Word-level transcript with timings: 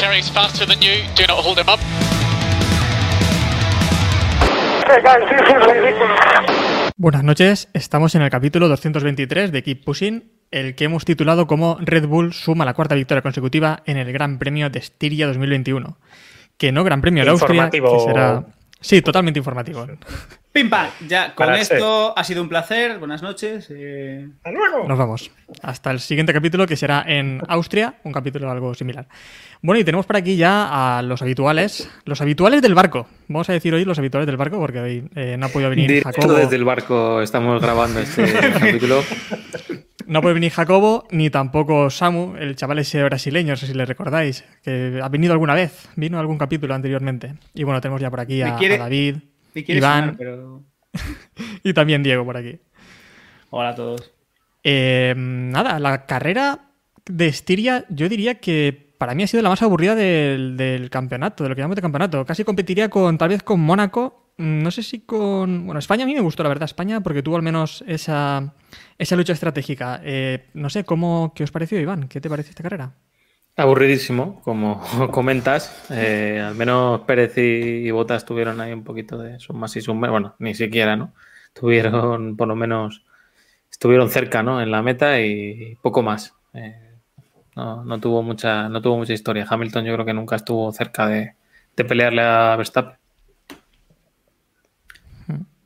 Valtteri's 0.00 0.30
faster 0.30 0.66
than 0.66 0.80
you. 0.80 1.04
Do 1.14 1.26
not 1.28 1.44
hold 1.44 1.58
him 1.58 1.68
up. 1.68 1.78
Hey 4.86 5.02
guys, 5.02 5.20
this 5.28 5.42
is 5.42 5.66
ridiculous. 5.66 6.20
Buenas 6.96 7.22
noches, 7.22 7.68
estamos 7.74 8.14
en 8.14 8.22
el 8.22 8.30
capítulo 8.30 8.68
223 8.68 9.52
de 9.52 9.62
Keep 9.62 9.84
Pushing, 9.84 10.32
el 10.50 10.74
que 10.74 10.84
hemos 10.84 11.04
titulado 11.04 11.46
como 11.46 11.76
Red 11.80 12.06
Bull 12.06 12.32
suma 12.32 12.64
la 12.64 12.72
cuarta 12.72 12.94
victoria 12.94 13.20
consecutiva 13.20 13.82
en 13.84 13.98
el 13.98 14.10
Gran 14.12 14.38
Premio 14.38 14.70
de 14.70 14.78
Estiria 14.78 15.26
2021. 15.26 15.98
Que 16.56 16.72
no 16.72 16.82
Gran 16.82 17.02
Premio 17.02 17.22
de 17.24 17.30
Austria, 17.30 17.68
que 17.68 17.76
Informativo. 17.76 18.06
será... 18.06 18.44
Sí, 18.80 19.02
totalmente 19.02 19.38
informativo. 19.38 19.86
Pim 20.52 20.68
pam, 20.68 20.88
ya 21.06 21.32
con 21.36 21.46
Para 21.46 21.60
esto 21.60 22.12
ha 22.18 22.24
sido 22.24 22.42
un 22.42 22.48
placer. 22.48 22.98
Buenas 22.98 23.22
noches. 23.22 23.68
eh, 23.70 24.28
¡Hasta 24.38 24.50
luego! 24.50 24.88
Nos 24.88 24.98
vamos. 24.98 25.30
Hasta 25.62 25.92
el 25.92 26.00
siguiente 26.00 26.32
capítulo, 26.32 26.66
que 26.66 26.74
será 26.76 27.04
en 27.06 27.40
Austria, 27.46 27.94
un 28.02 28.12
capítulo 28.12 28.50
algo 28.50 28.74
similar. 28.74 29.06
Bueno, 29.62 29.80
y 29.80 29.84
tenemos 29.84 30.06
por 30.06 30.16
aquí 30.16 30.36
ya 30.36 30.98
a 30.98 31.02
los 31.02 31.22
habituales, 31.22 31.88
los 32.04 32.20
habituales 32.20 32.62
del 32.62 32.74
barco. 32.74 33.06
Vamos 33.28 33.48
a 33.48 33.52
decir 33.52 33.72
hoy 33.74 33.84
los 33.84 33.96
habituales 34.00 34.26
del 34.26 34.36
barco, 34.36 34.58
porque 34.58 34.80
hoy 34.80 35.08
eh, 35.14 35.36
no 35.38 35.46
ha 35.46 35.48
podido 35.50 35.70
venir 35.70 35.86
Directo 35.86 36.10
Jacobo. 36.20 36.34
desde 36.34 36.56
el 36.56 36.64
barco 36.64 37.22
estamos 37.22 37.62
grabando 37.62 38.00
este 38.00 38.24
capítulo. 38.52 39.04
No 40.08 40.20
puede 40.20 40.34
venir 40.34 40.50
Jacobo, 40.50 41.06
ni 41.12 41.30
tampoco 41.30 41.90
Samu, 41.90 42.34
el 42.36 42.56
chaval 42.56 42.80
ese 42.80 43.04
brasileño, 43.04 43.50
no 43.50 43.56
sé 43.56 43.68
si 43.68 43.74
le 43.74 43.86
recordáis, 43.86 44.42
que 44.64 44.98
ha 45.00 45.08
venido 45.08 45.32
alguna 45.32 45.54
vez, 45.54 45.88
vino 45.94 46.16
a 46.16 46.20
algún 46.20 46.38
capítulo 46.38 46.74
anteriormente. 46.74 47.34
Y 47.54 47.62
bueno, 47.62 47.80
tenemos 47.80 48.00
ya 48.00 48.10
por 48.10 48.18
aquí 48.18 48.42
a, 48.42 48.46
Me 48.54 48.58
quiere- 48.58 48.74
a 48.74 48.78
David 48.78 49.16
quiere 49.52 49.78
Iván. 49.78 50.00
sonar, 50.00 50.16
pero... 50.16 50.62
y 51.64 51.72
también 51.72 52.02
Diego 52.02 52.24
por 52.24 52.36
aquí. 52.36 52.58
Hola 53.50 53.70
a 53.70 53.74
todos. 53.74 54.12
Eh, 54.62 55.14
nada, 55.16 55.78
la 55.78 56.06
carrera 56.06 56.70
de 57.06 57.26
Estiria, 57.26 57.84
yo 57.88 58.08
diría 58.08 58.36
que 58.40 58.94
para 58.98 59.14
mí 59.14 59.22
ha 59.22 59.26
sido 59.26 59.42
la 59.42 59.48
más 59.48 59.62
aburrida 59.62 59.94
del, 59.94 60.56
del 60.56 60.90
campeonato, 60.90 61.42
de 61.42 61.48
lo 61.48 61.54
que 61.56 61.62
llamamos 61.62 61.76
de 61.76 61.82
campeonato. 61.82 62.24
Casi 62.26 62.44
competiría 62.44 62.90
con, 62.90 63.16
tal 63.16 63.30
vez 63.30 63.42
con 63.42 63.58
Mónaco. 63.60 64.32
mm, 64.36 64.62
No 64.62 64.70
sé 64.70 64.82
si 64.82 65.00
con. 65.00 65.64
Bueno, 65.64 65.78
España 65.78 66.04
a 66.04 66.06
mí 66.06 66.14
me 66.14 66.20
gustó, 66.20 66.42
la 66.42 66.50
verdad, 66.50 66.66
España, 66.66 67.00
porque 67.00 67.22
tuvo 67.22 67.36
al 67.36 67.42
menos 67.42 67.82
esa, 67.86 68.52
esa 68.98 69.16
lucha 69.16 69.32
estratégica. 69.32 70.00
Eh, 70.04 70.48
no 70.54 70.68
sé, 70.68 70.84
¿cómo, 70.84 71.32
¿qué 71.34 71.44
os 71.44 71.50
pareció, 71.50 71.80
Iván? 71.80 72.08
¿Qué 72.08 72.20
te 72.20 72.28
pareció 72.28 72.50
esta 72.50 72.62
carrera? 72.62 72.92
Aburridísimo, 73.60 74.40
como 74.42 74.80
comentas. 75.12 75.86
Eh, 75.90 76.40
al 76.42 76.54
menos 76.54 77.02
Pérez 77.02 77.36
y, 77.36 77.86
y 77.86 77.90
Botas 77.90 78.24
tuvieron 78.24 78.58
ahí 78.58 78.72
un 78.72 78.84
poquito 78.84 79.18
de 79.18 79.38
sumas 79.38 79.76
y 79.76 79.82
sumas. 79.82 80.10
Bueno, 80.10 80.34
ni 80.38 80.54
siquiera, 80.54 80.96
¿no? 80.96 81.12
Tuvieron, 81.52 82.38
por 82.38 82.48
lo 82.48 82.56
menos, 82.56 83.04
estuvieron 83.70 84.08
cerca, 84.08 84.42
¿no? 84.42 84.62
En 84.62 84.70
la 84.70 84.80
meta 84.80 85.20
y 85.20 85.76
poco 85.82 86.00
más. 86.00 86.34
Eh, 86.54 86.96
no, 87.54 87.84
no 87.84 88.00
tuvo 88.00 88.22
mucha, 88.22 88.70
no 88.70 88.80
tuvo 88.80 88.96
mucha 88.96 89.12
historia. 89.12 89.46
Hamilton 89.46 89.84
yo 89.84 89.92
creo 89.92 90.06
que 90.06 90.14
nunca 90.14 90.36
estuvo 90.36 90.72
cerca 90.72 91.06
de, 91.06 91.34
de 91.76 91.84
pelearle 91.84 92.22
a 92.22 92.56
Verstappen. 92.56 92.99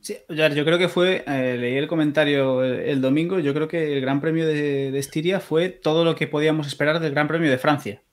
Sí, 0.05 0.17
yo 0.29 0.65
creo 0.65 0.77
que 0.77 0.87
fue, 0.87 1.23
eh, 1.25 1.57
leí 1.59 1.77
el 1.77 1.87
comentario 1.87 2.63
el, 2.63 3.01
domingo, 3.01 3.39
yo 3.39 3.55
creo 3.55 3.67
que 3.67 3.91
el 3.91 4.01
Gran 4.01 4.21
Premio 4.21 4.45
de, 4.45 4.95
Estiria 4.99 5.39
fue 5.39 5.69
todo 5.69 6.05
lo 6.05 6.15
que 6.15 6.27
podíamos 6.27 6.67
esperar 6.67 6.99
del 6.99 7.13
Gran 7.13 7.27
Premio 7.27 7.49
de 7.49 7.57
Francia. 7.57 8.03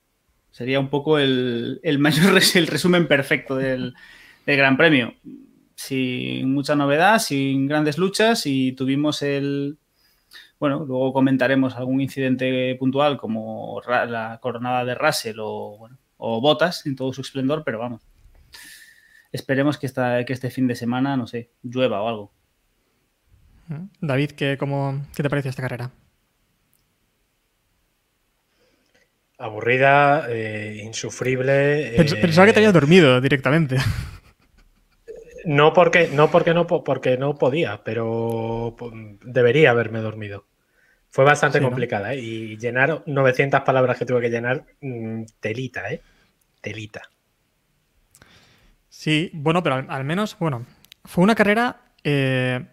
Sería 0.50 0.80
un 0.80 0.88
poco 0.88 1.19
el, 1.19 1.80
mayor 1.98 2.41
el 2.54 2.66
resumen 2.66 3.06
perfecto 3.06 3.56
del, 3.56 3.92
Gran 4.47 4.78
Premio. 4.78 5.12
Sin 5.75 6.54
mucha 6.54 6.75
novedad, 6.76 7.19
sin 7.19 7.66
grandes 7.66 7.98
luchas 7.98 8.47
y 8.47 8.72
tuvimos 8.72 9.20
el... 9.20 9.76
Bueno, 10.59 10.86
luego 10.86 11.12
comentaremos 11.12 11.76
algún 11.76 12.00
incidente 12.00 12.74
puntual 12.76 13.19
como 13.19 13.82
la 13.86 14.38
coronada 14.41 14.86
de 14.86 14.94
Russell 14.94 15.36
o, 15.41 15.76
bueno, 15.76 15.98
o 16.16 16.41
Botas 16.41 16.86
en 16.86 16.97
todo 16.97 17.12
su 17.12 17.20
esplendor, 17.20 17.64
pero 17.66 17.80
vamos. 17.80 18.11
Esperemos 19.32 19.78
que, 19.78 19.87
esta, 19.87 20.25
que 20.25 20.32
este 20.32 20.50
fin 20.50 20.66
de 20.69 20.75
semana, 20.76 21.16
no 21.16 21.26
sé, 21.26 21.50
llueva 21.62 22.03
o 22.03 22.09
algo. 22.09 22.32
David, 24.00 24.32
¿qué, 24.32 24.56
cómo, 24.59 25.06
¿qué 25.16 25.22
te 25.22 25.31
pareció 25.31 25.48
esta 25.48 25.62
carrera? 25.62 25.91
Aburrida, 29.38 30.26
eh, 30.28 30.82
insufrible. 30.84 31.97
Pens- 31.97 32.12
eh, 32.16 32.21
Pensaba 32.21 32.47
que 32.47 32.53
te 32.53 32.59
habías 32.60 32.72
dormido 32.75 33.21
directamente. 33.21 33.76
No 35.44 35.72
porque 35.72 36.06
no, 36.06 36.31
porque 36.31 36.54
no, 36.54 36.69
po- 36.69 36.84
porque 36.84 37.16
no 37.19 37.34
podía, 37.37 37.82
pero 37.82 38.76
debería 39.25 39.71
haberme 39.72 39.98
dormido. 39.98 40.47
Fue 41.10 41.25
bastante 41.25 41.59
Sí, 41.59 41.62
¿no? 41.62 41.69
complicada, 41.69 42.15
¿eh? 42.15 42.19
Y 42.21 42.56
llenar 42.59 43.03
900 43.06 43.62
palabras 43.62 43.98
que 43.98 44.06
tuve 44.06 44.21
que 44.21 44.31
llenar, 44.31 44.65
mm, 44.81 45.25
telita, 45.41 45.91
¿eh? 45.92 46.00
Telita. 46.60 47.03
Sí, 49.02 49.30
bueno, 49.32 49.64
pero 49.64 49.84
al, 49.88 50.04
menos, 50.04 50.36
bueno, 50.38 50.64
fue 51.04 51.24
una 51.24 51.34
carrera 51.34 51.80
eh, 52.04 52.66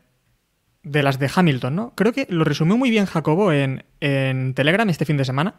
de 0.84 1.02
las 1.02 1.18
de 1.18 1.28
Hamilton, 1.34 1.76
¿no? 1.76 1.94
Creo 1.96 2.14
que 2.14 2.28
lo 2.30 2.44
resumió 2.44 2.78
muy 2.78 2.92
bien 2.92 3.08
Jacobo 3.08 3.52
en, 3.52 3.84
en 4.00 4.54
Telegram 4.54 4.88
este 4.92 5.06
fin 5.06 5.18
de 5.18 5.26
semana, 5.26 5.56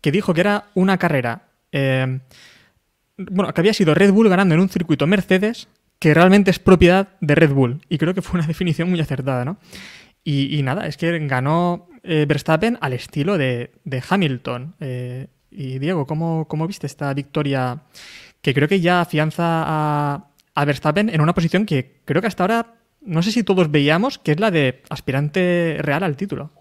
que 0.00 0.12
dijo 0.12 0.32
que 0.32 0.42
era 0.42 0.66
una 0.74 0.96
carrera, 0.96 1.48
eh, 1.72 2.20
bueno, 3.16 3.52
que 3.52 3.60
había 3.60 3.74
sido 3.74 3.96
Red 3.96 4.12
Bull 4.12 4.28
ganando 4.28 4.54
en 4.54 4.60
un 4.60 4.68
circuito 4.68 5.08
Mercedes 5.08 5.66
que 5.98 6.14
realmente 6.14 6.52
es 6.52 6.60
propiedad 6.60 7.08
de 7.20 7.34
Red 7.34 7.50
Bull. 7.50 7.80
Y 7.88 7.98
creo 7.98 8.14
que 8.14 8.22
fue 8.22 8.38
una 8.38 8.46
definición 8.54 8.90
muy 8.90 9.00
acertada, 9.00 9.44
¿no? 9.44 9.58
Y, 10.22 10.56
y 10.56 10.62
nada, 10.62 10.86
es 10.86 10.96
que 10.96 11.18
ganó 11.26 11.88
eh, 12.04 12.26
Verstappen 12.28 12.78
al 12.80 12.92
estilo 12.92 13.38
de, 13.38 13.72
de 13.82 14.04
Hamilton. 14.08 14.76
Y 15.50 15.80
Diego, 15.80 16.06
¿cómo, 16.06 16.46
¿cómo 16.46 16.68
viste 16.68 16.86
esta 16.86 17.12
victoria 17.12 17.82
que 18.42 18.52
creo 18.52 18.68
que 18.68 18.80
ya 18.80 19.00
afianza 19.00 19.42
a, 19.44 20.64
Verstappen 20.66 21.08
en 21.08 21.20
una 21.22 21.32
posición 21.32 21.64
que 21.64 22.00
creo 22.04 22.20
que 22.20 22.28
hasta 22.28 22.42
ahora 22.42 22.74
no 23.00 23.22
sé 23.22 23.32
si 23.32 23.42
todos 23.42 23.70
veíamos, 23.70 24.18
que 24.18 24.32
es 24.32 24.40
la 24.40 24.50
de 24.50 24.82
aspirante 24.90 25.78
real 25.80 26.02
al 26.02 26.16
título. 26.16 26.52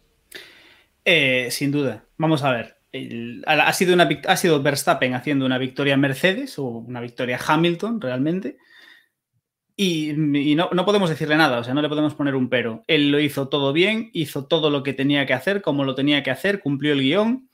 Eh, 1.03 1.50
sin 1.52 1.72
duda. 1.72 2.06
Vamos 2.18 2.44
a 2.44 2.52
ver. 2.52 2.78
Ha, 3.46 3.74
sido 3.74 3.94
una, 3.94 4.09
ha 4.28 4.38
sido 4.38 4.62
Verstappen 4.62 5.14
haciendo 5.14 5.46
una 5.46 5.58
victoria 5.58 5.97
Mercedes 5.97 6.58
o 6.59 6.66
una 6.66 7.02
victoria 7.02 7.40
Hamilton 7.46 8.00
realmente. 8.00 8.58
Y, 9.75 10.12
y 10.12 10.56
no, 10.56 10.69
no 10.72 10.86
podemos 10.86 11.09
decirle 11.09 11.38
nada, 11.38 11.59
o 11.59 11.63
sea, 11.63 11.74
no 11.74 11.81
le 11.81 11.90
podemos 11.90 12.13
poner 12.13 12.36
un 12.36 12.50
pero. 12.50 12.84
Él 12.88 13.12
lo 13.12 13.19
hizo 13.19 13.48
todo 13.48 13.74
bien, 13.74 14.09
hizo 14.13 14.46
todo 14.46 14.69
lo 14.69 14.84
que 14.84 14.94
tenía 14.94 15.25
que 15.25 15.34
hacer, 15.34 15.62
como 15.62 15.84
lo 15.84 15.96
tenía 15.96 16.22
que 16.22 16.31
hacer, 16.31 16.59
cumplió 16.59 16.94
el 16.94 17.02
guion. 17.02 17.50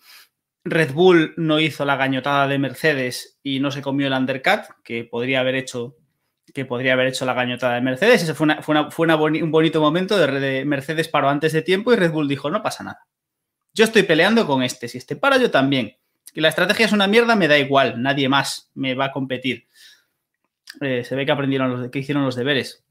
Red 0.70 0.94
Bull 0.94 1.34
no 1.38 1.60
hizo 1.60 1.86
la 1.86 1.96
gañotada 1.96 2.48
de 2.48 2.60
Mercedes 2.60 3.40
y 3.44 3.60
no 3.60 3.72
se 3.72 3.82
comió 3.82 4.08
el 4.08 4.14
undercut, 4.14 4.62
que 4.84 5.04
podría 5.04 5.40
haber 5.40 5.56
hecho, 5.56 5.96
que 6.54 6.66
podría 6.66 6.94
haber 6.94 7.08
hecho 7.08 7.26
la 7.26 7.34
gañotada 7.34 7.76
de 7.76 7.82
Mercedes. 7.82 8.24
Ese 8.24 8.34
fue, 8.34 8.62
fue, 8.62 8.92
fue 8.92 9.08
un 9.08 9.52
bonito 9.52 9.80
momento 9.80 10.18
de, 10.18 10.40
de 10.40 10.66
Mercedes 10.66 11.08
paró 11.08 11.30
antes 11.30 11.54
de 11.54 11.62
tiempo 11.62 11.94
y 11.94 11.96
Red 11.96 12.12
Bull 12.12 12.28
dijo, 12.28 12.50
no 12.50 12.62
pasa 12.62 12.84
nada. 12.84 13.08
Yo 13.74 13.86
estoy 13.86 14.04
peleando 14.04 14.46
con 14.46 14.64
este, 14.64 14.88
si 14.88 14.98
este 14.98 15.16
para 15.16 15.38
yo 15.38 15.52
también. 15.52 15.98
Que 16.34 16.42
la 16.42 16.50
estrategia 16.50 16.86
es 16.86 16.92
una 16.92 17.08
mierda, 17.08 17.36
me 17.36 17.48
da 17.48 17.58
igual, 17.58 18.02
nadie 18.02 18.28
más 18.28 18.70
me 18.74 18.94
va 18.96 19.06
a 19.06 19.12
competir. 19.12 19.68
Eh, 20.82 21.04
se 21.04 21.16
ve 21.16 21.26
que 21.26 21.32
aprendieron 21.32 21.70
los, 21.70 21.92
que 21.92 22.00
hicieron 22.00 22.26
los 22.26 22.36
deberes. 22.36 22.84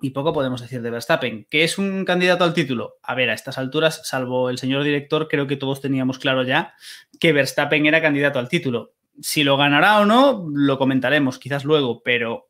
Y 0.00 0.10
poco 0.10 0.32
podemos 0.32 0.60
decir 0.60 0.80
de 0.80 0.90
Verstappen. 0.90 1.46
¿Que 1.50 1.64
es 1.64 1.76
un 1.76 2.04
candidato 2.04 2.44
al 2.44 2.54
título? 2.54 2.98
A 3.02 3.14
ver, 3.14 3.30
a 3.30 3.34
estas 3.34 3.58
alturas, 3.58 4.00
salvo 4.04 4.48
el 4.48 4.58
señor 4.58 4.84
director, 4.84 5.28
creo 5.28 5.46
que 5.46 5.56
todos 5.56 5.80
teníamos 5.80 6.18
claro 6.18 6.44
ya 6.44 6.74
que 7.18 7.32
Verstappen 7.32 7.86
era 7.86 8.00
candidato 8.00 8.38
al 8.38 8.48
título. 8.48 8.94
Si 9.20 9.42
lo 9.42 9.56
ganará 9.56 9.98
o 10.00 10.06
no, 10.06 10.46
lo 10.52 10.78
comentaremos 10.78 11.38
quizás 11.38 11.64
luego, 11.64 12.02
pero 12.04 12.48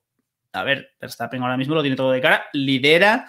a 0.52 0.62
ver, 0.62 0.90
Verstappen 1.00 1.42
ahora 1.42 1.56
mismo 1.56 1.74
lo 1.74 1.82
tiene 1.82 1.96
todo 1.96 2.10
de 2.10 2.20
cara, 2.20 2.44
lidera 2.52 3.26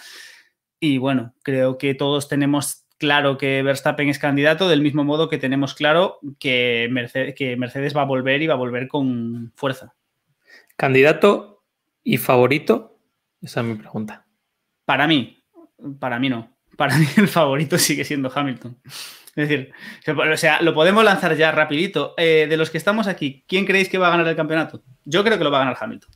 y 0.79 0.97
bueno, 0.97 1.33
creo 1.43 1.77
que 1.77 1.93
todos 1.93 2.27
tenemos 2.27 2.85
claro 2.97 3.37
que 3.37 3.63
Verstappen 3.63 4.09
es 4.09 4.19
candidato, 4.19 4.69
del 4.69 4.81
mismo 4.81 5.03
modo 5.03 5.29
que 5.29 5.37
tenemos 5.37 5.73
claro 5.73 6.19
que 6.39 6.87
Mercedes, 6.91 7.35
que 7.35 7.55
Mercedes 7.57 7.95
va 7.95 8.01
a 8.01 8.05
volver 8.05 8.41
y 8.41 8.47
va 8.47 8.53
a 8.53 8.57
volver 8.57 8.87
con 8.87 9.51
fuerza. 9.55 9.95
¿Candidato 10.75 11.63
y 12.03 12.17
favorito? 12.17 12.98
Esa 13.41 13.61
es 13.61 13.65
mi 13.65 13.75
pregunta. 13.75 14.25
Para 14.85 15.07
mí, 15.07 15.43
para 15.99 16.19
mí 16.19 16.29
no. 16.29 16.57
Para 16.77 16.97
mí 16.97 17.05
el 17.17 17.27
favorito 17.27 17.77
sigue 17.77 18.03
siendo 18.03 18.31
Hamilton. 18.33 18.77
Es 19.35 19.47
decir, 19.47 19.71
o 20.07 20.37
sea, 20.37 20.61
lo 20.61 20.73
podemos 20.73 21.03
lanzar 21.03 21.35
ya 21.35 21.51
rapidito. 21.51 22.13
Eh, 22.17 22.47
de 22.49 22.57
los 22.57 22.69
que 22.69 22.77
estamos 22.77 23.07
aquí, 23.07 23.45
¿quién 23.47 23.65
creéis 23.65 23.89
que 23.89 23.97
va 23.97 24.07
a 24.07 24.11
ganar 24.11 24.27
el 24.27 24.35
campeonato? 24.35 24.83
Yo 25.05 25.23
creo 25.23 25.37
que 25.37 25.43
lo 25.43 25.51
va 25.51 25.57
a 25.57 25.65
ganar 25.65 25.77
Hamilton. 25.79 26.09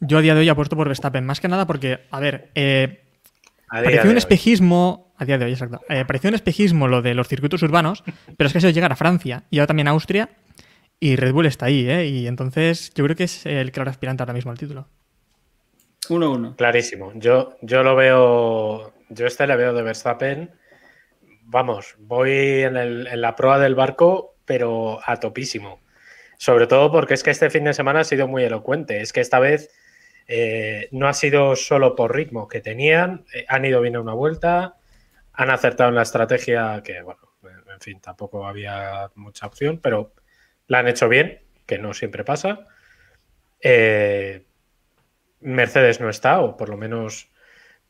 Yo 0.00 0.18
a 0.18 0.22
día 0.22 0.34
de 0.34 0.40
hoy 0.40 0.48
apuesto 0.48 0.76
por 0.76 0.88
Verstappen, 0.88 1.26
más 1.26 1.40
que 1.40 1.48
nada 1.48 1.66
porque, 1.66 2.06
a 2.10 2.20
ver, 2.20 2.50
eh, 2.54 3.04
A 3.68 3.82
pareció 3.82 4.10
un 4.10 4.16
hoy. 4.16 4.18
espejismo, 4.18 5.12
a 5.18 5.24
día 5.26 5.36
de 5.36 5.44
hoy, 5.44 5.52
exacto, 5.52 5.82
eh, 5.90 6.04
pareció 6.06 6.28
un 6.28 6.34
espejismo 6.34 6.88
lo 6.88 7.02
de 7.02 7.14
los 7.14 7.28
circuitos 7.28 7.62
urbanos, 7.62 8.02
pero 8.36 8.46
es 8.46 8.52
que 8.52 8.58
eso 8.58 8.70
llegar 8.70 8.92
a 8.92 8.96
Francia 8.96 9.44
y 9.50 9.58
ahora 9.58 9.66
también 9.68 9.88
a 9.88 9.90
Austria 9.90 10.30
y 10.98 11.16
Red 11.16 11.32
Bull 11.32 11.46
está 11.46 11.66
ahí, 11.66 11.86
¿eh? 11.88 12.06
Y 12.06 12.26
entonces 12.26 12.92
yo 12.94 13.04
creo 13.04 13.14
que 13.16 13.24
es 13.24 13.44
el 13.44 13.72
claro 13.72 13.90
aspirante 13.90 14.22
ahora 14.22 14.32
mismo 14.32 14.50
al 14.50 14.58
título. 14.58 14.88
1-1. 16.10 16.56
Clarísimo. 16.56 17.12
Yo, 17.14 17.56
yo 17.62 17.82
lo 17.82 17.94
veo. 17.96 18.92
Yo 19.08 19.26
este 19.26 19.46
le 19.46 19.56
veo 19.56 19.72
de 19.72 19.82
Verstappen. 19.82 20.50
Vamos, 21.42 21.96
voy 21.98 22.62
en, 22.62 22.76
el- 22.76 23.06
en 23.06 23.20
la 23.20 23.34
proa 23.36 23.58
del 23.58 23.74
barco, 23.74 24.36
pero 24.44 25.00
a 25.04 25.16
topísimo. 25.18 25.80
Sobre 26.38 26.66
todo 26.66 26.90
porque 26.92 27.14
es 27.14 27.22
que 27.22 27.30
este 27.30 27.50
fin 27.50 27.64
de 27.64 27.74
semana 27.74 28.00
ha 28.00 28.04
sido 28.04 28.28
muy 28.28 28.44
elocuente. 28.44 29.00
Es 29.00 29.12
que 29.12 29.20
esta 29.20 29.40
vez 29.40 29.70
eh, 30.28 30.88
no 30.92 31.08
ha 31.08 31.12
sido 31.14 31.56
solo 31.56 31.94
por 31.96 32.14
ritmo 32.14 32.48
que 32.48 32.60
tenían, 32.60 33.24
eh, 33.34 33.44
han 33.48 33.64
ido 33.64 33.80
bien 33.80 33.96
a 33.96 34.00
una 34.00 34.14
vuelta, 34.14 34.76
han 35.32 35.50
acertado 35.50 35.88
en 35.90 35.96
la 35.96 36.02
estrategia, 36.02 36.82
que 36.84 37.02
bueno, 37.02 37.20
en 37.42 37.80
fin, 37.80 38.00
tampoco 38.00 38.46
había 38.46 39.10
mucha 39.16 39.46
opción, 39.46 39.80
pero 39.82 40.12
la 40.68 40.78
han 40.78 40.88
hecho 40.88 41.08
bien, 41.08 41.40
que 41.66 41.78
no 41.78 41.94
siempre 41.94 42.24
pasa. 42.24 42.66
Eh, 43.60 44.46
Mercedes 45.40 46.00
no 46.00 46.08
está, 46.10 46.40
o 46.40 46.56
por 46.56 46.68
lo 46.68 46.76
menos 46.76 47.30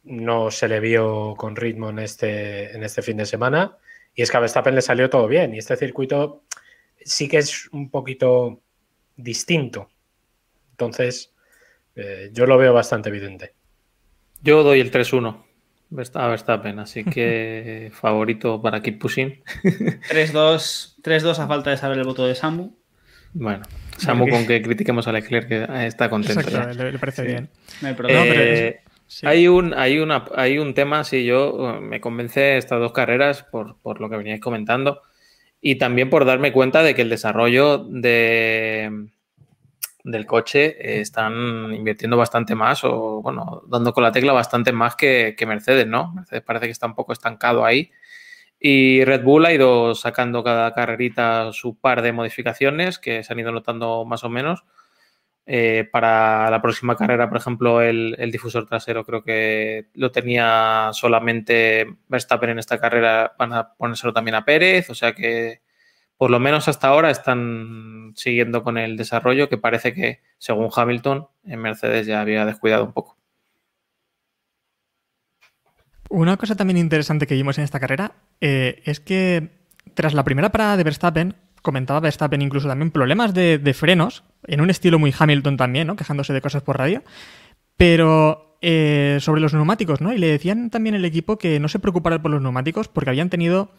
no 0.03 0.51
se 0.51 0.69
le 0.69 0.81
vio 0.81 1.35
con 1.37 1.57
ritmo 1.57 1.91
en 1.91 1.99
este, 1.99 2.75
en 2.75 2.83
este 2.85 3.03
fin 3.03 3.17
de 3.17 3.27
semana. 3.27 3.77
Y 4.15 4.23
es 4.23 4.31
que 4.31 4.37
a 4.37 4.41
Verstappen 4.41 4.75
le 4.75 4.83
salió 4.83 5.09
todo 5.11 5.27
bien. 5.29 5.55
Y 5.55 5.59
este 5.59 5.77
circuito 5.77 6.45
sí 7.05 7.29
que 7.29 7.39
es 7.39 7.69
un 7.73 7.91
poquito 7.91 8.61
distinto. 9.17 9.89
Entonces, 10.73 11.35
eh, 11.97 12.31
yo 12.33 12.47
lo 12.47 12.57
veo 12.59 12.73
bastante 12.73 13.09
evidente. 13.11 13.55
Yo 14.43 14.63
doy 14.63 14.81
el 14.81 14.91
3-1 14.91 15.45
Versta- 15.91 16.25
a 16.25 16.29
Verstappen, 16.29 16.79
así 16.79 17.05
que 17.05 17.91
favorito 18.01 18.61
para 18.63 18.81
Keep 18.81 18.99
Pushing. 18.99 19.43
3-2 19.63 20.97
3-2 21.03 21.39
a 21.39 21.47
falta 21.47 21.71
de 21.71 21.77
saber 21.77 21.99
el 21.99 22.05
voto 22.05 22.27
de 22.27 22.35
Samu. 22.35 22.75
Bueno, 23.33 23.63
Samu 23.97 24.29
con 24.29 24.47
que 24.47 24.61
critiquemos 24.63 25.07
a 25.07 25.13
Leclerc 25.13 25.49
que 25.49 25.63
eh, 25.63 25.87
está 25.87 26.09
contento. 26.11 26.41
Exacto, 26.41 26.75
le, 26.83 26.93
le 26.93 26.99
parece 26.99 27.23
Sí. 27.23 27.29
bien. 27.29 27.49
No 27.81 27.89
hay 27.89 27.93
Eh, 27.93 27.97
problema. 27.97 28.23
pero 28.29 28.43
es- 28.43 28.75
sí. 29.07 29.27
hay, 29.27 29.47
un, 29.49 29.75
hay, 29.75 29.99
una, 29.99 30.25
hay 30.35 30.59
un 30.59 30.75
tema, 30.75 31.05
sí, 31.05 31.25
yo 31.25 31.77
eh, 31.77 31.81
me 31.81 32.01
convence 32.01 32.57
estas 32.57 32.81
dos 32.81 32.93
carreras 32.93 33.43
por, 33.45 33.77
por 33.81 34.01
lo 34.01 34.09
que 34.11 34.17
veníais 34.17 34.41
comentando 34.41 35.03
y 35.61 35.77
también 35.77 36.09
por 36.11 36.25
darme 36.25 36.53
cuenta 36.53 36.83
de 36.83 36.95
que 36.95 37.03
el 37.03 37.11
desarrollo 37.11 37.79
de, 37.79 39.07
del 40.05 40.27
coche 40.27 40.77
eh, 40.81 41.01
están 41.03 41.73
invirtiendo 41.75 42.17
bastante 42.17 42.55
más 42.55 42.83
o, 42.85 43.21
bueno, 43.23 43.63
dando 43.69 43.93
con 43.93 44.03
la 44.03 44.11
tecla 44.13 44.33
bastante 44.33 44.73
más 44.73 44.97
que, 44.97 45.35
que 45.37 45.47
Mercedes, 45.47 45.87
¿no? 45.87 46.13
Mercedes 46.15 46.43
parece 46.43 46.67
que 46.67 46.73
está 46.73 46.87
un 46.87 46.95
poco 46.95 47.13
estancado 47.13 47.65
ahí. 47.65 47.91
Y 48.61 49.05
Red 49.05 49.25
Bull 49.25 49.47
ha 49.47 49.55
ido 49.55 49.95
sacando 49.95 50.45
cada 50.45 50.75
carrerita 50.75 51.51
su 51.53 51.79
par 51.79 52.03
de 52.03 52.13
modificaciones 52.13 52.99
que 52.99 53.25
se 53.25 53.33
han 53.33 53.41
ido 53.41 53.53
notando 53.53 54.05
más 54.05 54.23
o 54.23 54.29
menos. 54.29 54.65
Eh, 55.47 55.89
para 55.91 56.51
la 56.51 56.63
próxima 56.63 56.95
carrera, 56.95 57.29
por 57.29 57.39
ejemplo, 57.39 57.81
el, 57.81 58.15
el 58.19 58.31
difusor 58.31 58.67
trasero 58.67 59.05
creo 59.05 59.25
que 59.25 59.89
lo 59.95 60.13
tenía 60.13 60.91
solamente 60.93 61.97
Verstappen 62.09 62.51
en 62.51 62.59
esta 62.59 62.79
carrera, 62.79 63.35
van 63.39 63.55
a 63.55 63.73
ponérselo 63.75 64.13
también 64.13 64.37
a 64.37 64.45
Pérez, 64.45 64.91
o 64.91 64.95
sea 64.95 65.13
que 65.13 65.63
por 66.21 66.31
lo 66.31 66.39
menos 66.39 66.69
hasta 66.69 66.89
ahora 66.89 67.11
están 67.11 68.13
siguiendo 68.15 68.63
con 68.63 68.77
el 68.77 68.99
desarrollo 68.99 69.49
que 69.49 69.57
parece 69.57 69.95
que, 69.95 70.21
según 70.37 70.69
Hamilton, 70.71 71.27
en 71.45 71.61
Mercedes 71.61 72.07
ya 72.07 72.21
había 72.21 72.45
descuidado 72.45 72.85
un 72.85 72.93
poco. 72.93 73.20
Una 76.11 76.37
cosa 76.37 76.57
también 76.57 76.77
interesante 76.77 77.29
que 77.29 77.37
vimos 77.37 77.57
en 77.59 77.65
esta 77.65 77.79
carrera 77.79 78.17
eh, 78.41 78.83
es 78.85 78.99
que 78.99 79.51
tras 79.95 80.13
la 80.13 80.25
primera 80.25 80.51
parada 80.51 80.77
de 80.77 80.83
Verstappen, 80.83 81.37
comentaba 81.63 82.01
Verstappen 82.01 82.43
incluso 82.43 82.67
también 82.67 82.91
problemas 82.91 83.33
de, 83.33 83.75
frenos, 83.75 84.25
en 84.49 84.61
un 84.61 84.71
estilo 84.71 84.99
muy 84.99 85.15
Hamilton 85.17 85.57
también, 85.57 85.87
¿no? 85.87 85.95
quejándose 85.95 86.33
de 86.33 86.41
cosas 86.41 86.65
por 86.65 86.79
radio, 86.79 87.05
pero 87.77 88.59
eh, 88.61 89.19
sobre 89.21 89.41
los 89.41 89.55
neumáticos, 89.55 90.01
¿no? 90.01 90.13
Y 90.13 90.19
le 90.19 90.27
decían 90.27 90.71
también 90.71 90.97
el 90.97 91.05
equipo 91.05 91.39
que 91.39 91.61
no 91.61 91.69
se 91.69 91.79
preocupara 91.79 92.21
por 92.21 92.33
los 92.33 92.43
neumáticos 92.43 92.89
porque 92.89 93.11
habían 93.11 93.31
tenido, 93.31 93.71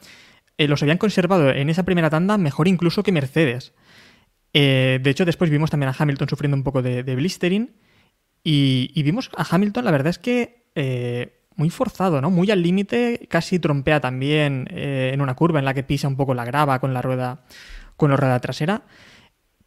eh, 0.57 0.69
los 0.69 0.81
habían 0.81 0.99
conservado 0.99 1.49
en 1.49 1.69
esa 1.69 1.83
primera 1.83 2.09
tanda 2.09 2.37
mejor 2.37 2.69
incluso 2.69 3.03
que 3.03 3.11
Mercedes. 3.11 3.73
De 4.53 5.01
hecho, 5.03 5.25
después 5.25 5.49
vimos 5.49 5.69
también 5.69 5.89
a 5.89 5.95
Hamilton 5.97 6.29
sufriendo 6.29 6.55
un 6.55 6.63
poco 6.63 6.81
de, 6.81 7.03
blistering 7.03 7.71
y, 8.41 9.03
vimos 9.03 9.31
a 9.35 9.45
Hamilton, 9.49 9.83
la 9.83 9.91
verdad 9.91 10.09
es 10.09 10.19
que 10.19 11.40
muy 11.55 11.69
forzado, 11.69 12.21
¿no? 12.21 12.29
Muy 12.31 12.49
al 12.51 12.61
límite, 12.63 13.27
casi 13.29 13.59
trompea 13.59 13.99
también 13.99 14.67
eh, 14.71 15.11
en 15.13 15.21
una 15.21 15.35
curva 15.35 15.59
en 15.59 15.65
la 15.65 15.73
que 15.73 15.83
pisa 15.83 16.07
un 16.07 16.15
poco 16.17 16.33
la 16.33 16.45
grava 16.45 16.79
con 16.79 16.93
la 16.93 17.01
rueda, 17.01 17.43
con 17.97 18.11
la 18.11 18.17
rueda 18.17 18.39
trasera. 18.39 18.83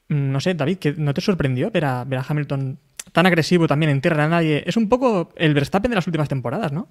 Mm, 0.09 0.33
No 0.33 0.41
sé, 0.41 0.55
David, 0.55 0.79
¿que 0.79 0.93
¿no 0.95 1.15
te 1.15 1.21
sorprendió 1.21 1.71
ver 1.71 1.85
a, 1.87 2.05
ver 2.05 2.19
a 2.21 2.27
Hamilton 2.29 2.79
tan 3.13 3.27
agresivo 3.27 3.69
también 3.69 3.91
en 3.93 4.01
tierra 4.01 4.25
de 4.25 4.31
nadie? 4.31 4.65
Es 4.67 4.77
un 4.77 4.89
poco 4.89 5.31
el 5.37 5.55
Verstappen 5.55 5.91
de 5.91 5.97
las 5.97 6.07
últimas 6.07 6.29
temporadas, 6.29 6.73
¿no? 6.73 6.89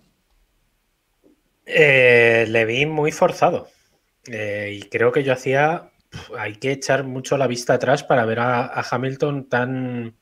Eh, 1.66 2.46
le 2.50 2.66
vi 2.66 2.86
muy 2.86 3.12
forzado. 3.12 3.68
Eh, 4.28 4.80
y 4.82 4.90
creo 4.90 5.12
que 5.12 5.24
yo 5.24 5.34
hacía. 5.34 5.92
Hay 6.38 6.56
que 6.58 6.72
echar 6.72 7.04
mucho 7.06 7.38
la 7.38 7.48
vista 7.48 7.74
atrás 7.76 8.04
para 8.04 8.26
ver 8.26 8.40
a, 8.40 8.66
a 8.66 8.86
Hamilton 8.92 9.50
tan. 9.50 10.16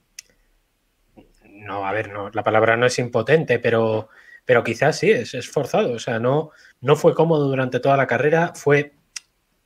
No, 1.67 1.85
a 1.87 1.91
ver, 1.91 2.11
no, 2.11 2.29
la 2.31 2.43
palabra 2.43 2.77
no 2.77 2.85
es 2.87 2.97
impotente, 2.99 3.59
pero, 3.59 4.09
pero 4.45 4.63
quizás 4.63 4.99
sí, 4.99 5.11
es, 5.11 5.33
es 5.33 5.49
forzado. 5.49 5.93
O 5.93 5.99
sea, 5.99 6.19
no, 6.19 6.51
no 6.81 6.95
fue 6.95 7.13
cómodo 7.13 7.47
durante 7.47 7.79
toda 7.79 7.97
la 7.97 8.07
carrera, 8.07 8.53
fue 8.55 8.93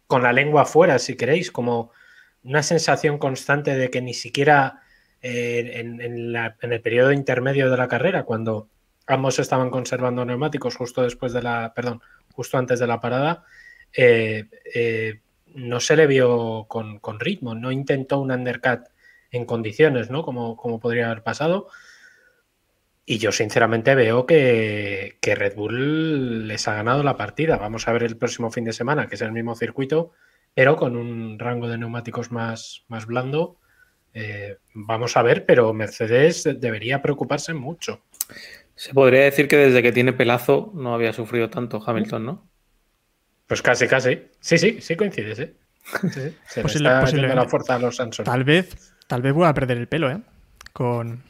con 0.07 0.24
la 0.24 0.33
lengua 0.33 0.63
afuera, 0.63 1.00
si 1.00 1.16
queréis, 1.16 1.51
como 1.51 1.92
una 2.44 2.62
sensación 2.63 3.18
constante 3.18 3.75
de 3.75 3.89
que 3.89 4.01
ni 4.01 4.13
siquiera 4.13 4.81
eh, 5.22 5.80
en, 5.80 6.00
el 6.00 6.81
periodo 6.81 7.12
intermedio 7.12 7.72
de 7.72 7.77
la 7.77 7.88
carrera, 7.88 8.24
cuando 8.24 8.69
ambos 9.07 9.39
estaban 9.39 9.72
conservando 9.72 10.24
neumáticos 10.24 10.75
justo 10.75 11.01
después 11.01 11.33
de 11.33 11.42
la, 11.42 11.74
perdón, 11.74 12.01
justo 12.31 12.57
antes 12.57 12.80
de 12.80 12.88
la 12.88 13.01
parada, 13.01 13.44
eh, 13.92 14.45
eh, 14.74 15.21
no 15.56 15.80
se 15.80 15.95
le 15.95 16.06
vio 16.06 16.66
con, 16.68 17.00
con 17.00 17.19
ritmo, 17.19 17.56
no 17.56 17.71
intentó 17.71 18.19
un 18.19 18.31
undercut 18.31 18.81
en 19.31 19.45
condiciones, 19.45 20.12
¿no? 20.12 20.24
Como, 20.24 20.56
como 20.56 20.80
podría 20.80 21.07
haber 21.07 21.24
pasado. 21.24 21.69
Y 23.06 23.19
yo 23.19 23.31
sinceramente 23.31 23.94
veo 23.94 24.26
que, 24.26 25.18
que 25.21 25.35
Red 25.35 25.56
Bull 25.56 26.47
les 26.47 26.68
ha 26.68 26.74
ganado 26.74 27.04
la 27.04 27.18
partida. 27.18 27.57
Vamos 27.57 27.88
a 27.88 27.94
ver 27.94 28.04
el 28.04 28.18
próximo 28.18 28.50
fin 28.50 28.64
de 28.64 28.74
semana, 28.74 29.07
que 29.07 29.16
es 29.16 29.21
el 29.21 29.31
mismo 29.31 29.56
circuito, 29.56 30.12
pero 30.56 30.76
con 30.76 30.95
un 30.95 31.38
rango 31.38 31.68
de 31.68 31.78
neumáticos 31.78 32.31
más, 32.31 32.83
más 32.88 33.06
blando. 33.06 33.59
Eh, 34.14 34.57
vamos 34.74 35.18
a 35.18 35.21
ver, 35.21 35.45
pero 35.45 35.71
Mercedes 35.74 36.50
debería 36.59 37.04
preocuparse 37.04 37.54
mucho. 37.54 38.02
Se 38.74 38.94
podría 38.94 39.26
decir 39.26 39.47
que 39.47 39.57
desde 39.57 39.83
que 39.83 39.92
tiene 39.92 40.14
pelazo 40.14 40.71
no 40.74 40.95
había 40.95 41.14
sufrido 41.14 41.50
tanto 41.50 41.83
Hamilton, 41.85 42.26
¿no? 42.26 42.50
Pues 43.45 43.62
casi, 43.62 43.88
casi. 43.88 44.24
Sí, 44.40 44.57
sí, 44.57 44.81
sí 44.81 44.95
coincides, 44.95 45.40
¿eh? 45.40 45.54
Sí, 45.83 46.09
sí. 46.09 46.35
Se 46.47 46.80
le 46.80 46.90
está 46.90 47.35
la 47.35 47.45
fuerza 47.47 47.76
a 47.76 47.80
los 47.80 47.97
Samsung. 47.97 48.26
Tal 48.26 48.44
vez, 48.44 48.94
tal 49.06 49.21
vez 49.21 49.33
voy 49.33 49.47
a 49.47 49.54
perder 49.54 49.78
el 49.78 49.88
pelo, 49.88 50.09
¿eh? 50.09 50.19
Con, 50.74 51.21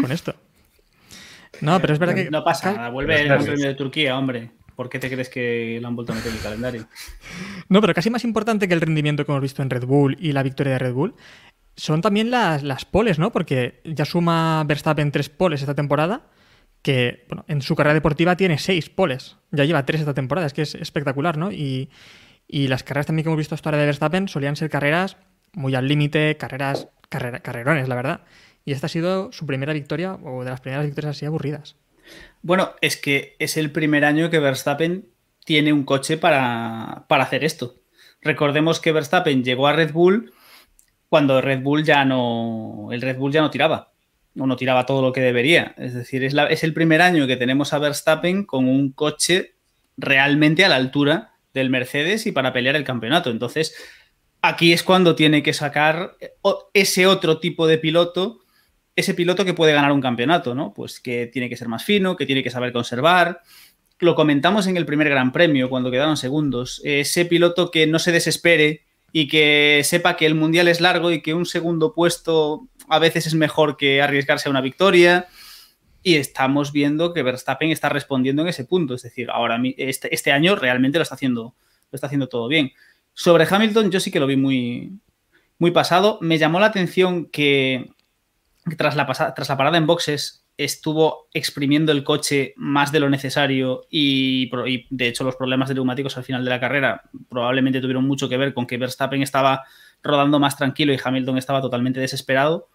con 0.00 0.10
esto. 0.10 0.34
No, 1.64 1.80
pero 1.80 1.92
es 1.94 1.98
verdad 1.98 2.14
que... 2.14 2.30
No 2.30 2.44
pasa 2.44 2.72
nada, 2.72 2.90
vuelve 2.90 3.20
el 3.20 3.28
Gran. 3.28 3.44
Premio 3.44 3.66
de 3.68 3.74
Turquía, 3.74 4.18
hombre. 4.18 4.50
¿Por 4.76 4.88
qué 4.88 4.98
te 4.98 5.08
crees 5.10 5.28
que 5.28 5.78
lo 5.80 5.88
han 5.88 5.94
vuelto 5.96 6.12
a 6.12 6.16
meter 6.16 6.30
en 6.30 6.36
el 6.36 6.42
calendario? 6.42 6.88
No, 7.68 7.80
pero 7.80 7.94
casi 7.94 8.10
más 8.10 8.24
importante 8.24 8.68
que 8.68 8.74
el 8.74 8.80
rendimiento 8.80 9.24
que 9.24 9.32
hemos 9.32 9.42
visto 9.42 9.62
en 9.62 9.70
Red 9.70 9.84
Bull 9.86 10.16
y 10.20 10.32
la 10.32 10.42
victoria 10.42 10.74
de 10.74 10.78
Red 10.78 10.92
Bull 10.92 11.14
son 11.76 12.00
también 12.02 12.30
las, 12.30 12.62
las 12.62 12.84
poles, 12.84 13.18
¿no? 13.18 13.32
Porque 13.32 13.80
ya 13.84 14.04
suma 14.04 14.62
Verstappen 14.66 15.10
tres 15.10 15.28
poles 15.30 15.60
esta 15.62 15.74
temporada, 15.74 16.26
que 16.82 17.24
bueno, 17.28 17.44
en 17.48 17.62
su 17.62 17.74
carrera 17.74 17.94
deportiva 17.94 18.36
tiene 18.36 18.58
seis 18.58 18.90
poles. 18.90 19.36
Ya 19.50 19.64
lleva 19.64 19.86
tres 19.86 20.00
esta 20.02 20.14
temporada, 20.14 20.46
es 20.46 20.52
que 20.52 20.62
es 20.62 20.74
espectacular, 20.74 21.36
¿no? 21.38 21.50
Y, 21.50 21.88
y 22.46 22.68
las 22.68 22.82
carreras 22.84 23.06
también 23.06 23.24
que 23.24 23.28
hemos 23.30 23.38
visto 23.38 23.54
hasta 23.54 23.70
ahora 23.70 23.78
de 23.78 23.86
Verstappen 23.86 24.28
solían 24.28 24.56
ser 24.56 24.68
carreras 24.70 25.16
muy 25.54 25.74
al 25.74 25.88
límite, 25.88 26.36
carreras, 26.36 26.88
carrera- 27.08 27.40
carrerones, 27.40 27.88
la 27.88 27.94
verdad. 27.94 28.20
Y 28.64 28.72
esta 28.72 28.86
ha 28.86 28.90
sido 28.90 29.30
su 29.32 29.46
primera 29.46 29.72
victoria, 29.72 30.14
o 30.14 30.42
de 30.44 30.50
las 30.50 30.60
primeras 30.60 30.86
victorias 30.86 31.16
así 31.16 31.26
aburridas. 31.26 31.76
Bueno, 32.42 32.72
es 32.80 32.96
que 32.96 33.36
es 33.38 33.56
el 33.56 33.70
primer 33.70 34.04
año 34.04 34.30
que 34.30 34.38
Verstappen 34.38 35.06
tiene 35.44 35.72
un 35.72 35.84
coche 35.84 36.16
para, 36.16 37.04
para 37.08 37.24
hacer 37.24 37.44
esto. 37.44 37.76
Recordemos 38.22 38.80
que 38.80 38.92
Verstappen 38.92 39.44
llegó 39.44 39.66
a 39.66 39.72
Red 39.74 39.92
Bull 39.92 40.32
cuando 41.08 41.40
Red 41.40 41.60
Bull 41.60 41.84
ya 41.84 42.04
no. 42.04 42.88
El 42.90 43.02
Red 43.02 43.18
Bull 43.18 43.32
ya 43.32 43.40
no 43.42 43.50
tiraba. 43.50 43.92
O 44.38 44.46
no 44.46 44.56
tiraba 44.56 44.86
todo 44.86 45.00
lo 45.02 45.12
que 45.12 45.20
debería. 45.20 45.74
Es 45.78 45.94
decir, 45.94 46.24
es, 46.24 46.32
la- 46.32 46.46
es 46.46 46.64
el 46.64 46.72
primer 46.74 47.02
año 47.02 47.26
que 47.26 47.36
tenemos 47.36 47.72
a 47.72 47.78
Verstappen 47.78 48.44
con 48.44 48.66
un 48.66 48.92
coche 48.92 49.54
realmente 49.96 50.64
a 50.64 50.68
la 50.68 50.76
altura 50.76 51.34
del 51.52 51.70
Mercedes 51.70 52.26
y 52.26 52.32
para 52.32 52.52
pelear 52.52 52.74
el 52.76 52.82
campeonato. 52.84 53.30
Entonces, 53.30 53.76
aquí 54.42 54.72
es 54.72 54.82
cuando 54.82 55.14
tiene 55.14 55.42
que 55.42 55.52
sacar 55.52 56.16
ese 56.72 57.06
otro 57.06 57.38
tipo 57.38 57.66
de 57.68 57.78
piloto, 57.78 58.40
ese 58.96 59.14
piloto 59.14 59.44
que 59.44 59.54
puede 59.54 59.72
ganar 59.72 59.92
un 59.92 60.00
campeonato, 60.00 60.54
¿no? 60.54 60.72
Pues 60.72 61.00
que 61.00 61.26
tiene 61.26 61.48
que 61.48 61.56
ser 61.56 61.68
más 61.68 61.84
fino, 61.84 62.16
que 62.16 62.26
tiene 62.26 62.42
que 62.42 62.50
saber 62.50 62.72
conservar. 62.72 63.40
Lo 63.98 64.14
comentamos 64.14 64.66
en 64.66 64.76
el 64.76 64.86
primer 64.86 65.08
Gran 65.08 65.32
Premio, 65.32 65.68
cuando 65.68 65.90
quedaron 65.90 66.16
segundos. 66.16 66.80
Ese 66.84 67.24
piloto 67.24 67.70
que 67.70 67.86
no 67.86 67.98
se 67.98 68.12
desespere 68.12 68.82
y 69.12 69.28
que 69.28 69.82
sepa 69.84 70.16
que 70.16 70.26
el 70.26 70.34
mundial 70.34 70.68
es 70.68 70.80
largo 70.80 71.10
y 71.10 71.22
que 71.22 71.34
un 71.34 71.46
segundo 71.46 71.94
puesto 71.94 72.68
a 72.88 72.98
veces 72.98 73.26
es 73.26 73.34
mejor 73.34 73.76
que 73.76 74.02
arriesgarse 74.02 74.48
a 74.48 74.50
una 74.50 74.60
victoria. 74.60 75.26
Y 76.02 76.16
estamos 76.16 76.72
viendo 76.72 77.14
que 77.14 77.22
Verstappen 77.22 77.70
está 77.70 77.88
respondiendo 77.88 78.42
en 78.42 78.48
ese 78.48 78.64
punto. 78.64 78.94
Es 78.94 79.02
decir, 79.02 79.30
ahora 79.30 79.60
este, 79.76 80.14
este 80.14 80.32
año 80.32 80.54
realmente 80.54 80.98
lo 80.98 81.02
está 81.02 81.14
haciendo, 81.14 81.54
lo 81.90 81.96
está 81.96 82.06
haciendo 82.06 82.28
todo 82.28 82.46
bien. 82.46 82.72
Sobre 83.12 83.46
Hamilton, 83.48 83.90
yo 83.90 84.00
sí 84.00 84.10
que 84.10 84.20
lo 84.20 84.26
vi 84.26 84.36
muy, 84.36 84.98
muy 85.58 85.70
pasado. 85.70 86.18
Me 86.20 86.36
llamó 86.36 86.60
la 86.60 86.66
atención 86.66 87.26
que, 87.26 87.94
tras, 88.76 88.96
la 88.96 89.06
tras 89.06 89.48
la 89.48 89.56
parada 89.56 89.78
en 89.78 89.86
boxes 89.86 90.44
estuvo 90.56 91.28
exprimiendo 91.32 91.90
el 91.92 92.04
coche 92.04 92.54
más 92.56 92.92
de 92.92 93.00
lo 93.00 93.10
necesario 93.10 93.86
y, 93.90 94.50
de 94.90 95.08
hecho 95.08 95.24
los 95.24 95.36
problemas 95.36 95.68
de 95.68 95.74
neumáticos 95.74 96.16
al 96.16 96.24
final 96.24 96.44
de 96.44 96.50
la 96.50 96.60
carrera 96.60 97.02
probablemente 97.28 97.80
tuvieron 97.80 98.06
mucho 98.06 98.28
que 98.28 98.36
ver 98.36 98.54
con 98.54 98.66
que 98.66 98.78
Verstappen 98.78 99.22
estaba 99.22 99.64
rodando 100.02 100.38
más 100.38 100.56
tranquilo 100.56 100.92
y 100.92 101.00
Hamilton 101.02 101.38
estaba 101.38 101.60
totalmente 101.60 101.98
desesperado. 101.98 102.68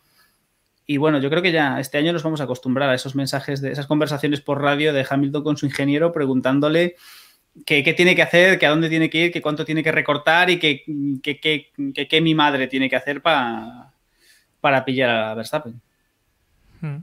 Y 0.85 0.97
bueno, 0.97 1.19
yo 1.19 1.29
creo 1.29 1.43
que 1.43 1.51
ya 1.51 1.79
este 1.79 1.99
año 1.99 2.11
nos 2.11 2.23
vamos 2.23 2.41
a 2.41 2.45
acostumbrar 2.45 2.89
a 2.89 2.95
esos 2.95 3.15
mensajes, 3.15 3.61
de 3.61 3.71
esas 3.71 3.85
conversaciones 3.85 4.41
por 4.41 4.61
radio 4.61 4.91
de 4.91 5.05
Hamilton 5.07 5.43
con 5.43 5.57
su 5.57 5.67
ingeniero 5.67 6.11
preguntándole 6.11 6.95
qué, 7.65 7.93
tiene 7.93 8.15
que 8.15 8.23
hacer, 8.23 8.57
que 8.57 8.65
a 8.65 8.71
dónde 8.71 8.89
tiene 8.89 9.09
que 9.09 9.25
ir, 9.25 9.31
que 9.31 9.41
cuánto 9.41 9.65
tiene 9.65 9.83
que 9.83 9.91
recortar 9.91 10.49
y 10.49 10.59
qué 10.59 10.83
que, 11.21 12.21
mi 12.21 12.33
madre 12.33 12.67
tiene 12.67 12.89
que 12.89 12.95
hacer 12.95 13.21
para, 13.21 13.93
para 14.61 14.85
pillar 14.85 15.09
a 15.09 15.33
Verstappen. 15.33 15.81
Hmm. 16.81 16.97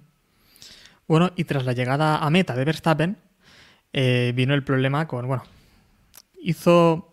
Bueno, 1.07 1.33
y 1.37 1.45
tras 1.45 1.65
la 1.65 1.73
llegada 1.73 2.19
a 2.19 2.31
meta 2.31 2.55
de 2.55 2.65
Verstappen, 2.65 3.17
eh, 3.93 4.33
vino 4.35 4.55
el 4.55 4.65
problema 4.65 5.07
con, 5.07 5.27
bueno, 5.27 5.45
hizo 6.41 7.13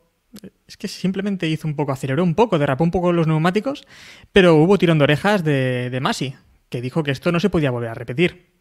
es 0.67 0.77
que 0.77 0.88
simplemente 0.88 1.47
hizo 1.47 1.67
un 1.67 1.75
poco, 1.75 1.91
aceleró 1.91 2.23
un 2.23 2.33
poco, 2.33 2.57
derrapó 2.57 2.83
un 2.83 2.89
poco 2.89 3.13
los 3.13 3.27
neumáticos, 3.27 3.85
pero 4.31 4.55
hubo 4.55 4.79
tirón 4.79 4.97
de 4.97 5.03
orejas 5.03 5.43
de, 5.43 5.91
de 5.91 6.00
Masi, 6.00 6.35
que 6.69 6.81
dijo 6.81 7.03
que 7.03 7.12
esto 7.12 7.31
no 7.31 7.39
se 7.39 7.51
podía 7.51 7.69
volver 7.69 7.89
a 7.89 7.93
repetir. 7.93 8.53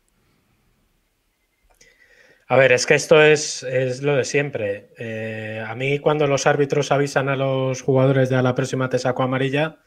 A 2.53 2.57
ver, 2.57 2.73
es 2.73 2.85
que 2.85 2.95
esto 2.95 3.23
es, 3.23 3.65
lo 4.03 4.15
de 4.15 4.25
siempre. 4.25 4.91
Eh, 4.99 5.65
a 5.67 5.75
mí 5.75 5.99
cuando 6.01 6.27
los 6.27 6.47
árbitros 6.47 6.93
avisan 6.93 7.31
a 7.31 7.37
los 7.37 7.81
jugadores 7.81 8.29
de 8.29 8.37
a 8.37 8.43
la 8.43 8.55
próxima 8.55 8.91
te 8.91 8.99
saco 8.99 9.23
amarilla, 9.23 9.79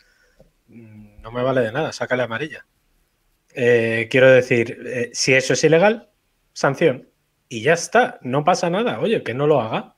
no 1.26 1.32
me 1.32 1.42
vale 1.42 1.62
de 1.62 1.72
nada, 1.72 1.92
sácale 1.92 2.22
amarilla. 2.22 2.68
Eh, 3.56 4.08
quiero 4.12 4.30
decir, 4.30 4.80
eh, 4.86 5.10
si 5.12 5.34
eso 5.34 5.54
es 5.54 5.64
ilegal, 5.64 6.12
sanción. 6.54 7.10
Y 7.50 7.64
ya 7.64 7.74
está, 7.74 8.20
no 8.22 8.44
pasa 8.44 8.70
nada. 8.70 9.00
Oye, 9.00 9.24
que 9.24 9.34
no 9.34 9.48
lo 9.48 9.60
haga. 9.60 9.96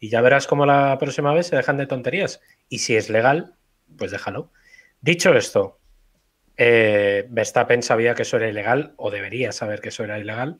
Y 0.00 0.10
ya 0.10 0.20
verás 0.20 0.46
cómo 0.46 0.66
la 0.66 0.98
próxima 0.98 1.32
vez 1.32 1.46
se 1.46 1.56
dejan 1.56 1.78
de 1.78 1.86
tonterías. 1.86 2.42
Y 2.68 2.80
si 2.80 2.94
es 2.94 3.08
legal, 3.08 3.54
pues 3.96 4.10
déjalo. 4.10 4.52
Dicho 5.00 5.34
esto, 5.34 5.80
eh, 6.58 7.26
Verstappen 7.30 7.82
sabía 7.82 8.14
que 8.14 8.22
eso 8.22 8.36
era 8.36 8.50
ilegal 8.50 8.92
o 8.98 9.10
debería 9.10 9.52
saber 9.52 9.80
que 9.80 9.88
eso 9.88 10.04
era 10.04 10.18
ilegal 10.18 10.58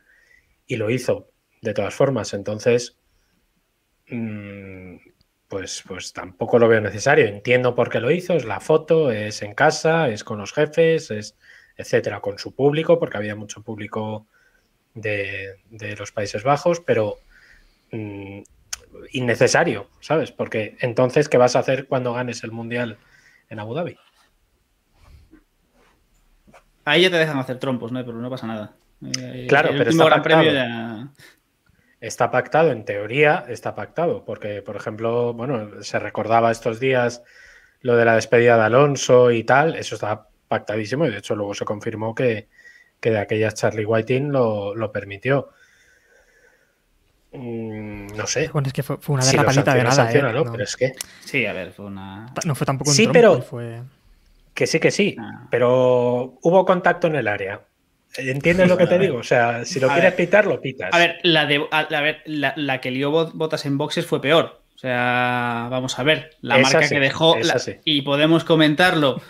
y 0.67 0.77
lo 0.77 0.89
hizo 0.89 1.31
de 1.61 1.75
todas 1.75 1.95
formas. 1.95 2.33
Entonces, 2.33 2.99
mm, 4.09 4.97
pues, 5.49 5.83
pues 5.87 6.13
tampoco 6.13 6.59
lo 6.59 6.69
veo 6.69 6.81
necesario. 6.81 7.27
Entiendo 7.27 7.75
por 7.75 7.91
qué 7.91 8.01
lo 8.01 8.11
hizo. 8.11 8.35
Es 8.35 8.45
la 8.45 8.61
foto, 8.61 9.11
es 9.11 9.43
en 9.43 9.55
casa, 9.55 10.09
es 10.09 10.25
con 10.25 10.39
los 10.39 10.53
jefes, 10.53 11.11
es 11.11 11.37
etcétera, 11.77 12.21
con 12.21 12.39
su 12.39 12.55
público, 12.55 12.99
porque 12.99 13.19
había 13.19 13.37
mucho 13.37 13.63
público 13.63 14.27
de, 14.95 15.57
los 15.99 16.11
Países 16.11 16.43
Bajos, 16.43 16.81
pero 16.81 17.19
mm, 17.93 18.41
innecesario, 19.13 19.91
¿sabes? 20.01 20.33
Porque 20.33 20.77
entonces, 20.81 21.29
¿qué 21.29 21.37
vas 21.37 21.55
a 21.55 21.61
hacer 21.61 21.87
cuando 21.87 22.15
ganes 22.15 22.43
el 22.45 22.51
Mundial 22.51 22.99
en 23.51 23.59
Abu 23.61 23.75
Dhabi? 23.75 23.99
Ahí 26.85 27.03
ya 27.03 27.11
te 27.11 27.17
dejan 27.17 27.39
hacer 27.39 27.59
trompos, 27.59 27.93
¿no? 27.93 28.05
Pero 28.05 28.19
no 28.19 28.31
pasa 28.31 28.47
nada. 28.47 28.77
Eh, 29.19 29.47
claro, 29.49 29.71
pero 29.77 29.91
está 29.91 30.09
pactado. 30.09 31.11
Está 32.07 32.31
pactado, 32.31 32.71
en 32.71 32.85
teoría 32.85 33.45
está 33.49 33.75
pactado, 33.75 34.25
porque, 34.25 34.63
por 34.63 34.77
ejemplo, 34.77 35.35
bueno, 35.35 35.83
se 35.83 35.99
recordaba 35.99 36.53
estos 36.53 36.79
días 36.79 37.23
lo 37.81 37.97
de 37.97 38.05
la 38.05 38.15
despedida 38.15 38.57
de 38.57 38.63
Alonso 38.63 39.33
y 39.33 39.43
tal, 39.43 39.75
eso 39.75 39.97
está 39.97 40.29
pactadísimo 40.47 41.05
y 41.07 41.11
de 41.11 41.19
hecho 41.19 41.35
luego 41.35 41.55
se 41.55 41.65
confirmó 41.65 42.15
que, 42.15 42.49
de 43.01 43.19
aquellas 43.19 43.55
Charlie 43.55 43.85
Whiting 43.85 44.31
lo, 44.31 44.75
lo 44.75 44.93
permitió. 44.93 45.51
Mm, 47.33 48.07
no 48.17 48.27
sé. 48.27 48.51
Bueno, 48.53 48.69
es 48.69 48.73
que 48.73 48.83
fue, 48.85 48.99
una 49.09 49.25
derrapalita 49.25 49.75
de 49.75 49.83
nada. 49.83 50.13
¿eh? 50.13 50.23
¿no? 50.23 50.45
Pero 50.45 50.63
es 50.63 50.77
que... 50.77 50.93
Sí, 51.25 51.45
a 51.45 51.53
ver, 51.53 51.73
fue 51.73 51.87
una... 51.87 52.33
No 52.45 52.55
fue 52.55 52.67
tampoco 52.67 52.91
un 52.91 52.97
Sí, 52.97 53.03
trompo, 53.05 53.15
pero... 53.15 53.43
Fue... 53.43 53.83
Que 54.55 54.67
sí, 54.67 54.79
que 54.79 54.91
sí, 54.91 55.17
ah. 55.19 55.49
pero 55.51 56.39
hubo 56.41 56.65
contacto 56.65 57.09
en 57.09 57.17
el 57.17 57.29
área. 57.29 57.61
¿Entiendes 58.19 58.69
lo 58.69 58.77
que 58.77 58.87
te 58.87 58.99
digo? 58.99 59.19
O 59.19 59.23
sea, 59.23 59.65
si 59.65 59.81
lo 59.81 59.89
quieres 59.89 60.15
pitar, 60.15 60.47
lo 60.47 60.61
pitas. 60.61 60.93
A 60.93 60.99
ver, 60.99 61.19
la, 61.23 61.47
de, 61.47 61.67
a, 61.71 62.01
ver 62.01 62.23
la, 62.27 62.81
que 62.81 62.91
lió 62.91 63.11
botas 63.11 63.67
en 63.67 63.79
boxes 63.79 64.07
fue 64.07 64.21
peor. 64.21 64.63
O 64.75 64.79
sea, 64.79 65.69
vamos 65.71 65.99
a 65.99 66.03
ver, 66.03 66.37
la 66.43 66.59
marca 66.59 66.87
que 66.87 67.01
dejó, 67.01 67.37
y 67.85 68.03
podemos 68.03 68.45
comentarlo, 68.45 69.23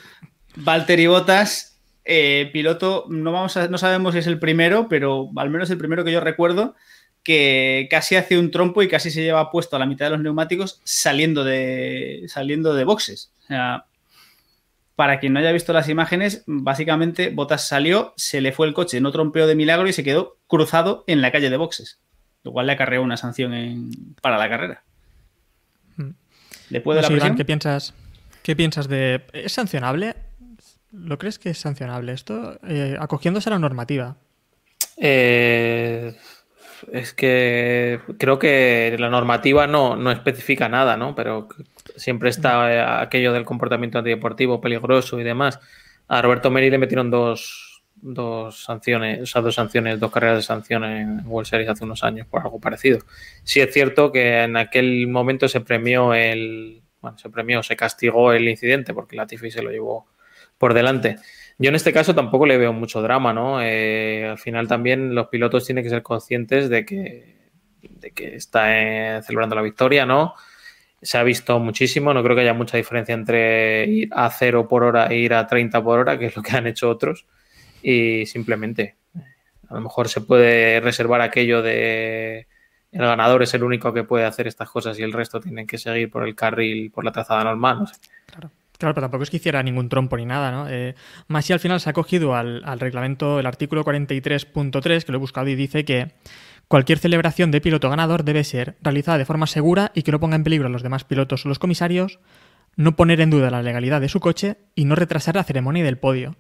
Valtteri 0.57 1.07
Botas, 1.07 1.78
eh, 2.05 2.50
piloto, 2.52 3.07
no, 3.09 3.31
vamos 3.31 3.57
a, 3.57 3.69
no 3.69 3.78
sabemos 3.78 4.14
si 4.14 4.19
es 4.19 4.26
el 4.26 4.40
primero, 4.40 4.88
pero 4.88 5.31
al 5.37 5.50
menos 5.50 5.71
el 5.71 5.78
primero 5.78 6.05
que 6.05 6.11
yo 6.11 6.21
recuerdo, 6.21 6.75
que 7.23 7.87
casi 7.90 8.16
hace 8.16 8.38
un 8.38 8.50
trompo 8.50 8.83
y 8.83 8.88
casi 8.88 9.11
se 9.11 9.23
lleva 9.23 9.50
puesto 9.50 9.76
a 9.76 9.78
la 9.78 9.87
mitad 9.87 10.07
de 10.07 10.11
los 10.11 10.21
neumáticos 10.21 10.81
saliendo 10.85 11.45
de, 11.45 12.25
saliendo 12.28 12.75
de 12.75 12.85
boxes. 12.85 13.33
O 13.45 13.47
sea, 13.47 13.87
para 14.97 15.21
quien 15.21 15.35
no 15.35 15.41
haya 15.41 15.53
visto 15.53 15.75
las 15.75 15.88
imágenes, 15.88 16.43
básicamente 16.47 17.29
Botas 17.29 17.69
salió, 17.69 18.15
se 18.17 18.41
le 18.41 18.53
fue 18.53 18.67
el 18.67 18.75
coche, 18.75 19.00
no 19.00 19.12
trompeó 19.12 19.47
de 19.47 19.55
milagro 19.55 19.87
y 19.87 19.93
se 19.93 20.03
quedó 20.03 20.38
cruzado 20.47 21.05
en 21.07 21.21
la 21.21 21.31
calle 21.31 21.50
de 21.50 21.57
boxes, 21.59 22.00
lo 22.43 22.53
cual 22.53 22.67
le 22.67 22.73
acarreó 22.73 23.03
una 23.03 23.19
sanción 23.19 23.91
para 24.23 24.38
la 24.38 24.49
carrera. 24.49 24.83
Mm. 25.97 26.11
¿Después 26.71 26.97
de 26.97 27.03
la 27.03 27.09
presión? 27.09 27.37
¿qué 27.37 27.45
piensas, 27.45 27.95
¿Qué 28.43 28.57
piensas 28.57 28.88
de... 28.88 29.23
¿Es 29.35 29.53
sancionable? 29.53 30.17
¿Lo 30.93 31.19
crees 31.19 31.38
que 31.38 31.50
es 31.50 31.59
sancionable 31.59 32.12
esto? 32.12 32.59
Eh, 32.67 32.97
acogiéndose 32.99 33.50
a 33.50 33.53
la 33.53 33.59
normativa. 33.59 34.17
Eh, 34.97 36.17
es 36.91 37.12
que 37.12 38.00
creo 38.19 38.38
que 38.38 38.97
la 38.99 39.11
normativa 39.11 39.67
no, 39.67 39.97
no 39.97 40.11
especifica 40.11 40.71
nada, 40.71 40.97
¿no? 40.97 41.15
Pero 41.15 41.49
siempre 41.97 42.31
está 42.31 42.73
eh, 42.73 43.02
aquello 43.05 43.33
del 43.33 43.45
comportamiento 43.45 43.99
antideportivo 43.99 44.61
peligroso 44.61 45.21
y 45.21 45.25
demás. 45.25 45.61
A 46.09 46.23
Roberto 46.23 46.50
Meri 46.50 46.71
le 46.71 46.78
metieron 46.78 47.11
dos, 47.11 47.83
dos 47.95 48.64
sanciones, 48.64 49.23
o 49.23 49.26
sea, 49.26 49.43
dos 49.43 49.55
sanciones, 49.55 49.99
dos 49.99 50.11
carreras 50.11 50.38
de 50.38 50.43
sanciones 50.43 51.02
en 51.02 51.26
World 51.26 51.49
Series 51.49 51.69
hace 51.69 51.85
unos 51.85 52.05
años 52.05 52.26
por 52.26 52.43
algo 52.43 52.61
parecido. 52.61 53.00
Sí 53.43 53.61
es 53.61 53.73
cierto 53.73 54.12
que 54.12 54.43
en 54.43 54.57
aquel 54.57 55.09
momento 55.09 55.49
se 55.49 55.61
premió 55.61 56.14
el, 56.14 56.83
bueno, 57.00 57.19
se 57.19 57.31
premió, 57.31 57.62
se 57.62 57.76
castigó 57.76 58.33
el 58.33 58.49
incidente 58.49 58.95
porque 58.95 59.16
la 59.16 59.26
Tifi 59.26 59.50
se 59.50 59.62
lo 59.62 59.71
llevó 59.71 60.07
por 60.59 60.75
delante. 60.75 61.16
Yo 61.59 61.71
en 61.71 61.75
este 61.75 61.93
caso 61.93 62.14
tampoco 62.14 62.47
le 62.47 62.59
veo 62.59 62.73
mucho 62.73 63.00
drama, 63.00 63.33
¿no? 63.33 63.62
Eh, 63.62 64.26
al 64.28 64.38
final 64.38 64.69
también 64.69 65.14
los 65.14 65.28
pilotos 65.28 65.64
tienen 65.64 65.85
que 65.85 65.90
ser 65.90 66.02
conscientes 66.02 66.69
de 66.69 66.85
que, 66.85 67.50
de 67.83 68.11
que 68.11 68.37
está 68.37 68.78
eh, 68.78 69.23
celebrando 69.23 69.57
la 69.57 69.62
victoria, 69.62 70.05
¿no? 70.05 70.35
Se 71.03 71.19
ha 71.19 71.23
visto 71.23 71.59
muchísimo. 71.59 72.12
No 72.12 72.23
creo 72.23 72.37
que 72.37 72.43
haya 72.43 72.55
mucha 72.55 72.76
diferencia 72.76 73.15
entre 73.15 73.87
ir 73.87 74.09
a 74.12 74.31
0 74.31 74.69
por 74.69 74.83
hora 74.85 75.07
e 75.09 75.17
ir 75.17 75.35
a 75.35 75.47
30 75.47 75.83
por 75.83 75.99
hora, 75.99 76.19
que 76.19 76.26
es 76.26 76.37
lo 76.37 76.43
que 76.43 76.57
han 76.57 76.67
hecho 76.67 76.88
otros. 76.88 77.26
Y 77.83 78.26
simplemente, 78.26 78.97
a 79.69 79.75
lo 79.75 79.81
mejor 79.81 80.09
se 80.09 80.21
puede 80.21 80.81
reservar 80.81 81.21
aquello 81.21 81.62
de 81.62 82.47
el 82.93 83.00
ganador 83.00 83.43
es 83.43 83.53
el 83.53 83.62
único 83.62 83.93
que 83.93 84.05
puede 84.05 84.25
hacer 84.25 84.47
estas 84.47 84.71
cosas 84.71 84.99
y 84.99 85.03
el 85.03 85.12
resto 85.12 85.41
tienen 85.41 85.67
que 85.67 85.76
seguir 85.76 86.11
por 86.11 86.26
el 86.26 86.35
carril, 86.35 86.91
por 86.91 87.05
la 87.05 87.12
trazada 87.12 87.45
normal. 87.45 87.87
Claro. 88.26 88.50
Claro, 88.79 88.95
pero 88.95 89.05
tampoco 89.07 89.23
es 89.23 89.31
que 89.31 89.38
hiciera 89.38 89.62
ningún 89.62 89.88
trompo 89.88 90.19
ni 90.19 90.26
nada, 90.26 90.50
¿no? 90.50 90.69
Eh, 90.69 90.95
Masi 91.29 91.55
al 91.55 91.61
final 91.61 91.81
se 91.81 91.88
ha 91.88 91.95
cogido 91.95 92.35
al, 92.35 92.62
al 92.65 92.79
reglamento, 92.79 93.41
el 93.41 93.47
artículo 93.47 93.83
43.3, 93.85 95.03
que 95.03 95.12
lo 95.12 95.17
he 95.17 95.19
buscado 95.19 95.49
y 95.49 95.55
dice 95.55 95.87
que 95.87 96.12
Cualquier 96.68 96.99
celebración 96.99 97.50
de 97.50 97.61
piloto 97.61 97.88
ganador 97.90 98.25
debe 98.25 98.42
ser 98.42 98.76
realizada 98.82 99.18
de 99.18 99.25
forma 99.25 99.46
segura 99.46 99.92
y 99.94 100.02
que 100.02 100.12
no 100.12 100.18
ponga 100.20 100.37
en 100.37 100.44
peligro 100.44 100.66
a 100.66 100.70
los 100.70 100.82
demás 100.82 101.04
pilotos 101.04 101.46
o 101.46 101.49
los 101.49 101.58
comisarios, 101.58 102.18
no 102.75 102.96
poner 102.96 103.20
en 103.20 103.30
duda 103.30 103.50
la 103.50 103.62
legalidad 103.62 104.00
de 104.00 104.08
su 104.08 104.20
coche 104.20 104.58
y 104.75 104.85
no 104.85 104.96
retrasar 104.96 105.37
la 105.37 105.44
ceremonia 105.44 105.85
del 105.85 105.99
podio. 105.99 106.37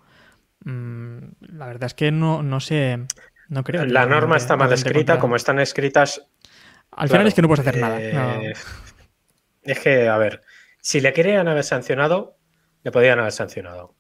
Mm, 0.64 1.18
la 1.40 1.66
verdad 1.66 1.84
es 1.84 1.94
que 1.94 2.10
no, 2.10 2.42
no 2.42 2.60
sé. 2.60 3.06
No 3.48 3.62
creo. 3.62 3.84
La 3.86 4.06
norma 4.06 4.36
está 4.36 4.56
mal 4.56 4.72
escrita, 4.72 5.20
como 5.20 5.36
están 5.36 5.60
escritas. 5.60 6.26
Al 6.90 7.08
final 7.08 7.26
es 7.28 7.34
que 7.34 7.42
no 7.42 7.48
puedes 7.48 7.66
hacer 7.66 7.80
nada. 7.80 8.00
Eh, 8.00 8.52
Es 9.62 9.80
que, 9.80 10.08
a 10.08 10.16
ver, 10.16 10.42
si 10.80 11.00
le 11.00 11.12
querían 11.12 11.48
haber 11.48 11.64
sancionado, 11.64 12.38
le 12.82 12.90
podían 12.90 13.18
haber 13.18 13.32
sancionado. 13.32 13.94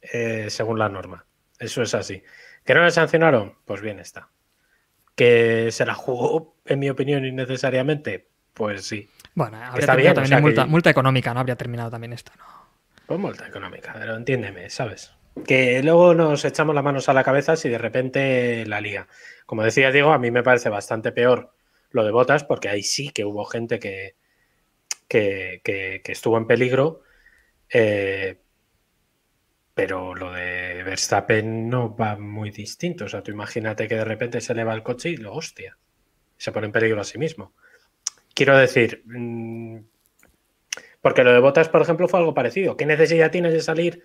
Eh, 0.00 0.48
según 0.50 0.78
la 0.78 0.88
norma. 0.88 1.26
Eso 1.58 1.82
es 1.82 1.94
así. 1.94 2.22
¿Que 2.64 2.74
no 2.74 2.82
le 2.82 2.90
sancionaron? 2.90 3.58
Pues 3.64 3.80
bien 3.80 4.00
está. 4.00 4.30
¿Que 5.14 5.70
se 5.72 5.84
la 5.84 5.94
jugó, 5.94 6.56
en 6.64 6.78
mi 6.78 6.88
opinión, 6.90 7.24
innecesariamente? 7.24 8.28
Pues 8.54 8.84
sí. 8.86 9.08
Bueno, 9.34 9.56
habría 9.58 9.80
Está 9.80 9.96
bien, 9.96 10.12
o 10.12 10.14
también 10.14 10.28
sea 10.28 10.40
multa, 10.40 10.64
que- 10.64 10.70
multa 10.70 10.90
económica, 10.90 11.32
¿no? 11.34 11.40
Habría 11.40 11.56
terminado 11.56 11.90
también 11.90 12.12
esto, 12.12 12.32
¿no? 12.38 12.44
Pues 13.06 13.18
multa 13.20 13.46
económica, 13.46 13.94
pero 13.98 14.16
entiéndeme, 14.16 14.70
¿sabes? 14.70 15.12
Que 15.46 15.82
luego 15.82 16.14
nos 16.14 16.44
echamos 16.44 16.74
las 16.74 16.84
manos 16.84 17.08
a 17.08 17.14
la 17.14 17.24
cabeza 17.24 17.56
si 17.56 17.68
de 17.68 17.78
repente 17.78 18.64
la 18.66 18.80
liga. 18.80 19.06
Como 19.46 19.62
decía 19.62 19.90
Diego, 19.90 20.12
a 20.12 20.18
mí 20.18 20.30
me 20.30 20.42
parece 20.42 20.68
bastante 20.68 21.12
peor 21.12 21.54
lo 21.90 22.04
de 22.04 22.10
botas, 22.10 22.44
porque 22.44 22.68
ahí 22.68 22.82
sí 22.82 23.10
que 23.10 23.24
hubo 23.24 23.44
gente 23.44 23.78
que, 23.78 24.16
que, 25.08 25.60
que- 25.64 26.00
que 26.04 26.12
estuvo 26.12 26.36
en 26.38 26.46
peligro. 26.46 27.02
eh, 27.74 28.41
pero 29.74 30.14
lo 30.14 30.32
de 30.32 30.82
Verstappen 30.82 31.68
no 31.68 31.96
va 31.96 32.16
muy 32.16 32.50
distinto. 32.50 33.06
O 33.06 33.08
sea, 33.08 33.22
tú 33.22 33.30
imagínate 33.30 33.88
que 33.88 33.96
de 33.96 34.04
repente 34.04 34.40
se 34.40 34.54
le 34.54 34.64
va 34.64 34.74
el 34.74 34.82
coche 34.82 35.10
y 35.10 35.16
lo 35.16 35.34
hostia. 35.34 35.76
Se 36.36 36.52
pone 36.52 36.66
en 36.66 36.72
peligro 36.72 37.00
a 37.00 37.04
sí 37.04 37.18
mismo. 37.18 37.54
Quiero 38.34 38.56
decir, 38.56 39.02
mm, 39.06 39.78
porque 41.00 41.24
lo 41.24 41.32
de 41.32 41.40
Botas, 41.40 41.68
por 41.68 41.82
ejemplo, 41.82 42.08
fue 42.08 42.20
algo 42.20 42.34
parecido. 42.34 42.76
¿Qué 42.76 42.86
necesidad 42.86 43.30
tienes 43.30 43.52
de 43.52 43.60
salir 43.60 44.02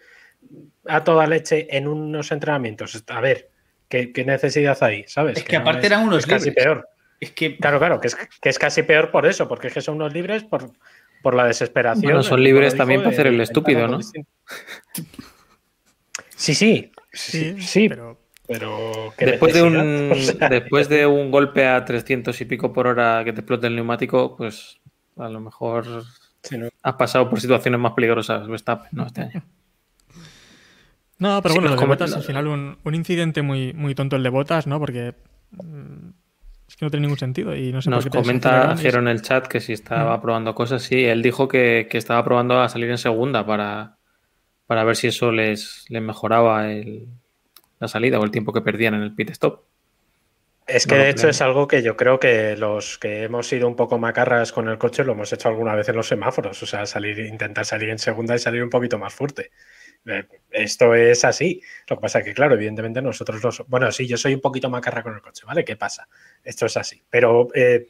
a 0.86 1.04
toda 1.04 1.28
leche 1.28 1.68
en 1.76 1.88
unos 1.88 2.32
entrenamientos? 2.32 3.04
A 3.08 3.22
ver, 3.22 3.50
¿qué, 3.90 4.14
qué 4.14 4.24
necesidad 4.24 4.78
hay? 4.82 5.04
¿Sabes? 5.08 5.38
Es 5.38 5.44
que 5.44 5.58
no 5.58 5.62
aparte 5.62 5.88
eran 5.88 6.04
unos 6.04 6.20
es 6.20 6.26
casi 6.28 6.50
libres. 6.50 6.64
peor. 6.66 6.90
Es 7.20 7.32
que 7.32 7.58
Claro, 7.58 7.80
claro, 7.80 8.00
que 8.00 8.08
es, 8.08 8.16
que 8.16 8.50
es 8.50 8.60
casi 8.60 8.84
peor 8.84 9.12
por 9.12 9.26
eso, 9.26 9.48
porque 9.48 9.68
es 9.68 9.74
que 9.74 9.82
son 9.82 9.96
unos 9.96 10.14
libres 10.14 10.44
por, 10.44 10.72
por 11.22 11.36
la 11.36 11.46
desesperación. 11.46 12.04
Bueno, 12.04 12.24
son 12.24 12.42
libres 12.42 12.76
también 12.76 13.02
para 13.02 13.12
hacer 13.12 13.28
el 13.28 13.42
estúpido, 13.42 13.88
¿no? 13.88 14.00
Sí, 16.38 16.54
sí, 16.56 16.92
Sí, 17.12 17.56
sí, 17.56 17.62
sí, 17.62 17.90
pero 17.90 18.20
pero 18.48 19.14
¿qué 19.18 19.26
Después 19.26 19.54
de, 19.54 19.62
un, 19.64 20.12
O 20.12 20.16
sea, 20.16 20.50
después 20.50 20.88
de 20.88 21.06
un 21.06 21.32
golpe 21.32 21.68
a 21.68 21.84
300 21.84 22.40
y 22.40 22.46
pico 22.46 22.72
por 22.72 22.88
hora 22.88 23.24
que 23.26 23.34
te 23.34 23.42
explote 23.42 23.68
el 23.68 23.76
neumático, 23.76 24.38
pues 24.38 24.80
a 25.18 25.28
lo 25.30 25.40
mejor 25.42 26.04
sí, 26.44 26.58
¿no? 26.58 26.70
has 26.84 26.94
pasado 26.96 27.30
por 27.30 27.42
situaciones 27.42 27.80
más 27.80 27.94
peligrosas, 27.94 28.48
Verstappen, 28.48 28.90
¿no? 28.94 29.08
Este 29.08 29.22
año. 29.22 29.44
No, 31.20 31.42
pero 31.42 31.54
Sí, 31.56 31.60
bueno, 31.60 31.70
nos 31.72 31.76
lo 31.78 31.82
de 31.82 31.88
Botas 31.88 32.16
al 32.16 32.24
final 32.24 32.48
un, 32.48 32.78
un 32.84 32.96
incidente 32.96 33.42
muy, 33.42 33.74
muy 33.74 33.96
tonto 33.96 34.16
el 34.16 34.24
de 34.24 34.30
Botas, 34.30 34.68
¿no? 34.68 34.80
Porque 34.80 35.16
mm, 35.52 36.10
es 36.68 36.76
que 36.76 36.86
no 36.86 36.92
tiene 36.92 37.08
ningún 37.08 37.18
sentido 37.18 37.56
y 37.56 37.72
no 37.74 37.82
sé 37.82 37.90
Nos 37.90 38.04
por 38.04 38.12
qué 38.12 38.18
comenta 38.20 38.50
desaceleraron 38.52 38.80
y- 38.80 38.82
Jero 38.84 39.00
en 39.00 39.08
el 39.08 39.22
chat 39.24 39.48
que 39.48 39.60
si 39.60 39.74
estaba 39.74 40.22
probando 40.22 40.54
cosas, 40.54 40.84
sí, 40.84 41.04
él 41.06 41.24
dijo 41.24 41.48
que, 41.48 41.88
que 41.90 41.98
estaba 41.98 42.24
probando 42.24 42.62
a 42.62 42.70
salir 42.70 42.92
en 42.92 43.00
segunda 43.00 43.46
para, 43.46 43.97
para 44.68 44.84
ver 44.84 44.96
si 44.96 45.08
eso 45.08 45.32
les, 45.32 45.86
les 45.90 46.02
mejoraba 46.02 46.72
el- 46.72 47.08
la 47.80 47.88
salida 47.88 48.20
o 48.20 48.24
el 48.26 48.32
tiempo 48.32 48.54
que 48.54 48.62
perdían 48.62 48.96
en 48.96 49.04
el 49.04 49.16
pit 49.16 49.30
stop. 49.32 49.62
Es 50.68 50.86
que 50.86 50.96
No 50.96 51.02
de 51.02 51.10
hecho 51.10 51.30
es 51.30 51.42
algo 51.42 51.66
que 51.66 51.82
yo 51.82 51.96
creo 51.96 52.20
que 52.20 52.58
los 52.58 52.98
que 52.98 53.24
hemos 53.24 53.48
sido 53.48 53.70
un 53.70 53.78
poco 53.78 53.98
macarras 54.00 54.52
con 54.52 54.68
el 54.68 54.78
coche 54.78 55.06
lo 55.06 55.14
hemos 55.14 55.32
hecho 55.32 55.48
alguna 55.48 55.74
vez 55.76 55.88
en 55.88 55.96
los 55.96 56.08
semáforos, 56.08 56.62
o 56.62 56.66
sea, 56.66 56.86
salir, 56.86 57.20
intentar 57.20 57.66
salir 57.66 57.90
en 57.90 58.00
segunda 58.00 58.36
y 58.36 58.40
salir 58.40 58.62
un 58.64 58.70
poquito 58.70 59.00
más 59.00 59.14
fuerte. 59.14 59.52
Eh, 60.06 60.26
Esto 60.52 60.94
es 60.94 61.24
así. 61.24 61.62
Lo 61.90 61.96
que 61.98 62.02
pasa 62.02 62.20
es 62.20 62.26
que, 62.26 62.34
claro, 62.34 62.56
evidentemente 62.56 63.02
nosotros 63.02 63.42
los... 63.42 63.66
Bueno, 63.68 63.90
sí, 63.94 64.08
yo 64.08 64.18
soy 64.18 64.34
un 64.34 64.42
poquito 64.42 64.70
macarra 64.70 65.04
con 65.04 65.16
el 65.16 65.22
coche, 65.22 65.46
¿vale? 65.46 65.64
¿Qué 65.64 65.78
pasa? 65.78 66.10
Esto 66.44 66.66
es 66.66 66.76
así. 66.76 67.02
Pero 67.10 67.48
eh, 67.56 67.88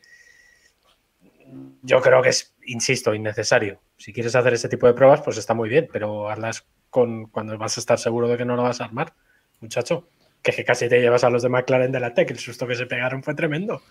yo 1.81 2.01
creo 2.01 2.22
que 2.22 2.29
es, 2.29 2.55
insisto, 2.65 3.13
innecesario. 3.13 3.79
Si 3.98 4.13
quieres 4.13 4.36
hacer 4.36 4.54
ese 4.54 4.70
tipo 4.70 4.88
de 4.88 4.94
pruebas, 4.94 5.22
pues 5.22 5.38
está 5.38 5.54
muy 5.54 5.70
bien, 5.70 5.88
pero 5.92 6.30
hazlas 6.30 6.66
con, 6.89 7.25
cuando 7.25 7.58
vas 7.58 7.77
a 7.77 7.80
estar 7.80 7.98
seguro 7.98 8.27
de 8.27 8.38
que 8.38 8.46
no 8.46 8.56
lo 8.56 8.63
vas 8.63 8.82
a 8.82 8.86
armar, 8.86 9.13
muchacho. 9.60 10.08
Que, 10.42 10.63
casi 10.63 10.88
te 10.88 11.01
llevas 11.01 11.24
a 11.24 11.30
los 11.30 11.42
de 11.42 11.50
McLaren 11.50 11.92
delante, 11.92 12.25
que 12.25 12.34
el 12.34 12.39
susto 12.39 12.68
que 12.68 12.75
se 12.75 12.86
pegaron 12.86 13.24
fue 13.24 13.33
tremendo. 13.33 13.81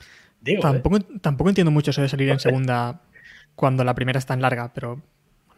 Digo, 0.40 0.60
¿eh? 0.60 0.62
Tampoco, 0.62 1.00
tampoco 1.20 1.50
entiendo 1.50 1.70
mucho 1.70 1.90
eso 1.90 2.02
de 2.02 2.08
salir 2.08 2.30
en 2.30 2.38
segunda 2.38 3.02
cuando 3.54 3.84
la 3.84 3.94
primera 3.94 4.18
es 4.18 4.26
tan 4.26 4.40
larga, 4.40 4.72
pero 4.72 5.02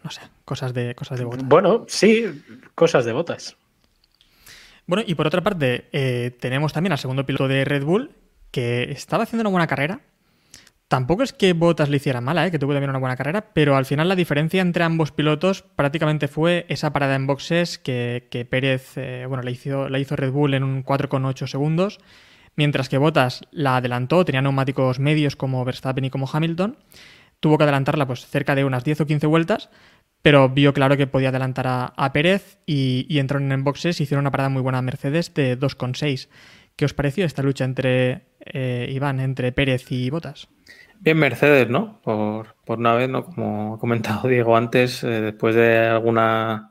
no 0.02 0.10
sé, 0.10 0.22
cosas 0.44 0.72
de, 0.72 0.94
cosas 0.94 1.18
de 1.18 1.24
Botas. 1.24 1.46
Bueno, 1.46 1.84
sí, 1.88 2.42
cosas 2.74 3.04
de 3.04 3.12
botas. 3.12 3.56
Bueno, 4.86 5.04
y 5.06 5.14
por 5.14 5.26
otra 5.26 5.42
parte, 5.42 5.88
eh, 5.92 6.30
tenemos 6.40 6.72
también 6.72 6.92
al 6.92 6.98
segundo 6.98 7.26
piloto 7.26 7.46
de 7.46 7.64
Red 7.64 7.84
Bull, 7.84 8.12
que 8.50 8.90
estaba 8.90 9.24
haciendo 9.24 9.42
una 9.42 9.50
buena 9.50 9.66
carrera. 9.66 10.00
Tampoco 10.88 11.22
es 11.22 11.34
que 11.34 11.52
Bottas 11.52 11.90
le 11.90 11.98
hiciera 11.98 12.22
mala, 12.22 12.46
eh, 12.46 12.50
que 12.50 12.58
tuvo 12.58 12.72
también 12.72 12.88
una 12.88 12.98
buena 12.98 13.16
carrera, 13.16 13.52
pero 13.52 13.76
al 13.76 13.84
final 13.84 14.08
la 14.08 14.16
diferencia 14.16 14.62
entre 14.62 14.84
ambos 14.84 15.12
pilotos 15.12 15.60
prácticamente 15.62 16.28
fue 16.28 16.64
esa 16.70 16.94
parada 16.94 17.14
en 17.14 17.26
boxes 17.26 17.78
que, 17.78 18.46
Pérez 18.50 18.96
eh, 18.96 19.26
bueno, 19.28 19.42
la, 19.42 19.50
hizo, 19.50 20.16
Red 20.16 20.32
Bull 20.32 20.54
en 20.54 20.64
un 20.64 20.82
4,8 20.82 21.46
segundos, 21.46 21.98
mientras 22.56 22.88
que 22.88 22.96
Bottas 22.96 23.42
la 23.50 23.76
adelantó, 23.76 24.24
tenía 24.24 24.40
neumáticos 24.40 24.98
medios 24.98 25.36
como 25.36 25.62
Verstappen 25.62 26.06
y 26.06 26.10
como 26.10 26.26
Hamilton, 26.32 26.78
tuvo 27.38 27.58
que 27.58 27.64
adelantarla 27.64 28.06
pues 28.06 28.26
cerca 28.26 28.54
de 28.54 28.64
unas 28.64 28.82
10 28.82 29.02
o 29.02 29.06
15 29.06 29.26
vueltas, 29.26 29.68
pero 30.22 30.48
vio 30.48 30.72
claro 30.72 30.96
que 30.96 31.06
podía 31.06 31.28
adelantar 31.28 31.66
a, 31.68 32.12
Pérez 32.14 32.60
y, 32.64 33.18
entraron 33.18 33.52
en 33.52 33.62
boxes 33.62 34.00
hicieron 34.00 34.22
una 34.22 34.30
parada 34.30 34.48
muy 34.48 34.62
buena 34.62 34.78
a 34.78 34.82
Mercedes 34.82 35.34
de 35.34 35.58
2,6. 35.58 36.28
¿Qué 36.76 36.86
os 36.86 36.94
pareció 36.94 37.26
esta 37.26 37.42
lucha 37.42 37.66
entre 37.66 38.22
eh, 38.40 38.88
Iván, 38.90 39.20
entre 39.20 39.52
Pérez 39.52 39.92
y 39.92 40.08
Bottas? 40.08 40.48
Bien 41.00 41.18
Mercedes, 41.18 41.68
¿no? 41.68 42.00
Por, 42.02 42.54
por 42.64 42.78
una 42.78 42.94
vez, 42.94 43.08
¿no? 43.08 43.24
Como 43.24 43.74
ha 43.74 43.78
comentado 43.78 44.28
Diego 44.28 44.56
antes, 44.56 45.02
eh, 45.04 45.08
después 45.20 45.54
de 45.54 45.78
alguna 45.78 46.70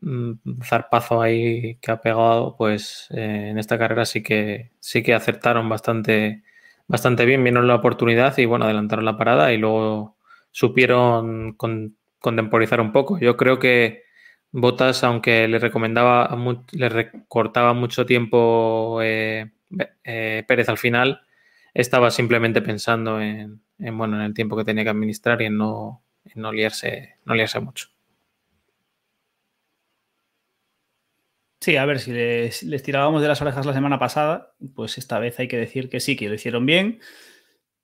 mm, 0.00 0.32
zarpazo 0.64 1.22
ahí 1.22 1.76
que 1.80 1.90
ha 1.90 2.00
pegado, 2.00 2.56
pues 2.56 3.06
eh, 3.10 3.48
en 3.50 3.58
esta 3.58 3.78
carrera 3.78 4.04
sí 4.04 4.22
que 4.22 4.72
sí 4.80 5.02
que 5.02 5.14
acertaron 5.14 5.68
bastante, 5.68 6.42
bastante 6.86 7.24
bien, 7.24 7.42
vieron 7.44 7.66
la 7.68 7.76
oportunidad 7.76 8.36
y 8.38 8.44
bueno, 8.46 8.64
adelantaron 8.64 9.04
la 9.04 9.16
parada 9.16 9.52
y 9.52 9.58
luego 9.58 10.16
supieron 10.50 11.54
con- 11.54 11.96
contemporizar 12.20 12.80
un 12.80 12.92
poco. 12.92 13.18
Yo 13.18 13.36
creo 13.36 13.58
que 13.58 14.02
Botas, 14.54 15.02
aunque 15.04 15.48
le 15.48 15.58
recomendaba, 15.58 16.28
le 16.72 16.88
recortaba 16.90 17.72
mucho 17.72 18.04
tiempo 18.06 19.00
eh, 20.04 20.44
Pérez 20.46 20.68
al 20.68 20.78
final, 20.78 21.20
estaba 21.74 22.10
simplemente 22.10 22.62
pensando 22.62 23.20
en, 23.20 23.62
en, 23.78 23.98
bueno, 23.98 24.16
en 24.16 24.22
el 24.22 24.34
tiempo 24.34 24.56
que 24.56 24.64
tenía 24.64 24.84
que 24.84 24.90
administrar 24.90 25.40
y 25.42 25.46
en 25.46 25.56
no, 25.56 26.04
en 26.24 26.42
no, 26.42 26.52
liarse, 26.52 27.16
no 27.24 27.34
liarse 27.34 27.60
mucho. 27.60 27.88
Sí, 31.60 31.76
a 31.76 31.84
ver, 31.86 32.00
si 32.00 32.12
les, 32.12 32.64
les 32.64 32.82
tirábamos 32.82 33.22
de 33.22 33.28
las 33.28 33.40
orejas 33.40 33.64
la 33.64 33.72
semana 33.72 33.98
pasada, 33.98 34.54
pues 34.74 34.98
esta 34.98 35.20
vez 35.20 35.38
hay 35.38 35.46
que 35.46 35.56
decir 35.56 35.88
que 35.88 36.00
sí, 36.00 36.16
que 36.16 36.28
lo 36.28 36.34
hicieron 36.34 36.66
bien. 36.66 37.00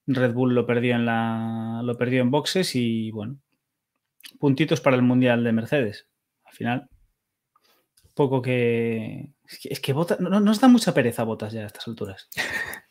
Red 0.08 0.32
Bull 0.32 0.54
lo 0.54 0.66
perdió 0.66 0.96
en 0.96 1.04
la. 1.06 1.80
lo 1.84 1.96
perdió 1.96 2.22
en 2.22 2.30
boxes 2.30 2.74
y 2.74 3.10
bueno. 3.12 3.38
Puntitos 4.40 4.80
para 4.80 4.96
el 4.96 5.02
Mundial 5.02 5.44
de 5.44 5.52
Mercedes. 5.52 6.08
Al 6.44 6.54
final. 6.54 6.88
Poco 8.14 8.42
que. 8.42 9.32
Es 9.44 9.80
que, 9.80 9.92
es 9.92 10.20
no 10.20 10.40
nos 10.40 10.60
da 10.60 10.68
mucha 10.68 10.92
pereza 10.92 11.22
botas 11.24 11.52
ya 11.52 11.62
a 11.62 11.66
estas 11.66 11.86
alturas. 11.86 12.28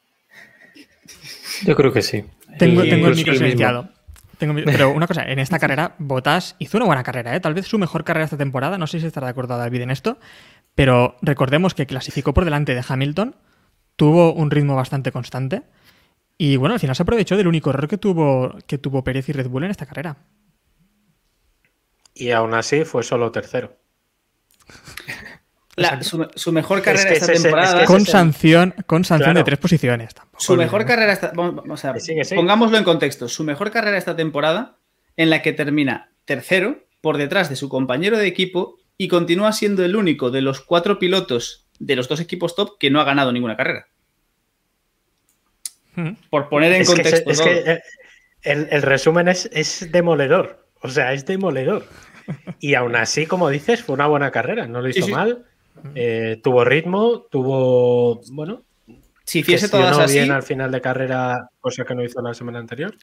Yo 1.66 1.76
creo 1.76 1.92
que 1.92 2.02
sí. 2.02 2.24
Tengo, 2.58 2.84
Y 2.84 2.90
tengo 2.90 3.08
el 3.08 3.16
micro 3.16 3.34
silenciado. 3.34 3.90
Tengo 4.38 4.54
pero 4.66 4.92
una 4.92 5.08
cosa, 5.08 5.24
en 5.24 5.40
esta 5.40 5.60
carrera, 5.60 5.96
Botas 5.98 6.56
hizo 6.60 6.78
una 6.78 6.86
buena 6.86 7.04
carrera, 7.04 7.36
¿eh? 7.36 7.40
tal 7.40 7.54
vez 7.54 7.68
su 7.68 7.78
mejor 7.80 8.04
carrera 8.04 8.26
esta 8.26 8.38
temporada. 8.38 8.78
No 8.78 8.88
sé 8.88 9.00
si 9.00 9.08
estará 9.08 9.28
de 9.28 9.32
acuerdo 9.32 9.58
David 9.58 9.82
en 9.82 9.92
esto, 9.92 10.20
pero 10.76 11.18
recordemos 11.22 11.74
que 11.74 11.88
clasificó 11.88 12.34
por 12.34 12.46
delante 12.46 12.76
de 12.76 12.84
Hamilton, 12.88 13.36
tuvo 13.96 14.34
un 14.34 14.52
ritmo 14.52 14.76
bastante 14.76 15.12
constante 15.12 15.64
y 16.38 16.56
bueno, 16.58 16.74
al 16.74 16.80
final 16.80 16.96
se 16.96 17.04
aprovechó 17.04 17.36
del 17.36 17.48
único 17.48 17.72
error 17.72 17.88
que 17.88 17.98
tuvo, 17.98 18.56
que 18.68 18.78
tuvo 18.78 19.04
Pérez 19.04 19.28
y 19.30 19.32
Red 19.32 19.50
Bull 19.50 19.64
en 19.64 19.72
esta 19.72 19.88
carrera. 19.88 20.18
Y 22.14 22.32
aún 22.32 22.54
así 22.54 22.84
fue 22.84 23.04
solo 23.04 23.32
tercero. 23.32 23.76
La- 25.78 26.02
su, 26.04 26.28
su 26.36 26.52
mejor 26.52 26.82
carrera 26.82 27.08
que 27.10 27.18
esta 27.18 27.32
es 27.32 27.42
temporada. 27.44 27.74
es 27.76 27.80
que 27.82 27.86
Con 27.86 28.06
sanción, 28.06 28.74
con 28.88 29.06
sanción 29.06 29.28
Claro. 29.28 29.40
de 29.40 29.44
tres 29.46 29.60
posiciones. 29.60 30.14
Tampoco 30.16 30.44
Su 30.44 30.56
mejor 30.58 30.86
carrera 30.86 31.14
esta, 31.14 31.32
vamos, 31.36 31.56
vamos 31.56 31.86
a- 31.86 31.94
Que 31.94 32.00
sí, 32.00 32.16
que 32.16 32.26
sí. 32.26 32.36
pongámoslo 32.36 32.78
en 32.78 32.84
contexto. 32.84 33.30
Su 33.30 33.44
mejor 33.44 33.70
carrera 33.72 33.98
esta 33.98 34.16
temporada, 34.16 34.78
en 35.16 35.30
la 35.30 35.42
que 35.42 35.54
termina 35.54 36.12
tercero 36.26 36.84
por 37.02 37.18
detrás 37.18 37.50
de 37.50 37.56
su 37.56 37.70
compañero 37.70 38.18
de 38.18 38.26
equipo 38.28 38.78
y 38.98 39.08
continúa 39.08 39.54
siendo 39.54 39.86
el 39.86 39.96
único 39.96 40.32
de 40.32 40.42
los 40.42 40.62
cuatro 40.62 40.98
pilotos 41.00 41.68
de 41.80 41.96
los 41.96 42.08
dos 42.08 42.20
equipos 42.20 42.56
top 42.56 42.80
que 42.80 42.90
no 42.90 43.00
ha 43.00 43.04
ganado 43.04 43.32
ninguna 43.32 43.56
carrera. 43.56 43.88
Mm. 45.96 46.12
Por 46.30 46.50
poner 46.50 46.74
en 46.74 46.82
Es 46.82 46.90
que, 46.90 46.96
contexto. 47.04 47.32
todo. 47.34 47.44
que, 47.44 47.72
eh, 47.72 47.82
el, 48.44 48.68
el 48.72 48.82
resumen 48.82 49.28
es, 49.28 49.50
es 49.54 49.92
demoledor. 49.92 50.66
O 50.82 50.90
sea, 50.90 51.14
es 51.14 51.26
demoledor. 51.26 51.86
Y 52.60 52.74
aún 52.76 52.96
así, 52.96 53.26
como 53.26 53.50
dices, 53.50 53.84
fue 53.84 53.94
una 53.96 54.08
buena 54.08 54.32
carrera. 54.32 54.68
No 54.68 54.82
lo 54.82 54.90
hizo 54.90 55.02
Sí, 55.02 55.06
sí. 55.08 55.12
mal. 55.12 55.46
Eh, 55.96 56.40
tuvo 56.44 56.64
ritmo, 56.64 57.26
tuvo. 57.30 58.22
Bueno, 58.32 58.62
si 59.26 59.40
hiciese 59.40 59.70
todas 59.70 59.98
así, 60.00 60.20
bien 60.20 60.32
al 60.32 60.44
final 60.44 60.72
de 60.72 60.82
carrera, 60.82 61.50
cosa 61.60 61.86
que 61.86 61.96
no 61.96 62.04
hizo 62.04 62.22
la 62.22 62.34
semana 62.34 62.60
anterior. 62.60 62.96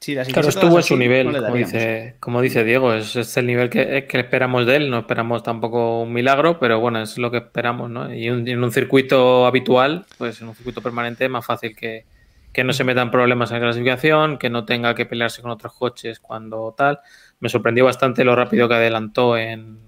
Sí, 0.00 0.14
las 0.14 0.28
Claro, 0.28 0.48
estuvo 0.48 0.76
en 0.76 0.82
su 0.82 0.94
así, 0.94 0.96
nivel, 0.96 1.32
no 1.32 1.38
como 1.44 1.56
dice, 1.56 2.16
como 2.20 2.40
dice 2.42 2.62
Diego, 2.64 2.92
es, 2.92 3.16
es 3.16 3.36
el 3.38 3.46
nivel 3.46 3.70
que, 3.70 4.06
que 4.06 4.20
esperamos 4.20 4.66
de 4.66 4.76
él, 4.76 4.90
no 4.90 4.98
esperamos 4.98 5.42
tampoco 5.42 6.02
un 6.02 6.12
milagro, 6.12 6.58
pero 6.58 6.78
bueno, 6.78 7.00
es 7.00 7.16
lo 7.16 7.30
que 7.30 7.38
esperamos, 7.38 7.88
¿no? 7.90 8.12
Y 8.12 8.28
un- 8.28 8.46
en 8.46 8.62
un 8.62 8.70
circuito 8.72 9.46
habitual, 9.46 10.04
pues 10.18 10.42
en 10.42 10.48
un 10.48 10.54
circuito 10.54 10.82
permanente 10.82 11.24
es 11.24 11.30
más 11.30 11.46
fácil 11.46 11.74
que, 11.74 12.04
que 12.52 12.64
no 12.64 12.72
se 12.74 12.84
metan 12.84 13.10
problemas 13.10 13.50
en 13.50 13.56
la 13.56 13.62
clasificación, 13.62 14.36
que 14.36 14.50
no 14.50 14.66
tenga 14.66 14.94
que 14.94 15.06
pelearse 15.06 15.40
con 15.40 15.50
otros 15.50 15.72
coches 15.74 16.20
cuando 16.20 16.74
tal. 16.76 17.00
Me 17.40 17.48
sorprendió 17.48 17.84
bastante 17.86 18.24
lo 18.24 18.36
rápido 18.36 18.68
que 18.68 18.74
adelantó 18.74 19.38
en, 19.38 19.78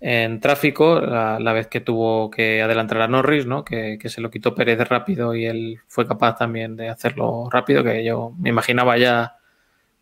en 0.00 0.40
tráfico, 0.40 1.00
la, 1.00 1.52
vez 1.52 1.66
que 1.66 1.80
tuvo 1.80 2.30
que 2.30 2.62
adelantar 2.62 3.02
a 3.02 3.08
Norris, 3.08 3.46
¿no? 3.46 3.64
Que, 3.64 3.98
que 4.00 4.08
se 4.08 4.20
lo 4.20 4.30
quitó 4.30 4.54
Pérez 4.54 4.78
rápido 4.88 5.34
y 5.34 5.44
él 5.44 5.80
fue 5.86 6.06
capaz 6.06 6.38
también 6.38 6.76
de 6.76 6.88
hacerlo 6.88 7.48
rápido, 7.50 7.84
que 7.84 8.02
yo 8.02 8.32
me 8.38 8.48
imaginaba 8.48 8.96
ya 8.96 9.36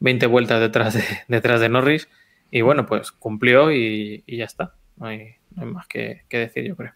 20 0.01 0.27
vueltas 0.27 0.61
detrás 0.61 0.95
de, 0.95 1.03
detrás 1.29 1.61
de 1.61 1.69
Norris. 1.69 2.09
Y 2.51 2.63
bueno, 2.63 2.87
pues 2.87 3.13
cumplió 3.13 3.73
y, 3.73 4.25
ya 4.27 4.45
está. 4.45 4.75
No 4.97 5.07
hay, 5.07 5.35
no 5.55 5.63
hay 5.63 5.69
más 5.69 5.87
que, 5.87 6.23
que 6.29 6.39
decir, 6.39 6.65
yo 6.65 6.77
creo. 6.77 6.93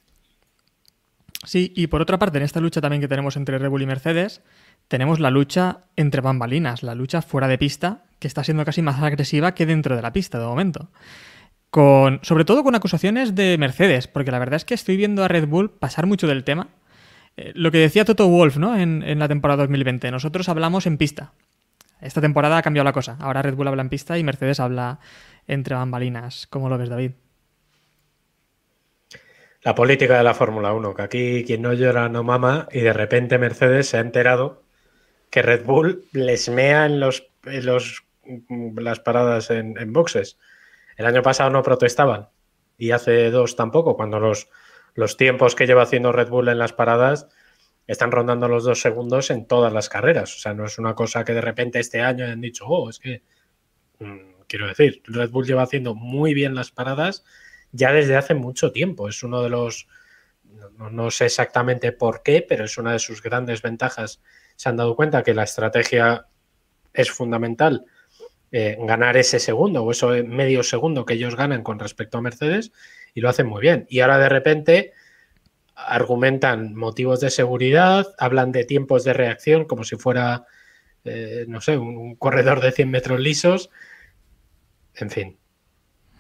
Sí, 1.45 1.73
y 1.75 1.89
por 1.89 2.01
otra 2.01 2.19
parte, 2.19 2.39
en 2.39 2.45
esta 2.45 2.61
lucha 2.61 2.81
también 2.81 3.01
que 3.01 3.09
tenemos 3.09 3.37
entre 3.37 3.59
Red 3.59 3.69
Bull 3.69 3.83
y 3.83 3.87
Mercedes, 3.87 4.43
tenemos 4.87 5.19
la 5.19 5.31
lucha 5.31 5.81
entre 5.97 6.21
bambalinas, 6.21 6.85
la 6.85 6.95
lucha 6.95 7.21
fuera 7.21 7.49
de 7.49 7.59
pista, 7.59 8.05
que 8.21 8.29
está 8.29 8.45
siendo 8.45 8.65
casi 8.65 8.81
más 8.81 9.03
agresiva 9.03 9.53
que 9.53 9.67
dentro 9.67 9.97
de 9.97 10.03
la 10.03 10.13
pista 10.13 10.39
de 10.39 10.47
momento. 10.47 10.89
Con, 11.73 12.21
sobre 12.23 12.45
todo 12.45 12.63
con 12.63 12.75
acusaciones 12.75 13.35
de 13.35 13.57
Mercedes, 13.57 14.07
porque 14.07 14.31
la 14.31 14.39
verdad 14.39 14.57
es 14.57 14.67
que 14.67 14.75
estoy 14.75 14.99
viendo 14.99 15.25
a 15.25 15.29
Red 15.29 15.49
Bull 15.49 15.71
pasar 15.71 16.05
mucho 16.05 16.27
del 16.27 16.45
tema. 16.45 16.69
Eh, 17.39 17.53
lo 17.55 17.71
que 17.71 17.79
decía 17.79 18.05
Toto 18.05 18.29
Wolf 18.29 18.59
¿no? 18.59 18.77
en, 18.77 19.03
en 19.03 19.19
la 19.19 19.27
temporada 19.27 19.63
2020, 19.63 20.11
nosotros 20.11 20.51
hablamos 20.51 20.87
en 20.87 20.99
pista. 20.99 21.33
Esta 22.03 22.21
temporada 22.21 22.59
ha 22.59 22.63
cambiado 22.63 22.85
la 22.85 22.93
cosa. 22.93 23.17
Ahora 23.21 23.41
Red 23.41 23.55
Bull 23.55 23.69
habla 23.69 23.81
en 23.81 23.89
pista 23.89 24.19
y 24.19 24.23
Mercedes 24.23 24.61
habla 24.61 24.99
entre 25.49 25.75
bambalinas. 25.75 26.47
¿Cómo 26.51 26.69
lo 26.69 26.77
ves, 26.77 26.91
David? 26.91 27.13
La 29.63 29.75
política 29.75 30.19
de 30.19 30.25
la 30.25 30.35
Fórmula 30.35 30.75
1, 30.75 30.95
que 30.95 31.03
aquí 31.03 31.45
quien 31.47 31.63
no 31.63 31.73
llora 31.73 32.11
no 32.11 32.23
mama 32.23 32.69
y 32.71 32.81
de 32.81 32.93
repente 32.93 33.39
Mercedes 33.39 33.89
se 33.89 33.97
ha 33.97 34.01
enterado 34.01 34.63
que 35.31 35.41
Red 35.41 35.65
Bull 35.65 36.05
les 36.13 36.51
mea 36.51 36.85
en, 36.85 37.01
los, 37.01 37.29
en 37.45 37.65
los, 37.65 38.05
las 38.77 39.01
paradas 39.01 39.51
en, 39.51 39.79
en 39.79 39.95
boxes. 39.95 40.37
El 40.97 41.07
año 41.07 41.23
pasado 41.23 41.51
no 41.51 41.63
protestaban 41.63 42.29
y 42.79 42.91
hace 42.91 43.31
dos 43.31 43.57
tampoco, 43.57 43.97
cuando 43.97 44.19
los, 44.19 44.49
los 44.95 45.17
tiempos 45.17 45.55
que 45.55 45.67
lleva 45.67 45.83
haciendo 45.83 46.13
Red 46.13 46.29
Bull 46.29 46.49
en 46.49 46.59
las 46.59 46.73
paradas 46.73 47.29
están 47.87 48.13
rondando 48.13 48.49
los 48.49 48.65
dos 48.65 48.81
segundos 48.81 49.31
en 49.31 49.47
todas 49.47 49.73
las 49.73 49.89
carreras. 49.89 50.35
O 50.37 50.39
sea, 50.39 50.55
no 50.55 50.65
es 50.65 50.79
una 50.79 50.95
cosa 50.95 51.25
que 51.25 51.35
de 51.35 51.41
repente 51.41 51.81
este 51.81 52.01
año 52.01 52.25
hayan 52.25 52.41
dicho, 52.41 52.67
oh, 52.67 52.89
es 52.91 52.99
que, 52.99 53.23
mm, 53.99 54.43
quiero 54.47 54.69
decir, 54.69 55.03
Red 55.05 55.31
Bull 55.31 55.47
lleva 55.47 55.63
haciendo 55.63 55.95
muy 55.95 56.35
bien 56.35 56.55
las 56.55 56.71
paradas 56.71 57.25
ya 57.73 57.93
desde 57.93 58.17
hace 58.17 58.35
mucho 58.35 58.73
tiempo. 58.73 59.09
Es 59.09 59.23
uno 59.23 59.43
de 59.43 59.49
los, 59.49 59.89
no, 60.77 60.91
no, 60.91 61.11
sé 61.11 61.27
exactamente 61.27 61.93
por 61.93 62.23
qué, 62.23 62.45
pero 62.47 62.65
es 62.65 62.79
una 62.79 62.93
de 62.93 62.99
sus 62.99 63.23
grandes 63.23 63.63
ventajas. 63.63 64.23
Se 64.57 64.69
han 64.69 64.77
dado 64.77 64.95
cuenta 64.95 65.23
que 65.23 65.35
la 65.35 65.45
estrategia 65.45 66.27
es 66.93 67.11
fundamental. 67.11 67.87
Eh, 68.55 68.77
ganar 68.81 69.17
ese 69.17 69.39
segundo 69.39 69.83
o 69.83 69.91
eso 69.91 70.11
medio 70.27 70.63
segundo 70.63 71.07
que 71.07 71.15
ellos 71.15 71.37
ganan 71.37 71.63
con 71.63 71.79
respecto 71.79 72.19
a 72.19 72.21
Mercedes 72.21 72.71
y 73.15 73.23
lo 73.23 73.31
hacen 73.31 73.47
muy 73.47 73.63
bien. 73.63 73.87
Y 73.89 74.01
ahora 74.01 74.19
de 74.19 74.29
repente 74.29 74.93
argumentan 75.75 76.75
motivos 76.75 77.21
de 77.21 77.31
seguridad, 77.31 78.07
hablan 78.19 78.53
de 78.53 78.65
tiempos 78.65 79.05
de 79.05 79.15
reacción 79.15 79.65
como 79.65 79.85
si 79.85 79.97
fuera, 79.97 80.45
eh, 81.05 81.47
no 81.49 81.63
sé, 81.63 81.79
un, 81.79 81.97
un, 81.97 82.17
corredor 82.17 82.61
de 82.61 82.73
100 82.73 82.91
metros 82.91 83.21
lisos. 83.21 83.71
En 84.97 85.09
fin. 85.09 85.39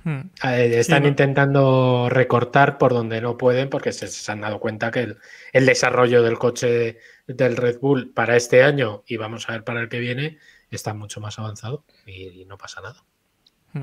Hmm. 0.04 0.30
Eh, 0.42 0.78
están 0.78 1.02
sí, 1.02 1.08
intentando 1.10 2.08
recortar 2.08 2.78
por 2.78 2.94
donde 2.94 3.20
no 3.20 3.36
pueden 3.36 3.68
porque 3.68 3.92
se, 3.92 4.08
se 4.08 4.32
han 4.32 4.40
dado 4.40 4.58
cuenta 4.58 4.90
que 4.90 5.00
el, 5.00 5.18
el, 5.52 5.66
desarrollo 5.66 6.22
del 6.22 6.38
coche 6.38 6.98
del 7.26 7.56
Red 7.56 7.78
Bull 7.78 8.10
para 8.12 8.36
este 8.36 8.62
año 8.64 9.04
y 9.06 9.18
vamos 9.18 9.48
a 9.48 9.52
ver 9.52 9.64
para 9.64 9.82
el 9.82 9.90
que 9.90 10.00
viene 10.00 10.38
está 10.76 10.94
mucho 10.94 11.20
más 11.20 11.38
avanzado 11.38 11.84
y, 12.06 12.42
y 12.42 12.44
no 12.44 12.58
pasa 12.58 12.80
nada. 12.80 13.04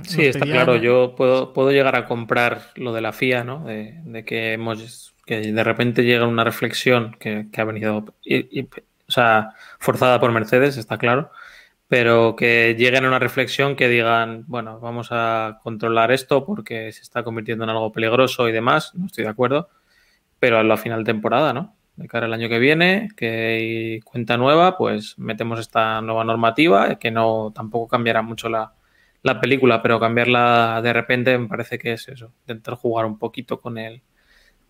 Sí, 0.04 0.25
está 0.25 0.45
claro. 0.45 0.75
Yo 0.75 1.15
puedo, 1.15 1.52
puedo 1.52 1.71
llegar 1.71 1.95
a 1.95 2.06
comprar 2.06 2.71
lo 2.75 2.93
de 2.93 3.02
la 3.02 3.12
FIA, 3.12 3.43
¿no? 3.43 3.65
De, 3.65 3.99
de 4.06 4.23
que 4.23 4.54
hemos 4.54 5.15
que 5.25 5.52
de 5.52 5.63
repente 5.63 6.04
llega 6.04 6.25
una 6.25 6.43
reflexión 6.43 7.15
que, 7.19 7.47
que 7.52 7.62
ha 7.62 7.63
venido, 7.63 8.15
y, 8.23 8.60
y, 8.60 8.63
o 8.63 9.12
sea, 9.12 9.54
forzada 9.78 10.19
por 10.19 10.32
Mercedes, 10.32 10.75
está 10.78 10.97
claro, 10.97 11.32
pero 11.88 12.36
que 12.36 12.75
lleguen 12.75 13.06
a 13.06 13.10
una 13.10 13.19
reflexión 13.19 13.75
que 13.75 13.89
digan, 13.89 14.45
bueno, 14.47 14.80
vamos 14.80 15.10
a 15.12 15.60
controlar 15.62 16.12
esto 16.12 16.45
porque 16.45 16.91
se 16.91 17.04
está 17.04 17.23
convirtiendo 17.23 17.63
en 17.63 17.69
algo 17.69 17.91
peligroso 17.91 18.49
y 18.49 18.52
demás, 18.52 18.95
no 18.95 19.06
estoy 19.06 19.23
de 19.23 19.30
acuerdo, 19.30 19.69
pero 20.39 20.58
a 20.58 20.63
la 20.63 20.78
final 20.78 21.04
de 21.04 21.12
temporada, 21.13 21.54
¿no? 21.54 21.75
De 21.99 22.07
cara 22.07 22.27
al 22.27 22.33
año 22.33 22.47
que 22.47 22.59
viene, 22.59 23.09
que 23.17 23.27
hay 23.27 23.99
cuenta 23.99 24.38
nueva, 24.38 24.77
pues 24.77 25.19
metemos 25.19 25.59
esta 25.59 26.01
nueva 26.01 26.23
normativa, 26.23 26.95
que 26.95 27.12
no 27.12 27.51
tampoco 27.53 27.89
cambiará 27.89 28.21
mucho 28.21 28.47
la, 28.47 28.73
la 29.21 29.41
película, 29.41 29.81
pero 29.81 29.99
cambiarla 29.99 30.79
de 30.81 30.93
repente 30.93 31.38
me 31.38 31.49
parece 31.49 31.77
que 31.77 31.91
es 31.91 32.07
eso, 32.07 32.31
intentar 32.43 32.75
jugar 32.75 33.05
un 33.05 33.19
poquito 33.19 33.59
con 33.59 33.77
el, 33.77 34.01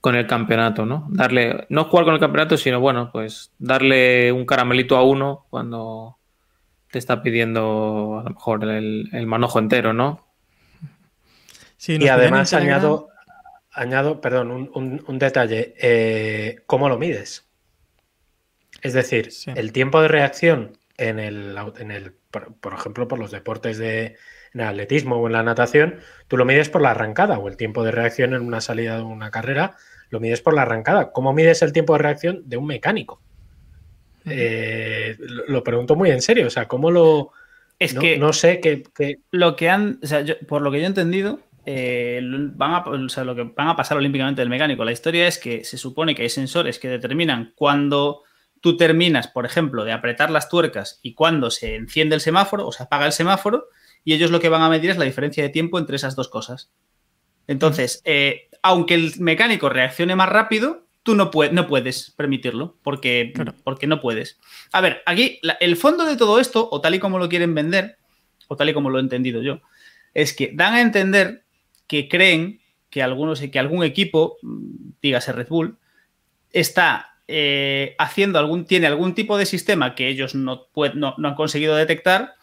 con 0.01 0.15
el 0.15 0.25
campeonato, 0.25 0.87
¿no? 0.87 1.05
Darle, 1.11 1.67
no 1.69 1.85
jugar 1.85 2.05
con 2.05 2.15
el 2.15 2.19
campeonato, 2.19 2.57
sino 2.57 2.79
bueno, 2.79 3.11
pues 3.11 3.51
darle 3.59 4.31
un 4.31 4.47
caramelito 4.47 4.97
a 4.97 5.03
uno 5.03 5.45
cuando 5.51 6.17
te 6.89 6.97
está 6.97 7.21
pidiendo 7.21 8.21
a 8.21 8.23
lo 8.23 8.31
mejor 8.31 8.63
el, 8.63 9.07
el 9.11 9.27
manojo 9.27 9.59
entero, 9.59 9.93
¿no? 9.93 10.25
Sí, 11.77 11.97
y 12.01 12.07
además 12.07 12.53
añado, 12.53 13.09
añado, 13.79 14.21
perdón, 14.21 14.51
un, 14.51 14.71
un, 14.73 15.03
un 15.07 15.19
detalle. 15.19 15.73
Eh, 15.79 16.61
¿Cómo 16.65 16.89
lo 16.89 16.97
mides? 16.97 17.47
Es 18.81 18.93
decir, 18.93 19.31
sí. 19.31 19.51
el 19.55 19.71
tiempo 19.71 20.01
de 20.01 20.07
reacción 20.07 20.77
en 20.97 21.19
el, 21.19 21.55
en 21.79 21.91
el 21.91 22.13
por, 22.31 22.53
por, 22.55 22.73
ejemplo, 22.73 23.07
por 23.07 23.19
los 23.19 23.31
deportes 23.31 23.77
de 23.77 24.17
en 24.53 24.61
el 24.61 24.67
atletismo 24.67 25.15
o 25.15 25.27
en 25.27 25.33
la 25.33 25.43
natación, 25.43 25.99
tú 26.27 26.35
lo 26.35 26.45
mides 26.45 26.69
por 26.69 26.81
la 26.81 26.91
arrancada 26.91 27.37
o 27.37 27.47
el 27.47 27.57
tiempo 27.57 27.83
de 27.83 27.91
reacción 27.91 28.33
en 28.33 28.41
una 28.41 28.61
salida 28.61 28.97
de 28.97 29.03
una 29.03 29.31
carrera, 29.31 29.75
lo 30.09 30.19
mides 30.19 30.41
por 30.41 30.53
la 30.55 30.63
arrancada. 30.63 31.11
¿Cómo 31.11 31.33
mides 31.33 31.61
el 31.61 31.71
tiempo 31.71 31.93
de 31.93 31.99
reacción 31.99 32.41
de 32.45 32.57
un 32.57 32.65
mecánico? 32.65 33.21
Eh, 34.25 35.15
lo, 35.19 35.45
lo, 35.47 35.63
pregunto 35.63 35.95
muy 35.95 36.11
en 36.11 36.21
serio, 36.21 36.47
o 36.47 36.49
sea, 36.49 36.67
¿cómo 36.67 36.91
lo...? 36.91 37.31
Es 37.77 37.93
no, 37.93 38.01
que 38.01 38.17
no 38.17 38.33
sé 38.33 38.59
qué... 38.59 38.83
qué... 38.93 39.19
Lo 39.31 39.55
que 39.55 39.69
han, 39.69 39.99
o 40.03 40.07
sea, 40.07 40.21
yo, 40.21 40.35
por 40.47 40.61
lo 40.61 40.71
que 40.71 40.79
yo 40.79 40.83
he 40.83 40.87
entendido, 40.87 41.39
eh, 41.71 42.19
van 42.23 42.73
a, 42.73 42.79
o 42.79 43.10
sea, 43.10 43.23
lo 43.23 43.36
que 43.36 43.43
van 43.43 43.67
a 43.67 43.75
pasar 43.75 43.95
olímpicamente 43.95 44.41
del 44.41 44.49
mecánico. 44.49 44.84
La 44.84 44.91
historia 44.91 45.27
es 45.27 45.38
que 45.38 45.63
se 45.63 45.77
supone 45.77 46.15
que 46.15 46.23
hay 46.23 46.29
sensores 46.29 46.79
que 46.79 46.89
determinan 46.89 47.53
cuando 47.55 48.23
tú 48.60 48.75
terminas, 48.75 49.27
por 49.27 49.45
ejemplo, 49.45 49.86
de 49.86 49.91
apretar 49.91 50.32
las 50.32 50.49
tuercas 50.49 50.99
y 51.03 51.13
cuando 51.13 51.51
se 51.51 51.75
enciende 51.75 52.15
el 52.15 52.21
semáforo 52.21 52.65
o 52.65 52.71
se 52.71 52.82
apaga 52.82 53.05
el 53.05 53.12
semáforo, 53.12 53.67
y 54.03 54.15
ellos 54.15 54.32
lo 54.32 54.39
que 54.39 54.49
van 54.49 54.63
a 54.63 54.69
medir 54.69 54.89
es 54.89 54.97
la 54.97 55.05
diferencia 55.05 55.43
de 55.43 55.49
tiempo 55.49 55.77
entre 55.77 55.97
esas 55.97 56.15
dos 56.15 56.27
cosas. 56.27 56.71
Entonces, 57.45 58.01
eh, 58.03 58.49
aunque 58.63 58.95
el 58.95 59.13
mecánico 59.19 59.69
reaccione 59.69 60.15
más 60.15 60.29
rápido, 60.29 60.88
tú 61.03 61.13
no, 61.13 61.29
puede, 61.29 61.51
no 61.51 61.67
puedes 61.67 62.10
permitirlo, 62.17 62.79
porque, 62.82 63.32
claro. 63.36 63.53
porque 63.63 63.86
no 63.86 64.01
puedes. 64.01 64.39
A 64.71 64.82
ver, 64.82 65.03
aquí 65.05 65.38
la, 65.43 65.53
el 65.60 65.75
fondo 65.75 66.05
de 66.05 66.17
todo 66.17 66.39
esto, 66.39 66.67
o 66.71 66.82
tal 66.82 66.95
y 66.95 66.99
como 66.99 67.19
lo 67.19 67.29
quieren 67.29 67.53
vender, 67.53 67.97
o 68.47 68.55
tal 68.55 68.69
y 68.69 68.73
como 68.73 68.89
lo 68.89 68.97
he 68.97 69.01
entendido 69.01 69.43
yo, 69.43 69.62
es 70.15 70.34
que 70.34 70.51
dan 70.55 70.73
a 70.73 70.82
entender 70.82 71.43
que 71.89 72.08
creen 72.08 72.62
que, 72.89 73.04
algunos, 73.04 73.41
que 73.41 73.60
algún 73.60 73.84
equipo, 73.84 74.38
dígase 75.02 75.34
Red 75.34 75.49
Bull, 75.49 75.78
está 76.52 77.17
eh, 77.28 77.95
haciendo 77.97 78.39
algún, 78.39 78.65
tiene 78.65 78.88
algún 78.88 79.13
tipo 79.13 79.38
de 79.38 79.45
sistema 79.45 79.95
que 79.95 80.08
ellos 80.08 80.36
no, 80.36 80.67
puede, 80.71 80.93
no, 80.95 81.15
no 81.17 81.28
han 81.28 81.36
conseguido 81.36 81.75
detectar 81.75 82.36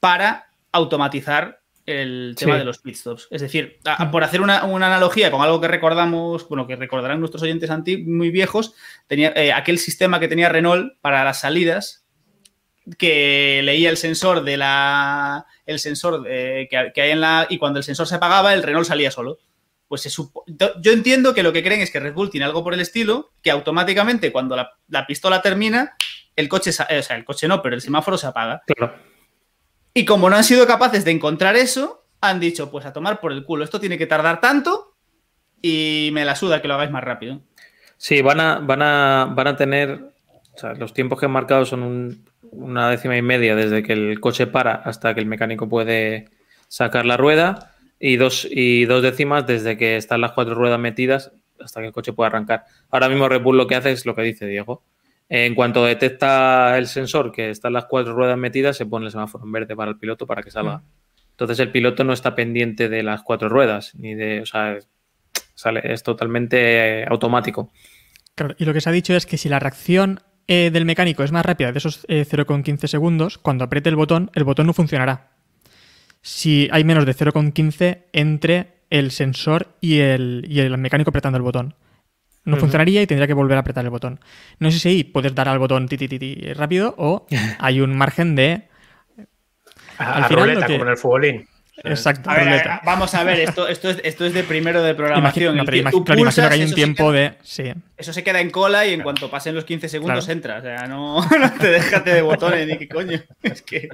para 0.00 0.46
automatizar 0.70 1.60
el 1.84 2.34
tema 2.38 2.54
sí. 2.54 2.58
de 2.60 2.64
los 2.64 2.78
pitstops. 2.78 3.28
Es 3.30 3.42
decir, 3.42 3.80
a, 3.84 4.10
por 4.10 4.22
hacer 4.22 4.40
una, 4.40 4.64
una, 4.64 4.86
analogía 4.86 5.30
con 5.30 5.42
algo 5.42 5.60
que 5.60 5.68
recordamos, 5.68 6.48
bueno, 6.48 6.66
que 6.66 6.76
recordarán 6.76 7.18
nuestros 7.18 7.42
oyentes 7.42 7.70
antiguos, 7.70 8.06
muy 8.06 8.30
viejos, 8.30 8.74
tenía 9.08 9.32
eh, 9.34 9.52
aquel 9.52 9.78
sistema 9.78 10.20
que 10.20 10.28
tenía 10.28 10.48
Renault 10.48 10.94
para 11.00 11.24
las 11.24 11.40
salidas, 11.40 12.01
que 12.98 13.60
leía 13.62 13.90
el 13.90 13.96
sensor 13.96 14.42
de 14.42 14.56
la. 14.56 15.46
el 15.66 15.78
sensor 15.78 16.24
eh, 16.28 16.68
que, 16.70 16.92
que, 16.94 17.02
hay 17.02 17.10
en 17.10 17.20
la. 17.20 17.46
y 17.48 17.58
cuando 17.58 17.78
el 17.78 17.84
sensor 17.84 18.06
se 18.06 18.16
apagaba, 18.16 18.54
el 18.54 18.62
Renault 18.62 18.86
salía 18.86 19.10
solo. 19.10 19.38
Pues 19.88 20.00
se 20.00 20.10
supo, 20.10 20.44
yo 20.46 20.92
entiendo 20.92 21.34
que 21.34 21.42
lo 21.42 21.52
que 21.52 21.62
creen 21.62 21.82
es 21.82 21.90
que 21.90 22.00
Red 22.00 22.14
Bull 22.14 22.30
tiene 22.30 22.46
algo 22.46 22.64
por 22.64 22.72
el 22.72 22.80
estilo, 22.80 23.32
que 23.42 23.50
automáticamente 23.50 24.32
cuando 24.32 24.56
la, 24.56 24.72
la 24.88 25.06
pistola 25.06 25.42
termina, 25.42 25.94
el 26.34 26.48
coche, 26.48 26.70
eh, 26.88 26.98
o 26.98 27.02
sea, 27.02 27.16
el 27.16 27.26
coche 27.26 27.46
no, 27.46 27.60
pero 27.60 27.74
el 27.74 27.82
semáforo 27.82 28.16
se 28.16 28.26
apaga. 28.26 28.62
Claro. 28.66 28.94
Y 29.92 30.06
como 30.06 30.30
no 30.30 30.36
han 30.36 30.44
sido 30.44 30.66
capaces 30.66 31.04
de 31.04 31.10
encontrar 31.10 31.56
eso, 31.56 32.06
han 32.22 32.40
dicho, 32.40 32.70
pues 32.70 32.86
a 32.86 32.92
tomar 32.94 33.20
por 33.20 33.32
el 33.32 33.44
culo, 33.44 33.64
esto 33.64 33.80
tiene 33.80 33.98
que 33.98 34.06
tardar 34.06 34.40
tanto 34.40 34.96
y 35.60 36.10
me 36.12 36.24
la 36.24 36.36
suda 36.36 36.62
que 36.62 36.68
lo 36.68 36.74
hagáis 36.74 36.90
más 36.90 37.04
rápido. 37.04 37.42
Sí, 37.98 38.22
van 38.22 38.40
a, 38.40 38.58
van 38.58 38.82
a, 38.82 39.28
van 39.32 39.46
a 39.48 39.56
tener 39.56 40.11
O 40.54 40.58
sea, 40.58 40.74
los 40.74 40.92
tiempos 40.92 41.18
que 41.18 41.26
han 41.26 41.32
marcado 41.32 41.64
son 41.64 41.82
un- 41.82 42.24
una 42.50 42.90
décima 42.90 43.16
y 43.16 43.22
media 43.22 43.56
desde 43.56 43.82
que 43.82 43.92
el 43.94 44.20
coche 44.20 44.46
para 44.46 44.74
hasta 44.74 45.14
que 45.14 45.20
el 45.20 45.26
mecánico 45.26 45.68
puede 45.68 46.26
sacar 46.68 47.06
la 47.06 47.16
rueda 47.16 47.74
y 47.98 48.16
dos, 48.16 48.46
y 48.50 48.84
dos 48.84 49.02
décimas 49.02 49.46
desde 49.46 49.76
que 49.78 49.96
están 49.96 50.20
las 50.20 50.32
cuatro 50.32 50.54
ruedas 50.54 50.78
metidas 50.78 51.32
hasta 51.60 51.80
que 51.80 51.86
el 51.86 51.92
coche 51.92 52.12
pueda 52.12 52.28
arrancar. 52.28 52.64
Ahora 52.90 53.08
mismo 53.08 53.28
Red 53.28 53.40
Bull 53.42 53.56
lo 53.56 53.66
que 53.66 53.76
hace 53.76 53.92
es 53.92 54.04
lo 54.04 54.14
que 54.14 54.22
dice 54.22 54.46
Diego. 54.46 54.82
En 55.28 55.54
cuanto 55.54 55.84
detecta 55.86 56.76
el 56.76 56.86
sensor 56.88 57.32
que 57.32 57.48
están 57.48 57.72
las 57.72 57.86
cuatro 57.86 58.12
ruedas 58.12 58.36
metidas, 58.36 58.76
se 58.76 58.84
pone 58.84 59.06
el 59.06 59.12
semáforo 59.12 59.44
en 59.44 59.52
verde 59.52 59.74
para 59.74 59.90
el 59.92 59.96
piloto 59.98 60.26
para 60.26 60.42
que 60.42 60.50
salga. 60.50 60.82
Entonces 61.30 61.58
el 61.60 61.70
piloto 61.70 62.04
no 62.04 62.12
está 62.12 62.34
pendiente 62.34 62.90
de 62.90 63.02
las 63.02 63.22
cuatro 63.22 63.48
ruedas, 63.48 63.94
ni 63.94 64.14
de, 64.14 64.42
o 64.42 64.46
sea, 64.46 64.76
sale, 65.54 65.80
es 65.84 66.02
totalmente 66.02 67.06
automático. 67.08 67.72
Claro, 68.34 68.54
y 68.58 68.64
lo 68.66 68.74
que 68.74 68.80
se 68.82 68.90
ha 68.90 68.92
dicho 68.92 69.14
es 69.14 69.24
que 69.24 69.38
si 69.38 69.48
la 69.48 69.58
reacción 69.58 70.20
eh, 70.48 70.70
del 70.72 70.84
mecánico 70.84 71.22
es 71.22 71.32
más 71.32 71.44
rápida 71.46 71.72
de 71.72 71.78
esos 71.78 72.04
eh, 72.08 72.24
0,15 72.28 72.86
segundos, 72.86 73.38
cuando 73.38 73.64
apriete 73.64 73.88
el 73.88 73.96
botón, 73.96 74.30
el 74.34 74.44
botón 74.44 74.66
no 74.66 74.72
funcionará. 74.72 75.30
Si 76.20 76.68
hay 76.72 76.84
menos 76.84 77.04
de 77.06 77.14
0,15 77.14 78.04
entre 78.12 78.82
el 78.90 79.10
sensor 79.10 79.68
y 79.80 79.98
el, 80.00 80.44
y 80.48 80.60
el 80.60 80.76
mecánico 80.78 81.10
apretando 81.10 81.36
el 81.36 81.42
botón. 81.42 81.74
No 82.44 82.56
funcionaría 82.56 83.00
y 83.02 83.06
tendría 83.06 83.28
que 83.28 83.34
volver 83.34 83.56
a 83.56 83.60
apretar 83.60 83.84
el 83.84 83.90
botón. 83.90 84.18
No 84.58 84.70
sé 84.70 84.78
si 84.80 84.88
ahí 84.88 85.04
puedes 85.04 85.32
dar 85.34 85.48
al 85.48 85.60
botón 85.60 85.86
ti, 85.86 85.96
ti, 85.96 86.08
ti, 86.08 86.18
ti 86.18 86.34
rápido 86.54 86.94
o 86.98 87.26
hay 87.58 87.80
un 87.80 87.96
margen 87.96 88.34
de... 88.34 88.68
Al 89.98 90.24
a 90.24 90.28
final 90.28 90.44
ruleta, 90.48 90.66
que- 90.66 90.72
como 90.74 90.84
en 90.84 90.90
el 90.90 90.96
futbolín. 90.96 91.46
Exacto, 91.84 92.30
A 92.30 92.34
ver, 92.36 92.44
ruleta. 92.44 92.76
a- 92.76 92.80
vamos 92.84 93.14
a 93.14 93.24
ver, 93.24 93.40
esto, 93.40 93.66
esto, 93.68 93.90
es, 93.90 94.00
esto 94.04 94.24
es 94.24 94.32
de 94.34 94.44
primero 94.44 94.82
de 94.82 94.94
programación. 94.94 95.54
Imagino, 95.54 95.62
no, 95.62 95.64
pero 95.64 95.90
tú 95.90 96.04
claro, 96.04 96.20
imagino 96.20 96.24
pulsas, 96.30 96.48
que 96.48 96.54
hay 96.54 96.62
un 96.64 96.74
tiempo 96.74 97.10
queda- 97.12 97.20
de... 97.20 97.34
Sí. 97.42 97.72
Eso 97.96 98.12
se 98.12 98.22
queda 98.22 98.40
en 98.40 98.50
cola 98.50 98.86
y 98.86 98.92
en 98.94 99.02
cuanto 99.02 99.30
pasen 99.30 99.54
los 99.54 99.64
15 99.64 99.88
segundos 99.88 100.24
Claro. 100.26 100.32
entra. 100.36 100.58
O 100.58 100.62
sea, 100.62 100.86
no, 100.86 101.20
no 101.38 101.52
te 101.58 101.68
déjate 101.70 102.14
de 102.14 102.22
botones 102.22 102.66
ni 102.68 102.78
qué 102.78 102.88
coño. 102.88 103.20
Es 103.42 103.62
que. 103.62 103.88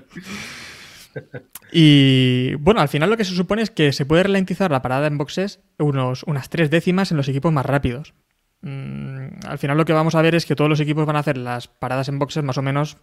Y 1.72 2.55
bueno, 2.57 2.81
al 2.81 2.88
final 2.88 3.11
lo 3.11 3.16
que 3.16 3.24
se 3.24 3.35
supone 3.35 3.62
es 3.62 3.70
que 3.70 3.92
se 3.92 4.07
puede 4.07 4.22
ralentizar 4.24 4.70
la 4.70 4.83
parada 4.83 5.07
en 5.07 5.18
boxes 5.18 5.61
unos, 5.79 6.22
unas 6.24 6.48
tres 6.48 6.70
décimas 6.70 7.11
en 7.11 7.16
los 7.16 7.29
equipos 7.29 7.53
más 7.53 7.66
rápidos. 7.66 8.14
Mm, 8.61 9.40
al 9.46 9.59
final 9.59 9.77
lo 9.77 9.85
que 9.85 9.92
vamos 9.92 10.14
a 10.14 10.22
ver 10.22 10.35
es 10.35 10.46
que 10.46 10.55
todos 10.57 10.68
los 10.70 10.81
equipos 10.81 11.07
van 11.07 11.16
a 11.16 11.20
hacer 11.20 11.37
las 11.37 11.68
paradas 11.68 12.09
en 12.09 12.18
boxes 12.18 12.42
más 12.44 12.59
o 12.59 12.62
menos 12.62 12.98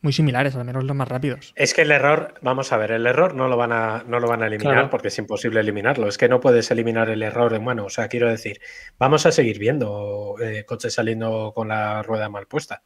muy 0.00 0.12
similares, 0.12 0.54
al 0.54 0.64
menos 0.64 0.84
los 0.84 0.96
más 0.96 1.08
rápidos. 1.08 1.52
Es 1.56 1.74
que 1.74 1.82
el 1.82 1.90
error, 1.90 2.34
vamos 2.40 2.72
a 2.72 2.76
ver, 2.76 2.92
el 2.92 3.06
error 3.06 3.34
no 3.34 3.48
lo 3.48 3.56
van 3.56 3.72
a, 3.72 4.04
no 4.06 4.20
lo 4.20 4.28
van 4.28 4.42
a 4.42 4.46
eliminar 4.46 4.74
Claro. 4.74 4.90
porque 4.90 5.08
es 5.08 5.18
imposible 5.18 5.58
eliminarlo. 5.60 6.06
Es 6.08 6.18
que 6.18 6.28
no 6.28 6.38
puedes 6.40 6.70
eliminar 6.70 7.10
el 7.10 7.22
error 7.22 7.52
humano. 7.52 7.86
O 7.86 7.90
sea, 7.90 8.08
quiero 8.08 8.30
decir, 8.30 8.60
vamos 8.98 9.26
a 9.26 9.32
seguir 9.32 9.58
viendo 9.58 10.36
eh, 10.40 10.64
coches 10.64 10.94
saliendo 10.94 11.52
con 11.54 11.68
la 11.68 12.02
rueda 12.02 12.28
mal 12.28 12.46
puesta. 12.46 12.82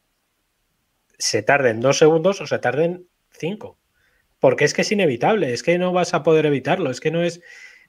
Se 1.19 1.43
tarden 1.43 1.81
dos 1.81 1.99
segundos 1.99 2.41
o 2.41 2.47
se 2.47 2.59
tarden 2.59 3.07
cinco. 3.31 3.79
Porque 4.41 4.65
es 4.65 4.75
que 4.75 4.83
es 4.83 4.91
inevitable, 4.91 5.53
es 5.53 5.63
que 5.63 5.79
no 5.79 5.93
vas 5.93 6.15
a 6.15 6.23
poder 6.23 6.47
evitarlo. 6.47 6.91
Es 6.91 7.01
que 7.01 7.11
no 7.11 7.23
es. 7.23 7.41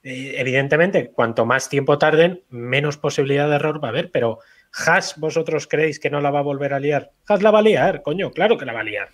eh, 0.02 0.34
evidentemente, 0.36 1.10
cuanto 1.10 1.46
más 1.46 1.68
tiempo 1.68 1.98
tarden, 1.98 2.44
menos 2.50 2.96
posibilidad 2.98 3.48
de 3.48 3.56
error 3.56 3.82
va 3.82 3.88
a 3.88 3.90
haber, 3.90 4.10
pero. 4.10 4.38
Haas, 4.76 5.14
¿vosotros 5.18 5.68
creéis 5.68 6.00
que 6.00 6.10
no 6.10 6.20
la 6.20 6.30
va 6.30 6.40
a 6.40 6.42
volver 6.42 6.74
a 6.74 6.80
liar? 6.80 7.12
Haas 7.28 7.42
la 7.42 7.50
va 7.52 7.60
a 7.60 7.62
liar, 7.62 8.02
coño, 8.02 8.30
claro 8.32 8.58
que 8.58 8.64
la 8.64 8.72
va 8.72 8.80
a 8.80 8.84
liar. 8.84 9.08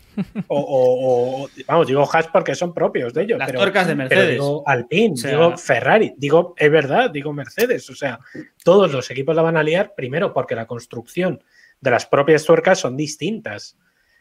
O, 0.49 0.59
o- 0.59 1.43
o- 1.45 1.49
vamos, 1.67 1.87
digo 1.87 2.09
Haas 2.11 2.29
porque 2.29 2.55
son 2.55 2.73
propios 2.73 3.13
de 3.13 3.23
ellos. 3.25 3.39
Las 3.39 3.49
pero, 3.49 3.59
tuercas 3.61 3.87
de 3.87 3.95
pero 3.97 4.09
Mercedes. 4.09 4.31
digo 4.33 4.63
Alpine, 4.67 5.13
O 5.15 5.17
sea- 5.17 5.31
digo 5.31 5.57
Ferrari, 5.59 6.15
digo, 6.17 6.55
es 6.57 6.71
verdad, 6.71 7.11
digo 7.11 7.33
Mercedes. 7.33 7.91
O 7.91 7.95
sea, 7.95 8.19
todos 8.65 8.91
los 8.93 9.11
equipos 9.11 9.37
la 9.37 9.43
van 9.43 9.57
a 9.59 9.63
liar, 9.63 9.93
primero 9.97 10.33
porque 10.33 10.55
la 10.55 10.67
construcción 10.67 11.43
de 11.81 11.91
las 11.91 12.07
propias 12.07 12.45
tuercas 12.45 12.79
son 12.79 12.97
distintas. 12.97 13.77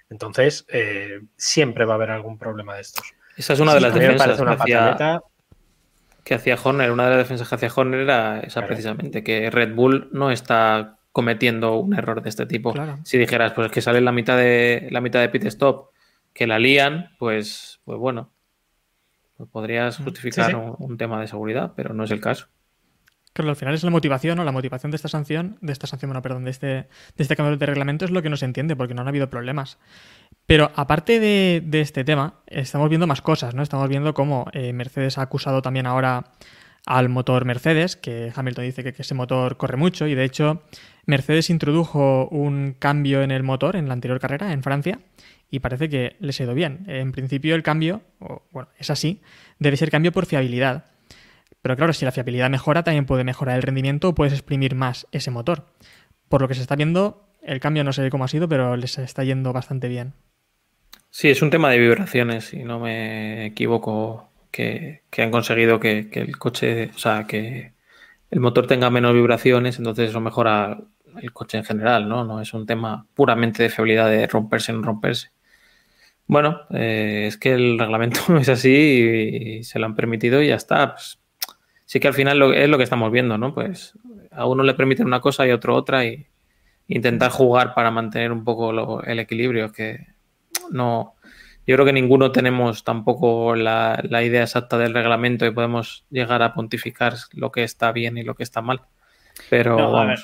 Entonces, 0.10 0.66
eh, 0.70 1.22
siempre 1.38 1.86
va 1.86 1.94
a 1.94 1.96
haber 1.96 2.12
algún 2.12 2.38
problema 2.38 2.76
de 2.76 2.82
estos. 2.82 3.14
Esa 3.38 3.54
es 3.54 3.60
una 3.60 3.72
Sí, 3.72 3.76
de 3.76 3.82
las 3.82 3.94
defensas 3.94 4.40
una 4.40 4.56
que 4.58 4.62
hacía, 4.64 5.22
que 6.24 6.34
hacía 6.36 6.58
Horner. 6.62 6.92
Una 6.92 7.04
de 7.06 7.10
las 7.12 7.20
defensas 7.20 7.48
que 7.48 7.56
hacía 7.56 7.72
Horner 7.74 8.02
era 8.02 8.40
esa 8.42 8.54
Claro. 8.62 8.68
precisamente, 8.68 9.24
que 9.24 9.50
Red 9.50 9.74
Bull 9.74 10.10
no 10.12 10.32
está 10.32 10.98
cometiendo 11.12 11.78
un 11.78 11.94
error 11.94 12.22
de 12.22 12.30
este 12.30 12.46
tipo. 12.46 12.74
Claro. 12.74 13.00
Si 13.04 13.18
dijeras, 13.18 13.54
pues 13.54 13.68
es 13.68 13.72
que 13.72 13.82
sale 13.82 14.02
la 14.02 14.12
mitad 14.12 14.38
de 14.38 14.88
la 14.92 15.02
mitad 15.02 15.22
de 15.22 15.30
pit 15.30 15.46
stop, 15.46 15.90
que 16.34 16.48
la 16.48 16.60
lían, 16.60 17.12
pues, 17.18 17.82
pues 17.86 17.98
bueno, 17.98 18.32
pues 19.38 19.50
podrías 19.50 19.98
justificar 19.98 20.46
Sí, 20.46 20.52
sí. 20.52 20.58
Un, 20.58 20.76
un 20.78 20.98
tema 20.98 21.20
de 21.22 21.28
seguridad, 21.28 21.74
pero 21.76 21.94
no 21.94 22.04
es 22.04 22.12
el 22.12 22.22
caso. 22.22 22.48
Claro, 23.34 23.52
al 23.52 23.56
final 23.56 23.74
es 23.74 23.84
la 23.84 23.92
motivación 23.92 24.40
o 24.40 24.44
la 24.44 24.52
motivación 24.52 24.92
de 24.92 24.96
esta 24.96 25.08
sanción, 25.08 25.58
de 25.62 25.72
esta 25.72 25.88
sanción, 25.88 26.10
bueno, 26.10 26.22
perdón, 26.22 26.44
de 26.46 26.52
este, 26.52 26.68
de 26.68 26.88
este 27.18 27.36
cambio 27.36 27.56
de 27.56 27.66
reglamento 27.66 28.04
es 28.04 28.12
lo 28.12 28.22
que 28.22 28.30
no 28.30 28.38
se 28.38 28.46
entiende 28.46 28.76
porque 28.76 28.94
no 28.94 29.02
han 29.02 29.08
habido 29.08 29.30
problemas. 29.30 29.78
Pero 30.46 30.72
aparte 30.76 31.20
de, 31.20 31.62
de 31.64 31.82
este 31.82 32.04
tema, 32.04 32.42
estamos 32.48 32.90
viendo 32.90 33.08
más 33.08 33.22
cosas, 33.22 33.54
¿no? 33.54 33.62
Estamos 33.62 33.88
viendo 33.88 34.14
cómo 34.14 34.48
eh, 34.52 34.74
Mercedes 34.74 35.18
ha 35.18 35.22
acusado 35.22 35.62
también 35.62 35.86
ahora 35.86 36.32
al 36.86 37.10
motor 37.10 37.46
Mercedes, 37.46 37.96
que 37.96 38.32
Hamilton 38.36 38.66
dice 38.66 38.84
que, 38.84 39.02
ese 39.02 39.14
motor 39.14 39.58
corre 39.58 39.78
mucho 39.78 40.08
y 40.08 40.16
de 40.16 40.24
hecho 40.24 40.64
Mercedes 41.06 41.50
introdujo 41.50 42.28
un 42.30 42.76
cambio 42.78 43.22
en 43.22 43.32
el 43.32 43.44
motor 43.44 43.76
en 43.76 43.88
la 43.88 43.94
anterior 43.94 44.20
carrera 44.20 44.54
en 44.54 44.64
Francia 44.64 45.00
y 45.52 45.60
parece 45.60 45.90
que 45.90 46.16
les 46.20 46.40
ha 46.40 46.44
ido 46.44 46.54
bien. 46.54 46.86
En 46.88 47.12
principio 47.12 47.56
el 47.56 47.64
cambio, 47.64 48.02
o, 48.20 48.44
bueno, 48.52 48.70
es 48.78 48.90
así, 48.90 49.22
debe 49.58 49.78
ser 49.78 49.92
cambio 49.92 50.12
por 50.12 50.26
fiabilidad. 50.26 50.86
Pero 51.62 51.76
claro, 51.76 51.94
si 51.94 52.06
la 52.06 52.12
fiabilidad 52.12 52.50
mejora, 52.50 52.84
también 52.84 53.06
puede 53.06 53.24
mejorar 53.24 53.56
el 53.56 53.64
rendimiento 53.64 54.10
o 54.10 54.16
puedes 54.16 54.34
exprimir 54.34 54.76
más 54.76 55.08
ese 55.12 55.32
motor. 55.32 55.66
Por 56.30 56.42
lo 56.42 56.48
que 56.48 56.54
se 56.54 56.62
está 56.62 56.76
viendo, 56.76 57.28
el 57.42 57.60
cambio 57.60 57.84
no 57.84 57.92
sé 57.94 58.10
cómo 58.10 58.24
ha 58.24 58.28
sido, 58.30 58.48
pero 58.48 58.78
les 58.78 58.98
está 58.98 59.24
yendo 59.24 59.52
bastante 59.52 59.88
bien. 59.88 60.14
Sí, 61.10 61.30
es 61.30 61.42
un 61.42 61.50
tema 61.50 61.72
de 61.72 61.80
vibraciones, 61.80 62.46
si 62.46 62.64
no 62.64 62.80
me 62.80 63.48
equivoco, 63.48 64.30
que, 64.52 65.02
han 65.18 65.32
conseguido 65.32 65.80
que, 65.80 66.10
el 66.12 66.38
coche, 66.38 66.92
o 66.96 66.98
sea, 66.98 67.26
que 67.28 67.74
el 68.32 68.40
motor 68.40 68.68
tenga 68.68 68.90
menos 68.90 69.14
vibraciones, 69.14 69.78
entonces 69.78 70.10
eso 70.10 70.20
mejora 70.20 70.80
el 71.22 71.34
coche 71.34 71.58
en 71.58 71.66
general, 71.66 72.08
¿no? 72.08 72.24
No 72.24 72.42
es 72.42 72.54
un 72.54 72.66
tema 72.66 73.08
puramente 73.14 73.64
de 73.64 73.70
fiabilidad 73.70 74.10
de 74.10 74.28
romperse 74.28 74.72
o 74.72 74.76
no 74.76 74.84
romperse. 74.84 75.32
Bueno, 76.28 76.62
eh, 76.72 77.26
es 77.28 77.38
que 77.38 77.54
el 77.54 77.80
reglamento 77.80 78.20
es 78.40 78.50
así 78.50 79.60
y, 79.60 79.64
se 79.64 79.80
lo 79.80 79.86
han 79.86 79.96
permitido 79.96 80.42
y 80.42 80.48
ya 80.50 80.56
está. 80.56 80.94
Pues, 80.94 81.20
sí 81.86 82.00
que 82.00 82.08
al 82.08 82.14
final 82.14 82.38
lo, 82.38 82.54
es 82.54 82.70
lo 82.70 82.78
que 82.78 82.84
estamos 82.84 83.12
viendo, 83.12 83.38
¿no? 83.38 83.54
Pues 83.54 83.94
a 84.32 84.46
uno 84.46 84.64
le 84.64 84.76
permiten 84.76 85.08
una 85.08 85.22
cosa 85.22 85.48
y 85.48 85.52
a 85.52 85.56
otro 85.56 85.76
otra 85.76 86.06
y 86.06 86.28
intentar 86.88 87.32
jugar 87.32 87.74
para 87.74 87.92
mantener 87.92 88.32
un 88.32 88.44
poco 88.44 89.02
el 89.04 89.20
equilibrio, 89.20 89.72
que 89.72 90.08
no, 90.72 91.16
yo 91.70 91.76
creo 91.76 91.86
que 91.86 91.94
ninguno 91.94 92.32
tenemos 92.32 92.84
tampoco 92.84 93.54
la, 93.54 94.04
la 94.10 94.24
idea 94.24 94.42
exacta 94.42 94.80
del 94.80 94.92
reglamento 94.92 95.46
y 95.46 95.52
podemos 95.52 96.04
llegar 96.10 96.42
a 96.42 96.56
pontificar 96.56 97.14
lo 97.34 97.52
que 97.52 97.62
está 97.62 97.92
bien 97.92 98.18
y 98.18 98.24
lo 98.24 98.34
que 98.34 98.42
está 98.42 98.64
mal. 98.64 98.82
Pero 99.52 99.78
No, 99.78 100.00
a 100.00 100.06
ver, 100.06 100.20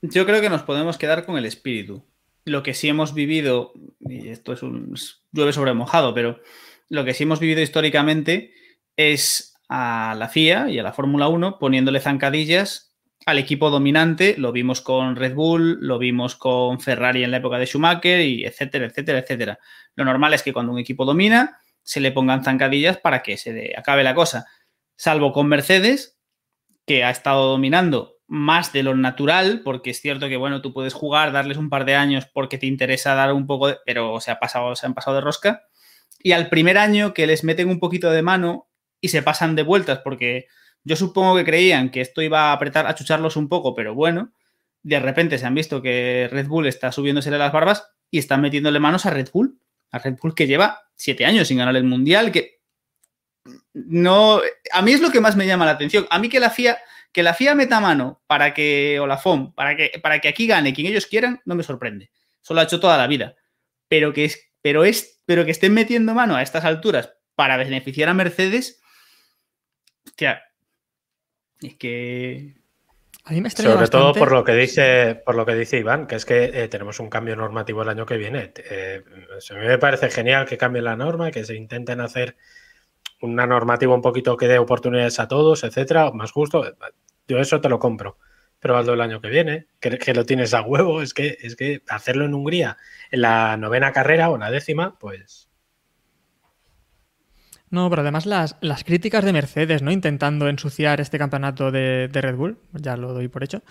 yo 0.00 0.24
creo 0.24 0.40
que 0.40 0.48
nos 0.48 0.62
podemos 0.62 0.96
quedar 0.96 1.26
con 1.26 1.36
el 1.36 1.44
espíritu. 1.44 2.02
Lo 2.46 2.62
que 2.62 2.72
sí 2.72 2.88
hemos 2.88 3.12
vivido, 3.12 3.74
y 3.98 4.30
esto 4.30 4.54
es 4.54 4.62
un 4.62 4.94
llueve 5.32 5.52
sobre 5.52 5.74
mojado, 5.74 6.14
pero 6.14 6.40
lo 6.88 7.04
que 7.04 7.12
sí 7.12 7.24
hemos 7.24 7.40
vivido 7.40 7.60
históricamente 7.60 8.54
es 8.96 9.60
a 9.68 10.14
la 10.16 10.28
FIA 10.28 10.70
y 10.70 10.78
a 10.78 10.82
la 10.82 10.94
Fórmula 10.94 11.28
1 11.28 11.58
poniéndole 11.58 12.00
zancadillas 12.00 12.89
al 13.30 13.38
equipo 13.38 13.70
dominante. 13.70 14.34
Lo 14.36 14.52
vimos 14.52 14.80
con 14.80 15.16
Red 15.16 15.34
Bull, 15.34 15.78
lo 15.80 15.98
vimos 15.98 16.36
con 16.36 16.80
Ferrari 16.80 17.24
en 17.24 17.30
la 17.30 17.38
época 17.38 17.58
de 17.58 17.66
Schumacher, 17.66 18.20
y 18.20 18.44
etcétera, 18.44 18.86
etcétera, 18.86 19.20
etcétera. 19.20 19.58
Lo 19.94 20.04
normal 20.04 20.34
es 20.34 20.42
que 20.42 20.52
cuando 20.52 20.72
un 20.72 20.78
equipo 20.78 21.04
domina, 21.04 21.58
se 21.82 22.00
le 22.00 22.12
pongan 22.12 22.44
zancadillas 22.44 22.98
para 22.98 23.22
que 23.22 23.36
se 23.36 23.74
acabe 23.76 24.04
la 24.04 24.14
cosa. 24.14 24.46
Salvo 24.96 25.32
con 25.32 25.46
Mercedes, 25.46 26.18
que 26.86 27.04
ha 27.04 27.10
estado 27.10 27.48
dominando 27.50 28.16
más 28.26 28.72
de 28.72 28.82
lo 28.82 28.94
natural, 28.94 29.62
porque 29.64 29.90
es 29.90 30.00
cierto 30.00 30.28
que, 30.28 30.36
bueno, 30.36 30.60
tú 30.60 30.72
puedes 30.72 30.94
jugar, 30.94 31.32
darles 31.32 31.56
un 31.56 31.68
par 31.68 31.84
de 31.84 31.96
años 31.96 32.26
porque 32.26 32.58
te 32.58 32.66
interesa 32.66 33.14
dar 33.14 33.32
un 33.32 33.46
poco 33.46 33.68
de... 33.68 33.78
pero 33.84 34.20
se, 34.20 34.30
ha 34.30 34.38
pasado, 34.38 34.76
se 34.76 34.86
han 34.86 34.94
pasado 34.94 35.16
de 35.16 35.22
rosca. 35.22 35.62
Y 36.22 36.32
al 36.32 36.48
primer 36.48 36.78
año 36.78 37.14
que 37.14 37.26
les 37.26 37.44
meten 37.44 37.68
un 37.68 37.80
poquito 37.80 38.10
de 38.10 38.22
mano 38.22 38.68
y 39.00 39.08
se 39.08 39.22
pasan 39.22 39.56
de 39.56 39.62
vueltas, 39.62 40.00
porque 40.04 40.46
yo 40.84 40.96
supongo 40.96 41.36
que 41.36 41.44
creían 41.44 41.90
que 41.90 42.00
esto 42.00 42.22
iba 42.22 42.50
a 42.50 42.52
apretar, 42.52 42.86
a 42.86 42.94
chucharlos 42.94 43.36
un 43.36 43.48
poco, 43.48 43.74
pero 43.74 43.94
bueno, 43.94 44.32
de 44.82 45.00
repente 45.00 45.38
se 45.38 45.46
han 45.46 45.54
visto 45.54 45.82
que 45.82 46.28
Red 46.30 46.46
Bull 46.46 46.66
está 46.66 46.92
subiéndosele 46.92 47.38
las 47.38 47.52
barbas 47.52 47.90
y 48.10 48.18
están 48.18 48.40
metiéndole 48.40 48.80
manos 48.80 49.06
a 49.06 49.10
Red 49.10 49.28
Bull, 49.32 49.60
a 49.90 49.98
Red 49.98 50.16
Bull 50.20 50.34
que 50.34 50.46
lleva 50.46 50.80
siete 50.94 51.26
años 51.26 51.48
sin 51.48 51.58
ganar 51.58 51.76
el 51.76 51.84
Mundial, 51.84 52.32
que 52.32 52.60
no, 53.72 54.40
a 54.72 54.82
mí 54.82 54.92
es 54.92 55.00
lo 55.00 55.10
que 55.10 55.20
más 55.20 55.36
me 55.36 55.46
llama 55.46 55.64
la 55.64 55.72
atención. 55.72 56.06
A 56.10 56.18
mí 56.18 56.28
que 56.28 56.40
la 56.40 56.50
FIA, 56.50 56.78
que 57.12 57.22
la 57.22 57.34
FIA 57.34 57.54
meta 57.54 57.80
mano 57.80 58.22
para 58.26 58.52
que, 58.54 58.98
o 59.00 59.18
FOM, 59.18 59.52
para 59.54 59.76
que, 59.76 59.92
para 60.02 60.20
que 60.20 60.28
aquí 60.28 60.46
gane 60.46 60.74
quien 60.74 60.86
ellos 60.86 61.06
quieran, 61.06 61.40
no 61.44 61.54
me 61.54 61.62
sorprende. 61.62 62.10
Eso 62.42 62.54
lo 62.54 62.60
ha 62.60 62.64
hecho 62.64 62.80
toda 62.80 62.96
la 62.96 63.06
vida. 63.06 63.36
Pero 63.88 64.12
que, 64.12 64.24
es, 64.24 64.52
pero 64.62 64.84
es, 64.84 65.20
pero 65.24 65.44
que 65.44 65.50
estén 65.50 65.74
metiendo 65.74 66.14
mano 66.14 66.36
a 66.36 66.42
estas 66.42 66.64
alturas 66.64 67.12
para 67.34 67.56
beneficiar 67.56 68.08
a 68.08 68.14
Mercedes, 68.14 68.80
hostia, 70.06 70.42
es 71.62 71.74
que 71.76 72.54
A 73.24 73.32
mí 73.32 73.40
me 73.40 73.48
extraña 73.48 73.74
Sobre 73.74 73.88
todo 73.88 74.00
bastante- 74.06 74.18
por 74.18 74.32
lo 74.32 74.44
que 74.44 74.54
dice, 74.54 75.22
por 75.26 75.34
lo 75.34 75.44
que 75.46 75.54
dice 75.54 75.78
Iván, 75.78 76.06
que 76.06 76.16
es 76.16 76.24
que 76.24 76.44
eh, 76.52 76.68
tenemos 76.68 76.98
un 77.00 77.10
cambio 77.10 77.36
normativo 77.36 77.82
el 77.82 77.88
año 77.90 78.06
que 78.06 78.16
viene. 78.16 78.52
Eh, 78.70 79.02
a 79.50 79.54
mí 79.54 79.66
me 79.66 79.78
parece 79.78 80.10
genial 80.10 80.46
que 80.46 80.56
cambie 80.58 80.80
la 80.82 80.96
norma, 80.96 81.30
que 81.30 81.44
se 81.44 81.54
intenten 81.54 82.00
hacer 82.00 82.36
una 83.20 83.46
normativa 83.46 83.94
un 83.94 84.00
poquito 84.00 84.36
que 84.38 84.48
dé 84.48 84.58
oportunidades 84.58 85.20
a 85.20 85.28
todos, 85.28 85.62
etcétera, 85.64 86.10
más 86.12 86.32
justo. 86.32 86.64
Yo 87.28 87.38
eso 87.38 87.60
te 87.60 87.68
lo 87.68 87.78
compro. 87.78 88.16
Pero 88.58 88.76
hazlo 88.76 88.94
el 88.94 89.00
año 89.02 89.20
que 89.20 89.28
viene, 89.28 89.66
que, 89.80 89.98
que 89.98 90.14
lo 90.14 90.24
tienes 90.26 90.52
a 90.54 90.62
huevo, 90.62 91.02
es 91.02 91.12
que, 91.14 91.36
es 91.40 91.56
que 91.56 91.82
hacerlo 91.88 92.24
en 92.24 92.34
Hungría, 92.34 92.78
en 93.10 93.20
la 93.22 93.56
novena 93.58 93.92
carrera 93.92 94.30
o 94.30 94.34
en 94.34 94.40
la 94.40 94.50
décima, 94.50 94.98
pues 94.98 95.49
No, 97.70 97.88
pero 97.88 98.02
además 98.02 98.26
las, 98.26 98.56
las 98.60 98.82
críticas 98.84 99.24
de 99.24 99.32
Mercedes, 99.32 99.80
¿no? 99.82 99.92
Intentando 99.92 100.48
ensuciar 100.48 101.00
este 101.00 101.18
campeonato 101.18 101.70
de, 101.70 102.08
de 102.08 102.20
Red 102.20 102.36
Bull, 102.36 102.58
ya 102.72 102.96
lo 102.96 103.14
doy 103.14 103.28
por 103.28 103.44
hecho. 103.44 103.62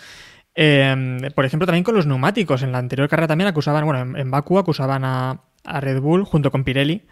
Eh, 0.55 1.29
por 1.35 1.45
ejemplo, 1.45 1.65
también 1.65 1.83
con 1.83 1.95
los 1.95 2.05
neumáticos. 2.05 2.63
En 2.63 2.71
la 2.71 2.77
anterior 2.79 3.09
carrera 3.09 3.27
también 3.27 3.49
acusaban, 3.49 3.85
bueno, 3.85 4.01
en, 4.01 4.15
en 4.17 4.31
Baku 4.31 4.57
acusaban 4.57 5.03
a, 5.03 5.41
a 5.65 5.81
Red 5.81 5.99
Bull 5.99 6.23
junto 6.23 6.49
con 6.51 6.63
Pirelli 6.63 7.03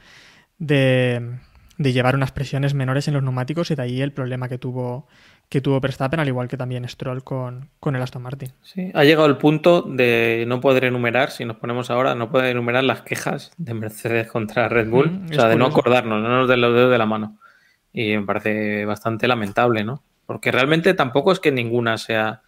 de, 0.57 1.39
de 1.77 1.93
llevar 1.93 2.15
unas 2.15 2.31
presiones 2.31 2.73
menores 2.73 3.07
en 3.07 3.13
los 3.13 3.23
neumáticos 3.23 3.71
y 3.71 3.75
de 3.75 3.81
ahí 3.83 4.01
el 4.01 4.13
problema 4.13 4.49
que 4.49 4.57
tuvo, 4.57 5.07
que 5.49 5.61
tuvo 5.61 5.79
Verstappen, 5.79 6.19
al 6.19 6.27
igual 6.27 6.47
que 6.47 6.57
también 6.57 6.87
Stroll 6.87 7.23
con, 7.23 7.69
con 7.79 7.95
el 7.95 8.01
Aston 8.01 8.21
Martin. 8.21 8.51
Sí, 8.63 8.91
ha 8.93 9.03
llegado 9.03 9.27
el 9.27 9.37
punto 9.37 9.81
de 9.81 10.43
no 10.47 10.59
poder 10.59 10.85
enumerar, 10.85 11.31
si 11.31 11.45
nos 11.45 11.57
ponemos 11.57 11.89
ahora, 11.89 12.15
no 12.15 12.29
poder 12.29 12.51
enumerar 12.51 12.83
las 12.83 13.01
quejas 13.01 13.51
de 13.57 13.73
Mercedes 13.73 14.27
contra 14.27 14.67
Red 14.67 14.89
Bull, 14.89 15.11
Mm, 15.11 15.31
o 15.31 15.33
sea, 15.33 15.47
de 15.47 15.55
no 15.55 15.67
acordarnos, 15.67 16.21
no 16.21 16.29
nos 16.29 16.49
de 16.49 16.57
los 16.57 16.73
dedos 16.73 16.91
de 16.91 16.97
la 16.97 17.05
mano. 17.05 17.37
Y 17.93 18.17
me 18.17 18.23
parece 18.23 18.85
bastante 18.85 19.27
lamentable, 19.27 19.83
¿no? 19.83 20.03
Porque 20.25 20.51
realmente 20.51 20.93
tampoco 20.93 21.31
es 21.31 21.39
que 21.39 21.51
ninguna 21.51 21.97
sea. 21.97 22.41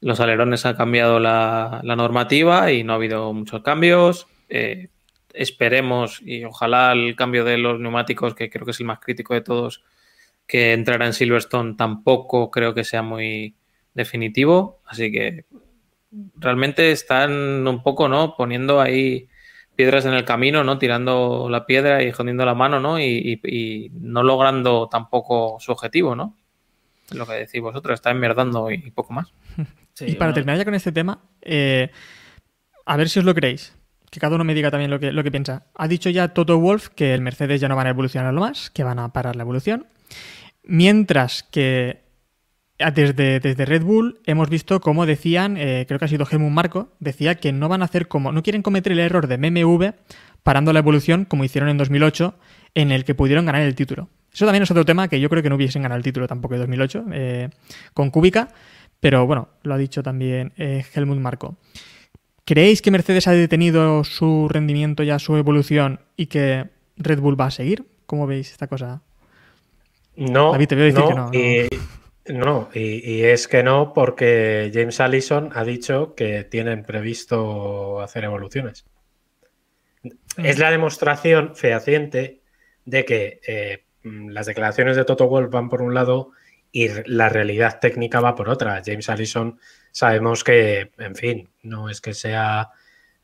Los 0.00 0.18
alerones 0.20 0.64
han 0.66 0.76
cambiado 0.76 1.20
la, 1.20 1.80
la 1.84 1.96
normativa 1.96 2.72
y 2.72 2.82
no 2.82 2.92
ha 2.92 2.96
habido 2.96 3.32
muchos 3.32 3.62
cambios. 3.62 4.26
Eh, 4.48 4.88
esperemos 5.34 6.20
y 6.22 6.44
ojalá 6.44 6.92
el 6.92 7.16
cambio 7.16 7.44
de 7.44 7.58
los 7.58 7.80
neumáticos, 7.80 8.34
que 8.34 8.50
creo 8.50 8.64
que 8.64 8.72
es 8.72 8.80
el 8.80 8.86
más 8.86 9.00
crítico 9.00 9.34
de 9.34 9.40
todos, 9.40 9.82
que 10.46 10.72
entrará 10.72 11.06
en 11.06 11.12
Silverstone, 11.12 11.74
tampoco 11.74 12.50
creo 12.50 12.74
que 12.74 12.84
sea 12.84 13.02
muy 13.02 13.54
definitivo. 13.94 14.80
Así 14.86 15.10
que 15.10 15.44
realmente 16.36 16.92
están 16.92 17.66
un 17.66 17.82
poco, 17.82 18.08
¿no? 18.08 18.36
Poniendo 18.36 18.80
ahí 18.80 19.28
piedras 19.74 20.04
en 20.04 20.12
el 20.12 20.24
camino, 20.24 20.64
¿no? 20.64 20.78
Tirando 20.78 21.48
la 21.48 21.66
piedra 21.66 22.02
y 22.02 22.12
jodiendo 22.12 22.44
la 22.44 22.54
mano, 22.54 22.80
¿no? 22.80 23.00
Y, 23.00 23.90
no 24.00 24.22
logrando 24.22 24.88
tampoco 24.88 25.56
su 25.60 25.72
objetivo, 25.72 26.14
¿no? 26.14 26.36
Lo 27.12 27.26
que 27.26 27.34
decís 27.34 27.60
vosotros, 27.60 27.94
está 27.94 28.10
enmerdando 28.10 28.70
y, 28.70 28.74
y 28.74 28.90
poco 28.90 29.12
más. 29.12 29.32
Y 30.00 30.14
para 30.14 30.32
terminar 30.32 30.56
ya 30.56 30.64
con 30.64 30.74
este 30.74 30.90
tema, 30.90 31.20
eh, 31.42 31.90
a 32.86 32.96
ver 32.96 33.08
si 33.08 33.18
os 33.18 33.24
lo 33.24 33.34
creéis. 33.34 33.76
Que 34.10 34.20
cada 34.20 34.34
uno 34.34 34.44
me 34.44 34.54
diga 34.54 34.70
también 34.70 34.90
lo 34.90 35.00
que, 35.00 35.12
lo 35.12 35.22
que 35.22 35.30
piensa. 35.30 35.66
Ha 35.74 35.88
dicho 35.88 36.10
ya 36.10 36.28
Toto 36.34 36.58
Wolf 36.58 36.88
que 36.88 37.14
el 37.14 37.22
Mercedes 37.22 37.60
ya 37.60 37.68
no 37.68 37.76
van 37.76 37.86
a 37.86 37.90
evolucionar 37.90 38.32
más, 38.34 38.70
que 38.70 38.84
van 38.84 38.98
a 38.98 39.12
parar 39.12 39.36
la 39.36 39.42
evolución. 39.42 39.86
Mientras 40.64 41.42
que 41.42 42.02
ah, 42.78 42.90
desde, 42.90 43.40
desde 43.40 43.64
Red 43.64 43.82
Bull 43.82 44.20
hemos 44.26 44.48
visto 44.48 44.80
cómo 44.80 45.06
decían, 45.06 45.56
eh, 45.56 45.84
creo 45.86 45.98
que 45.98 46.04
ha 46.04 46.08
sido 46.08 46.26
Helmut 46.30 46.52
Marco, 46.52 46.92
decía 47.00 47.34
que 47.36 47.52
no 47.52 47.68
van 47.68 47.82
a 47.82 47.86
hacer 47.86 48.08
como, 48.08 48.32
no 48.32 48.42
quieren 48.42 48.62
cometer 48.62 48.92
el 48.92 49.00
error 49.00 49.26
de 49.26 49.38
MMV 49.38 49.94
parando 50.42 50.72
la 50.72 50.80
evolución 50.80 51.24
como 51.24 51.44
hicieron 51.44 51.68
en 51.68 51.78
2008, 51.78 52.34
en 52.74 52.90
el 52.90 53.04
que 53.04 53.14
pudieron 53.14 53.46
ganar 53.46 53.62
el 53.62 53.74
título. 53.74 54.08
Eso 54.32 54.46
también 54.46 54.62
es 54.62 54.70
otro 54.70 54.84
tema 54.84 55.08
que 55.08 55.20
yo 55.20 55.28
creo 55.28 55.42
que 55.42 55.50
no 55.50 55.56
hubiesen 55.56 55.82
ganado 55.82 55.98
el 55.98 56.04
título 56.04 56.26
tampoco 56.26 56.54
en 56.54 56.60
2008 56.60 57.04
eh, 57.12 57.50
con 57.92 58.10
Kubica, 58.10 58.48
pero 58.98 59.26
bueno, 59.26 59.48
lo 59.62 59.74
ha 59.74 59.78
dicho 59.78 60.02
también 60.02 60.52
eh, 60.56 60.84
Helmut 60.94 61.18
Marco. 61.18 61.56
¿Creéis 62.44 62.82
que 62.82 62.90
Mercedes 62.90 63.28
ha 63.28 63.32
detenido 63.32 64.04
su 64.04 64.48
rendimiento 64.48 65.02
ya, 65.02 65.18
su 65.18 65.36
evolución 65.36 66.00
y 66.16 66.26
que 66.26 66.70
Red 66.96 67.20
Bull 67.20 67.40
va 67.40 67.46
a 67.46 67.50
seguir? 67.50 67.86
¿Cómo 68.06 68.26
veis 68.26 68.50
esta 68.50 68.66
cosa? 68.66 69.02
No, 70.16 70.52
David, 70.52 70.68
te 70.68 70.74
voy 70.74 70.82
a 70.82 70.86
decir 70.86 71.00
no, 71.00 71.08
que 71.08 71.14
no, 71.14 71.26
no. 71.26 71.34
Y, 71.34 71.68
no, 72.32 72.68
y, 72.74 73.10
y 73.10 73.24
es 73.24 73.48
que 73.48 73.62
no, 73.62 73.92
porque 73.92 74.70
James 74.72 75.00
Allison 75.00 75.50
ha 75.54 75.64
dicho 75.64 76.14
que 76.14 76.44
tienen 76.44 76.84
previsto 76.84 78.00
hacer 78.00 78.24
evoluciones. 78.24 78.84
Mm. 80.36 80.46
Es 80.46 80.58
la 80.58 80.70
demostración 80.70 81.56
fehaciente 81.56 82.40
de 82.84 83.04
que 83.04 83.40
eh, 83.46 83.84
las 84.02 84.46
declaraciones 84.46 84.96
de 84.96 85.04
Toto 85.04 85.28
Wolff 85.28 85.50
van 85.50 85.68
por 85.68 85.82
un 85.82 85.94
lado 85.94 86.30
y 86.70 86.88
la 87.06 87.28
realidad 87.28 87.78
técnica 87.80 88.20
va 88.20 88.34
por 88.34 88.48
otra. 88.48 88.82
James 88.84 89.08
Allison 89.08 89.58
sabemos 89.90 90.42
que, 90.42 90.90
en 90.98 91.14
fin, 91.14 91.50
no 91.62 91.90
es 91.90 92.00
que 92.00 92.14
sea 92.14 92.70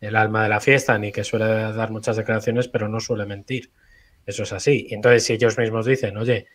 el 0.00 0.16
alma 0.16 0.42
de 0.42 0.50
la 0.50 0.60
fiesta 0.60 0.98
ni 0.98 1.10
que 1.10 1.24
suele 1.24 1.46
dar 1.46 1.90
muchas 1.90 2.16
declaraciones, 2.16 2.68
pero 2.68 2.88
no 2.88 3.00
suele 3.00 3.26
mentir. 3.26 3.72
Eso 4.26 4.42
es 4.42 4.52
así. 4.52 4.86
Y 4.90 4.94
entonces, 4.94 5.24
si 5.24 5.32
ellos 5.32 5.56
mismos 5.56 5.86
dicen, 5.86 6.16
oye, 6.18 6.46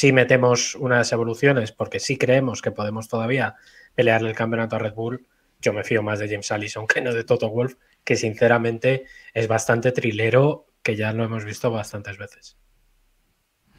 si 0.00 0.06
si 0.06 0.14
metemos 0.14 0.76
unas 0.76 1.12
evoluciones 1.12 1.72
porque 1.72 2.00
sí 2.00 2.16
creemos 2.16 2.62
que 2.62 2.70
podemos 2.70 3.06
todavía 3.06 3.56
pelearle 3.94 4.30
el 4.30 4.34
campeonato 4.34 4.76
a 4.76 4.78
Red 4.78 4.94
Bull, 4.94 5.26
yo 5.60 5.74
me 5.74 5.84
fío 5.84 6.02
más 6.02 6.18
de 6.18 6.26
James 6.26 6.50
Allison 6.50 6.86
que 6.86 7.02
no 7.02 7.12
de 7.12 7.22
Toto 7.22 7.50
Wolf, 7.50 7.74
que 8.02 8.16
sinceramente 8.16 9.04
es 9.34 9.46
bastante 9.46 9.92
trilero, 9.92 10.68
que 10.82 10.96
ya 10.96 11.12
lo 11.12 11.22
hemos 11.22 11.44
visto 11.44 11.70
bastantes 11.70 12.16
veces. 12.16 12.56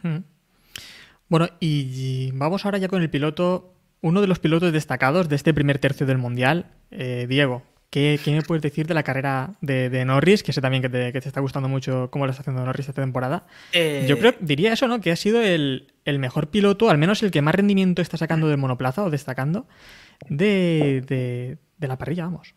Mm. 0.03 0.17
Bueno, 1.27 1.49
y 1.59 2.29
vamos 2.33 2.65
ahora 2.65 2.77
ya 2.77 2.87
con 2.87 3.01
el 3.01 3.09
piloto, 3.09 3.73
uno 4.01 4.21
de 4.21 4.27
los 4.27 4.37
pilotos 4.37 4.71
destacados 4.71 5.27
de 5.27 5.37
este 5.37 5.55
primer 5.55 5.79
tercio 5.79 6.05
del 6.05 6.19
Mundial, 6.19 6.67
eh, 6.91 7.25
Diego. 7.27 7.63
¿Qué, 7.91 8.19
qué 8.23 8.31
me 8.31 8.41
puedes 8.41 8.63
decir 8.63 8.87
de 8.87 8.93
la 8.95 9.03
carrera 9.03 9.51
de, 9.61 9.89
de 9.91 10.05
Norris? 10.05 10.43
Que 10.43 10.53
sé 10.53 10.61
también 10.61 10.81
que 10.81 10.89
te, 10.89 11.11
que 11.13 11.21
te 11.21 11.27
está 11.27 11.41
gustando 11.41 11.69
mucho 11.69 12.09
cómo 12.09 12.25
lo 12.25 12.31
está 12.31 12.41
haciendo 12.41 12.65
Norris 12.65 12.87
esta 12.89 13.01
temporada. 13.01 13.45
eh, 13.73 14.05
Yo 14.07 14.17
creo, 14.17 14.33
diría 14.39 14.73
eso, 14.73 14.87
¿no? 14.87 15.01
Que 15.01 15.11
ha 15.11 15.15
sido 15.17 15.41
el, 15.41 15.93
el 16.05 16.17
mejor 16.19 16.49
piloto, 16.49 16.89
al 16.89 16.97
menos 16.97 17.21
el 17.21 17.31
que 17.31 17.41
más 17.41 17.53
rendimiento 17.55 18.01
está 18.01 18.17
sacando 18.17 18.47
del 18.47 18.57
monoplaza 18.57 19.03
o 19.03 19.09
destacando 19.11 19.67
de, 20.29 21.03
de- 21.07 21.57
de 21.77 21.87
la 21.87 21.97
parrilla, 21.97 22.25
vamos. 22.25 22.55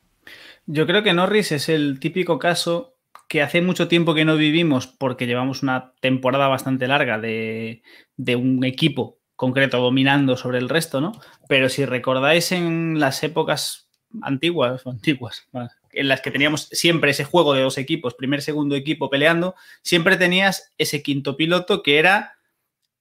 Yo 0.66 0.87
creo 0.87 1.03
que 1.03 1.12
Norris 1.12 1.53
es 1.53 1.68
el 1.68 1.99
típico 2.01 2.38
caso 2.38 2.97
que 3.29 3.42
hace 3.42 3.62
mucho 3.62 3.88
tiempo 3.88 4.14
que 4.14 4.25
no 4.25 4.37
vivimos 4.37 4.87
porque 4.87 5.27
llevamos 5.27 5.62
una 5.62 5.92
temporada 6.01 6.49
bastante 6.49 6.87
larga 6.87 7.18
de, 7.18 7.83
de 8.16 8.37
un 8.37 8.64
equipo 8.64 9.18
concreto 9.37 9.79
dominando 9.79 10.37
sobre 10.37 10.59
el 10.59 10.68
resto, 10.68 11.01
¿no? 11.01 11.12
Pero 11.49 11.68
si 11.68 11.85
recordáis 11.85 12.53
en 12.53 13.01
las 13.01 13.23
épocas 13.25 13.84
antiguas, 14.22 14.87
antiguas, 14.87 15.46
en 15.92 16.09
las 16.09 16.20
que 16.20 16.31
teníamos 16.31 16.68
siempre 16.72 17.11
ese 17.12 17.24
juego 17.24 17.55
de 17.55 17.62
dos 17.62 17.79
equipos, 17.79 18.14
primer, 18.14 18.42
segundo 18.42 18.74
equipo 18.77 19.11
peleando, 19.11 19.55
siempre 19.83 20.16
tenías 20.16 20.72
ese 20.79 21.03
quinto 21.03 21.37
piloto 21.37 21.83
que 21.83 21.98
era 21.98 22.38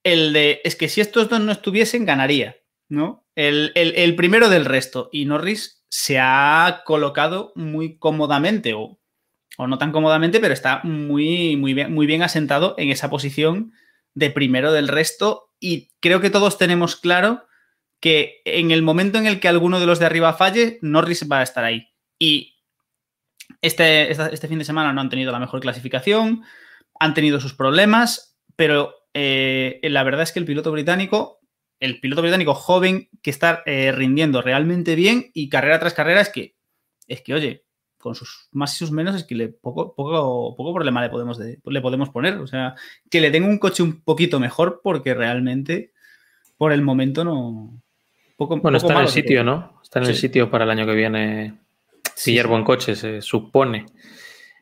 el 0.02 0.32
de, 0.32 0.60
es 0.64 0.76
que 0.76 0.88
si 0.88 1.00
estos 1.00 1.28
dos 1.28 1.40
no 1.40 1.52
estuviesen, 1.52 2.04
ganaría, 2.04 2.56
¿no? 2.88 3.24
El, 3.34 3.72
el- 3.74 3.94
el 3.96 4.14
primero 4.16 4.48
del 4.48 4.64
resto. 4.66 5.08
Y 5.12 5.24
Norris 5.24 5.82
se 5.88 6.18
ha 6.20 6.82
colocado 6.84 7.52
muy 7.54 7.96
cómodamente, 7.98 8.74
o, 8.74 8.98
o 9.56 9.66
no 9.66 9.78
tan 9.78 9.92
cómodamente, 9.92 10.40
pero 10.40 10.52
está 10.52 10.80
muy, 10.84 11.56
muy, 11.56 11.72
bien, 11.74 11.92
muy 11.92 12.06
bien 12.06 12.22
asentado 12.22 12.74
en 12.76 12.90
esa 12.90 13.08
posición 13.10 13.72
de 14.14 14.30
primero 14.30 14.72
del 14.72 14.88
resto. 14.88 15.50
Y 15.58 15.90
creo 16.00 16.20
que 16.20 16.30
todos 16.30 16.58
tenemos 16.58 16.96
claro 16.96 17.44
que 18.04 18.42
en 18.44 18.70
el 18.70 18.82
momento 18.82 19.16
en 19.16 19.24
el 19.26 19.40
que 19.40 19.48
alguno 19.48 19.80
de 19.80 19.86
los 19.86 19.98
de 19.98 20.04
arriba 20.04 20.34
falle, 20.34 20.78
Norris 20.82 21.26
va 21.32 21.38
a 21.38 21.42
estar 21.42 21.64
ahí. 21.64 21.88
Y 22.18 22.54
este, 23.62 24.10
este 24.10 24.46
fin 24.46 24.58
de 24.58 24.66
semana 24.66 24.92
no 24.92 25.00
han 25.00 25.08
tenido 25.08 25.32
la 25.32 25.38
mejor 25.38 25.60
clasificación, 25.60 26.42
han 27.00 27.14
tenido 27.14 27.40
sus 27.40 27.54
problemas, 27.54 28.36
pero 28.56 28.94
eh, 29.14 29.80
la 29.84 30.02
verdad 30.02 30.20
es 30.20 30.32
que 30.32 30.38
el 30.38 30.44
piloto 30.44 30.70
británico, 30.70 31.40
el 31.80 31.98
piloto 31.98 32.20
británico 32.20 32.52
joven 32.52 33.08
que 33.22 33.30
está 33.30 33.62
eh, 33.64 33.90
rindiendo 33.90 34.42
realmente 34.42 34.96
bien 34.96 35.30
y 35.32 35.48
carrera 35.48 35.78
tras 35.80 35.94
carrera 35.94 36.20
es 36.20 36.28
que, 36.28 36.56
es 37.08 37.22
que, 37.22 37.32
oye, 37.32 37.64
con 37.96 38.14
sus 38.14 38.48
más 38.52 38.74
y 38.74 38.76
sus 38.76 38.90
menos 38.90 39.16
es 39.16 39.24
que 39.24 39.34
le, 39.34 39.48
poco, 39.48 39.94
poco, 39.94 40.54
poco 40.54 40.74
problema 40.74 41.00
le 41.00 41.08
podemos, 41.08 41.38
de- 41.38 41.58
le 41.64 41.80
podemos 41.80 42.10
poner. 42.10 42.34
O 42.36 42.46
sea, 42.46 42.74
que 43.10 43.22
le 43.22 43.30
den 43.30 43.44
un 43.44 43.56
coche 43.58 43.82
un 43.82 44.02
poquito 44.02 44.38
mejor 44.38 44.82
porque 44.84 45.14
realmente 45.14 45.94
por 46.58 46.70
el 46.72 46.82
momento 46.82 47.24
no... 47.24 47.80
Poco, 48.36 48.56
Bueno, 48.56 48.78
poco 48.78 48.88
está 48.88 48.94
en 49.00 49.06
el 49.06 49.08
sitio, 49.12 49.44
¿no? 49.44 49.80
Está 49.82 50.00
en 50.00 50.06
el 50.06 50.14
sitio 50.16 50.50
para 50.50 50.64
el 50.64 50.70
año 50.70 50.86
que 50.86 50.94
viene 50.94 51.58
sí. 52.14 52.40
buen 52.42 52.64
coche, 52.64 52.96
se 52.96 53.20
supone. 53.22 53.86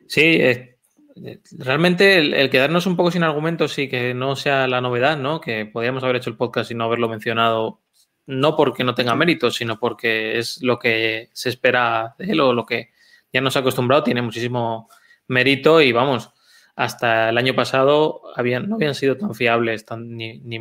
Sí, 0.07 0.21
eh, 0.21 0.77
eh, 1.15 1.39
realmente 1.57 2.17
el, 2.17 2.33
el 2.33 2.49
quedarnos 2.49 2.85
un 2.85 2.95
poco 2.95 3.11
sin 3.11 3.23
argumentos 3.23 3.77
y 3.79 3.87
que 3.89 4.13
no 4.13 4.35
sea 4.35 4.67
la 4.67 4.81
novedad, 4.81 5.17
¿no? 5.17 5.41
Que 5.41 5.65
podríamos 5.65 6.03
haber 6.03 6.17
hecho 6.17 6.29
el 6.29 6.37
podcast 6.37 6.69
y 6.71 6.75
no 6.75 6.83
haberlo 6.85 7.09
mencionado, 7.09 7.81
no 8.25 8.55
porque 8.55 8.83
no 8.83 8.93
tenga 8.95 9.15
mérito, 9.15 9.49
sino 9.51 9.79
porque 9.79 10.37
es 10.37 10.61
lo 10.61 10.77
que 10.79 11.29
se 11.33 11.49
espera 11.49 12.15
de 12.17 12.31
él 12.31 12.39
o 12.41 12.53
lo 12.53 12.65
que 12.65 12.91
ya 13.31 13.41
nos 13.41 13.55
ha 13.55 13.59
acostumbrado, 13.59 14.03
tiene 14.03 14.21
muchísimo 14.21 14.87
mérito 15.27 15.81
y 15.81 15.91
vamos, 15.91 16.31
hasta 16.75 17.29
el 17.29 17.37
año 17.37 17.55
pasado 17.55 18.21
habían, 18.35 18.69
no 18.69 18.75
habían 18.75 18.93
sido 18.95 19.17
tan 19.17 19.33
fiables 19.33 19.85
tan- 19.85 20.15
ni, 20.15 20.39
ni, 20.39 20.59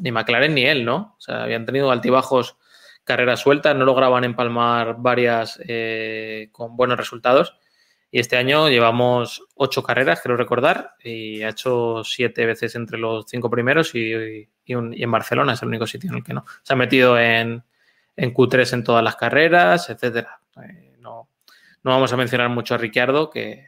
ni 0.00 0.12
McLaren 0.12 0.54
ni 0.54 0.64
él, 0.64 0.84
¿no? 0.84 1.16
O 1.18 1.20
sea, 1.20 1.44
habían 1.44 1.66
tenido 1.66 1.90
altibajos 1.90 2.56
carreras 3.04 3.40
sueltas, 3.40 3.74
no 3.74 3.84
lograban 3.84 4.24
empalmar 4.24 4.96
varias 4.98 5.58
eh, 5.66 6.48
con 6.52 6.76
buenos 6.76 6.96
resultados. 6.96 7.56
Y 8.12 8.18
este 8.18 8.36
año 8.36 8.68
llevamos 8.68 9.42
ocho 9.54 9.82
carreras, 9.82 10.20
quiero 10.20 10.36
recordar, 10.36 10.94
y 11.02 11.42
ha 11.42 11.50
hecho 11.50 12.02
siete 12.04 12.44
veces 12.44 12.74
entre 12.74 12.98
los 12.98 13.24
cinco 13.28 13.48
primeros 13.48 13.94
y, 13.94 14.48
en 14.66 15.10
Barcelona 15.10 15.52
es 15.52 15.62
el 15.62 15.68
único 15.68 15.86
sitio 15.86 16.10
en 16.10 16.16
el 16.16 16.24
que 16.24 16.34
no. 16.34 16.44
Se 16.62 16.72
ha 16.72 16.76
metido 16.76 17.18
en, 17.18 17.64
Q3 18.16 18.74
en 18.74 18.84
todas 18.84 19.02
las 19.02 19.16
carreras, 19.16 19.90
etcétera. 19.90 20.40
Eh, 20.62 20.96
no, 20.98 21.28
no 21.82 21.90
vamos 21.90 22.12
a 22.12 22.16
mencionar 22.16 22.48
mucho 22.48 22.74
a 22.74 22.78
Ricciardo, 22.78 23.30
que, 23.30 23.66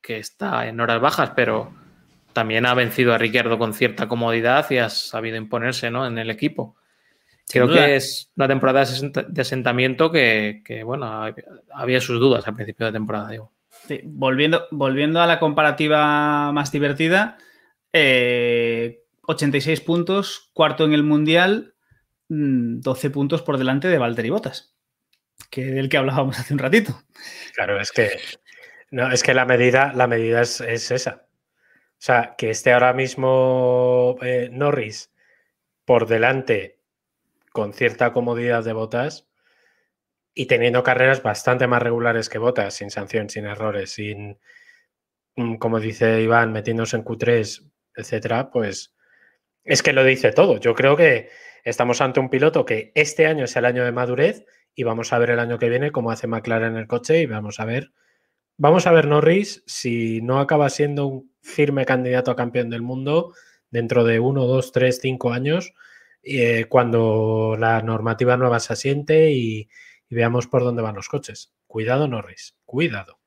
que 0.00 0.18
está 0.18 0.66
en 0.66 0.80
horas 0.80 1.00
bajas, 1.00 1.32
pero 1.34 1.72
también 2.32 2.66
ha 2.66 2.74
vencido 2.74 3.12
a 3.12 3.18
Ricciardo 3.18 3.58
con 3.58 3.74
cierta 3.74 4.08
comodidad 4.08 4.70
y 4.70 4.78
ha 4.78 4.88
sabido 4.88 5.36
imponerse 5.36 5.86
en 5.88 6.18
el 6.18 6.30
equipo. 6.30 6.76
Creo 7.52 7.68
que 7.68 7.96
es 7.96 8.30
una 8.36 8.48
temporada 8.48 8.84
de 8.84 9.40
asentamiento 9.40 10.10
que, 10.12 10.82
bueno, 10.84 11.34
había 11.72 12.00
sus 12.00 12.20
dudas 12.20 12.46
al 12.46 12.54
principio 12.54 12.86
de 12.86 12.92
temporada, 12.92 13.30
digo. 13.30 13.52
volviendo, 14.04 14.66
volviendo 14.70 15.20
a 15.20 15.26
la 15.26 15.40
comparativa 15.40 16.52
más 16.52 16.70
divertida, 16.70 17.38
86 17.92 17.92
eh, 19.80 19.82
puntos, 19.84 20.50
cuarto 20.52 20.84
en 20.84 20.92
el 20.92 21.02
Mundial, 21.02 21.74
12 22.28 23.08
mm, 23.08 23.12
puntos 23.12 23.42
por 23.42 23.58
delante 23.58 23.88
de 23.88 23.98
Valtteri 23.98 24.30
Bottas, 24.30 24.76
que 25.50 25.64
del 25.64 25.88
que 25.88 25.96
hablábamos 25.96 26.38
hace 26.38 26.52
un 26.54 26.60
ratito. 26.60 27.02
Claro, 27.54 27.80
es 27.80 27.90
que, 27.90 28.10
no, 28.90 29.10
es 29.10 29.22
que 29.22 29.34
la 29.34 29.44
medida, 29.44 29.92
la 29.94 30.06
medida 30.06 30.40
es, 30.42 30.60
esa. 30.60 31.26
O 32.00 32.02
sea, 32.02 32.34
que 32.38 32.48
esté 32.48 32.72
ahora 32.72 32.94
mismo 32.94 34.16
eh, 34.22 34.48
Norris 34.50 35.12
por 35.84 36.06
delante 36.06 36.78
con 37.52 37.74
cierta 37.74 38.14
comodidad 38.14 38.64
de 38.64 38.72
botas 38.72 39.28
y 40.32 40.46
teniendo 40.46 40.82
carreras 40.82 41.22
bastante 41.22 41.66
más 41.66 41.82
regulares 41.82 42.30
que 42.30 42.38
botas, 42.38 42.72
sin 42.72 42.90
sanción, 42.90 43.28
sin 43.28 43.44
errores, 43.44 43.90
sin, 43.90 44.38
mm, 45.36 45.56
como 45.56 45.78
dice 45.78 46.22
Iván, 46.22 46.52
metiéndose 46.52 46.96
en 46.96 47.04
Q3, 47.04 47.70
etcétera, 47.94 48.50
pues 48.50 48.94
es 49.62 49.82
que 49.82 49.92
lo 49.92 50.02
dice 50.02 50.32
todo. 50.32 50.58
Yo 50.58 50.74
creo 50.74 50.96
que 50.96 51.28
estamos 51.64 52.00
ante 52.00 52.18
un 52.18 52.30
piloto 52.30 52.64
que 52.64 52.92
este 52.94 53.26
año 53.26 53.44
es 53.44 53.56
el 53.56 53.66
año 53.66 53.84
de 53.84 53.92
madurez 53.92 54.46
y 54.74 54.84
vamos 54.84 55.12
a 55.12 55.18
ver 55.18 55.30
el 55.30 55.38
año 55.38 55.58
que 55.58 55.68
viene 55.68 55.92
cómo 55.92 56.10
hace 56.10 56.26
McLaren 56.26 56.72
en 56.72 56.78
el 56.78 56.86
coche 56.86 57.20
y 57.20 57.26
vamos 57.26 57.60
a 57.60 57.66
ver, 57.66 57.92
vamos 58.56 58.86
a 58.86 58.92
ver 58.92 59.06
Norris 59.06 59.62
si 59.66 60.22
no 60.22 60.40
acaba 60.40 60.70
siendo 60.70 61.06
un 61.06 61.29
firme 61.40 61.84
candidato 61.84 62.30
a 62.30 62.36
campeón 62.36 62.70
del 62.70 62.82
mundo 62.82 63.32
dentro 63.70 64.04
de 64.04 64.20
uno, 64.20 64.46
dos, 64.46 64.72
tres, 64.72 64.98
cinco 65.00 65.32
años 65.32 65.72
eh, 66.22 66.66
cuando 66.68 67.56
la 67.58 67.80
normativa 67.82 68.36
nueva 68.36 68.60
se 68.60 68.72
asiente 68.72 69.32
y, 69.32 69.68
veamos 70.12 70.48
por 70.48 70.64
dónde 70.64 70.82
van 70.82 70.96
los 70.96 71.08
coches. 71.08 71.52
Cuidado, 71.68 72.08
Norris, 72.08 72.56
cuidado. 72.64 73.20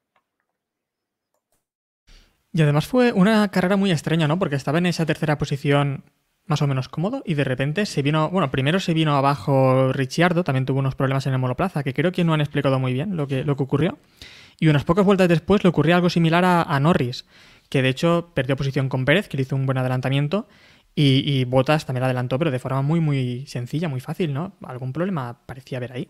Y 2.51 2.61
además 2.61 2.87
fue 2.87 3.13
una 3.13 3.49
carrera 3.51 3.77
muy 3.77 3.89
extraña, 3.89 4.27
¿no? 4.27 4.37
Porque 4.37 4.57
estaba 4.57 4.79
en 4.79 4.87
esa 4.87 5.05
tercera 5.05 5.37
posición 5.37 6.03
más 6.45 6.61
o 6.61 6.67
menos 6.67 6.89
cómodo 6.89 7.23
y 7.25 7.35
de 7.35 7.45
repente 7.45 7.85
se 7.85 8.01
vino, 8.01 8.29
bueno, 8.29 8.51
primero 8.51 8.81
se 8.81 8.93
vino 8.93 9.15
abajo 9.15 9.93
Ricciardo, 9.93 10.43
también 10.43 10.65
tuvo 10.65 10.79
unos 10.79 10.95
problemas 10.95 11.25
en 11.25 11.31
el 11.31 11.39
monoplaza, 11.39 11.83
que 11.83 11.93
creo 11.93 12.11
que 12.11 12.25
no 12.25 12.33
han 12.33 12.41
explicado 12.41 12.79
muy 12.79 12.91
bien 12.91 13.15
lo 13.15 13.27
que, 13.27 13.45
lo 13.45 13.55
que 13.55 13.63
ocurrió. 13.63 13.97
Y 14.59 14.67
unas 14.67 14.83
pocas 14.83 15.05
vueltas 15.05 15.29
después 15.29 15.63
le 15.63 15.69
ocurrió 15.69 15.95
algo 15.95 16.09
similar 16.09 16.43
a 16.45 16.79
Norris, 16.81 17.25
que 17.73 17.81
de 17.81 17.89
hecho 17.89 18.29
perdió 18.35 18.55
posición 18.55 18.87
con 18.87 19.03
Pérez, 19.03 19.27
que 19.27 19.35
le 19.35 19.41
hizo 19.41 19.55
un 19.55 19.65
buen 19.65 19.79
adelantamiento, 19.79 20.47
y, 20.93 21.43
Botas 21.45 21.87
también 21.87 22.03
adelantó, 22.03 22.37
pero 22.37 22.51
de 22.51 22.59
forma 22.59 22.83
muy, 22.83 22.99
muy 22.99 23.47
sencilla, 23.47 23.89
muy 23.89 23.99
fácil, 23.99 24.31
¿no? 24.31 24.53
¿Algún 24.61 24.93
problema 24.93 25.39
parecía 25.47 25.79
haber 25.79 25.93
ahí? 25.93 26.07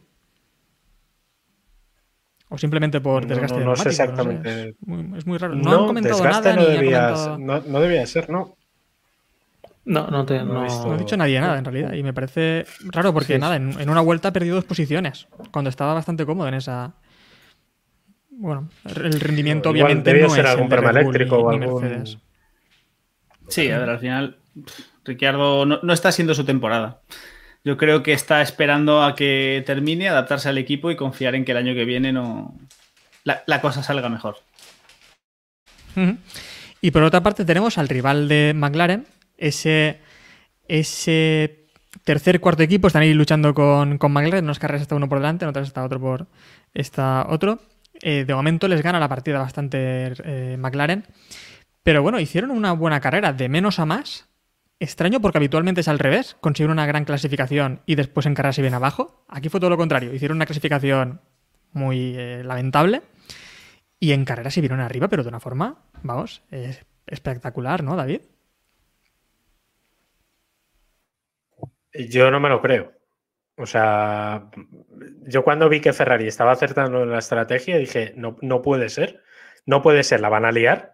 O 2.50 2.58
simplemente 2.58 3.00
por 3.00 3.26
desgaste 3.26 3.60
no, 3.60 3.68
no, 3.68 3.76
sé 3.78 3.88
exactamente. 3.88 4.76
es, 5.16 5.26
muy, 5.26 5.38
raro. 5.38 5.56
No, 5.56 5.72
han 5.72 5.88
comentado 5.88 6.22
nada. 6.22 6.54
No, 6.54 6.66
debía, 6.66 7.38
no, 7.40 7.80
debía 7.80 8.06
ser, 8.08 8.30
¿no? 8.30 8.58
No, 9.86 10.08
no, 10.08 10.26
te, 10.26 10.44
no, 10.44 10.64
ha 10.64 10.98
dicho 10.98 11.16
nadie 11.16 11.40
nada 11.40 11.58
en 11.58 11.64
realidad. 11.64 11.94
Y 11.94 12.04
me 12.04 12.14
parece 12.14 12.66
raro 12.92 13.14
porque 13.14 13.40
nada, 13.40 13.56
en, 13.56 13.90
una 13.90 14.02
vuelta 14.02 14.28
ha 14.28 14.34
perdido 14.34 14.56
dos 14.56 14.66
posiciones. 14.66 15.30
Cuando 15.52 15.70
estaba 15.70 15.94
bastante 15.94 16.26
cómodo 16.26 16.50
en 16.50 16.56
esa. 16.56 16.96
Bueno, 18.38 18.70
el 18.86 19.20
rendimiento 19.20 19.70
obviamente 19.70 20.14
no 20.14 20.30
ser 20.30 20.46
es 20.46 20.52
algún 20.52 20.70
problema 20.70 21.00
eléctrico 21.00 21.38
o 21.38 21.50
algún. 21.50 22.06
Sí, 23.48 23.70
a 23.70 23.80
ver, 23.80 23.90
al 23.90 24.00
final 24.00 24.38
Ricciardo 25.06 25.66
no, 25.66 25.94
está 25.94 26.12
siendo 26.12 26.34
su 26.34 26.46
temporada. 26.46 27.02
Yo 27.64 27.78
creo 27.78 28.04
que 28.04 28.14
está 28.14 28.42
esperando 28.42 29.04
a 29.04 29.16
que 29.16 29.64
termine, 29.66 30.10
adaptarse 30.10 30.50
al 30.50 30.58
equipo 30.58 30.92
y 30.92 30.96
confiar 30.96 31.36
en 31.36 31.46
que 31.46 31.52
el 31.52 31.58
año 31.58 31.74
que 31.74 31.86
viene 31.86 32.12
no 32.12 32.58
la, 33.24 33.62
cosa 33.62 33.84
salga 33.84 34.10
mejor. 34.10 34.38
Y 36.82 36.92
por 36.92 37.04
otra 37.04 37.24
parte 37.24 37.46
tenemos 37.46 37.78
al 37.78 37.88
rival 37.88 38.28
de 38.28 38.54
McLaren, 38.56 39.06
ese, 39.38 40.00
ese 40.68 41.68
tercer, 42.04 42.42
cuarto 42.42 42.64
equipo, 42.64 42.88
están 42.88 43.04
ahí 43.04 43.14
luchando 43.14 43.54
con, 43.54 43.98
con 43.98 44.12
McLaren, 44.12 44.40
en 44.40 44.46
unas 44.46 44.60
carreras 44.60 44.82
está 44.82 44.96
uno 44.96 45.08
por 45.08 45.20
delante, 45.20 45.46
en 45.46 45.50
otras 45.50 45.68
está 45.68 45.84
otro 45.84 46.00
por 46.00 46.28
está 46.74 47.26
otro. 47.30 47.60
Eh, 48.06 48.26
de 48.26 48.36
momento 48.36 48.68
les 48.68 48.84
gana 48.84 49.00
la 49.00 49.08
partida 49.08 49.40
bastante 49.40 50.12
eh, 50.26 50.58
McLaren. 50.60 51.06
Pero 51.84 52.04
bueno, 52.04 52.20
hicieron 52.20 52.52
una 52.52 52.74
buena 52.74 53.00
carrera, 53.00 53.32
de 53.32 53.48
menos 53.48 53.80
a 53.80 53.86
más. 53.86 54.28
Extraño 54.78 55.22
porque 55.22 55.38
habitualmente 55.38 55.80
es 55.80 55.88
al 55.88 56.00
revés, 56.00 56.36
consiguieron 56.42 56.74
una 56.74 56.86
gran 56.86 57.06
clasificación 57.06 57.80
y 57.86 57.96
después 57.96 58.26
en 58.26 58.34
carrera 58.34 58.52
se 58.52 58.62
viene 58.62 58.76
abajo. 58.76 59.24
Aquí 59.30 59.48
fue 59.48 59.62
todo 59.62 59.70
lo 59.70 59.78
contrario, 59.78 60.14
hicieron 60.14 60.36
una 60.36 60.46
clasificación 60.46 61.22
muy 61.72 62.14
eh, 62.18 62.44
lamentable 62.44 63.04
y 64.02 64.12
en 64.12 64.26
carrera 64.26 64.52
se 64.52 64.60
vieron 64.60 64.82
arriba, 64.82 65.08
pero 65.08 65.24
de 65.24 65.30
una 65.30 65.40
forma, 65.40 65.78
vamos, 66.02 66.44
espectacular, 67.08 67.84
¿no, 67.84 67.96
David? 67.96 68.22
Yo 71.94 72.30
no 72.30 72.42
me 72.42 72.50
lo 72.50 72.62
creo. 72.62 72.92
O 73.56 73.66
sea, 73.66 74.50
yo 75.22 75.44
cuando 75.44 75.70
vi 75.70 75.80
que 75.80 75.94
Ferrari 75.94 76.28
estaba 76.28 76.52
acertando 76.52 77.04
en 77.04 77.12
la 77.12 77.20
estrategia 77.20 77.78
dije, 77.78 78.14
no, 78.16 78.38
no 78.42 78.62
puede 78.62 78.90
ser, 78.90 79.22
no 79.66 79.82
puede 79.82 80.04
ser, 80.04 80.22
la 80.22 80.30
van 80.30 80.46
a 80.46 80.52
liar 80.52 80.94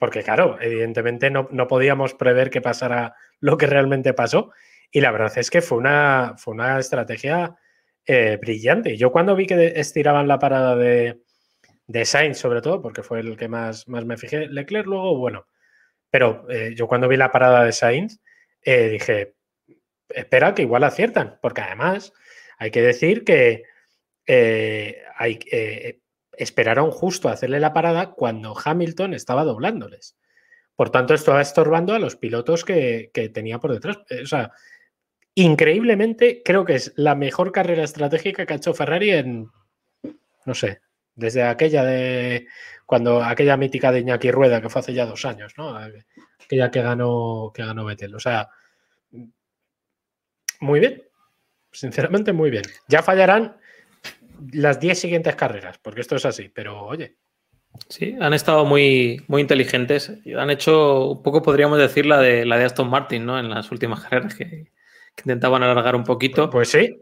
porque 0.00 0.22
claro, 0.22 0.56
evidentemente 0.62 1.30
no, 1.30 1.46
podíamos 1.68 2.14
prever 2.14 2.48
que 2.48 2.62
pasara 2.62 3.14
lo 3.38 3.58
que 3.58 3.66
realmente 3.66 4.14
pasó. 4.14 4.50
Y 4.90 5.02
la 5.02 5.10
verdad 5.12 5.30
es 5.36 5.50
que 5.50 5.60
fue 5.60 5.76
una, 5.76 6.36
fue 6.38 6.54
una 6.54 6.78
estrategia 6.78 7.54
eh, 8.06 8.38
brillante. 8.40 8.96
Yo 8.96 9.12
cuando 9.12 9.36
vi 9.36 9.46
que 9.46 9.74
estiraban 9.76 10.26
la 10.26 10.38
parada 10.38 10.74
de, 10.74 11.20
de 11.86 12.04
Sainz, 12.06 12.38
sobre 12.38 12.62
todo, 12.62 12.80
porque 12.80 13.02
fue 13.02 13.20
el 13.20 13.36
que 13.36 13.48
más, 13.48 13.88
más 13.88 14.06
me 14.06 14.16
fijé, 14.16 14.48
Leclerc 14.48 14.86
luego, 14.86 15.18
bueno, 15.18 15.46
pero 16.08 16.46
eh, 16.48 16.72
yo 16.74 16.88
cuando 16.88 17.06
vi 17.06 17.18
la 17.18 17.30
parada 17.30 17.62
de 17.62 17.72
Sainz, 17.72 18.22
eh, 18.62 18.88
dije, 18.88 19.34
espera 20.08 20.54
que 20.54 20.62
igual 20.62 20.84
aciertan, 20.84 21.38
porque 21.42 21.60
además 21.60 22.14
hay 22.60 22.70
que 22.70 22.82
decir 22.82 23.24
que 23.24 23.64
hay, 25.16 25.40
esperaron 26.40 26.90
justo 26.90 27.28
a 27.28 27.32
hacerle 27.32 27.60
la 27.60 27.74
parada 27.74 28.12
cuando 28.12 28.56
Hamilton 28.56 29.14
estaba 29.14 29.44
doblándoles. 29.44 30.16
Por 30.74 30.88
tanto, 30.88 31.12
esto 31.12 31.32
va 31.32 31.42
estorbando 31.42 31.92
a 31.92 31.98
los 31.98 32.16
pilotos 32.16 32.64
que, 32.64 33.10
tenía 33.34 33.58
por 33.58 33.72
detrás. 33.72 33.98
Eh, 34.08 34.22
o 34.22 34.26
sea, 34.26 34.50
increíblemente, 35.34 36.40
creo 36.42 36.64
que 36.64 36.76
es 36.76 36.94
la 36.96 37.14
mejor 37.14 37.52
carrera 37.52 37.84
estratégica 37.84 38.46
que 38.46 38.54
ha 38.54 38.56
hecho 38.56 38.72
Ferrari 38.72 39.10
en, 39.10 39.50
no 40.46 40.54
sé, 40.54 40.80
desde 41.14 41.42
aquella 41.42 41.84
de 41.84 42.46
cuando 42.86 43.22
aquella 43.22 43.58
mítica 43.58 43.92
de 43.92 44.00
Iñaki 44.00 44.30
Rueda 44.30 44.62
que 44.62 44.70
fue 44.70 44.80
hace 44.80 44.94
ya 44.94 45.04
dos 45.04 45.26
años, 45.26 45.52
¿no? 45.58 45.76
Aquella 45.76 46.70
que 46.70 46.80
ganó 46.80 47.52
que 47.54 47.64
ganó 47.64 47.84
Vettel. 47.84 48.14
O 48.14 48.20
sea, 48.20 48.48
muy 50.60 50.80
bien, 50.80 51.02
sinceramente 51.72 52.32
muy 52.32 52.50
bien. 52.50 52.64
Ya 52.88 53.02
fallarán 53.02 53.56
las 54.52 54.80
10 54.80 54.98
siguientes 54.98 55.36
carreras, 55.36 55.78
porque 55.78 56.00
esto 56.00 56.16
es 56.16 56.24
así, 56.24 56.48
pero 56.48 56.84
oye. 56.86 57.16
Sí, 57.88 58.16
han 58.20 58.34
estado 58.34 58.64
muy, 58.64 59.22
muy 59.28 59.42
inteligentes. 59.42 60.12
Han 60.36 60.50
hecho 60.50 61.10
un 61.10 61.22
poco, 61.22 61.42
podríamos 61.42 61.78
decir, 61.78 62.04
la 62.04 62.18
de, 62.18 62.44
la 62.44 62.58
de 62.58 62.64
Aston 62.64 62.90
Martin, 62.90 63.24
¿no? 63.24 63.38
En 63.38 63.48
las 63.48 63.70
últimas 63.70 64.00
carreras 64.00 64.34
que, 64.34 64.72
intentaban 65.18 65.62
alargar 65.62 65.94
un 65.94 66.04
poquito. 66.04 66.50
Pues 66.50 66.70
sí. 66.70 67.00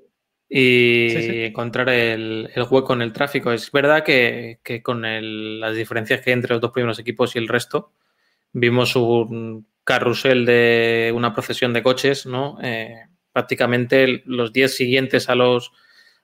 Y 0.50 1.44
encontrar 1.46 1.88
el, 1.90 2.50
hueco 2.70 2.92
en 2.94 3.02
el 3.02 3.12
tráfico. 3.12 3.52
Es 3.52 3.70
verdad 3.70 4.02
que, 4.02 4.60
con 4.82 5.02
las 5.60 5.74
diferencias 5.74 6.20
que 6.20 6.30
hay 6.30 6.34
entre 6.34 6.54
los 6.54 6.60
dos 6.60 6.72
primeros 6.72 6.98
equipos 6.98 7.34
y 7.34 7.38
el 7.38 7.48
resto, 7.48 7.92
vimos 8.52 8.96
un 8.96 9.66
carrusel 9.84 10.44
de 10.46 11.12
una 11.14 11.32
procesión 11.32 11.72
de 11.72 11.82
coches, 11.82 12.26
¿no? 12.26 12.58
Eh, 12.62 12.94
prácticamente 13.38 14.22
los 14.26 14.52
10 14.52 14.76
siguientes 14.76 15.28
a 15.28 15.34
los 15.34 15.72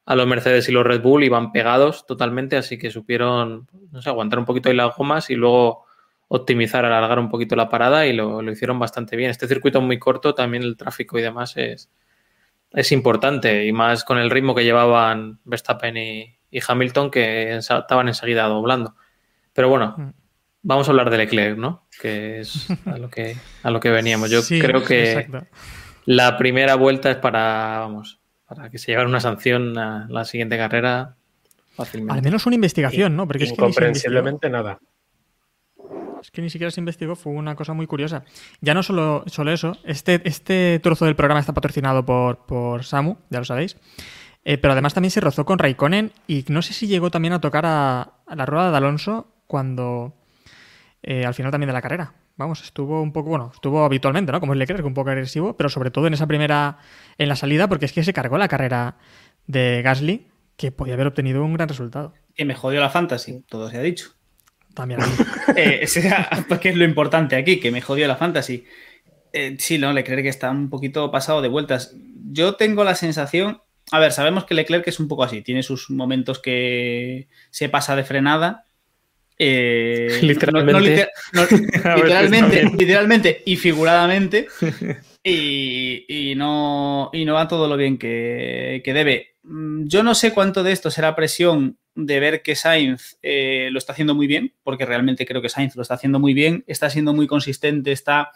a 0.07 0.17
los 0.17 0.27
Mercedes 0.27 0.69
y 0.69 0.73
los 0.73 0.85
Red 0.85 1.01
Bull 1.01 1.25
iban 1.25 1.51
pegados 1.51 2.05
totalmente, 2.07 2.59
así 2.59 2.77
que 2.77 2.91
supieron, 2.91 3.69
no 3.91 4.03
sé, 4.03 4.11
aguantar 4.11 4.39
un 4.39 4.45
poquito 4.45 4.69
ahí 4.69 4.77
las 4.77 4.95
gomas 4.95 5.31
y 5.31 5.35
luego 5.35 5.87
optimizar, 6.29 6.85
alargar 6.85 7.19
un 7.19 7.31
poquito 7.31 7.57
la 7.57 7.71
parada 7.71 8.07
y 8.07 8.13
lo, 8.13 8.43
hicieron 8.51 8.79
bastante 8.79 9.17
bien. 9.17 9.31
Este 9.31 9.49
circuito 9.49 9.81
muy 9.81 9.99
corto, 9.99 10.35
también 10.35 10.63
el 10.63 10.77
tráfico 10.77 11.19
y 11.19 11.23
demás 11.23 11.57
es, 11.57 11.91
es 12.73 12.93
importante 12.93 13.65
y 13.65 13.73
más 13.73 14.05
con 14.05 14.19
el 14.19 14.29
ritmo 14.29 14.55
que 14.55 14.65
llevaban 14.65 15.39
Verstappen 15.45 15.97
y, 15.97 16.37
y 16.51 16.61
Hamilton 16.67 17.11
que 17.11 17.57
estaban 17.57 18.09
enseguida 18.09 18.45
doblando. 18.45 18.95
Pero 19.55 19.71
bueno, 19.71 19.95
Mm. 19.97 20.11
vamos 20.63 20.89
a 20.89 20.91
hablar 20.91 21.11
de 21.11 21.19
Leclerc, 21.19 21.57
¿no? 21.57 21.87
Que 22.01 22.41
es 22.41 22.69
a 22.87 22.99
lo 22.99 23.09
que, 23.09 23.37
a 23.63 23.71
lo 23.71 23.81
que 23.81 23.91
veníamos. 23.91 24.31
Yo 24.31 24.43
Sí, 24.43 24.61
creo 24.61 24.85
que 24.85 25.13
exacto. 25.13 25.47
La 26.07 26.37
primera 26.37 26.75
vuelta 26.75 27.11
es 27.11 27.17
para, 27.17 27.79
vamos, 27.81 28.21
para 28.47 28.71
que 28.71 28.79
se 28.79 28.93
lleve 28.93 29.05
una 29.05 29.21
sanción 29.21 29.77
a 29.79 30.07
la 30.09 30.25
siguiente 30.25 30.57
carrera 30.57 31.17
fácilmente. 31.75 32.15
Al 32.15 32.23
menos 32.23 32.47
una 32.47 32.55
investigación, 32.55 33.17
¿no? 33.17 33.27
Porque 33.27 33.45
es 33.45 33.51
que 33.51 33.55
Incomprensiblemente 33.55 34.49
nada. 34.51 34.79
Es 36.21 36.31
que 36.31 36.41
ni 36.41 36.49
siquiera 36.49 36.71
se 36.71 36.81
investigó, 36.81 37.17
fue 37.17 37.33
una 37.33 37.55
cosa 37.55 37.75
muy 37.75 37.87
curiosa. 37.87 38.25
Ya 38.61 38.73
no 38.73 38.83
solo, 38.83 39.25
solo 39.27 39.53
eso, 39.53 39.77
este, 39.85 40.23
este 40.25 40.81
trozo 40.83 41.05
del 41.05 41.17
programa 41.17 41.41
está 41.41 41.53
patrocinado 41.53 42.07
por, 42.07 42.47
por 42.47 42.85
Samu, 42.85 43.17
ya 43.29 43.41
lo 43.41 43.45
sabéis. 43.45 43.77
Eh, 44.47 44.59
pero 44.59 44.73
además 44.73 44.95
también 44.95 45.11
se 45.11 45.21
rozó 45.21 45.45
con 45.45 45.59
Raikkonen 45.59 46.13
y 46.27 46.45
no 46.49 46.63
sé 46.63 46.73
si 46.73 46.87
llegó 46.87 47.11
también 47.11 47.33
a 47.35 47.41
tocar 47.41 47.67
a, 47.67 48.03
a 48.27 48.37
la 48.37 48.47
rueda 48.47 48.71
de 48.71 48.77
Alonso 48.77 49.27
cuando 49.47 50.15
eh, 51.03 51.25
al 51.27 51.35
final 51.35 51.53
también 51.53 51.69
de 51.69 51.75
la 51.75 51.83
carrera. 51.83 52.13
Vamos, 52.37 52.63
estuvo 52.63 53.01
un 53.01 53.13
poco, 53.13 53.31
bueno, 53.31 53.53
estuvo 53.55 53.85
habitualmente, 53.85 54.33
¿no? 54.33 54.41
Como 54.41 54.55
es 54.55 54.59
Leclerc, 54.59 54.85
un 54.85 54.95
poco 54.95 55.11
agresivo, 55.11 55.57
pero 55.57 55.69
sobre 55.69 55.91
todo 55.91 56.09
en 56.09 56.15
esa 56.15 56.27
primera, 56.27 56.79
en 57.17 57.29
la 57.29 57.37
salida, 57.37 57.69
porque 57.69 57.85
es 57.85 57.93
que 57.93 58.03
se 58.03 58.13
cargó 58.13 58.39
la 58.39 58.49
carrera 58.49 58.97
de 59.47 59.83
Gasly, 59.83 60.27
que 60.57 60.73
podía 60.73 60.95
haber 60.95 61.07
obtenido 61.07 61.45
un 61.45 61.55
gran 61.55 61.69
resultado. 61.69 62.15
Que 62.35 62.45
me 62.45 62.55
jodió 62.55 62.81
la 62.81 62.91
fantasy, 62.91 63.45
todo 63.49 63.71
se 63.71 63.79
ha 63.79 63.83
dicho. 63.83 64.11
También. 64.75 65.01
Eh, 65.57 65.87
porque 66.49 66.71
es 66.71 66.77
lo 66.77 66.85
importante 66.85 67.37
aquí, 67.37 67.61
que 67.61 67.71
me 67.71 67.81
jodió 67.81 68.09
la 68.09 68.17
fantasy. 68.17 68.65
Eh, 69.33 69.57
sí, 69.61 69.79
no, 69.79 69.93
Leclerc 69.93 70.23
que 70.23 70.29
está 70.29 70.51
un 70.51 70.69
poquito 70.71 71.11
pasado 71.13 71.43
de 71.43 71.49
vueltas. 71.49 71.95
Yo 72.33 72.57
tengo 72.57 72.83
la 72.83 72.97
sensación, 72.97 73.61
a 73.93 74.01
ver, 74.01 74.11
sabemos 74.11 74.45
que 74.45 74.55
Leclerc 74.55 74.89
es 74.89 74.99
un 74.99 75.07
poco 75.07 75.23
así, 75.23 75.43
tiene 75.43 75.63
sus 75.63 75.91
momentos 75.91 76.41
que 76.41 77.29
se 77.51 77.69
pasa 77.69 77.95
de 77.95 78.05
frenada. 78.05 78.65
Eh, 79.39 80.19
Literalmente. 80.23 81.09
no- 81.33 81.43
no 81.43 81.97
no- 81.97 82.05
literalmente, 82.77 83.43
y 83.47 83.57
figuradamente. 83.57 84.47
Y, 85.27 86.05
y 86.07 86.35
no, 86.35 87.09
y 87.15 87.25
no 87.25 87.33
va 87.33 87.49
todo 87.49 87.67
lo 87.67 87.79
bien 87.79 87.97
que, 87.97 88.83
que 88.85 88.93
debe. 88.93 89.37
Mm, 89.45 89.87
Yo 89.87 90.03
no 90.03 90.15
sé 90.15 90.33
cuánto 90.35 90.63
de 90.63 90.73
esto 90.73 90.91
será 90.91 91.17
presión 91.17 91.79
de 91.95 92.21
ver 92.21 92.43
que 92.43 92.55
Sainz 92.55 93.17
eh, 93.23 93.71
lo 93.73 93.79
está 93.79 93.95
haciendo 93.95 94.15
muy 94.15 94.27
bien, 94.27 94.53
porque 94.63 94.85
realmente 94.85 95.25
creo 95.25 95.41
que 95.41 95.49
Sainz 95.49 95.77
lo 95.77 95.81
está 95.83 95.95
haciendo 95.95 96.19
muy 96.19 96.35
bien, 96.35 96.63
está 96.67 96.91
siendo 96.91 97.15
muy 97.15 97.27
consistente, 97.27 97.91
está... 97.91 98.33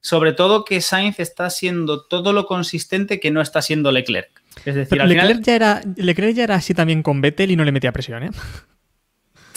Sobre 0.00 0.32
todo 0.32 0.64
que 0.64 0.80
Sainz 0.80 1.18
está 1.18 1.50
siendo 1.50 2.06
todo 2.06 2.32
lo 2.32 2.46
consistente 2.46 3.18
que 3.18 3.32
no 3.32 3.40
está 3.40 3.60
siendo 3.60 3.90
Leclerc. 3.90 4.30
Es 4.64 4.76
decir, 4.76 5.02
al 5.02 5.08
Leclerc, 5.08 5.28
final... 5.30 5.42
ya 5.44 5.54
era, 5.56 5.82
Leclerc 5.96 6.34
ya 6.36 6.44
era 6.44 6.54
así 6.54 6.74
también 6.74 7.02
con 7.02 7.20
Vettel 7.20 7.50
y 7.50 7.56
no 7.56 7.64
le 7.64 7.72
metía 7.72 7.90
presión, 7.90 8.22
¿eh? 8.22 8.30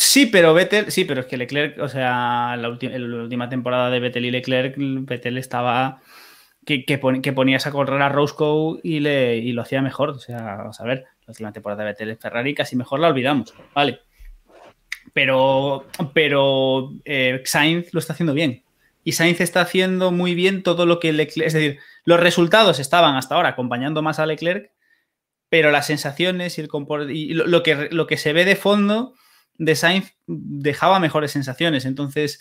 Sí, 0.06 0.26
pero 0.26 0.54
Vettel, 0.54 0.92
sí, 0.92 1.06
pero 1.06 1.22
es 1.22 1.28
que 1.28 1.38
Leclerc, 1.38 1.80
o 1.80 1.88
sea, 1.88 2.58
la, 2.58 2.68
última 2.68 3.48
temporada 3.48 3.90
de 3.90 4.02
Vettel 4.02 4.26
y 4.26 4.32
Leclerc, 4.32 4.76
Vettel 4.78 5.38
estaba 5.38 6.02
que, 6.66 6.84
que, 6.84 6.98
pon- 6.98 7.22
que 7.22 7.32
ponías 7.32 7.66
a 7.68 7.72
correr 7.72 8.02
a 8.02 8.10
Roscoe 8.10 8.82
y, 8.84 9.00
le, 9.00 9.42
lo 9.54 9.62
hacía 9.62 9.82
mejor. 9.82 10.10
O 10.10 10.20
sea, 10.20 10.58
vamos 10.58 10.80
a 10.82 10.84
ver, 10.84 11.06
la 11.26 11.32
última 11.32 11.54
temporada 11.54 11.84
de 11.84 11.92
Vettel 11.92 12.18
Ferrari 12.18 12.54
casi 12.54 12.76
mejor 12.76 13.00
la 13.00 13.08
olvidamos, 13.08 13.54
¿vale? 13.74 14.02
Pero, 15.14 15.88
pero 16.14 16.92
eh, 17.06 17.42
Sainz 17.46 17.94
lo 17.94 18.00
está 18.00 18.12
haciendo 18.12 18.34
bien. 18.34 18.62
Y 19.06 19.14
Sainz 19.14 19.40
está 19.40 19.62
haciendo 19.62 20.12
muy 20.12 20.36
bien 20.36 20.64
todo 20.64 20.86
lo 20.86 21.00
que 21.00 21.14
Leclerc. 21.14 21.48
Es 21.48 21.54
decir, 21.54 21.80
los 22.04 22.20
resultados 22.20 22.80
estaban 22.80 23.16
hasta 23.16 23.36
ahora 23.36 23.50
acompañando 23.50 24.02
más 24.02 24.20
a 24.20 24.26
Leclerc, 24.26 24.70
pero 25.48 25.72
las 25.72 25.88
sensaciones 25.88 26.58
y, 26.58 26.62
el 26.62 26.70
y 27.10 27.34
lo 27.36 27.64
que 27.64 28.18
se 28.18 28.34
ve 28.34 28.44
de 28.44 28.58
fondo 28.58 29.14
de 29.58 29.76
Sainz 29.76 30.14
dejaba 30.28 31.00
mejores 31.00 31.32
sensaciones. 31.32 31.86
Entonces, 31.86 32.40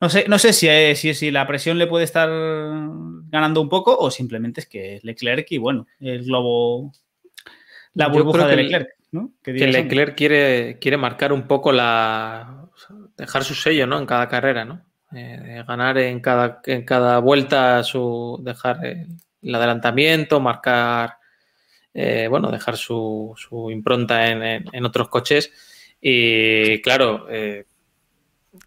no 0.00 0.08
sé, 0.10 0.24
no 0.28 0.38
sé 0.38 0.52
si, 0.52 0.68
eh, 0.68 0.94
si, 0.96 1.14
si 1.14 1.30
la 1.30 1.46
presión 1.46 1.78
le 1.78 1.86
puede 1.86 2.04
estar 2.04 2.28
ganando 2.28 3.60
un 3.60 3.68
poco 3.68 3.96
o 3.96 4.10
simplemente 4.10 4.60
es 4.60 4.66
que 4.66 5.00
Leclerc 5.02 5.46
y 5.52 5.58
bueno, 5.58 5.86
el 6.00 6.24
globo, 6.24 6.92
la 7.94 8.08
burbuja 8.08 8.46
de 8.48 8.56
Leclerc. 8.64 8.88
¿no? 9.12 9.30
que. 9.42 9.52
Leclerc 9.72 10.16
quiere, 10.16 10.78
quiere 10.80 10.96
marcar 10.96 11.32
un 11.32 11.46
poco 11.46 11.70
la. 11.72 12.66
dejar 13.16 13.44
su 13.44 13.54
sello, 13.54 13.86
¿no? 13.86 13.98
En 13.98 14.06
cada 14.06 14.28
carrera, 14.28 14.64
¿no? 14.64 14.82
Eh, 15.14 15.62
ganar 15.68 15.98
en 15.98 16.20
cada, 16.20 16.60
en 16.64 16.84
cada 16.84 17.18
vuelta 17.18 17.82
su. 17.84 18.40
dejar 18.42 18.84
el, 18.86 19.06
el 19.42 19.54
adelantamiento, 19.54 20.40
marcar. 20.40 21.16
eh, 21.94 22.26
bueno, 22.28 22.50
dejar 22.50 22.76
su, 22.78 23.34
su 23.36 23.70
impronta 23.70 24.26
en, 24.28 24.42
en- 24.42 24.64
en 24.72 24.84
otros 24.86 25.08
coches. 25.10 25.52
Y 26.04 26.82
claro, 26.82 27.26
eh, 27.30 27.64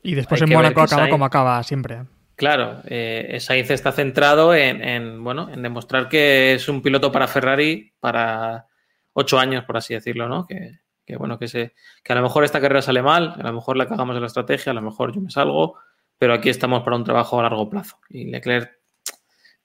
Y 0.01 0.15
después 0.15 0.41
en 0.41 0.49
Mónaco 0.63 0.81
acaba 0.81 1.03
Sainz- 1.05 1.11
como 1.11 1.25
acaba 1.25 1.61
siempre. 1.63 2.03
Claro, 2.37 2.81
eh, 2.85 3.37
Sainz 3.41 3.69
está 3.71 3.91
centrado 3.91 4.55
en, 4.55 4.81
en, 4.81 5.23
bueno, 5.23 5.49
en 5.53 5.61
demostrar 5.61 6.07
que 6.09 6.53
es 6.53 6.67
un 6.69 6.81
piloto 6.81 7.11
para 7.11 7.27
Ferrari 7.27 7.91
para 7.99 8.65
ocho 9.13 9.37
años, 9.37 9.63
por 9.65 9.77
así 9.77 9.93
decirlo, 9.93 10.27
¿no? 10.29 10.45
Que, 10.47 10.79
que, 11.05 11.17
bueno, 11.17 11.37
que, 11.37 11.47
se, 11.49 11.73
que 12.03 12.13
a 12.13 12.15
lo 12.15 12.21
mejor 12.23 12.43
esta 12.45 12.59
carrera 12.61 12.81
sale 12.81 13.01
mal, 13.01 13.33
a 13.37 13.43
lo 13.43 13.53
mejor 13.53 13.77
la 13.77 13.87
cagamos 13.87 14.15
en 14.15 14.21
la 14.21 14.27
estrategia, 14.27 14.71
a 14.71 14.75
lo 14.75 14.81
mejor 14.81 15.13
yo 15.13 15.21
me 15.21 15.29
salgo, 15.29 15.75
pero 16.17 16.33
aquí 16.33 16.49
estamos 16.49 16.83
para 16.83 16.95
un 16.95 17.03
trabajo 17.03 17.39
a 17.39 17.43
largo 17.43 17.69
plazo. 17.69 17.99
Y 18.09 18.25
Leclerc 18.25 18.71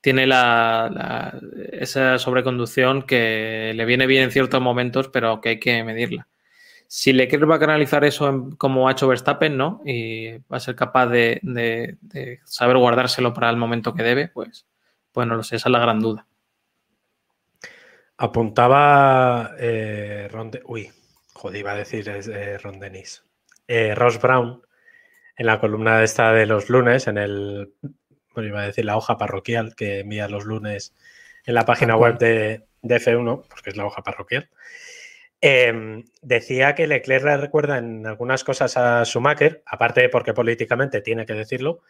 tiene 0.00 0.26
la, 0.26 0.90
la- 0.92 1.40
esa 1.72 2.18
sobreconducción 2.18 3.02
que 3.02 3.72
le 3.74 3.84
viene 3.84 4.06
bien 4.06 4.24
en 4.24 4.30
ciertos 4.32 4.60
momentos, 4.60 5.08
pero 5.08 5.40
que 5.40 5.50
hay 5.50 5.60
que 5.60 5.82
medirla. 5.84 6.26
Si 6.92 7.12
Leclerc 7.12 7.48
va 7.48 7.54
a 7.54 7.58
canalizar 7.60 8.04
eso 8.04 8.28
en- 8.28 8.50
como 8.56 8.88
ha 8.88 8.92
hecho 8.92 9.06
Verstappen, 9.06 9.56
¿no? 9.56 9.80
Y 9.84 10.38
va 10.52 10.56
a 10.56 10.60
ser 10.60 10.74
capaz 10.74 11.06
de, 11.06 11.38
de- 11.42 11.98
de 12.00 12.40
saber 12.44 12.76
guardárselo 12.78 13.32
para 13.32 13.48
el 13.48 13.56
momento 13.56 13.94
que 13.94 14.02
debe, 14.02 14.26
pues, 14.28 14.66
pues 15.12 15.26
no 15.28 15.36
lo 15.36 15.44
sé, 15.44 15.54
esa 15.56 15.68
es 15.68 15.72
la 15.72 15.78
gran 15.78 16.00
duda. 16.00 16.26
Apuntaba 18.16 19.52
eh, 19.58 20.28
Ron 20.30 20.50
De- 20.50 20.62
Uy, 20.66 20.90
joder, 21.32 21.60
iba 21.60 21.72
a 21.72 21.76
decir 21.76 22.08
es, 22.08 22.28
eh, 22.28 22.58
Ron 22.58 22.80
Dennis. 22.80 23.24
Eh, 23.68 23.94
Ross 23.94 24.20
Brown 24.20 24.60
en 25.36 25.46
la 25.46 25.60
columna 25.60 26.02
esta 26.02 26.32
de 26.32 26.46
los 26.46 26.68
lunes, 26.70 27.06
en 27.06 27.18
el. 27.18 27.72
Bueno, 28.34 28.48
iba 28.48 28.62
a 28.62 28.66
decir 28.66 28.84
la 28.84 28.96
hoja 28.96 29.16
parroquial 29.16 29.74
que 29.76 30.00
envía 30.00 30.28
los 30.28 30.44
lunes 30.44 30.94
en 31.46 31.54
la 31.54 31.64
página 31.64 31.96
web 31.96 32.18
de, 32.18 32.66
de 32.82 32.96
F1, 32.96 33.44
porque 33.48 33.70
es 33.70 33.76
la 33.76 33.86
hoja 33.86 34.02
parroquial. 34.02 34.50
Eh, 35.40 36.04
decía 36.22 36.74
que 36.74 36.86
Leclerc 36.86 37.24
le 37.24 37.36
recuerda 37.36 37.78
en 37.78 38.06
algunas 38.06 38.44
cosas 38.44 38.76
a 38.76 39.04
Schumacher, 39.04 39.62
aparte 39.66 40.02
de 40.02 40.08
porque 40.08 40.34
políticamente 40.34 41.00
tiene 41.00 41.26
que 41.26 41.34
decirlo, 41.34 41.80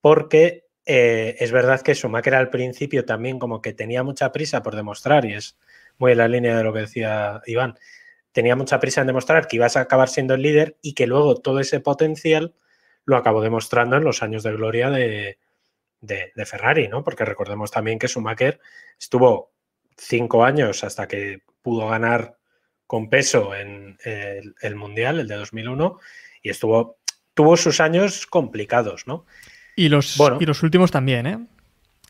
porque 0.00 0.66
eh, 0.86 1.36
es 1.40 1.52
verdad 1.52 1.82
que 1.82 1.94
Schumacher 1.94 2.34
al 2.34 2.50
principio 2.50 3.04
también 3.04 3.38
como 3.38 3.62
que 3.62 3.74
tenía 3.74 4.02
mucha 4.02 4.32
prisa 4.32 4.62
por 4.62 4.76
demostrar, 4.76 5.24
y 5.26 5.34
es 5.34 5.58
muy 5.98 6.12
en 6.12 6.18
la 6.18 6.28
línea 6.28 6.56
de 6.56 6.64
lo 6.64 6.72
que 6.72 6.80
decía 6.80 7.42
Iván, 7.46 7.76
tenía 8.32 8.56
mucha 8.56 8.80
prisa 8.80 9.02
en 9.02 9.08
demostrar 9.08 9.48
que 9.48 9.56
ibas 9.56 9.76
a 9.76 9.82
acabar 9.82 10.08
siendo 10.08 10.34
el 10.34 10.42
líder 10.42 10.78
y 10.82 10.94
que 10.94 11.06
luego 11.06 11.36
todo 11.36 11.60
ese 11.60 11.80
potencial 11.80 12.54
lo 13.06 13.16
acabó 13.16 13.42
demostrando 13.42 13.96
en 13.96 14.04
los 14.04 14.22
años 14.22 14.42
de 14.44 14.52
gloria 14.52 14.90
de- 16.00 16.32
de 16.34 16.46
Ferrari, 16.46 16.88
¿no? 16.88 17.02
Porque 17.04 17.24
recordemos 17.24 17.70
también 17.70 17.98
que 17.98 18.08
Schumacher 18.08 18.60
estuvo 18.98 19.52
cinco 19.96 20.44
años 20.44 20.84
hasta 20.84 21.08
que 21.08 21.42
pudo 21.62 21.88
ganar 21.88 22.37
con 22.88 23.08
peso 23.08 23.54
en 23.54 23.96
el, 24.04 24.56
el 24.60 24.74
Mundial, 24.74 25.20
el 25.20 25.28
de 25.28 25.36
2001, 25.36 26.00
y 26.42 26.50
estuvo, 26.50 26.96
tuvo 27.34 27.56
sus 27.56 27.80
años 27.80 28.26
complicados, 28.26 29.06
¿no? 29.06 29.24
Y 29.76 29.88
los, 29.90 30.16
Bueno. 30.16 30.38
y 30.40 30.46
los 30.46 30.64
últimos 30.64 30.90
también, 30.90 31.26
¿eh? 31.28 31.38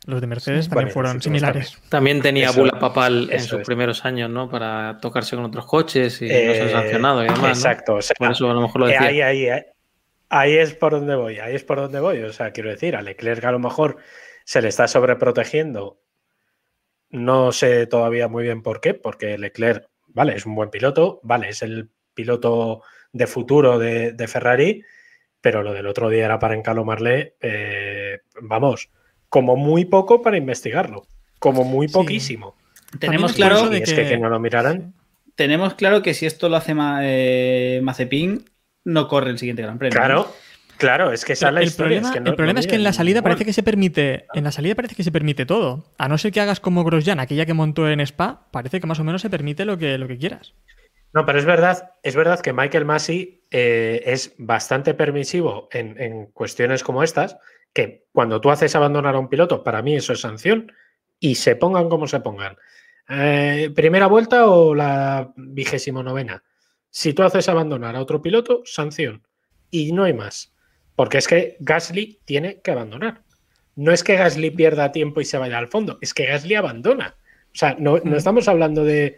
Los 0.07 0.23
de 0.23 0.27
Mercedes 0.29 0.65
Sí, 0.65 0.71
también 0.71 0.87
bueno, 0.87 0.95
fueron 0.95 1.21
similares. 1.21 1.77
También 1.91 2.23
tenía 2.23 2.49
Eso- 2.49 2.61
bula 2.61 2.79
papal 2.79 3.29
en 3.31 3.41
sus 3.43 3.61
es. 3.61 3.67
primeros 3.67 4.07
años, 4.07 4.31
¿no? 4.31 4.49
Para 4.49 4.97
tocarse 5.03 5.37
con 5.37 5.45
otros 5.45 5.67
coches 5.67 6.23
y 6.23 6.29
no 6.29 6.33
Eh, 6.33 6.55
ser 6.55 6.71
sancionado 6.71 7.21
y 7.23 7.25
demás. 7.27 7.41
¿no? 7.43 7.49
Exacto, 7.49 7.95
o 7.97 8.01
sea, 8.03 8.15
Por 8.17 8.31
eso 8.31 8.51
a 8.51 8.55
lo 8.55 8.63
mejor 8.63 8.81
lo 8.81 8.89
Eh, 8.89 8.93
decía. 8.93 9.07
ahí, 9.09 9.21
ahí, 9.21 9.49
ahí, 9.49 9.63
ahí 10.31 10.57
es 10.57 10.73
por 10.75 10.93
donde 10.93 11.15
voy, 11.17 11.41
ahí 11.41 11.55
es 11.57 11.65
por 11.65 11.79
donde 11.79 12.01
voy. 12.01 12.21
O 12.23 12.33
sea, 12.33 12.53
quiero 12.53 12.71
decir, 12.71 12.97
a 12.97 13.03
Leclerc 13.03 13.45
a 13.45 13.53
lo 13.53 13.59
mejor 13.59 13.99
se 14.45 14.63
le 14.63 14.69
está 14.69 14.89
sobreprotegiendo. 14.89 16.01
No 17.11 17.53
sé 17.53 17.87
todavía 17.87 18.29
muy 18.29 18.45
bien 18.45 18.63
por 18.63 18.81
qué, 18.81 18.95
porque 18.95 19.37
Leclerc, 19.37 19.88
vale, 20.09 20.35
es 20.37 20.47
un 20.47 20.55
buen 20.55 20.71
piloto, 20.71 21.21
vale, 21.23 21.49
es 21.51 21.63
el 21.63 21.89
piloto 22.15 22.83
de 23.13 23.27
futuro 23.27 23.79
de, 23.79 24.13
de 24.13 24.29
Ferrari, 24.29 24.83
pero 25.41 25.63
lo 25.63 25.73
del 25.73 25.87
otro 25.87 26.09
día 26.11 26.25
era 26.25 26.39
para 26.39 26.55
encalomarle, 26.55 27.35
eh, 27.41 28.19
vamos, 28.43 28.91
como 29.29 29.57
muy 29.57 29.85
poco 29.85 30.21
para 30.23 30.37
investigarlo, 30.37 31.07
como 31.39 31.65
muy 31.65 31.89
Sí. 31.89 31.95
poquísimo. 31.95 32.57
Tenemos 32.99 33.35
claro, 33.35 33.69
de 33.69 33.79
es 33.79 33.93
que, 33.93 34.07
que 34.09 34.19
no 34.19 34.29
lo 34.29 34.41
miraran. 34.41 34.95
tenemos 35.35 35.75
claro 35.75 36.03
que 36.03 36.15
si 36.15 36.27
esto 36.27 36.49
lo 36.49 36.57
hace 36.57 36.75
Ma- 36.75 37.01
eh, 37.03 37.81
Mazepin, 37.83 38.45
no 38.85 39.07
corre 39.09 39.31
el 39.31 39.39
siguiente 39.39 39.63
Gran 39.63 39.79
Premio. 39.79 39.97
Claro, 39.97 40.33
Claro, 40.79 41.13
es 41.13 41.25
que 41.25 41.33
esa 41.35 41.49
es 41.49 41.55
la 41.55 41.61
el 41.61 41.67
historia. 41.67 42.01
problema, 42.01 42.09
es 42.09 42.15
que 42.15 42.21
no- 42.21 42.31
el 42.31 42.37
problema 42.37 42.53
no 42.55 42.61
es 42.61 42.67
que 42.67 42.75
en 42.77 42.85
la 42.85 42.93
salida 42.93 43.21
parece 43.23 43.45
que 43.45 43.53
se 43.53 43.63
permite. 43.63 44.27
En 44.35 44.45
la 44.45 44.53
salida 44.53 44.75
parece 44.75 44.95
que 44.95 45.03
se 45.03 45.11
permite 45.13 45.45
todo. 45.45 45.93
A 45.99 46.09
no 46.09 46.17
ser 46.19 46.31
que 46.33 46.41
hagas 46.41 46.61
como 46.61 46.85
Grosjean, 46.85 47.19
aquella 47.21 47.45
que 47.47 47.53
montó 47.55 47.89
en 47.89 48.01
Spa, 48.01 48.47
parece 48.53 48.81
que 48.81 48.87
más 48.87 49.01
o 49.01 49.05
menos 49.05 49.21
se 49.23 49.29
permite 49.31 49.65
lo 49.65 49.77
que, 49.77 49.99
lo 49.99 50.07
que 50.09 50.19
quieras. 50.19 50.55
No, 51.13 51.27
pero 51.27 51.39
es 51.39 51.45
verdad, 51.45 51.93
es 52.03 52.15
verdad 52.15 52.41
que 52.41 52.53
Michael 52.53 52.85
Massey 52.85 53.43
eh, 53.51 54.03
es 54.07 54.35
bastante 54.39 54.95
permisivo 54.95 55.69
en, 55.73 56.01
en 56.01 56.27
cuestiones 56.27 56.85
como 56.85 57.03
estas, 57.03 57.39
que 57.73 58.05
cuando 58.13 58.41
tú 58.41 58.51
haces 58.51 58.77
abandonar 58.77 59.15
a 59.15 59.19
un 59.19 59.29
piloto, 59.29 59.65
para 59.65 59.83
mí 59.83 59.97
eso 59.97 60.13
es 60.13 60.21
sanción, 60.21 60.71
y 61.19 61.35
se 61.37 61.57
pongan 61.57 61.89
como 61.89 62.07
se 62.07 62.21
pongan. 62.21 62.57
Eh, 63.09 63.71
¿Primera 63.75 64.07
vuelta 64.07 64.47
o 64.47 64.75
la 64.75 65.33
vigésimo 65.35 66.03
novena? 66.03 66.43
Si 66.91 67.15
tú 67.15 67.23
haces 67.23 67.49
abandonar 67.49 67.97
a 67.97 68.01
otro 68.03 68.21
piloto, 68.23 68.63
sanción. 68.65 69.23
Y 69.71 69.93
no 69.93 70.05
hay 70.05 70.13
más. 70.13 70.53
Porque 70.99 71.19
es 71.19 71.29
que 71.29 71.57
Gasly 71.61 72.19
tiene 72.25 72.61
que 72.61 72.73
abandonar. 72.73 73.23
No 73.77 73.93
es 73.93 74.03
que 74.03 74.17
Gasly 74.17 74.51
pierda 74.51 74.91
tiempo 74.91 75.21
y 75.21 75.25
se 75.25 75.39
vaya 75.39 75.57
al 75.57 75.69
fondo, 75.69 75.97
es 76.01 76.13
que 76.13 76.27
Gasly 76.27 76.57
abandona. 76.57 77.15
O 77.55 77.57
sea, 77.57 77.77
no, 77.79 77.99
no 78.03 78.17
estamos 78.17 78.49
hablando 78.49 78.83
de. 78.83 79.17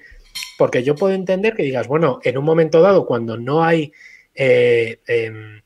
Porque 0.59 0.83
yo 0.85 0.95
puedo 0.95 1.14
entender 1.14 1.55
que 1.55 1.62
digas, 1.62 1.89
bueno, 1.89 2.20
en 2.22 2.37
un 2.37 2.45
momento 2.45 2.83
dado, 2.83 3.07
cuando 3.07 3.39
no 3.39 3.64
hay. 3.64 3.93
eh, 4.35 5.01
em, 5.07 5.62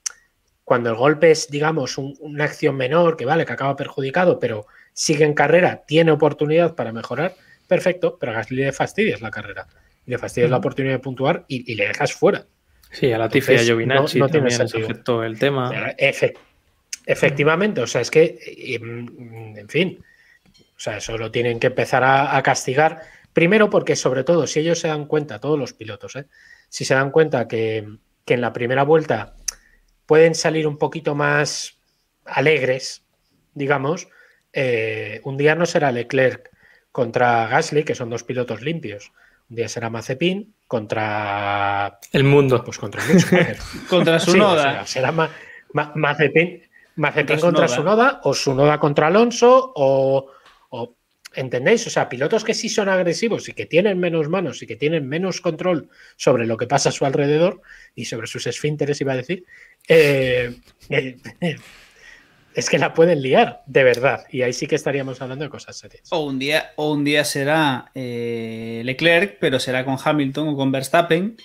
cuando 0.64 0.90
el 0.90 0.96
golpe 0.96 1.32
es, 1.32 1.50
digamos, 1.50 1.98
un- 1.98 2.16
una 2.20 2.44
acción 2.44 2.76
menor, 2.76 3.16
que 3.16 3.26
vale, 3.26 3.44
que 3.44 3.52
acaba 3.52 3.76
perjudicado, 3.76 4.38
pero 4.38 4.66
sigue 4.92 5.24
en 5.24 5.34
carrera, 5.34 5.82
tiene 5.86 6.12
oportunidad 6.12 6.74
para 6.76 6.92
mejorar, 6.92 7.34
perfecto, 7.68 8.16
pero 8.20 8.32
a 8.32 8.36
Gasly 8.36 8.56
le 8.64 8.72
fastidias 8.72 9.20
la 9.20 9.30
carrera. 9.32 9.66
Le 10.06 10.16
fastidias 10.18 10.50
la 10.50 10.58
oportunidad 10.58 10.94
de 10.94 11.00
puntuar 11.00 11.44
y, 11.48 11.70
y 11.70 11.74
le 11.74 11.88
dejas 11.88 12.14
fuera. 12.14 12.46
Sí, 12.94 13.12
a 13.12 13.18
la 13.18 13.28
tifia 13.28 13.52
Entonces, 13.52 13.66
Giovinazzi 13.66 14.18
no- 14.18 14.24
no 14.26 14.30
tiene 14.30 14.48
también 14.48 14.60
les 14.62 14.74
afectó 14.84 15.22
el 15.24 15.38
tema. 15.38 15.70
Efe- 15.98 16.34
efectivamente, 17.06 17.80
o 17.80 17.86
sea, 17.86 18.00
es 18.00 18.10
que, 18.10 18.78
mm, 18.80 19.58
en 19.58 19.68
fin, 19.68 20.04
o 20.76 20.80
sea, 20.80 20.96
eso 20.98 21.18
lo 21.18 21.30
tienen 21.30 21.58
que 21.60 21.66
empezar 21.68 22.04
a, 22.04 22.36
a 22.36 22.42
castigar. 22.42 23.00
Primero 23.32 23.68
porque, 23.70 23.96
sobre 23.96 24.24
todo, 24.24 24.46
si 24.46 24.60
ellos 24.60 24.78
se 24.78 24.88
dan 24.88 25.06
cuenta, 25.06 25.40
todos 25.40 25.58
los 25.58 25.72
pilotos, 25.72 26.16
¿eh? 26.16 26.26
si 26.68 26.84
se 26.84 26.94
dan 26.94 27.10
cuenta 27.10 27.48
que, 27.48 27.86
que 28.24 28.34
en 28.34 28.40
la 28.40 28.52
primera 28.52 28.84
vuelta 28.84 29.34
pueden 30.06 30.34
salir 30.34 30.66
un 30.66 30.78
poquito 30.78 31.14
más 31.14 31.78
alegres, 32.24 33.04
digamos, 33.54 34.08
eh, 34.52 35.20
un 35.24 35.36
día 35.36 35.54
no 35.54 35.66
será 35.66 35.90
Leclerc 35.92 36.50
contra 36.92 37.46
Gasly, 37.48 37.82
que 37.84 37.94
son 37.96 38.08
dos 38.10 38.22
pilotos 38.22 38.62
limpios. 38.62 39.12
Un 39.50 39.56
día 39.56 39.68
será 39.68 39.90
Mazepin 39.90 40.53
contra 40.66 41.98
El 42.12 42.24
mundo. 42.24 42.62
pues 42.64 42.78
contra 42.78 43.02
Schumacher. 43.02 43.56
Contra 43.88 44.18
su 44.18 44.32
Sí, 44.32 44.38
o 44.38 44.42
noda. 44.42 44.62
sea, 44.62 44.86
será 44.86 45.12
Ma- 45.12 45.30
Ma- 45.72 45.92
Mazepin, 45.94 46.62
Mazepin 46.96 47.38
Contra 47.40 47.66
Tsunoda. 47.66 47.68
Sunoda 47.68 48.20
o 48.24 48.34
Sunoda 48.34 48.78
contra 48.80 49.06
Alonso 49.08 49.72
o, 49.74 50.30
o- 50.70 50.94
¿entendéis? 51.34 51.86
O 51.86 51.90
sea, 51.90 52.08
pilotos 52.08 52.44
que 52.44 52.54
sí 52.54 52.68
son 52.68 52.88
agresivos 52.88 53.48
y 53.48 53.52
que 53.52 53.66
tienen 53.66 53.98
menos 53.98 54.28
manos 54.28 54.62
y 54.62 54.66
que 54.66 54.76
tienen 54.76 55.08
menos 55.08 55.40
control 55.40 55.88
sobre 56.16 56.46
lo 56.46 56.56
que 56.56 56.66
pasa 56.66 56.88
a 56.90 56.92
su 56.92 57.04
alrededor 57.04 57.60
y 57.94 58.04
sobre 58.06 58.26
sus 58.28 58.46
esfínteres, 58.46 59.00
iba 59.00 59.12
a 59.12 59.16
decir, 59.16 59.44
eh, 59.88 60.54
eh, 60.88 61.16
es 62.54 62.70
que 62.70 62.78
la 62.78 62.94
pueden 62.94 63.20
liar, 63.20 63.62
de 63.66 63.82
verdad. 63.84 64.24
Y 64.30 64.42
ahí 64.42 64.52
sí 64.52 64.66
que 64.66 64.76
estaríamos 64.76 65.20
hablando 65.20 65.44
de 65.44 65.50
cosas 65.50 65.76
serias. 65.76 66.04
O 66.10 66.24
un 66.24 66.38
día, 66.38 66.72
o 66.76 66.92
un 66.92 67.04
día 67.04 67.24
será 67.24 67.90
eh, 67.94 68.82
Leclerc, 68.84 69.38
pero 69.40 69.58
será 69.58 69.84
con 69.84 69.96
Hamilton 70.02 70.48
o 70.48 70.56
con 70.56 70.70
Verstappen. 70.70 71.36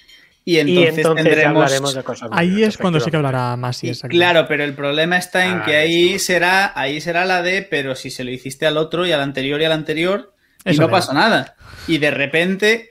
Y 0.45 0.55
y 0.55 0.83
entonces, 0.83 1.05
tendremos. 1.23 1.63
hablaremos 1.63 1.93
de 1.93 2.03
cosas 2.03 2.29
Ahí 2.31 2.63
es 2.63 2.77
cuando 2.77 2.99
sí 2.99 3.11
que 3.11 3.17
hablará 3.17 3.55
más. 3.55 3.83
Y 3.83 3.91
claro, 3.91 4.47
pero 4.47 4.63
el 4.63 4.73
problema 4.73 5.17
está 5.17 5.45
en 5.45 5.57
Ah, 5.57 5.63
que 5.65 5.75
ahí 5.75 6.17
será, 6.17 6.71
ahí 6.79 7.01
será 7.01 7.25
la 7.25 7.41
de, 7.41 7.61
pero 7.61 7.95
si 7.95 8.09
se 8.09 8.23
lo 8.23 8.31
hiciste 8.31 8.65
al 8.65 8.77
otro 8.77 9.05
y 9.05 9.11
al 9.11 9.21
anterior 9.21 9.61
y 9.61 9.65
al 9.65 9.73
anterior, 9.73 10.33
y 10.65 10.77
no 10.77 10.89
pasó 10.89 11.13
nada. 11.13 11.55
Y 11.87 11.97
de 11.97 12.11
repente, 12.11 12.89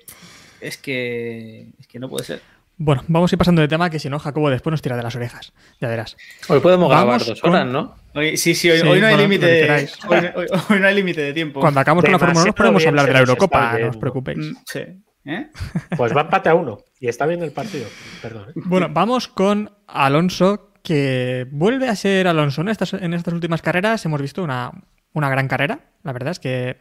es 0.61 0.77
que, 0.77 1.69
es 1.81 1.87
que 1.87 1.99
no 1.99 2.09
puede 2.09 2.25
ser. 2.25 2.43
Bueno, 2.81 3.03
vamos 3.09 3.33
a 3.33 3.35
ir 3.35 3.39
pasando 3.39 3.61
de 3.61 3.67
tema 3.69 3.91
que 3.91 3.99
si 3.99 4.09
no, 4.09 4.19
Jacobo 4.21 4.51
después 4.51 4.71
nos 4.71 4.81
tira 4.83 4.97
de 4.97 5.03
las 5.03 5.15
orejas. 5.17 5.53
Ya 5.81 5.89
verás. 5.89 6.17
Hoy 6.49 6.61
podemos 6.61 6.89
Vamos 6.89 7.05
grabar 7.05 7.25
dos 7.27 7.41
con- 7.41 7.51
horas, 7.51 7.67
¿no? 7.67 7.95
Hoy- 8.15 8.37
sí, 8.37 8.55
sí, 8.55 8.71
hoy, 8.71 8.79
Sí, 8.81 8.87
hoy 8.87 9.01
no 9.01 9.07
hay 9.09 9.15
bueno, 9.15 9.29
límite 9.29 9.47
de, 9.47 9.89
hoy, 10.09 10.17
hoy- 10.37 10.47
hoy 10.71 10.81
no 10.81 10.87
hay 10.87 10.95
límite 10.95 11.21
de 11.21 11.33
tiempo. 11.33 11.59
Cuando 11.61 11.81
acabamos 11.81 12.05
con 12.05 12.13
la 12.13 12.19
Fórmula 12.19 12.41
1 12.41 12.47
nos 12.47 12.55
Demasiado 12.55 12.55
podemos 12.73 12.87
hablar 12.87 13.07
de 13.07 13.13
la 13.13 13.19
Eurocopa, 13.19 13.79
no 13.79 13.89
os 13.91 13.97
preocupéis. 13.97 14.39
Mm, 14.39 14.57
Sí. 14.65 14.81
¿Eh? 15.25 15.49
Pues 15.97 16.17
va 16.17 16.23
empate 16.23 16.49
a 16.49 16.55
uno 16.55 16.79
y 17.01 17.09
está 17.09 17.27
bien 17.27 17.43
el 17.43 17.51
partido. 17.53 17.85
Perdón. 18.23 18.47
¿eh? 18.49 18.53
Bueno, 18.65 18.89
vamos 18.91 19.29
con 19.29 19.71
Alonso, 19.87 20.73
que 20.83 21.47
vuelve 21.51 21.89
a 21.89 21.97
ser 21.97 22.29
Alonso. 22.29 22.63
En 22.63 22.69
estas, 22.69 22.95
en 22.95 23.13
estas 23.13 23.35
últimas 23.35 23.61
carreras 23.61 24.03
hemos 24.07 24.23
visto 24.23 24.43
una, 24.43 24.71
una 25.13 25.29
gran 25.29 25.47
carrera. 25.49 25.81
La 26.03 26.13
verdad 26.15 26.31
es 26.31 26.39
que 26.39 26.77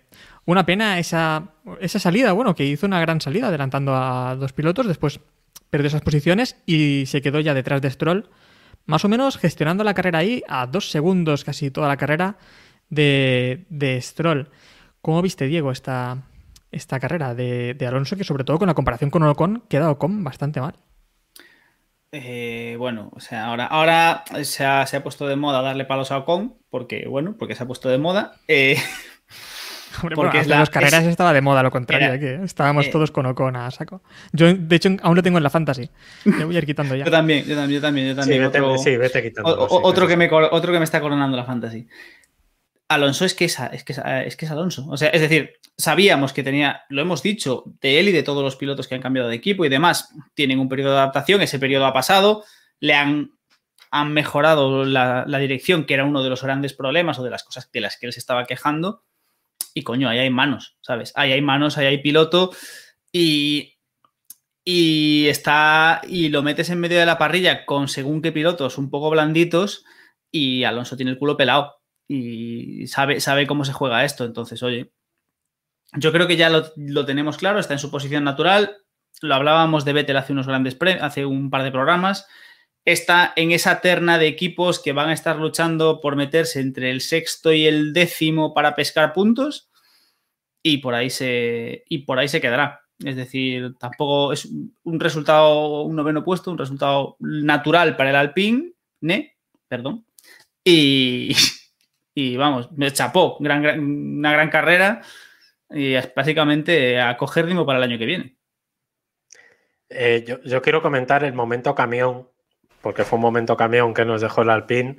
una 0.45 0.65
pena 0.65 0.97
esa, 0.99 1.49
esa 1.81 1.99
salida, 1.99 2.31
bueno, 2.31 2.55
que 2.55 2.63
hizo 2.63 2.85
una 2.85 3.01
gran 3.01 3.19
salida 3.19 3.47
adelantando 3.47 3.93
a 3.95 4.35
dos 4.39 4.53
pilotos, 4.53 4.87
después 4.87 5.19
perdió 5.69 5.87
esas 5.87 6.01
posiciones 6.01 6.57
y 6.65 7.05
se 7.07 7.21
quedó 7.21 7.39
ya 7.39 7.53
detrás 7.53 7.81
de 7.81 7.89
Stroll, 7.89 8.29
más 8.85 9.03
o 9.05 9.09
menos 9.09 9.37
gestionando 9.37 9.83
la 9.83 9.93
carrera 9.93 10.19
ahí 10.19 10.43
a 10.47 10.65
dos 10.67 10.89
segundos 10.91 11.43
casi 11.43 11.71
toda 11.71 11.87
la 11.87 11.97
carrera 11.97 12.37
de, 12.89 13.65
de 13.69 14.01
Stroll. 14.01 14.49
¿Cómo 15.01 15.21
viste, 15.21 15.45
Diego, 15.47 15.71
esta, 15.71 16.23
esta 16.71 16.99
carrera 16.99 17.35
de, 17.35 17.73
de 17.73 17.87
Alonso, 17.87 18.15
que 18.15 18.23
sobre 18.23 18.43
todo 18.43 18.57
con 18.57 18.67
la 18.67 18.73
comparación 18.73 19.09
con 19.09 19.23
Ocon, 19.23 19.63
queda 19.69 19.91
Ocon 19.91 20.23
bastante 20.23 20.61
mal? 20.61 20.75
Eh, 22.11 22.75
bueno, 22.79 23.11
o 23.13 23.19
sea, 23.19 23.45
ahora, 23.45 23.65
ahora 23.65 24.23
se, 24.43 24.65
ha, 24.65 24.87
se 24.87 24.97
ha 24.97 25.03
puesto 25.03 25.27
de 25.27 25.35
moda 25.35 25.61
darle 25.61 25.85
palos 25.85 26.11
a 26.11 26.17
Ocon, 26.19 26.57
porque, 26.69 27.05
bueno, 27.07 27.35
porque 27.37 27.55
se 27.55 27.63
ha 27.63 27.67
puesto 27.67 27.89
de 27.89 27.97
moda. 27.97 28.35
Eh, 28.47 28.77
Hombre, 30.01 30.15
Porque 30.15 30.15
bueno, 30.15 30.31
es 30.33 30.39
hace 30.41 30.49
la- 30.49 30.59
dos 30.59 30.69
carreras 30.69 31.03
es- 31.03 31.09
estaba 31.09 31.33
de 31.33 31.41
moda 31.41 31.63
lo 31.63 31.71
contrario, 31.71 32.07
Era- 32.07 32.15
¿eh? 32.15 32.19
que 32.19 32.43
estábamos 32.43 32.85
eh, 32.87 32.89
todos 32.91 33.11
con 33.11 33.25
Ocon 33.25 33.55
a 33.55 33.69
saco. 33.71 34.03
Yo, 34.33 34.53
de 34.53 34.75
hecho, 34.75 34.89
aún 35.01 35.15
lo 35.15 35.23
tengo 35.23 35.37
en 35.37 35.43
la 35.43 35.49
fantasy. 35.49 35.89
Le 36.25 36.45
voy 36.45 36.55
a 36.55 36.59
ir 36.59 36.65
quitando 36.65 36.95
ya. 36.95 37.05
yo 37.05 37.11
también, 37.11 37.45
yo 37.45 37.55
también, 37.55 37.79
yo 37.79 37.81
también, 37.85 38.07
yo 38.07 38.13
Sí, 38.13 38.19
también. 38.19 38.43
otro, 38.45 38.77
sí, 38.77 38.97
vete 38.97 39.19
o- 39.19 39.23
quitándolo, 39.23 39.63
o- 39.63 39.69
sí, 39.69 39.75
otro, 39.83 40.07
que 40.07 40.17
me, 40.17 40.29
otro 40.31 40.71
que 40.73 40.79
me 40.79 40.85
está 40.85 40.99
coronando 41.01 41.35
la 41.37 41.45
fantasy. 41.45 41.87
Alonso 42.89 43.25
es 43.25 43.33
que 43.33 43.45
es, 43.45 43.59
es 43.73 43.83
que 43.83 43.91
es, 43.93 44.01
es 44.25 44.37
que 44.37 44.45
es 44.45 44.51
Alonso. 44.51 44.87
O 44.87 44.95
sea, 44.95 45.09
es 45.09 45.19
decir, 45.19 45.53
sabíamos 45.77 46.31
que 46.31 46.41
tenía, 46.43 46.83
lo 46.89 47.01
hemos 47.01 47.21
dicho, 47.21 47.63
de 47.81 47.99
él 47.99 48.07
y 48.07 48.11
de 48.13 48.23
todos 48.23 48.43
los 48.43 48.55
pilotos 48.55 48.87
que 48.87 48.95
han 48.95 49.01
cambiado 49.01 49.27
de 49.27 49.35
equipo 49.35 49.65
y 49.65 49.69
demás, 49.69 50.13
tienen 50.35 50.59
un 50.59 50.69
periodo 50.69 50.91
de 50.91 50.97
adaptación, 50.99 51.41
ese 51.41 51.59
periodo 51.59 51.85
ha 51.85 51.91
pasado, 51.93 52.45
le 52.79 52.93
han, 52.93 53.31
han 53.91 54.13
mejorado 54.13 54.85
la, 54.85 55.25
la 55.27 55.37
dirección, 55.37 55.83
que 55.85 55.95
era 55.95 56.05
uno 56.05 56.23
de 56.23 56.29
los 56.29 56.41
grandes 56.43 56.73
problemas 56.73 57.19
o 57.19 57.23
de 57.23 57.29
las 57.29 57.43
cosas 57.43 57.69
de 57.73 57.81
las 57.81 57.97
que 57.97 58.05
él 58.05 58.13
se 58.13 58.19
estaba 58.19 58.45
quejando. 58.45 59.03
Y 59.77 59.83
coño, 59.83 60.09
ahí 60.09 60.17
hay 60.17 60.31
manos, 60.31 60.75
¿sabes? 60.81 61.13
Ahí 61.15 61.31
hay 61.33 61.41
manos, 61.41 61.77
ahí 61.77 61.85
hay 61.85 62.01
piloto 62.01 62.49
y, 63.11 63.77
y 64.63 65.27
está 65.27 66.01
y 66.07 66.29
lo 66.29 66.41
metes 66.41 66.71
en 66.71 66.79
medio 66.79 66.97
de 66.97 67.05
la 67.05 67.19
parrilla 67.19 67.63
con 67.63 67.87
según 67.87 68.23
qué 68.23 68.31
pilotos 68.31 68.79
un 68.79 68.89
poco 68.89 69.11
blanditos 69.11 69.85
y 70.31 70.63
Alonso 70.63 70.97
tiene 70.97 71.11
el 71.11 71.19
culo 71.19 71.37
pelado 71.37 71.75
y 72.07 72.87
sabe, 72.87 73.19
sabe 73.19 73.45
cómo 73.45 73.65
se 73.65 73.73
juega 73.73 74.03
esto. 74.03 74.25
Entonces, 74.25 74.63
oye, 74.63 74.91
yo 75.93 76.11
creo 76.11 76.25
que 76.25 76.37
ya 76.37 76.49
lo, 76.49 76.71
lo 76.75 77.05
tenemos 77.05 77.37
claro, 77.37 77.59
está 77.59 77.73
en 77.73 77.79
su 77.79 77.91
posición 77.91 78.23
natural. 78.23 78.77
Lo 79.21 79.35
hablábamos 79.35 79.85
de 79.85 79.93
Vettel 79.93 80.17
hace 80.17 80.33
unos 80.33 80.47
grandes 80.47 80.73
pre- 80.73 80.99
hace 81.01 81.23
un 81.23 81.51
par 81.51 81.61
de 81.61 81.71
programas. 81.71 82.25
Está 82.83 83.33
en 83.35 83.51
esa 83.51 83.81
terna 83.81 84.17
de 84.17 84.27
equipos 84.27 84.79
que 84.81 84.93
van 84.93 85.09
a 85.09 85.13
estar 85.13 85.35
luchando 85.37 85.99
por 86.01 86.15
meterse 86.15 86.61
entre 86.61 86.89
el 86.89 87.01
sexto 87.01 87.51
y 87.51 87.67
el 87.67 87.91
décimo 87.93 88.53
para 88.53 88.75
pescar 88.75 89.11
puntos. 89.11 89.66
Y 90.69 90.79
por 90.79 90.95
ahí 90.95 91.09
se, 91.09 91.85
y 91.87 91.99
por 91.99 92.19
ahí 92.19 92.27
se 92.27 92.41
quedará. 92.41 92.81
Es 92.99 93.15
decir, 93.15 93.77
tampoco 93.79 94.33
es 94.33 94.49
un 94.83 94.99
resultado, 94.99 95.83
un 95.83 95.95
noveno 95.95 96.25
puesto, 96.25 96.51
un 96.51 96.57
resultado 96.57 97.15
natural 97.21 97.95
para 97.95 98.09
el 98.09 98.17
Alpine, 98.17 98.73
¿ne? 98.99 99.37
Perdón. 99.69 100.05
Y, 100.65 101.33
y 102.13 102.35
vamos, 102.35 102.69
me 102.73 102.91
chapó, 102.91 103.37
gran, 103.39 103.79
una 103.79 104.33
gran 104.33 104.49
carrera 104.49 105.01
y 105.69 105.93
básicamente 106.13 106.99
a 106.99 107.15
coger 107.15 107.45
ritmo 107.45 107.65
para 107.65 107.77
el 107.77 107.85
año 107.85 107.97
que 107.97 108.05
viene. 108.05 108.37
Eh, 109.87 110.25
yo, 110.27 110.41
yo 110.43 110.61
quiero 110.61 110.81
comentar 110.81 111.23
el 111.23 111.31
momento 111.31 111.73
camión, 111.75 112.27
porque 112.81 113.05
fue 113.05 113.15
un 113.15 113.23
momento 113.23 113.55
camión 113.55 113.93
que 113.93 114.03
nos 114.03 114.19
dejó 114.19 114.41
el 114.41 114.49
Alpine, 114.49 114.97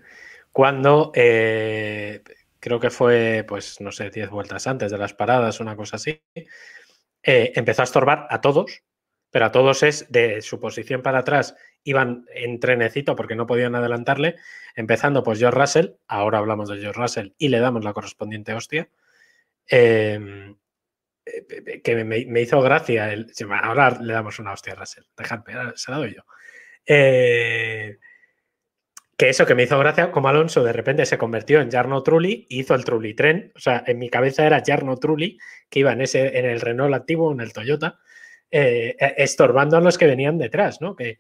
cuando 0.51 1.13
eh, 1.15 2.23
creo 2.61 2.81
que 2.81 2.91
fue, 2.91 3.45
pues 3.47 3.81
no 3.81 3.93
sé, 3.93 4.11
10 4.11 4.31
vueltas 4.31 4.67
antes 4.67 4.91
de 4.91 4.99
las 4.99 5.15
paradas, 5.15 5.61
una 5.61 5.77
cosa 5.77 5.97
así, 5.97 6.23
eh, 6.35 7.53
empezó 7.55 7.83
a 7.83 7.85
estorbar 7.85 8.27
a 8.31 8.41
todos, 8.41 8.83
pero 9.31 9.47
a 9.47 9.53
todos 9.53 9.83
es 9.83 10.11
de 10.11 10.43
su 10.43 10.61
posición 10.61 11.03
para 11.03 11.21
atrás, 11.21 11.55
iban 11.85 12.25
en 12.35 12.61
trenecito 12.61 13.17
porque 13.17 13.37
no 13.37 13.47
podían 13.47 13.75
adelantarle, 13.75 14.37
empezando 14.75 15.23
pues 15.23 15.39
George 15.39 15.59
Russell, 15.59 15.87
ahora 16.07 16.39
hablamos 16.39 16.69
de 16.69 16.79
George 16.79 17.01
Russell 17.01 17.33
y 17.39 17.49
le 17.49 17.61
damos 17.61 17.85
la 17.85 17.93
correspondiente 17.93 18.55
hostia. 18.55 18.89
Eh, 19.71 20.55
eh, 21.29 21.83
que 21.83 22.05
me, 22.05 22.41
hizo 22.41 22.61
gracia. 22.61 23.13
El, 23.13 23.33
ahora 23.63 23.99
le 24.01 24.13
damos 24.13 24.39
una 24.39 24.53
hostia 24.53 24.73
a 24.73 24.77
Russell. 24.77 25.05
Dejadme, 25.17 25.55
se 25.77 25.91
la 25.91 25.99
doy 25.99 26.15
yo. 26.15 26.23
Eh, 26.87 27.99
Que 29.19 29.29
eso 29.29 29.47
que 29.47 29.57
me 29.57 29.65
hizo 29.65 29.77
gracia, 29.81 30.13
como 30.13 30.29
Alonso 30.29 30.63
de 30.63 30.73
repente 30.73 31.05
se 31.05 31.19
convirtió 31.19 31.61
en 31.61 31.73
Jarno 31.73 32.05
Trulli 32.05 32.47
y 32.49 32.61
hizo 32.61 32.77
el 32.77 32.85
Trulli 32.85 33.15
tren. 33.15 33.53
O 33.57 33.59
sea, 33.59 33.83
en 33.85 33.99
mi 33.99 34.09
cabeza 34.09 34.47
era 34.47 34.63
Jarno 34.65 34.97
Trulli, 34.97 35.39
que 35.69 35.81
iba 35.81 35.93
en, 35.93 36.03
ese, 36.03 36.39
en 36.39 36.47
el 36.47 36.61
Renault 36.61 36.95
antiguo, 36.95 37.33
en 37.33 37.41
el 37.41 37.53
Toyota, 37.53 37.99
eh, 38.49 38.95
eh, 38.97 39.15
estorbando 39.17 39.77
a 39.77 39.81
los 39.81 39.99
que 39.99 40.07
venían 40.07 40.39
detrás, 40.39 40.81
¿no? 40.81 40.95
Que, 40.95 41.19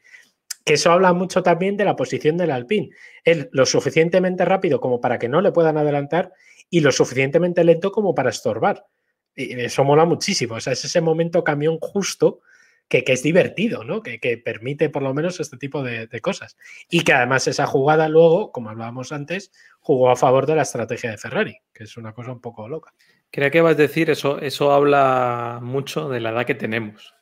que 0.64 0.74
eso 0.74 0.92
habla 0.92 1.12
mucho 1.12 1.42
también 1.42 1.76
de 1.76 1.84
la 1.84 1.96
posición 1.96 2.36
del 2.36 2.52
Alpine. 2.52 2.90
Él 3.24 3.48
lo 3.50 3.66
suficientemente 3.66 4.44
rápido 4.44 4.80
como 4.80 5.00
para 5.00 5.18
que 5.18 5.28
no 5.28 5.40
le 5.40 5.50
puedan 5.50 5.76
adelantar 5.76 6.32
y 6.70 6.80
lo 6.80 6.92
suficientemente 6.92 7.64
lento 7.64 7.90
como 7.90 8.14
para 8.14 8.30
estorbar. 8.30 8.86
Y 9.34 9.58
eso 9.58 9.82
mola 9.82 10.04
muchísimo. 10.04 10.54
O 10.54 10.60
sea, 10.60 10.72
es 10.72 10.84
ese 10.84 11.00
momento 11.00 11.42
camión 11.42 11.78
justo 11.80 12.42
que, 12.88 13.04
que 13.04 13.12
es 13.12 13.22
divertido, 13.22 13.84
¿no? 13.84 14.02
Que, 14.02 14.18
que, 14.18 14.38
permite 14.38 14.88
por 14.88 15.02
lo 15.02 15.14
menos 15.14 15.40
este 15.40 15.56
tipo 15.56 15.82
de, 15.82 16.06
de, 16.06 16.20
cosas. 16.20 16.56
Y 16.90 17.02
que 17.02 17.12
además 17.12 17.46
esa 17.46 17.66
jugada 17.66 18.08
luego, 18.08 18.50
como 18.50 18.70
hablábamos 18.70 19.12
antes, 19.12 19.52
jugó 19.80 20.10
a 20.10 20.16
favor 20.16 20.46
de 20.46 20.56
la 20.56 20.62
estrategia 20.62 21.10
de 21.10 21.18
Ferrari, 21.18 21.58
que 21.72 21.84
es 21.84 21.96
una 21.96 22.12
cosa 22.12 22.32
un 22.32 22.40
poco 22.40 22.68
loca. 22.68 22.92
Creo 23.30 23.50
que 23.50 23.60
vas 23.60 23.72
a 23.72 23.76
decir, 23.76 24.10
eso, 24.10 24.40
eso 24.40 24.72
habla 24.72 25.60
mucho 25.62 26.08
de 26.08 26.20
la 26.20 26.30
edad 26.30 26.46
que 26.46 26.54
tenemos. 26.54 27.14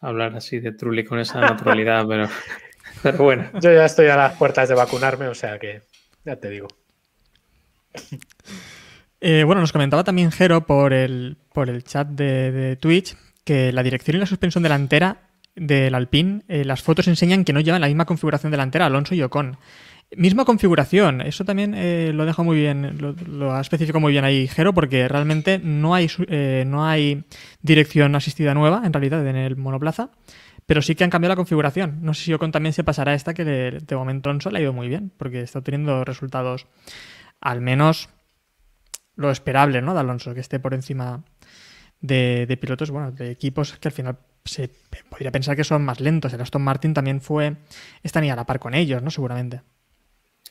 Hablar 0.00 0.34
así 0.34 0.58
de 0.60 0.72
Trulli 0.72 1.04
con 1.04 1.18
esa 1.18 1.40
naturalidad, 1.40 2.06
pero, 2.08 2.28
pero 3.02 3.18
bueno. 3.18 3.50
Yo 3.60 3.72
ya 3.72 3.84
estoy 3.84 4.06
a 4.06 4.16
las 4.16 4.36
puertas 4.36 4.70
de 4.70 4.74
vacunarme, 4.74 5.28
o 5.28 5.34
sea 5.34 5.58
que 5.58 5.82
ya 6.24 6.36
te 6.36 6.48
digo. 6.48 6.68
Eh, 9.20 9.44
bueno, 9.44 9.60
nos 9.60 9.72
comentaba 9.72 10.02
también 10.02 10.32
Jero 10.32 10.64
por 10.64 10.94
el, 10.94 11.36
por 11.52 11.68
el 11.68 11.84
chat 11.84 12.08
de, 12.08 12.50
de, 12.52 12.76
Twitch 12.76 13.16
que 13.50 13.72
la 13.72 13.82
dirección 13.82 14.16
y 14.16 14.20
la 14.20 14.26
suspensión 14.26 14.62
delantera 14.62 15.22
del 15.56 15.96
Alpine, 15.96 16.42
eh, 16.46 16.64
las 16.64 16.82
fotos 16.82 17.08
enseñan 17.08 17.44
que 17.44 17.52
no 17.52 17.58
llevan 17.58 17.80
la 17.80 17.88
misma 17.88 18.04
configuración 18.04 18.52
delantera 18.52 18.86
Alonso 18.86 19.16
y 19.16 19.22
Ocon. 19.22 19.56
Misma 20.16 20.44
configuración, 20.44 21.20
eso 21.20 21.44
también 21.44 21.74
eh, 21.76 22.12
lo 22.14 22.26
deja 22.26 22.44
muy 22.44 22.56
bien, 22.56 22.96
lo, 23.26 23.52
ha 23.52 23.60
especificado 23.60 23.98
muy 23.98 24.12
bien 24.12 24.24
ahí 24.24 24.46
Jero, 24.46 24.72
porque 24.72 25.08
realmente 25.08 25.58
no 25.58 25.96
hay, 25.96 26.08
eh, 26.28 26.62
no 26.64 26.86
hay 26.86 27.24
dirección 27.60 28.14
asistida 28.14 28.54
nueva, 28.54 28.82
en 28.84 28.92
realidad, 28.92 29.26
en 29.26 29.34
el 29.34 29.56
monoplaza, 29.56 30.10
pero 30.64 30.80
sí 30.80 30.94
que 30.94 31.02
han 31.02 31.10
cambiado 31.10 31.32
la 31.32 31.36
configuración. 31.36 31.98
No 32.02 32.14
sé 32.14 32.26
si 32.26 32.32
Ocon 32.32 32.52
también 32.52 32.72
se 32.72 32.84
pasará 32.84 33.10
a 33.10 33.14
esta, 33.16 33.34
que 33.34 33.44
de, 33.44 33.80
de 33.84 33.96
momento 33.96 34.30
Alonso 34.30 34.52
le 34.52 34.60
ha 34.60 34.62
ido 34.62 34.72
muy 34.72 34.86
bien, 34.86 35.10
porque 35.16 35.40
está 35.40 35.58
obteniendo 35.58 36.04
resultados 36.04 36.68
al 37.40 37.60
menos 37.60 38.10
lo 39.16 39.32
esperable, 39.32 39.82
¿no? 39.82 39.92
De 39.92 39.98
Alonso, 39.98 40.34
que 40.34 40.40
esté 40.40 40.60
por 40.60 40.72
encima 40.72 41.24
de, 42.00 42.46
de, 42.46 42.56
pilotos, 42.56 42.90
bueno, 42.90 43.12
de 43.12 43.30
equipos 43.30 43.76
que 43.78 43.88
al 43.88 43.92
final 43.92 44.18
se 44.44 44.70
podría 45.08 45.30
pensar 45.30 45.56
que 45.56 45.64
son 45.64 45.84
más 45.84 46.00
lentos. 46.00 46.32
El 46.32 46.40
Aston 46.40 46.62
Martin 46.62 46.94
también 46.94 47.20
fue, 47.20 47.56
están 48.02 48.28
a 48.28 48.36
la 48.36 48.46
par 48.46 48.58
con 48.58 48.74
ellos, 48.74 49.02
¿no? 49.02 49.10
Seguramente. 49.10 49.62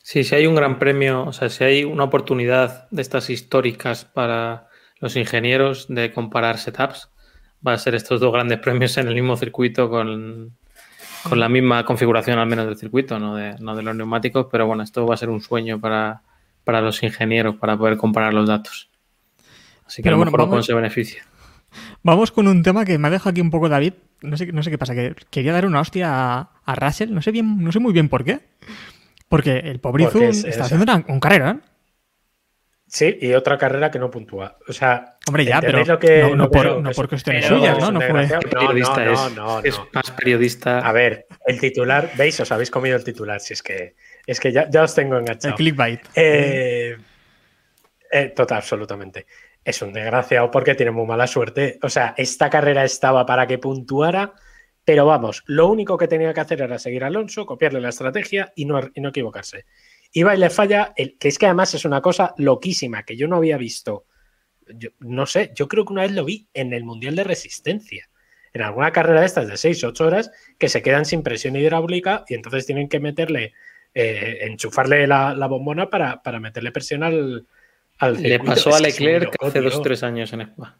Sí, 0.01 0.23
si 0.23 0.35
hay 0.35 0.47
un 0.47 0.55
gran 0.55 0.79
premio, 0.79 1.23
o 1.25 1.33
sea, 1.33 1.49
si 1.49 1.63
hay 1.63 1.83
una 1.83 2.05
oportunidad 2.05 2.89
de 2.89 3.01
estas 3.01 3.29
históricas 3.29 4.05
para 4.05 4.67
los 4.99 5.15
ingenieros 5.15 5.87
de 5.87 6.11
comparar 6.11 6.57
setups, 6.57 7.09
va 7.65 7.73
a 7.73 7.77
ser 7.77 7.95
estos 7.95 8.19
dos 8.19 8.31
grandes 8.31 8.59
premios 8.59 8.97
en 8.97 9.07
el 9.07 9.13
mismo 9.13 9.35
circuito 9.37 9.89
con, 9.89 10.57
con 11.23 11.39
la 11.39 11.49
misma 11.49 11.83
configuración 11.85 12.39
al 12.39 12.47
menos 12.47 12.65
del 12.65 12.77
circuito, 12.77 13.19
no 13.19 13.35
de, 13.35 13.55
no 13.59 13.75
de 13.75 13.83
los 13.83 13.95
neumáticos, 13.95 14.47
pero 14.51 14.65
bueno, 14.65 14.83
esto 14.83 15.05
va 15.05 15.15
a 15.15 15.17
ser 15.17 15.29
un 15.29 15.41
sueño 15.41 15.79
para, 15.79 16.21
para 16.63 16.81
los 16.81 17.03
ingenieros 17.03 17.55
para 17.55 17.77
poder 17.77 17.97
comparar 17.97 18.33
los 18.33 18.47
datos. 18.47 18.89
Así 19.85 19.97
que 19.97 20.03
Pero 20.03 20.15
a 20.15 20.17
lo 20.17 20.25
bueno, 20.25 20.31
mejor 20.31 20.49
vamos, 20.49 20.65
se 20.65 20.73
beneficia. 20.73 21.25
Vamos 22.03 22.31
con 22.31 22.47
un 22.47 22.63
tema 22.63 22.85
que 22.85 22.97
me 22.97 23.07
ha 23.07 23.11
dejado 23.11 23.31
aquí 23.31 23.41
un 23.41 23.51
poco 23.51 23.69
David. 23.69 23.93
No 24.21 24.35
sé, 24.35 24.47
no 24.47 24.63
sé 24.63 24.69
qué 24.69 24.77
pasa, 24.77 24.95
que 24.95 25.15
quería 25.29 25.53
dar 25.53 25.65
una 25.65 25.79
hostia 25.79 26.09
a, 26.11 26.51
a 26.65 26.75
Russell, 26.75 27.13
no 27.13 27.21
sé 27.21 27.31
bien, 27.31 27.63
no 27.63 27.71
sé 27.71 27.79
muy 27.79 27.93
bien 27.93 28.09
por 28.09 28.25
qué. 28.25 28.39
Porque 29.29 29.59
el 29.59 29.79
pobrizo 29.79 30.21
es, 30.21 30.43
está 30.43 30.65
haciendo 30.65 30.83
una, 30.83 31.05
un 31.07 31.19
carrera. 31.19 31.51
¿eh? 31.51 31.69
Sí, 32.87 33.17
y 33.21 33.33
otra 33.33 33.57
carrera 33.59 33.91
que 33.91 33.99
no 33.99 34.09
puntúa. 34.09 34.57
O 34.67 34.73
sea, 34.73 35.17
hombre, 35.27 35.45
ya, 35.45 35.61
pero 35.61 35.85
lo 35.85 35.99
que, 35.99 36.23
no, 36.23 36.35
no, 36.35 36.49
por, 36.49 36.81
no 36.81 36.89
por 36.89 37.07
cuestiones 37.07 37.45
suyas, 37.45 37.77
¿no? 37.77 37.91
No, 37.91 38.01
fue... 38.01 38.27
periodista 38.49 39.05
no, 39.05 39.29
no, 39.29 39.59
es, 39.59 39.65
es 39.75 39.79
más 39.93 40.11
periodista. 40.11 40.79
A 40.79 40.91
ver, 40.91 41.27
el 41.45 41.59
titular, 41.59 42.09
¿veis? 42.17 42.39
Os 42.39 42.51
habéis 42.51 42.71
comido 42.71 42.97
el 42.97 43.03
titular. 43.03 43.39
Si 43.39 43.53
es 43.53 43.61
que 43.61 43.95
es 44.25 44.39
que 44.39 44.51
ya, 44.51 44.67
ya 44.69 44.81
os 44.81 44.95
tengo 44.95 45.19
enganchado. 45.19 45.53
El 45.53 45.57
clickbait. 45.57 46.01
Eh, 46.15 46.97
eh, 48.11 48.33
total, 48.35 48.57
absolutamente. 48.57 49.27
Es 49.63 49.81
un 49.81 49.93
desgraciado 49.93 50.49
porque 50.51 50.75
tiene 50.75 50.91
muy 50.91 51.05
mala 51.05 51.27
suerte. 51.27 51.79
O 51.81 51.89
sea, 51.89 52.13
esta 52.17 52.49
carrera 52.49 52.83
estaba 52.83 53.25
para 53.25 53.45
que 53.45 53.57
puntuara, 53.57 54.33
pero 54.85 55.05
vamos, 55.05 55.43
lo 55.45 55.67
único 55.67 55.97
que 55.97 56.07
tenía 56.07 56.33
que 56.33 56.39
hacer 56.39 56.61
era 56.61 56.79
seguir 56.79 57.03
a 57.03 57.07
Alonso, 57.07 57.45
copiarle 57.45 57.81
la 57.81 57.89
estrategia 57.89 58.51
y 58.55 58.65
no, 58.65 58.79
no 58.95 59.09
equivocarse. 59.09 59.65
Iba 60.11 60.35
y 60.35 60.39
le 60.39 60.49
falla, 60.49 60.93
el, 60.95 61.17
que 61.17 61.27
es 61.27 61.37
que 61.37 61.45
además 61.45 61.73
es 61.75 61.85
una 61.85 62.01
cosa 62.01 62.33
loquísima 62.37 63.03
que 63.03 63.15
yo 63.15 63.27
no 63.27 63.35
había 63.35 63.57
visto. 63.57 64.05
Yo, 64.67 64.89
no 64.99 65.25
sé, 65.25 65.51
yo 65.55 65.67
creo 65.67 65.85
que 65.85 65.93
una 65.93 66.03
vez 66.03 66.13
lo 66.13 66.25
vi 66.25 66.47
en 66.53 66.73
el 66.73 66.83
Mundial 66.83 67.15
de 67.15 67.23
Resistencia. 67.23 68.09
En 68.51 68.63
alguna 68.63 68.91
carrera 68.91 69.19
de 69.19 69.27
estas 69.27 69.47
de 69.47 69.57
6 69.57 69.83
8 69.83 70.07
horas 70.07 70.31
que 70.57 70.69
se 70.69 70.81
quedan 70.81 71.05
sin 71.05 71.21
presión 71.21 71.55
hidráulica 71.55 72.23
y 72.27 72.33
entonces 72.33 72.65
tienen 72.65 72.89
que 72.89 72.99
meterle 72.99 73.53
eh, 73.93 74.39
enchufarle 74.41 75.05
la, 75.05 75.35
la 75.35 75.47
bombona 75.47 75.89
para, 75.89 76.23
para, 76.23 76.39
meterle 76.39 76.71
presión 76.71 77.03
al, 77.03 77.47
al 77.99 78.21
Le 78.21 78.39
pasó 78.39 78.73
a 78.73 78.79
Leclerc 78.79 79.35
hace 79.41 79.61
dos 79.61 79.75
o 79.75 79.81
tres 79.81 80.03
años 80.03 80.31
en 80.33 80.41
Spa. 80.41 80.77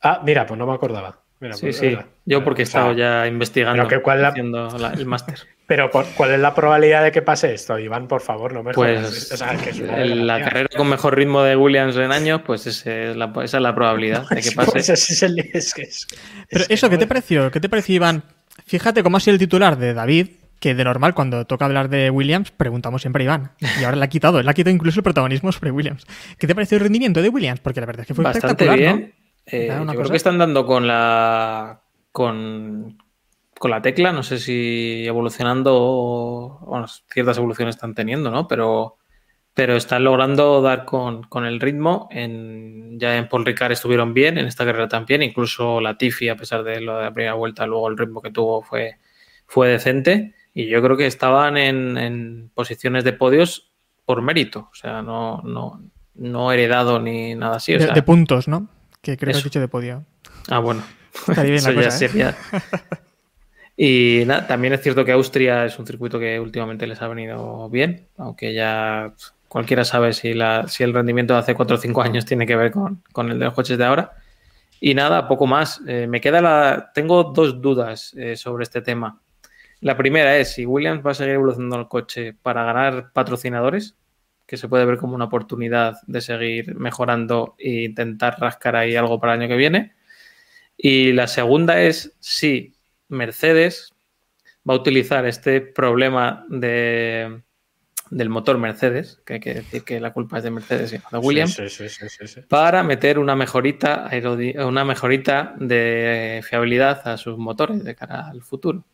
Ah, 0.00 0.22
mira, 0.24 0.46
pues 0.46 0.58
no 0.58 0.66
me 0.66 0.74
acordaba. 0.74 1.20
Mira, 1.40 1.54
sí, 1.54 1.66
pues, 1.66 1.76
sí. 1.76 1.86
Verdad. 1.88 2.06
Yo 2.24 2.44
porque 2.44 2.62
he 2.62 2.64
estado 2.64 2.92
ya 2.92 3.26
investigando, 3.26 3.84
pero 3.84 4.00
que 4.00 4.02
cuál 4.02 4.22
la... 4.22 4.28
haciendo 4.28 4.68
la, 4.78 4.92
el 4.92 5.06
máster. 5.06 5.38
Pero 5.68 5.90
¿cuál 5.90 6.30
es 6.30 6.40
la 6.40 6.54
probabilidad 6.54 7.04
de 7.04 7.12
que 7.12 7.20
pase 7.20 7.52
esto, 7.52 7.78
Iván? 7.78 8.08
Por 8.08 8.22
favor, 8.22 8.54
no 8.54 8.62
me 8.62 8.72
pues, 8.72 9.00
jodas. 9.00 9.32
O 9.32 9.36
sea, 9.36 9.54
que 9.54 9.68
es 9.68 9.78
la 9.78 10.40
carrera 10.40 10.68
con 10.74 10.88
mejor 10.88 11.14
ritmo 11.14 11.42
de 11.42 11.56
Williams 11.56 11.94
en 11.96 12.10
años, 12.10 12.40
pues 12.46 12.66
ese 12.66 13.10
es 13.10 13.16
la, 13.16 13.30
esa 13.44 13.58
es 13.58 13.62
la 13.62 13.74
probabilidad 13.74 14.26
de 14.30 14.40
que 14.40 14.52
pase. 14.56 14.70
Pues 14.70 14.88
ese 14.88 15.12
es 15.12 15.22
el, 15.22 15.38
es 15.40 15.74
que 15.74 15.82
es, 15.82 16.06
Pero 16.48 16.64
es 16.64 16.70
eso, 16.70 16.88
que 16.88 16.94
¿qué 16.96 17.00
te 17.00 17.06
pareció? 17.06 17.50
¿Qué 17.50 17.60
te 17.60 17.68
pareció, 17.68 17.96
Iván? 17.96 18.22
Fíjate 18.64 19.02
cómo 19.02 19.18
ha 19.18 19.20
sido 19.20 19.34
el 19.34 19.38
titular 19.38 19.76
de 19.76 19.92
David, 19.92 20.28
que 20.60 20.74
de 20.74 20.84
normal 20.84 21.14
cuando 21.14 21.44
toca 21.44 21.64
hablar 21.64 21.88
de 21.88 22.10
Williams 22.10 22.50
preguntamos 22.50 23.02
siempre 23.02 23.22
a 23.22 23.24
Iván. 23.24 23.52
Y 23.80 23.84
ahora 23.84 23.96
le 23.96 24.04
ha 24.04 24.08
quitado, 24.08 24.42
le 24.42 24.50
ha 24.50 24.54
quitado 24.54 24.74
incluso 24.74 25.00
el 25.00 25.04
protagonismo 25.04 25.52
sobre 25.52 25.70
Williams. 25.70 26.06
¿Qué 26.38 26.46
te 26.46 26.54
pareció 26.54 26.76
el 26.76 26.82
rendimiento 26.82 27.22
de 27.22 27.28
Williams? 27.28 27.60
Porque 27.60 27.80
la 27.80 27.86
verdad 27.86 28.02
es 28.02 28.08
que 28.08 28.14
fue 28.14 28.24
Bastante 28.24 28.64
espectacular, 28.64 28.78
bien. 28.78 29.14
¿no? 29.14 29.28
Eh, 29.50 29.68
yo 29.68 29.98
creo 29.98 30.10
que 30.10 30.16
están 30.16 30.38
dando 30.38 30.66
con 30.66 30.86
la 30.86 31.80
con, 32.12 32.98
con 33.58 33.70
la 33.70 33.80
tecla, 33.80 34.12
no 34.12 34.22
sé 34.22 34.38
si 34.38 35.06
evolucionando 35.06 35.72
o 35.74 36.58
bueno, 36.66 36.86
ciertas 36.88 37.38
evoluciones 37.38 37.76
están 37.76 37.94
teniendo, 37.94 38.30
¿no? 38.30 38.48
Pero, 38.48 38.96
pero 39.54 39.76
están 39.76 40.04
logrando 40.04 40.60
dar 40.60 40.84
con, 40.84 41.22
con 41.24 41.46
el 41.46 41.60
ritmo. 41.60 42.08
En, 42.10 42.98
ya 42.98 43.16
en 43.16 43.28
Paul 43.28 43.46
Ricard 43.46 43.72
estuvieron 43.72 44.12
bien, 44.14 44.36
en 44.36 44.46
esta 44.46 44.64
carrera 44.64 44.88
también. 44.88 45.22
Incluso 45.22 45.80
la 45.80 45.96
Tiffy, 45.96 46.28
a 46.28 46.36
pesar 46.36 46.62
de 46.64 46.80
lo 46.80 46.98
de 46.98 47.04
la 47.04 47.14
primera 47.14 47.34
vuelta, 47.34 47.66
luego 47.66 47.88
el 47.88 47.96
ritmo 47.96 48.20
que 48.20 48.30
tuvo 48.30 48.62
fue, 48.62 48.96
fue 49.46 49.68
decente. 49.68 50.34
Y 50.58 50.66
yo 50.66 50.82
creo 50.82 50.96
que 50.96 51.06
estaban 51.06 51.56
en, 51.56 51.96
en 51.96 52.50
posiciones 52.52 53.04
de 53.04 53.12
podios 53.12 53.70
por 54.04 54.22
mérito. 54.22 54.68
O 54.72 54.74
sea, 54.74 55.02
no, 55.02 55.40
no, 55.44 55.80
no 56.16 56.50
heredado 56.50 56.98
ni 56.98 57.36
nada 57.36 57.58
así. 57.58 57.76
O 57.76 57.78
de, 57.78 57.84
sea, 57.84 57.94
de, 57.94 58.02
puntos, 58.02 58.48
¿no? 58.48 58.66
Que 59.00 59.16
creo 59.16 59.30
Eso. 59.30 59.36
que 59.36 59.38
has 59.38 59.44
dicho 59.44 59.60
de 59.60 59.68
podio. 59.68 60.04
Ah, 60.48 60.58
bueno. 60.58 60.82
Estaría 61.28 61.52
bien 61.52 61.62
la 61.62 61.70
ya 61.70 61.76
cosa, 61.76 61.88
¿eh? 61.88 62.08
sería. 62.08 62.36
Y 63.76 64.24
nada, 64.26 64.48
también 64.48 64.72
es 64.72 64.82
cierto 64.82 65.04
que 65.04 65.12
Austria 65.12 65.64
es 65.64 65.78
un 65.78 65.86
circuito 65.86 66.18
que 66.18 66.40
últimamente 66.40 66.88
les 66.88 67.00
ha 67.00 67.06
venido 67.06 67.70
bien, 67.70 68.08
aunque 68.16 68.52
ya 68.52 69.14
cualquiera 69.46 69.84
sabe 69.84 70.12
si, 70.12 70.34
la, 70.34 70.66
si 70.66 70.82
el 70.82 70.92
rendimiento 70.92 71.34
de 71.34 71.38
hace 71.38 71.54
4 71.54 71.76
o 71.76 71.78
5 71.78 72.02
años 72.02 72.24
tiene 72.24 72.44
que 72.44 72.56
ver 72.56 72.72
con, 72.72 73.04
con 73.12 73.30
el 73.30 73.38
de 73.38 73.44
los 73.44 73.54
coches 73.54 73.78
de 73.78 73.84
ahora. 73.84 74.16
Y 74.80 74.94
nada, 74.94 75.28
poco 75.28 75.46
más. 75.46 75.80
Eh, 75.86 76.08
me 76.08 76.20
queda 76.20 76.40
la. 76.40 76.90
Tengo 76.92 77.22
dos 77.22 77.62
dudas 77.62 78.12
eh, 78.16 78.34
sobre 78.34 78.64
este 78.64 78.82
tema. 78.82 79.20
La 79.80 79.96
primera 79.96 80.36
es 80.36 80.54
si 80.54 80.66
Williams 80.66 81.06
va 81.06 81.12
a 81.12 81.14
seguir 81.14 81.34
evolucionando 81.34 81.76
el 81.76 81.88
coche 81.88 82.32
para 82.32 82.64
ganar 82.64 83.12
patrocinadores, 83.12 83.96
que 84.46 84.56
se 84.56 84.68
puede 84.68 84.86
ver 84.86 84.96
como 84.96 85.14
una 85.14 85.26
oportunidad 85.26 85.98
de 86.06 86.20
seguir 86.20 86.74
mejorando 86.74 87.54
e 87.58 87.84
intentar 87.84 88.40
rascar 88.40 88.76
ahí 88.76 88.96
algo 88.96 89.20
para 89.20 89.34
el 89.34 89.40
año 89.40 89.48
que 89.48 89.56
viene. 89.56 89.94
Y 90.76 91.12
la 91.12 91.26
segunda 91.26 91.80
es 91.82 92.16
si 92.18 92.74
Mercedes 93.08 93.94
va 94.68 94.74
a 94.74 94.78
utilizar 94.78 95.26
este 95.26 95.60
problema 95.60 96.46
de, 96.48 97.42
del 98.10 98.28
motor 98.28 98.58
Mercedes, 98.58 99.20
que 99.24 99.34
hay 99.34 99.40
que 99.40 99.54
decir 99.54 99.84
que 99.84 100.00
la 100.00 100.12
culpa 100.12 100.38
es 100.38 100.44
de 100.44 100.50
Mercedes 100.50 100.92
y 100.92 100.96
no 100.96 101.20
de 101.20 101.26
Williams, 101.26 101.54
sí, 101.54 101.68
sí, 101.68 101.88
sí, 101.88 102.06
sí, 102.08 102.40
para 102.48 102.82
meter 102.82 103.18
una 103.18 103.36
mejorita, 103.36 104.10
una 104.64 104.84
mejorita 104.84 105.54
de 105.58 106.42
fiabilidad 106.48 107.06
a 107.06 107.16
sus 107.16 107.38
motores 107.38 107.84
de 107.84 107.94
cara 107.94 108.28
al 108.28 108.42
futuro. 108.42 108.84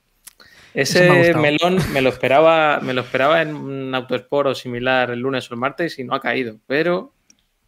Ese 0.75 1.09
me 1.09 1.35
melón 1.35 1.79
me 1.93 2.01
lo 2.03 2.09
esperaba, 2.11 2.81
me 2.83 2.93
lo 2.95 3.03
esperaba 3.03 3.41
en 3.43 3.55
un 3.55 3.95
autosport 3.95 4.49
o 4.49 4.55
similar 4.55 5.11
el 5.11 5.21
lunes 5.21 5.49
o 5.51 5.55
el 5.55 5.61
martes 5.61 5.99
y 5.99 6.05
no 6.05 6.15
ha 6.15 6.21
caído, 6.21 6.59
pero. 6.67 7.13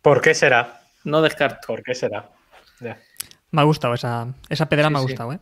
¿Por 0.03 0.21
qué 0.21 0.35
será? 0.35 0.81
No 1.05 1.23
descarto. 1.23 1.67
¿Por 1.69 1.83
qué 1.83 1.95
será? 1.95 2.29
Me 3.51 3.61
ha 3.61 3.65
gustado 3.65 3.95
esa, 3.95 4.27
esa 4.49 4.69
pedra, 4.69 4.89
Sí, 4.89 4.93
me 4.93 4.99
ha 4.99 5.03
sí. 5.03 5.07
gustado, 5.07 5.33
¿eh? 5.33 5.39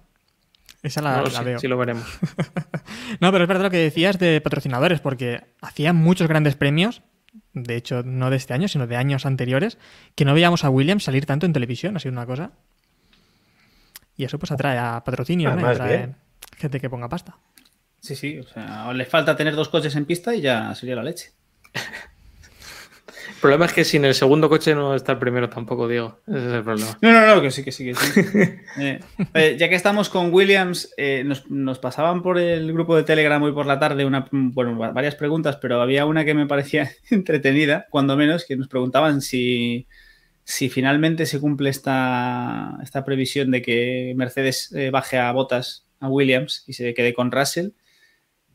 Esa 0.82 1.00
la, 1.00 1.16
no 1.16 1.22
la 1.24 1.30
sé, 1.30 1.44
veo. 1.44 1.58
sí 1.58 1.66
lo 1.68 1.78
veremos. 1.78 2.04
No, 3.20 3.30
pero 3.32 3.44
es 3.44 3.48
verdad 3.48 3.64
lo 3.64 3.70
que 3.70 3.78
decías 3.78 4.18
de 4.18 4.40
patrocinadores, 4.40 5.00
porque 5.00 5.42
hacían 5.62 5.96
muchos 5.96 6.28
grandes 6.28 6.56
premios, 6.56 7.02
de 7.54 7.76
hecho, 7.76 8.02
no 8.04 8.28
de 8.28 8.36
este 8.36 8.52
año, 8.52 8.68
sino 8.68 8.86
de 8.86 8.96
años 8.96 9.24
anteriores, 9.24 9.78
que 10.14 10.24
no 10.24 10.34
veíamos 10.34 10.64
a 10.64 10.70
Williams 10.70 11.04
salir 11.04 11.24
tanto 11.26 11.46
en 11.46 11.52
televisión, 11.52 11.96
ha 11.96 12.00
sido 12.00 12.12
una 12.12 12.26
cosa. 12.26 12.52
Y 14.16 14.24
eso 14.24 14.38
pues 14.38 14.52
atrae 14.52 14.78
a 14.78 15.02
patrocinios, 15.04 15.54
¿no? 15.54 15.60
Y 15.60 15.62
más 15.64 15.74
atrae 15.80 15.96
bien. 15.96 16.16
gente 16.58 16.80
que 16.80 16.90
ponga 16.90 17.08
pasta. 17.08 17.36
Sí, 18.04 18.14
sí, 18.16 18.38
o 18.38 18.42
sea, 18.46 18.92
le 18.92 19.06
falta 19.06 19.34
tener 19.34 19.54
dos 19.54 19.70
coches 19.70 19.96
en 19.96 20.04
pista 20.04 20.34
y 20.34 20.42
ya 20.42 20.74
sería 20.74 20.94
la 20.96 21.02
leche. 21.02 21.30
El 23.28 23.40
problema 23.40 23.64
es 23.66 23.72
que 23.72 23.84
sin 23.84 24.04
el 24.04 24.14
segundo 24.14 24.48
coche 24.50 24.74
no 24.74 24.94
está 24.94 25.12
el 25.12 25.18
primero 25.18 25.48
tampoco, 25.48 25.88
Diego. 25.88 26.20
Ese 26.26 26.46
es 26.48 26.52
el 26.52 26.62
problema. 26.64 26.98
No, 27.00 27.12
no, 27.12 27.34
no, 27.34 27.40
que 27.42 27.50
sí, 27.50 27.64
que 27.64 27.72
sí, 27.72 27.84
que 27.86 27.94
sí. 27.94 28.20
Eh, 28.80 29.00
eh, 29.34 29.56
ya 29.58 29.68
que 29.68 29.74
estamos 29.74 30.08
con 30.10 30.32
Williams, 30.34 30.92
eh, 30.98 31.22
nos, 31.24 31.50
nos 31.50 31.78
pasaban 31.78 32.22
por 32.22 32.38
el 32.38 32.72
grupo 32.72 32.94
de 32.96 33.04
Telegram 33.04 33.42
hoy 33.42 33.52
por 33.52 33.64
la 33.66 33.78
tarde 33.78 34.04
una, 34.04 34.26
bueno, 34.30 34.78
va- 34.78 34.92
varias 34.92 35.14
preguntas, 35.14 35.56
pero 35.56 35.80
había 35.80 36.04
una 36.06 36.24
que 36.26 36.34
me 36.34 36.46
parecía 36.46 36.90
entretenida, 37.10 37.86
cuando 37.90 38.16
menos, 38.16 38.44
que 38.44 38.56
nos 38.56 38.68
preguntaban 38.68 39.20
si, 39.22 39.86
si 40.44 40.68
finalmente 40.68 41.24
se 41.26 41.40
cumple 41.40 41.70
esta, 41.70 42.78
esta 42.82 43.04
previsión 43.04 43.50
de 43.50 43.62
que 43.62 44.12
Mercedes 44.16 44.74
baje 44.92 45.18
a 45.18 45.32
botas 45.32 45.86
a 46.00 46.08
Williams 46.08 46.64
y 46.66 46.74
se 46.74 46.92
quede 46.94 47.14
con 47.14 47.30
Russell. 47.32 47.70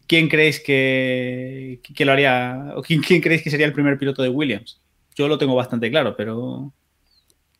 ¿Quién 0.09 0.27
creéis 0.27 0.59
que, 0.59 1.81
que 1.95 2.03
lo 2.03 2.11
haría? 2.13 2.73
¿O 2.75 2.81
quién, 2.81 2.99
quién 3.01 3.21
creéis 3.21 3.43
que 3.43 3.51
sería 3.51 3.67
el 3.67 3.73
primer 3.73 3.97
piloto 3.99 4.23
de 4.23 4.29
Williams? 4.29 4.81
Yo 5.15 5.27
lo 5.27 5.37
tengo 5.37 5.53
bastante 5.55 5.89
claro, 5.91 6.15
pero 6.17 6.73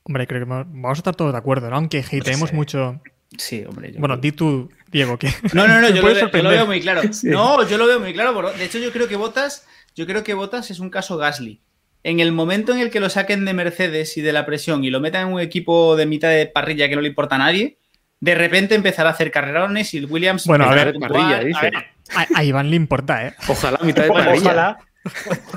Hombre, 0.04 0.26
creo 0.26 0.39
que 0.41 0.45
mo- 0.47 0.66
vamos 0.66 0.97
a 0.97 1.02
estar 1.02 1.16
todos 1.16 1.32
de 1.32 1.38
acuerdo, 1.38 1.70
¿no? 1.70 1.76
Aunque 1.76 2.00
hateemos 2.00 2.50
sé. 2.50 2.56
mucho. 2.56 3.00
sí, 3.38 3.64
hombre. 3.68 3.91
yo 3.93 4.00
Bueno, 4.00 4.16
creo- 4.16 4.22
di 4.22 4.32
tú, 4.32 4.70
Diego, 4.91 5.20
que. 5.20 5.28
No, 5.54 5.68
no, 5.68 5.80
no, 5.80 5.89
yo 5.93 5.97
lo, 5.97 6.02
veo, 6.02 6.08
yo 6.08 6.14
lo 6.16 6.20
sorprender. 6.22 6.52
veo 6.54 6.66
muy 6.66 6.82
claro. 6.82 7.02
No, 7.24 7.68
yo 7.70 7.78
lo 7.78 7.86
veo 7.86 8.00
muy 8.00 8.14
claro. 8.14 8.34
bro. 8.36 8.52
De 8.54 8.66
hecho, 8.66 8.80
yo 8.80 8.91
creo 8.91 9.08
que 9.08 9.16
Botas, 9.16 9.68
yo 9.95 10.08
creo 10.08 10.24
que 10.24 10.34
Botas 10.34 10.72
es 10.72 10.80
un 10.80 10.89
caso 10.89 11.18
Gasly. 11.18 11.62
En 12.02 12.20
el 12.20 12.32
momento 12.32 12.72
en 12.72 12.80
el 12.80 12.89
que 12.89 13.00
lo 13.02 13.10
saquen 13.10 13.45
de 13.45 13.54
Mercedes 13.54 14.18
y 14.18 14.22
de 14.22 14.34
la 14.34 14.45
presión 14.47 14.84
y 14.84 14.89
lo 14.89 15.02
metan 15.02 15.28
en 15.28 15.34
un 15.34 15.39
equipo 15.41 15.95
de 15.97 16.06
mitad 16.08 16.30
de 16.30 16.47
parrilla 16.47 16.89
que 16.89 16.95
no 16.95 17.02
le 17.02 17.10
importa 17.10 17.36
a 17.36 17.39
nadie, 17.39 17.78
de 18.22 18.36
repente 18.36 18.74
empezará 18.76 19.10
a 19.10 19.14
hacer 19.14 19.30
carrerones 19.32 19.93
y 19.93 19.97
el 19.97 20.06
Williams. 20.08 20.45
Bueno, 20.47 20.64
a 20.64 20.74
ver, 20.74 20.93
puntuar. 20.93 21.12
parrilla, 21.12 21.58
A 21.60 21.62
ver, 21.62 21.74
A, 22.16 22.28
a 22.39 22.43
Iván 22.43 22.70
le 22.70 22.76
importa, 22.76 23.28
¿eh? 23.28 23.34
Ojalá 23.47 23.80
mitad 23.84 24.03
de 24.03 24.10
Ojalá. 24.10 24.26
parrilla. 24.26 24.78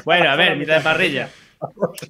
Bueno, 0.05 0.31
a 0.31 0.37
ver, 0.37 0.57
mitad 0.57 0.77
de 0.77 0.83
parrilla. 0.83 1.29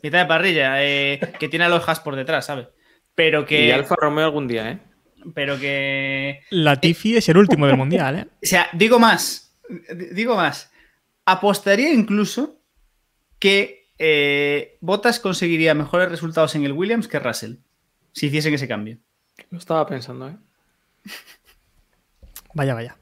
Mitad 0.03 0.21
de 0.21 0.27
parrilla, 0.27 0.83
eh, 0.85 1.21
que 1.39 1.49
tiene 1.49 1.65
a 1.67 1.69
los 1.69 1.87
Haas 1.89 2.01
por 2.01 2.17
detrás, 2.17 2.47
¿sabes? 2.47 2.69
Pero 3.15 3.45
que. 3.45 3.67
Y 3.67 3.71
Alfa 3.71 3.95
Romeo 3.97 4.25
algún 4.25 4.49
día, 4.49 4.71
¿eh? 4.71 4.79
Pero 5.35 5.59
que. 5.59 6.41
La 6.51 6.81
Tifi 6.81 7.17
es 7.17 7.29
el 7.29 7.37
último 7.37 7.67
del 7.67 7.77
mundial, 7.77 8.19
¿eh? 8.19 8.27
O 8.43 8.47
sea, 8.47 8.69
digo 8.73 8.99
más, 8.99 9.55
digo 10.13 10.37
más. 10.37 10.73
Apostaría 11.25 11.93
incluso 11.93 12.59
que 13.39 13.91
eh, 13.99 14.79
Bottas 14.81 15.21
conseguiría 15.21 15.75
mejores 15.75 16.09
resultados 16.09 16.55
en 16.55 16.65
el 16.65 16.73
Williams 16.73 17.07
que 17.07 17.19
Russell, 17.21 17.57
si 18.13 18.27
hiciesen 18.27 18.55
ese 18.55 18.67
cambio. 18.67 18.99
Lo 19.51 19.59
estaba 19.59 19.87
pensando, 19.87 20.29
¿eh? 20.29 20.37
Vaya, 22.55 22.75
vaya. 22.75 22.97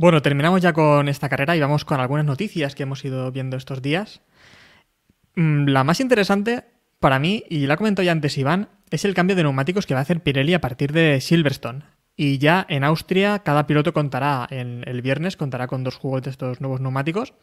Bueno, 0.00 0.22
terminamos 0.22 0.62
ya 0.62 0.72
con 0.72 1.10
esta 1.10 1.28
carrera 1.28 1.54
y 1.56 1.60
vamos 1.60 1.84
con 1.84 2.00
algunas 2.00 2.24
noticias 2.24 2.74
que 2.74 2.84
hemos 2.84 3.04
ido 3.04 3.30
viendo 3.32 3.58
estos 3.58 3.82
días. 3.82 4.22
Mm, 5.36 5.66
La 5.66 5.84
más 5.84 6.00
interesante 6.00 6.64
para 7.00 7.18
mí, 7.18 7.44
y 7.50 7.66
la 7.66 7.76
comentó 7.76 8.02
ya 8.02 8.12
antes 8.12 8.38
Iván, 8.38 8.70
es 8.90 9.04
el 9.04 9.12
cambio 9.12 9.36
de 9.36 9.42
neumáticos 9.42 9.84
que 9.84 9.92
va 9.92 10.00
a 10.00 10.04
hacer 10.04 10.22
Pirelli 10.22 10.54
a 10.54 10.62
partir 10.62 10.92
de 10.92 11.20
Silverstone. 11.20 11.82
Y 12.16 12.38
ya 12.38 12.64
en 12.70 12.82
Austria 12.82 13.40
cada 13.40 13.66
piloto 13.66 13.92
contará, 13.92 14.46
en 14.48 14.84
el 14.86 15.02
viernes 15.02 15.36
contará 15.36 15.66
con 15.66 15.84
dos 15.84 15.96
juegos 15.96 16.22
de 16.22 16.30
estos 16.30 16.62
nuevos 16.62 16.80
neumáticos 16.80 17.34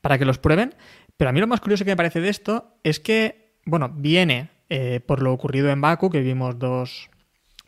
para 0.00 0.16
que 0.16 0.26
los 0.26 0.38
prueben. 0.38 0.76
Pero 1.16 1.30
a 1.30 1.32
mí 1.32 1.40
lo 1.40 1.48
más 1.48 1.60
curioso 1.60 1.84
que 1.84 1.90
me 1.90 1.96
parece 1.96 2.20
de 2.20 2.28
esto 2.28 2.78
es 2.84 3.00
que, 3.00 3.58
bueno, 3.64 3.88
viene 3.92 4.50
eh, 4.68 5.00
por 5.04 5.22
lo 5.22 5.32
ocurrido 5.32 5.70
en 5.70 5.80
Baku, 5.80 6.08
que 6.08 6.20
vimos 6.20 6.56
dos, 6.56 7.10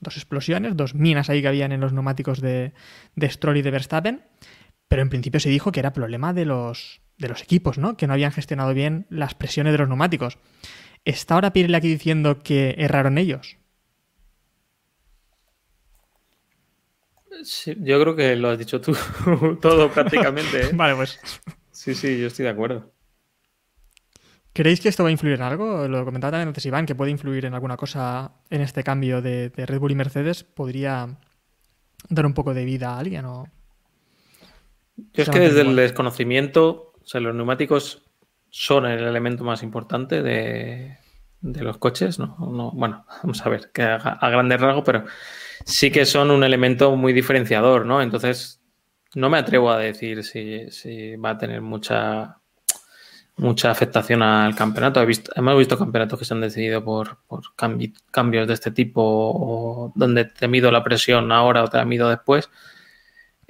dos 0.01 0.17
explosiones, 0.17 0.77
dos 0.77 0.95
minas 0.95 1.31
ahí 1.31 1.43
que 1.43 1.49
habían 1.49 1.73
en 1.73 1.81
los 1.81 1.93
neumáticos 1.93 2.41
de, 2.41 2.73
de 3.17 3.31
Stroll 3.31 3.57
y 3.57 3.63
de 3.63 3.71
Verstappen, 3.71 4.23
pero 4.89 5.03
en 5.03 5.11
principio 5.11 5.41
se 5.41 5.51
dijo 5.51 5.73
que 5.73 5.81
era 5.81 5.93
problema 5.93 6.33
de 6.33 6.45
los, 6.45 7.01
de 7.19 7.29
los 7.29 7.43
equipos, 7.43 7.79
¿no? 7.79 7.97
Que 7.97 8.07
no 8.07 8.15
habían 8.15 8.33
gestionado 8.33 8.75
bien 8.75 9.07
las 9.11 9.35
presiones 9.35 9.73
de 9.73 9.79
los 9.79 9.89
neumáticos. 9.89 10.39
¿Está 11.05 11.35
ahora 11.35 11.53
Pirelli 11.53 11.75
aquí 11.75 11.89
diciendo 11.89 12.43
que 12.43 12.75
erraron 12.79 13.19
ellos? 13.19 13.59
Sí, 17.45 17.77
yo 17.81 18.01
creo 18.01 18.17
que 18.17 18.35
lo 18.37 18.51
has 18.51 18.59
dicho 18.59 18.81
tú 18.81 18.97
todo 19.61 19.91
prácticamente, 19.91 20.67
¿eh? 20.67 20.71
Vale, 20.75 20.97
pues. 20.97 21.21
Sí, 21.71 21.95
sí, 21.95 22.19
yo 22.19 22.27
estoy 22.27 22.45
de 22.45 22.51
acuerdo. 22.51 22.93
¿Creéis 24.59 24.81
que 24.81 24.89
esto 24.89 25.05
va 25.05 25.09
a 25.09 25.13
influir 25.13 25.37
en 25.37 25.43
algo? 25.43 25.87
Lo 25.87 26.05
comentaba 26.05 26.33
también 26.33 26.49
antes 26.49 26.67
Iván, 26.67 26.85
que 26.85 26.97
puede 26.97 27.13
influir 27.13 27.45
en 27.45 27.55
alguna 27.55 27.77
cosa 27.77 28.33
en 28.51 28.61
este 28.61 28.83
cambio 28.83 29.23
de, 29.23 29.51
de 29.51 29.67
Red 29.67 29.79
Bull 29.79 29.93
y 29.93 29.95
Mercedes. 29.95 30.43
¿Podría 30.43 31.17
dar 32.09 32.27
un 32.27 32.35
poco 32.35 32.53
de 32.53 32.65
vida 32.65 32.91
a 32.91 32.99
alguien? 32.99 33.25
O... 33.27 33.47
Yo 34.97 35.23
es 35.23 35.31
que 35.31 35.39
desde 35.39 35.61
el 35.61 35.77
desconocimiento, 35.77 36.93
o 37.01 37.07
sea, 37.07 37.21
los 37.21 37.37
neumáticos 37.37 38.03
son 38.51 38.85
el 38.87 39.05
elemento 39.05 39.45
más 39.45 39.63
importante 39.63 40.25
de, 40.25 40.99
de 41.41 41.63
los 41.63 41.79
coches, 41.79 42.19
¿no? 42.19 42.37
No, 42.41 42.73
Bueno, 42.73 43.07
vamos 43.23 43.47
a 43.47 43.49
ver, 43.51 43.71
que 43.73 43.83
a, 43.83 43.95
a 43.95 44.29
grandes 44.29 44.61
rasgos, 44.61 44.83
pero 44.85 45.05
sí 45.65 45.93
que 45.93 46.05
son 46.05 46.33
un 46.33 46.43
elemento 46.43 46.97
muy 46.97 47.13
diferenciador, 47.13 47.87
¿no? 47.87 48.03
Entonces, 48.03 48.61
no 49.15 49.31
me 49.31 49.39
atrevo 49.39 49.71
a 49.71 49.79
decir 49.79 50.25
si, 50.25 50.69
si 50.73 51.15
va 51.15 51.31
a 51.31 51.39
tener 51.39 51.61
mucha 51.61 52.38
mucha 53.39 53.71
afectación 53.71 54.23
al 54.23 54.55
campeonato. 54.55 55.01
He 55.01 55.07
visto, 55.07 55.33
hemos 55.35 55.57
visto 55.57 55.79
campeonatos 55.79 56.19
que 56.19 56.25
se 56.25 56.35
han 56.35 56.41
decidido 56.41 56.85
por, 56.85 57.19
por 57.27 57.43
cambi- 57.57 57.95
cambios 58.11 58.47
de 58.47 58.55
este 58.55 58.71
tipo, 58.71 59.03
o 59.03 59.93
donde 59.95 60.25
te 60.27 60.49
mido 60.49 60.71
la 60.71 60.85
presión 60.85 61.33
ahora 61.33 61.65
o 61.65 61.69
te 61.69 61.79
la 61.79 61.85
mido 61.85 62.09
después, 62.09 62.51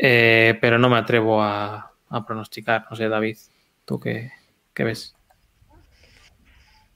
Eh, 0.01 0.57
pero 0.61 0.79
no 0.79 0.89
me 0.89 0.97
atrevo 0.97 1.43
a, 1.43 1.93
pronosticar. 2.27 2.87
No 2.89 2.95
sé, 2.97 3.09
David, 3.09 3.37
¿tú 3.85 3.99
qué, 3.99 4.31
ves? 4.77 5.17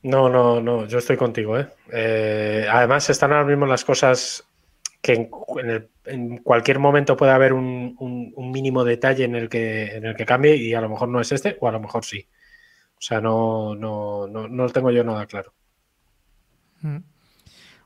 No, 0.05 0.29
no, 0.29 0.61
no, 0.61 0.87
yo 0.87 0.99
estoy 0.99 1.17
contigo, 1.17 1.59
¿eh? 1.59 1.67
Eh, 1.93 2.67
además, 2.71 3.11
están 3.11 3.33
ahora 3.33 3.45
mismo 3.45 3.67
las 3.67 3.85
cosas 3.85 4.45
que 5.01 5.15
en, 5.15 5.71
el- 5.71 5.89
en 6.05 6.39
cualquier 6.39 6.79
momento 6.79 7.17
puede 7.17 7.33
haber 7.33 7.53
un, 7.53 7.97
un- 7.99 8.33
un 8.37 8.51
mínimo 8.53 8.85
detalle 8.85 9.25
en 9.25 9.35
el, 9.35 9.49
que, 9.49 9.97
en 9.97 10.07
el 10.07 10.15
que 10.15 10.25
cambie 10.25 10.55
y 10.57 10.75
a 10.75 10.81
lo 10.81 10.89
mejor 10.89 11.09
no 11.09 11.21
es 11.21 11.33
este 11.33 11.57
o 11.61 11.67
a 11.69 11.73
lo 11.73 11.81
mejor 11.81 12.05
sí. 12.05 12.29
O 13.03 13.05
sea, 13.05 13.21
no, 13.21 13.75
no, 13.75 14.29
no, 14.29 14.47
no 14.47 14.69
tengo 14.69 14.93
yo 14.93 15.03
nada 15.03 15.27
claro. 15.27 15.53
Mm. 16.83 16.99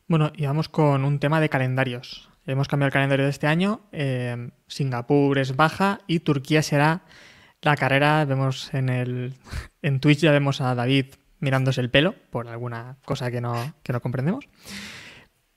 Bueno, 0.09 0.31
y 0.37 0.45
vamos 0.45 0.69
con 0.69 1.07
un 1.07 1.19
tema 1.21 1.41
de 1.41 1.49
calendarios. 1.49 2.29
Hemos 2.47 2.69
cambiado 2.69 2.89
el 2.89 2.93
calendario 2.93 3.25
de 3.25 3.31
este 3.31 3.47
año. 3.47 3.81
eh, 3.93 4.51
Singapur 4.67 5.39
es 5.39 5.57
baja 5.57 6.01
y 6.07 6.21
Turquía 6.21 6.62
será 6.62 7.01
la 7.62 7.77
carrera. 7.77 8.27
Vemos 8.27 8.75
en 8.75 8.91
el 8.91 9.33
en 9.81 10.01
Twitch 10.01 10.19
ya 10.19 10.33
vemos 10.33 10.61
a 10.61 10.75
David 10.75 11.07
mirándose 11.41 11.81
el 11.81 11.89
pelo 11.89 12.14
por 12.29 12.47
alguna 12.49 12.99
cosa 13.07 13.31
que 13.31 13.41
no, 13.41 13.73
que 13.83 13.95
no 13.95 14.03
comprendemos. 14.03 14.47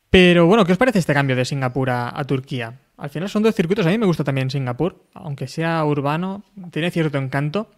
Pero 0.10 0.46
bueno, 0.46 0.64
¿qué 0.64 0.72
os 0.72 0.78
parece 0.78 1.00
este 1.00 1.14
cambio 1.14 1.36
de 1.36 1.44
Singapur 1.44 1.90
a, 1.90 2.18
a 2.18 2.24
Turquía? 2.24 2.80
Al 2.96 3.10
final 3.10 3.28
son 3.28 3.44
dos 3.44 3.56
circuitos. 3.56 3.86
A 3.86 3.90
mí 3.90 3.98
me 3.98 4.06
gusta 4.06 4.24
también 4.24 4.50
Singapur, 4.50 5.04
aunque 5.14 5.50
sea 5.50 5.84
urbano, 5.84 6.46
tiene 6.72 6.92
cierto 6.92 7.18
encanto. 7.18 7.70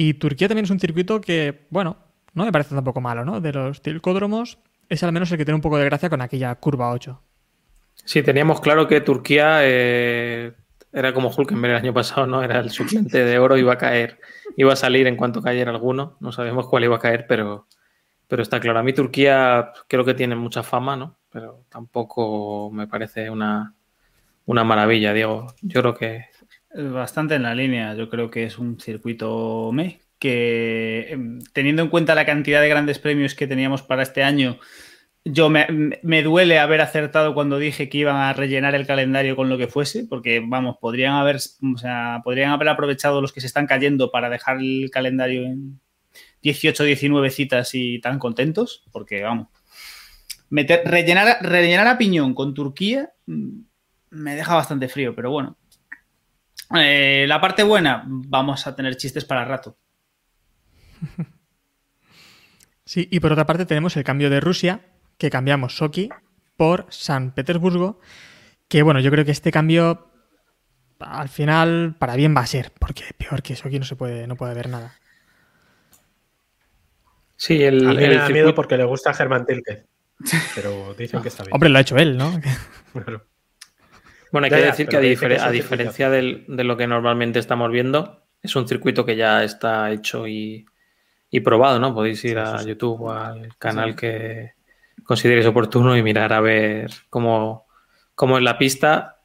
Y 0.00 0.14
Turquía 0.14 0.46
también 0.46 0.64
es 0.64 0.70
un 0.70 0.78
circuito 0.78 1.20
que, 1.20 1.66
bueno, 1.70 1.96
no 2.32 2.44
me 2.44 2.52
parece 2.52 2.72
tampoco 2.72 3.00
malo, 3.00 3.24
¿no? 3.24 3.40
De 3.40 3.52
los 3.52 3.82
tilcódromos 3.82 4.60
es 4.88 5.02
al 5.02 5.10
menos 5.10 5.32
el 5.32 5.38
que 5.38 5.44
tiene 5.44 5.56
un 5.56 5.60
poco 5.60 5.76
de 5.76 5.86
gracia 5.86 6.08
con 6.08 6.20
aquella 6.20 6.54
curva 6.54 6.92
8. 6.92 7.20
Sí, 8.04 8.22
teníamos 8.22 8.60
claro 8.60 8.86
que 8.86 9.00
Turquía 9.00 9.58
eh, 9.62 10.52
era 10.92 11.12
como 11.12 11.30
Hulkenberg 11.36 11.72
el 11.72 11.78
año 11.78 11.92
pasado, 11.92 12.28
¿no? 12.28 12.44
Era 12.44 12.60
el 12.60 12.70
suplente 12.70 13.24
de 13.24 13.38
oro, 13.40 13.56
iba 13.56 13.72
a 13.72 13.78
caer, 13.78 14.20
iba 14.56 14.72
a 14.72 14.76
salir 14.76 15.08
en 15.08 15.16
cuanto 15.16 15.42
cayera 15.42 15.72
alguno. 15.72 16.16
No 16.20 16.30
sabemos 16.30 16.68
cuál 16.68 16.84
iba 16.84 16.94
a 16.94 17.00
caer, 17.00 17.26
pero, 17.26 17.66
pero 18.28 18.44
está 18.44 18.60
claro. 18.60 18.78
A 18.78 18.84
mí 18.84 18.92
Turquía 18.92 19.72
creo 19.88 20.04
que 20.04 20.14
tiene 20.14 20.36
mucha 20.36 20.62
fama, 20.62 20.94
¿no? 20.94 21.16
Pero 21.28 21.64
tampoco 21.68 22.70
me 22.72 22.86
parece 22.86 23.30
una, 23.30 23.74
una 24.46 24.62
maravilla, 24.62 25.12
Diego. 25.12 25.48
Yo 25.60 25.80
creo 25.80 25.94
que 25.96 26.26
Bastante 26.74 27.34
en 27.34 27.42
la 27.42 27.54
línea. 27.54 27.94
Yo 27.94 28.08
creo 28.10 28.30
que 28.30 28.44
es 28.44 28.58
un 28.58 28.78
circuito 28.78 29.72
que 30.18 31.06
em, 31.10 31.40
teniendo 31.52 31.82
en 31.82 31.88
cuenta 31.88 32.14
la 32.14 32.26
cantidad 32.26 32.60
de 32.60 32.68
grandes 32.68 32.98
premios 32.98 33.34
que 33.34 33.46
teníamos 33.46 33.82
para 33.82 34.02
este 34.02 34.22
año, 34.22 34.58
yo 35.24 35.50
me, 35.50 35.66
me 36.02 36.22
duele 36.22 36.58
haber 36.58 36.80
acertado 36.80 37.34
cuando 37.34 37.58
dije 37.58 37.88
que 37.88 37.98
iban 37.98 38.16
a 38.16 38.32
rellenar 38.32 38.74
el 38.74 38.86
calendario 38.86 39.36
con 39.36 39.48
lo 39.48 39.58
que 39.58 39.68
fuese, 39.68 40.04
porque 40.04 40.42
vamos, 40.44 40.76
podrían 40.80 41.14
haber, 41.14 41.36
o 41.36 41.78
sea, 41.78 42.20
podrían 42.24 42.50
haber 42.50 42.68
aprovechado 42.68 43.20
los 43.20 43.32
que 43.32 43.40
se 43.40 43.46
están 43.46 43.66
cayendo 43.66 44.10
para 44.10 44.30
dejar 44.30 44.58
el 44.58 44.90
calendario 44.90 45.42
en 45.44 45.80
18, 46.42 46.84
19 46.84 47.30
citas 47.30 47.74
y 47.74 48.00
tan 48.00 48.18
contentos, 48.18 48.84
porque 48.92 49.22
vamos, 49.22 49.48
rellenar, 50.50 51.38
rellenar 51.42 51.86
a 51.86 51.98
piñón 51.98 52.34
con 52.34 52.54
Turquía 52.54 53.12
mm, 53.26 53.60
me 54.10 54.34
deja 54.34 54.54
bastante 54.54 54.88
frío, 54.88 55.14
pero 55.14 55.30
bueno. 55.30 55.56
Eh, 56.76 57.24
la 57.26 57.40
parte 57.40 57.62
buena, 57.62 58.04
vamos 58.06 58.66
a 58.66 58.76
tener 58.76 58.96
chistes 58.96 59.24
para 59.24 59.44
rato. 59.44 59.76
Sí, 62.84 63.06
y 63.10 63.20
por 63.20 63.32
otra 63.32 63.44
parte 63.44 63.66
tenemos 63.66 63.94
el 63.98 64.02
cambio 64.04 64.30
de 64.30 64.40
Rusia, 64.40 64.80
que 65.18 65.28
cambiamos 65.28 65.76
Sochi 65.76 66.08
por 66.56 66.86
San 66.88 67.32
Petersburgo, 67.32 68.00
que 68.66 68.82
bueno, 68.82 68.98
yo 69.00 69.10
creo 69.10 69.26
que 69.26 69.30
este 69.30 69.52
cambio 69.52 70.10
al 70.98 71.28
final 71.28 71.96
para 71.98 72.16
bien 72.16 72.34
va 72.34 72.40
a 72.40 72.46
ser, 72.46 72.72
porque 72.78 73.04
peor 73.18 73.42
que 73.42 73.56
Sochi 73.56 73.78
no 73.78 73.84
se 73.84 73.94
puede, 73.94 74.26
no 74.26 74.36
puede 74.36 74.52
haber 74.52 74.70
nada. 74.70 74.94
Sí, 77.36 77.62
el, 77.62 77.86
A 77.86 77.90
mí 77.90 77.96
me 77.96 78.04
el 78.06 78.14
da 78.14 78.20
circuito- 78.26 78.32
miedo 78.32 78.54
porque 78.54 78.78
le 78.78 78.84
gusta 78.84 79.10
a 79.10 79.14
Germán 79.14 79.44
Tilke. 79.44 79.84
Pero 80.54 80.94
dicen 80.94 81.20
que 81.20 81.28
está 81.28 81.42
bien. 81.44 81.54
Hombre, 81.54 81.68
lo 81.68 81.76
ha 81.76 81.82
hecho 81.82 81.98
él, 81.98 82.16
¿no? 82.16 82.40
Claro. 82.94 83.26
Bueno, 84.32 84.44
hay 84.46 84.50
que 84.50 84.60
ya, 84.60 84.66
decir 84.66 84.88
que 84.88 84.96
a, 84.96 85.00
difer- 85.00 85.44
que 85.46 85.52
diferencia 85.52 86.10
del- 86.10 86.44
de 86.48 86.64
lo 86.64 86.76
que 86.76 86.86
normalmente 86.86 87.38
estamos 87.38 87.70
viendo, 87.70 88.22
es 88.42 88.54
un 88.56 88.68
circuito 88.68 89.04
que 89.04 89.16
ya 89.16 89.42
está 89.44 89.90
hecho 89.90 90.26
y, 90.28 90.66
y 91.30 91.40
probado, 91.40 91.78
¿no? 91.78 91.94
Podéis 91.94 92.24
ir 92.24 92.38
a 92.38 92.62
YouTube 92.62 93.00
o 93.02 93.10
al 93.12 93.56
canal 93.58 93.96
que 93.96 94.52
consideréis 95.04 95.46
oportuno 95.46 95.96
y 95.96 96.02
mirar 96.02 96.32
a 96.32 96.40
ver 96.40 96.90
cómo, 97.10 97.66
cómo 98.14 98.36
es 98.38 98.44
la 98.44 98.58
pista. 98.58 99.16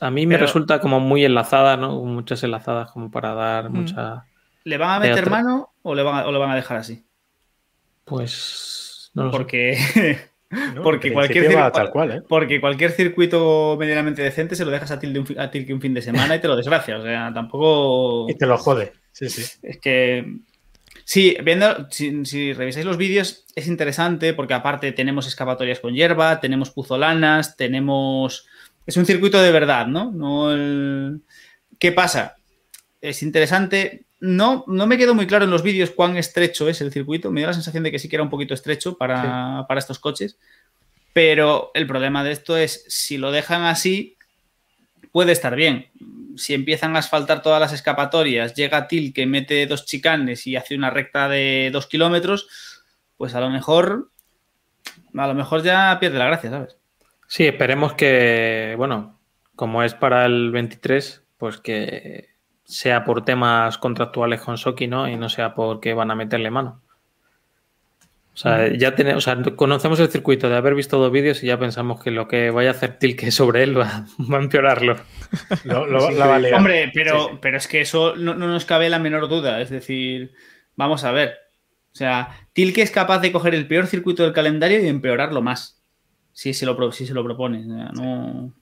A 0.00 0.10
mí 0.10 0.26
me 0.26 0.34
Pero- 0.34 0.46
resulta 0.46 0.80
como 0.80 1.00
muy 1.00 1.24
enlazada, 1.24 1.76
¿no? 1.76 2.00
Muchas 2.04 2.42
enlazadas 2.42 2.90
como 2.90 3.10
para 3.10 3.34
dar 3.34 3.70
Mm. 3.70 3.72
mucha... 3.72 4.24
¿Le 4.64 4.78
van 4.78 4.90
a 4.90 4.98
meter 5.00 5.14
Teatro. 5.14 5.30
mano 5.30 5.72
o 5.82 5.94
le, 5.94 6.02
van 6.02 6.16
a, 6.20 6.26
o 6.28 6.32
le 6.32 6.38
van 6.38 6.50
a 6.50 6.56
dejar 6.56 6.76
así? 6.76 7.04
Pues... 8.04 9.10
No 9.14 9.24
lo 9.24 9.30
sé. 9.30 9.36
Porque, 9.36 10.18
No, 10.74 10.82
porque, 10.82 11.12
cualquier 11.12 11.44
principio 11.44 11.58
va 11.64 11.70
cir- 11.70 11.74
tal 11.74 11.90
cual, 11.90 12.10
¿eh? 12.12 12.22
porque 12.28 12.60
cualquier 12.60 12.92
circuito 12.92 13.76
medianamente 13.78 14.22
decente 14.22 14.54
se 14.54 14.64
lo 14.64 14.70
dejas 14.70 14.90
a 14.90 14.98
Tilde 15.00 15.20
un, 15.20 15.40
a 15.40 15.50
Tilke 15.50 15.72
un 15.72 15.80
fin 15.80 15.94
de 15.94 16.02
semana 16.02 16.36
y 16.36 16.40
te 16.40 16.48
lo 16.48 16.56
desgracia. 16.56 16.98
O 16.98 17.02
sea, 17.02 17.32
tampoco. 17.32 18.26
Y 18.30 18.34
te 18.34 18.46
lo 18.46 18.58
jode. 18.58 18.92
Sí, 19.12 19.28
sí. 19.30 19.42
Es 19.62 19.78
que. 19.78 20.24
Sí, 21.04 21.36
viendo, 21.42 21.88
si, 21.90 22.24
si 22.24 22.52
revisáis 22.52 22.86
los 22.86 22.96
vídeos, 22.96 23.44
es 23.56 23.66
interesante 23.66 24.34
porque 24.34 24.54
aparte 24.54 24.92
tenemos 24.92 25.26
escapatorias 25.26 25.80
con 25.80 25.94
hierba, 25.94 26.38
tenemos 26.38 26.70
puzolanas, 26.70 27.56
tenemos. 27.56 28.46
Es 28.86 28.96
un 28.96 29.06
circuito 29.06 29.40
de 29.42 29.52
verdad, 29.52 29.86
¿no? 29.86 30.10
No 30.12 30.52
el... 30.52 31.20
¿Qué 31.78 31.92
pasa? 31.92 32.36
Es 33.00 33.22
interesante. 33.22 34.04
No, 34.24 34.62
no 34.68 34.86
me 34.86 34.96
quedó 34.96 35.16
muy 35.16 35.26
claro 35.26 35.46
en 35.46 35.50
los 35.50 35.64
vídeos 35.64 35.90
cuán 35.90 36.16
estrecho 36.16 36.68
es 36.68 36.80
el 36.80 36.92
circuito. 36.92 37.32
Me 37.32 37.40
dio 37.40 37.48
la 37.48 37.54
sensación 37.54 37.82
de 37.82 37.90
que 37.90 37.98
sí 37.98 38.08
que 38.08 38.14
era 38.14 38.22
un 38.22 38.30
poquito 38.30 38.54
estrecho 38.54 38.96
para, 38.96 39.64
para 39.66 39.80
estos 39.80 39.98
coches. 39.98 40.38
Pero 41.12 41.72
el 41.74 41.88
problema 41.88 42.22
de 42.22 42.30
esto 42.30 42.56
es 42.56 42.84
si 42.86 43.18
lo 43.18 43.32
dejan 43.32 43.64
así, 43.64 44.16
puede 45.10 45.32
estar 45.32 45.56
bien. 45.56 45.88
Si 46.36 46.54
empiezan 46.54 46.94
a 46.94 47.00
asfaltar 47.00 47.42
todas 47.42 47.60
las 47.60 47.72
escapatorias, 47.72 48.54
llega 48.54 48.86
Til 48.86 49.12
que 49.12 49.26
mete 49.26 49.66
dos 49.66 49.86
chicanes 49.86 50.46
y 50.46 50.54
hace 50.54 50.76
una 50.76 50.90
recta 50.90 51.28
de 51.28 51.70
dos 51.72 51.88
kilómetros, 51.88 52.46
pues 53.16 53.34
a 53.34 53.40
lo 53.40 53.50
mejor, 53.50 54.12
a 55.16 55.26
lo 55.26 55.34
mejor 55.34 55.64
ya 55.64 55.98
pierde 55.98 56.20
la 56.20 56.26
gracia, 56.26 56.50
¿sabes? 56.50 56.76
Sí, 57.26 57.44
esperemos 57.44 57.94
que, 57.94 58.74
bueno, 58.76 59.18
como 59.56 59.82
es 59.82 59.94
para 59.94 60.26
el 60.26 60.52
23, 60.52 61.24
pues 61.38 61.58
que 61.58 62.31
sea 62.72 63.04
por 63.04 63.24
temas 63.24 63.76
contractuales 63.78 64.40
con 64.40 64.56
Soki, 64.58 64.86
¿no? 64.86 65.08
Y 65.08 65.16
no 65.16 65.28
sea 65.28 65.54
porque 65.54 65.94
van 65.94 66.10
a 66.10 66.14
meterle 66.14 66.50
mano. 66.50 66.80
O 68.34 68.36
sea, 68.38 68.68
ya 68.72 68.94
tenemos, 68.94 69.26
o 69.28 69.30
sea, 69.30 69.54
conocemos 69.56 70.00
el 70.00 70.08
circuito 70.08 70.48
de 70.48 70.56
haber 70.56 70.74
visto 70.74 70.98
dos 70.98 71.12
vídeos 71.12 71.42
y 71.42 71.48
ya 71.48 71.58
pensamos 71.58 72.02
que 72.02 72.10
lo 72.10 72.28
que 72.28 72.50
vaya 72.50 72.70
a 72.70 72.72
hacer 72.72 72.98
Tilke 72.98 73.30
sobre 73.30 73.62
él 73.62 73.78
va, 73.78 74.06
va 74.32 74.38
a 74.38 74.42
empeorarlo. 74.42 74.96
Lo, 75.64 75.86
lo- 75.86 76.10
la. 76.10 76.56
Hombre, 76.56 76.90
pero, 76.94 77.24
Sí, 77.24 77.28
sí. 77.32 77.38
pero 77.42 77.56
es 77.58 77.68
que 77.68 77.82
eso 77.82 78.16
no, 78.16 78.34
no 78.34 78.48
nos 78.48 78.64
cabe 78.64 78.88
la 78.88 78.98
menor 78.98 79.28
duda. 79.28 79.60
Es 79.60 79.68
decir, 79.68 80.32
vamos 80.76 81.04
a 81.04 81.12
ver. 81.12 81.34
O 81.92 81.94
sea, 81.94 82.30
Tilke 82.54 82.80
es 82.80 82.90
capaz 82.90 83.18
de 83.18 83.32
coger 83.32 83.54
el 83.54 83.66
peor 83.66 83.86
circuito 83.86 84.22
del 84.22 84.32
calendario 84.32 84.82
y 84.82 84.88
empeorarlo 84.88 85.42
más. 85.42 85.82
Si 86.32 86.54
se 86.54 86.64
lo, 86.64 86.74
pro- 86.74 86.90
si 86.92 87.06
se 87.06 87.12
lo 87.12 87.22
propone. 87.22 87.58
O 87.66 87.68
sea, 87.68 87.90
no... 87.92 88.54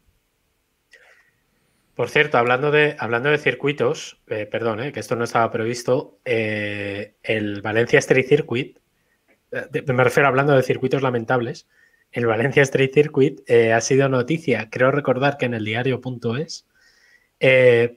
Por 1.94 2.08
cierto, 2.08 2.38
hablando 2.38 2.70
de, 2.70 2.96
hablando 2.98 3.30
de 3.30 3.38
circuitos, 3.38 4.20
eh, 4.28 4.46
perdón, 4.46 4.80
eh, 4.80 4.92
que 4.92 5.00
esto 5.00 5.16
no 5.16 5.24
estaba 5.24 5.50
previsto, 5.50 6.18
eh, 6.24 7.14
el 7.22 7.60
Valencia 7.62 7.98
Street 7.98 8.26
Circuit, 8.26 8.78
de- 9.50 9.82
me 9.92 10.04
refiero 10.04 10.28
hablando 10.28 10.54
de 10.54 10.62
circuitos 10.62 11.02
lamentables, 11.02 11.66
el 12.12 12.26
Valencia 12.26 12.62
Street 12.62 12.90
Circuit 12.94 13.40
ha 13.50 13.80
sido 13.80 14.08
noticia, 14.08 14.68
creo 14.70 14.90
recordar 14.90 15.36
que 15.36 15.46
en 15.46 15.54
el 15.54 15.64
diario.es, 15.64 16.66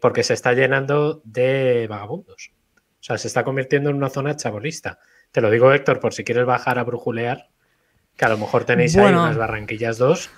porque 0.02 0.24
se 0.24 0.34
está 0.34 0.54
llenando 0.54 1.22
de 1.26 1.88
vagabundos. 1.88 2.52
O 2.76 3.04
sea, 3.04 3.18
se 3.18 3.28
está 3.28 3.44
convirtiendo 3.44 3.90
en 3.90 3.96
una 3.98 4.10
zona 4.10 4.36
chabolista. 4.36 5.00
Te 5.32 5.42
lo 5.42 5.50
digo, 5.50 5.74
Héctor, 5.74 6.00
por 6.00 6.14
si 6.14 6.24
quieres 6.24 6.46
bajar 6.46 6.78
a 6.80 6.84
brujulear, 6.84 7.50
que 8.16 8.26
a 8.26 8.30
lo 8.30 8.38
mejor 8.38 8.66
tenéis 8.66 8.96
Bueno. 8.96 9.20
ahí 9.20 9.26
unas 9.26 9.38
Barranquillas 9.38 9.98
2 9.98 10.30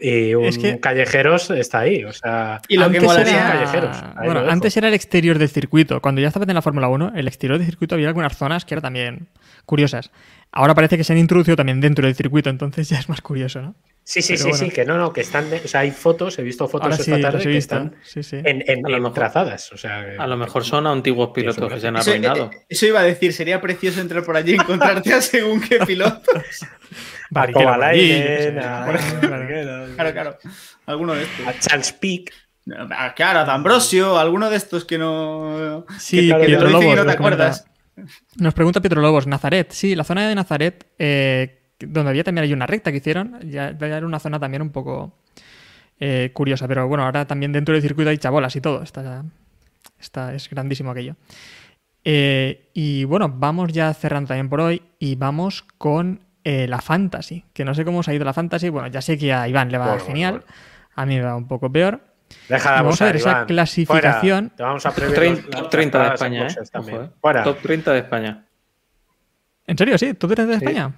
y 0.00 0.34
un 0.34 0.44
Es 0.44 0.58
que- 0.58 0.80
callejeros 0.80 1.50
está 1.50 1.80
ahí. 1.80 2.04
O 2.04 2.12
sea, 2.12 2.60
Y 2.68 2.76
lo 2.76 2.82
que 2.90 2.98
Antes 2.98 3.02
molaría- 3.04 3.32
era- 3.34 3.52
callejeros, 3.52 3.96
ahí 4.16 4.26
Bueno, 4.26 4.50
antes 4.50 4.76
era 4.76 4.88
el 4.88 4.94
exterior 4.94 5.38
del 5.38 5.48
circuito. 5.48 6.00
Cuando 6.00 6.20
ya 6.20 6.28
estaba 6.28 6.44
en 6.48 6.54
la 6.54 6.62
Fórmula 6.62 6.88
1, 6.88 7.12
el 7.14 7.26
exterior 7.28 7.58
del 7.58 7.66
circuito 7.66 7.94
había 7.94 8.08
algunas 8.08 8.36
zonas 8.36 8.64
que 8.64 8.74
eran 8.74 8.82
también 8.82 9.28
curiosas. 9.66 10.10
Ahora 10.50 10.74
parece 10.74 10.96
que 10.96 11.04
se 11.04 11.12
han 11.12 11.18
introducido 11.18 11.56
también 11.56 11.80
dentro 11.80 12.06
del 12.06 12.14
circuito, 12.14 12.48
entonces 12.48 12.88
ya 12.88 12.98
es 12.98 13.08
más 13.10 13.20
curioso, 13.20 13.60
¿no? 13.60 13.74
Sí, 14.02 14.22
sí, 14.22 14.32
Pero 14.32 14.38
sí, 14.44 14.48
bueno. 14.48 14.64
sí, 14.64 14.70
que 14.70 14.84
no, 14.86 14.96
no, 14.96 15.12
que 15.12 15.20
están, 15.20 15.50
de- 15.50 15.58
o 15.62 15.68
sea, 15.68 15.80
hay 15.80 15.90
fotos, 15.90 16.38
he 16.38 16.42
visto 16.42 16.66
fotos 16.66 16.84
Ahora 16.86 16.94
esta 16.96 17.16
sí, 17.16 17.20
tarde 17.20 17.42
que 17.42 17.48
visto. 17.48 17.74
están 17.74 17.94
Sí, 18.02 18.22
sí. 18.22 18.36
en, 18.36 18.64
en- 18.66 18.86
A 18.86 18.88
lo 18.88 18.96
en 18.96 19.02
mejor- 19.02 19.14
trazadas, 19.14 19.70
o 19.72 19.76
sea, 19.76 20.02
A 20.18 20.26
lo 20.26 20.38
mejor 20.38 20.64
son 20.64 20.86
antiguos 20.86 21.32
pilotos 21.34 21.70
que 21.70 21.78
se 21.78 21.88
han 21.88 21.96
Eso, 21.96 22.10
arruinado. 22.12 22.50
eh, 22.50 22.64
eso 22.70 22.86
iba 22.86 23.00
a 23.00 23.02
decir, 23.02 23.34
sería 23.34 23.60
precioso 23.60 24.00
entrar 24.00 24.24
por 24.24 24.38
allí 24.38 24.52
y 24.52 24.54
encontrarte 24.54 25.12
a 25.12 25.20
según 25.20 25.60
qué 25.60 25.78
pilotos. 25.86 26.64
Qué 27.92 28.42
sé. 28.52 28.58
a- 28.60 28.84
Claro. 29.96 30.12
Claro. 30.12 30.38
Alguno 30.86 31.14
de 31.14 31.22
estos. 31.24 31.46
a 31.46 31.58
Charles 31.58 31.92
Peak. 31.92 32.32
Ah, 32.90 33.14
Claro, 33.14 33.40
a 33.40 33.44
D'Ambrosio, 33.44 34.18
alguno 34.18 34.50
de 34.50 34.56
estos 34.56 34.84
que 34.84 34.98
no. 34.98 35.84
Sí, 35.98 36.28
que 36.28 36.34
te 36.34 36.46
Pietro 36.46 36.68
Lobos. 36.70 36.96
no 36.96 37.10
acuerdas. 37.12 37.66
Nos 38.36 38.54
pregunta 38.54 38.80
Pietro 38.80 39.00
Lobos, 39.02 39.26
Nazaret. 39.26 39.72
Sí, 39.72 39.94
la 39.96 40.04
zona 40.04 40.28
de 40.28 40.34
Nazaret, 40.34 40.86
eh, 40.98 41.72
donde 41.80 42.10
había 42.10 42.24
también 42.24 42.44
hay 42.44 42.52
una 42.52 42.66
recta 42.66 42.90
que 42.92 42.98
hicieron, 42.98 43.38
ya, 43.50 43.76
ya 43.76 43.86
era 43.86 44.06
una 44.06 44.20
zona 44.20 44.38
también 44.38 44.62
un 44.62 44.70
poco 44.70 45.18
eh, 45.98 46.30
curiosa, 46.32 46.68
pero 46.68 46.86
bueno, 46.86 47.04
ahora 47.04 47.26
también 47.26 47.52
dentro 47.52 47.72
del 47.74 47.82
circuito 47.82 48.10
hay 48.10 48.18
chabolas 48.18 48.54
y 48.54 48.60
todo. 48.60 48.82
Está, 48.82 49.24
está, 49.98 50.32
es 50.34 50.48
grandísimo 50.48 50.90
aquello. 50.92 51.16
Eh, 52.04 52.70
y 52.74 53.04
bueno, 53.04 53.28
vamos 53.34 53.72
ya 53.72 53.92
cerrando 53.94 54.28
también 54.28 54.48
por 54.48 54.60
hoy 54.60 54.82
y 54.98 55.16
vamos 55.16 55.64
con 55.78 56.20
eh, 56.48 56.66
la 56.68 56.80
Fantasy, 56.80 57.44
que 57.52 57.64
no 57.64 57.74
sé 57.74 57.84
cómo 57.84 57.98
os 57.98 58.08
ha 58.08 58.14
ido 58.14 58.24
la 58.24 58.32
Fantasy. 58.32 58.68
Bueno, 58.70 58.88
ya 58.88 59.02
sé 59.02 59.18
que 59.18 59.32
a 59.32 59.46
Iván 59.48 59.70
le 59.70 59.78
va 59.78 59.88
Bueno, 59.88 60.04
genial, 60.04 60.32
bueno, 60.40 60.46
a 60.94 61.06
mí 61.06 61.16
me 61.16 61.22
va 61.22 61.36
un 61.36 61.46
poco 61.48 61.70
peor. 61.70 62.00
Deja 62.48 62.70
de 62.70 62.76
Vamos 62.82 63.00
a 63.02 63.06
ver 63.06 63.16
esa 63.16 63.30
Iván. 63.30 63.46
clasificación. 63.46 64.44
Fuera. 64.50 64.56
Te 64.56 64.62
vamos 64.62 64.86
a 64.86 64.90
30, 64.92 65.42
las 65.42 65.50
top 65.50 65.70
30 65.70 65.98
de 65.98 66.08
España, 66.14 66.46
¿eh? 66.46 66.54
Ojo, 66.74 66.90
¿eh? 67.02 67.10
Fuera. 67.20 67.42
Top 67.44 67.58
30 67.62 67.92
de 67.92 67.98
España. 67.98 68.44
¿En 69.66 69.76
serio? 69.78 69.98
¿Sí? 69.98 70.14
¿Tú 70.14 70.26
eres 70.32 70.46
de 70.46 70.58
Sí. 70.58 70.64
España? 70.64 70.92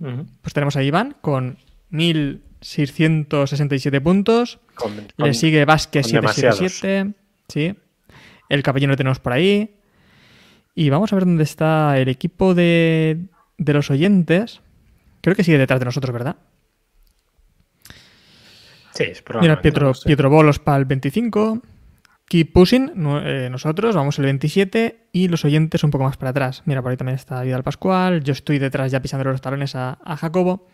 Ujú. 0.00 0.26
Pues 0.40 0.52
tenemos 0.54 0.76
a 0.76 0.82
Iván 0.82 1.16
con 1.20 1.58
1667 1.90 4.00
puntos. 4.00 4.60
Con- 4.74 4.96
Le 4.96 5.06
con- 5.16 5.34
sigue 5.34 5.64
Vázquez 5.64 6.06
con 6.06 6.12
demasiados. 6.12 6.58
777. 6.58 7.14
Sí. 7.48 7.74
El 8.48 8.62
caballero 8.62 8.90
lo 8.92 8.96
tenemos 8.96 9.18
por 9.20 9.32
ahí. 9.32 9.76
Y 10.74 10.90
vamos 10.90 11.12
a 11.12 11.16
ver 11.16 11.24
dónde 11.26 11.42
está 11.44 11.98
el 11.98 12.08
equipo 12.08 12.54
de, 12.54 13.18
de 13.58 13.72
los 13.74 13.90
oyentes. 13.90 14.60
Creo 15.22 15.34
que 15.34 15.44
sigue 15.44 15.56
detrás 15.56 15.80
de 15.80 15.86
nosotros, 15.86 16.12
¿verdad? 16.12 16.36
Sí, 18.92 19.04
es 19.04 19.22
probable. 19.22 19.48
Mira, 19.48 19.62
Pietro, 19.62 19.86
no 19.88 19.94
sé. 19.94 20.06
Pietro 20.06 20.28
Bolos 20.28 20.58
para 20.58 20.76
el 20.76 20.84
25. 20.84 21.62
Keep 22.26 22.52
Pushing, 22.52 22.92
eh, 23.24 23.48
nosotros 23.50 23.94
vamos 23.94 24.18
el 24.18 24.24
27 24.24 25.08
y 25.12 25.28
los 25.28 25.44
oyentes 25.44 25.84
un 25.84 25.90
poco 25.90 26.04
más 26.04 26.16
para 26.16 26.30
atrás. 26.30 26.62
Mira, 26.64 26.80
por 26.80 26.90
ahí 26.90 26.96
también 26.96 27.16
está 27.16 27.42
Vidal 27.42 27.62
Pascual. 27.62 28.22
Yo 28.22 28.32
estoy 28.32 28.58
detrás 28.58 28.90
ya 28.90 29.00
pisando 29.00 29.24
los 29.30 29.40
talones 29.40 29.74
a, 29.76 29.98
a 30.02 30.16
Jacobo. 30.16 30.66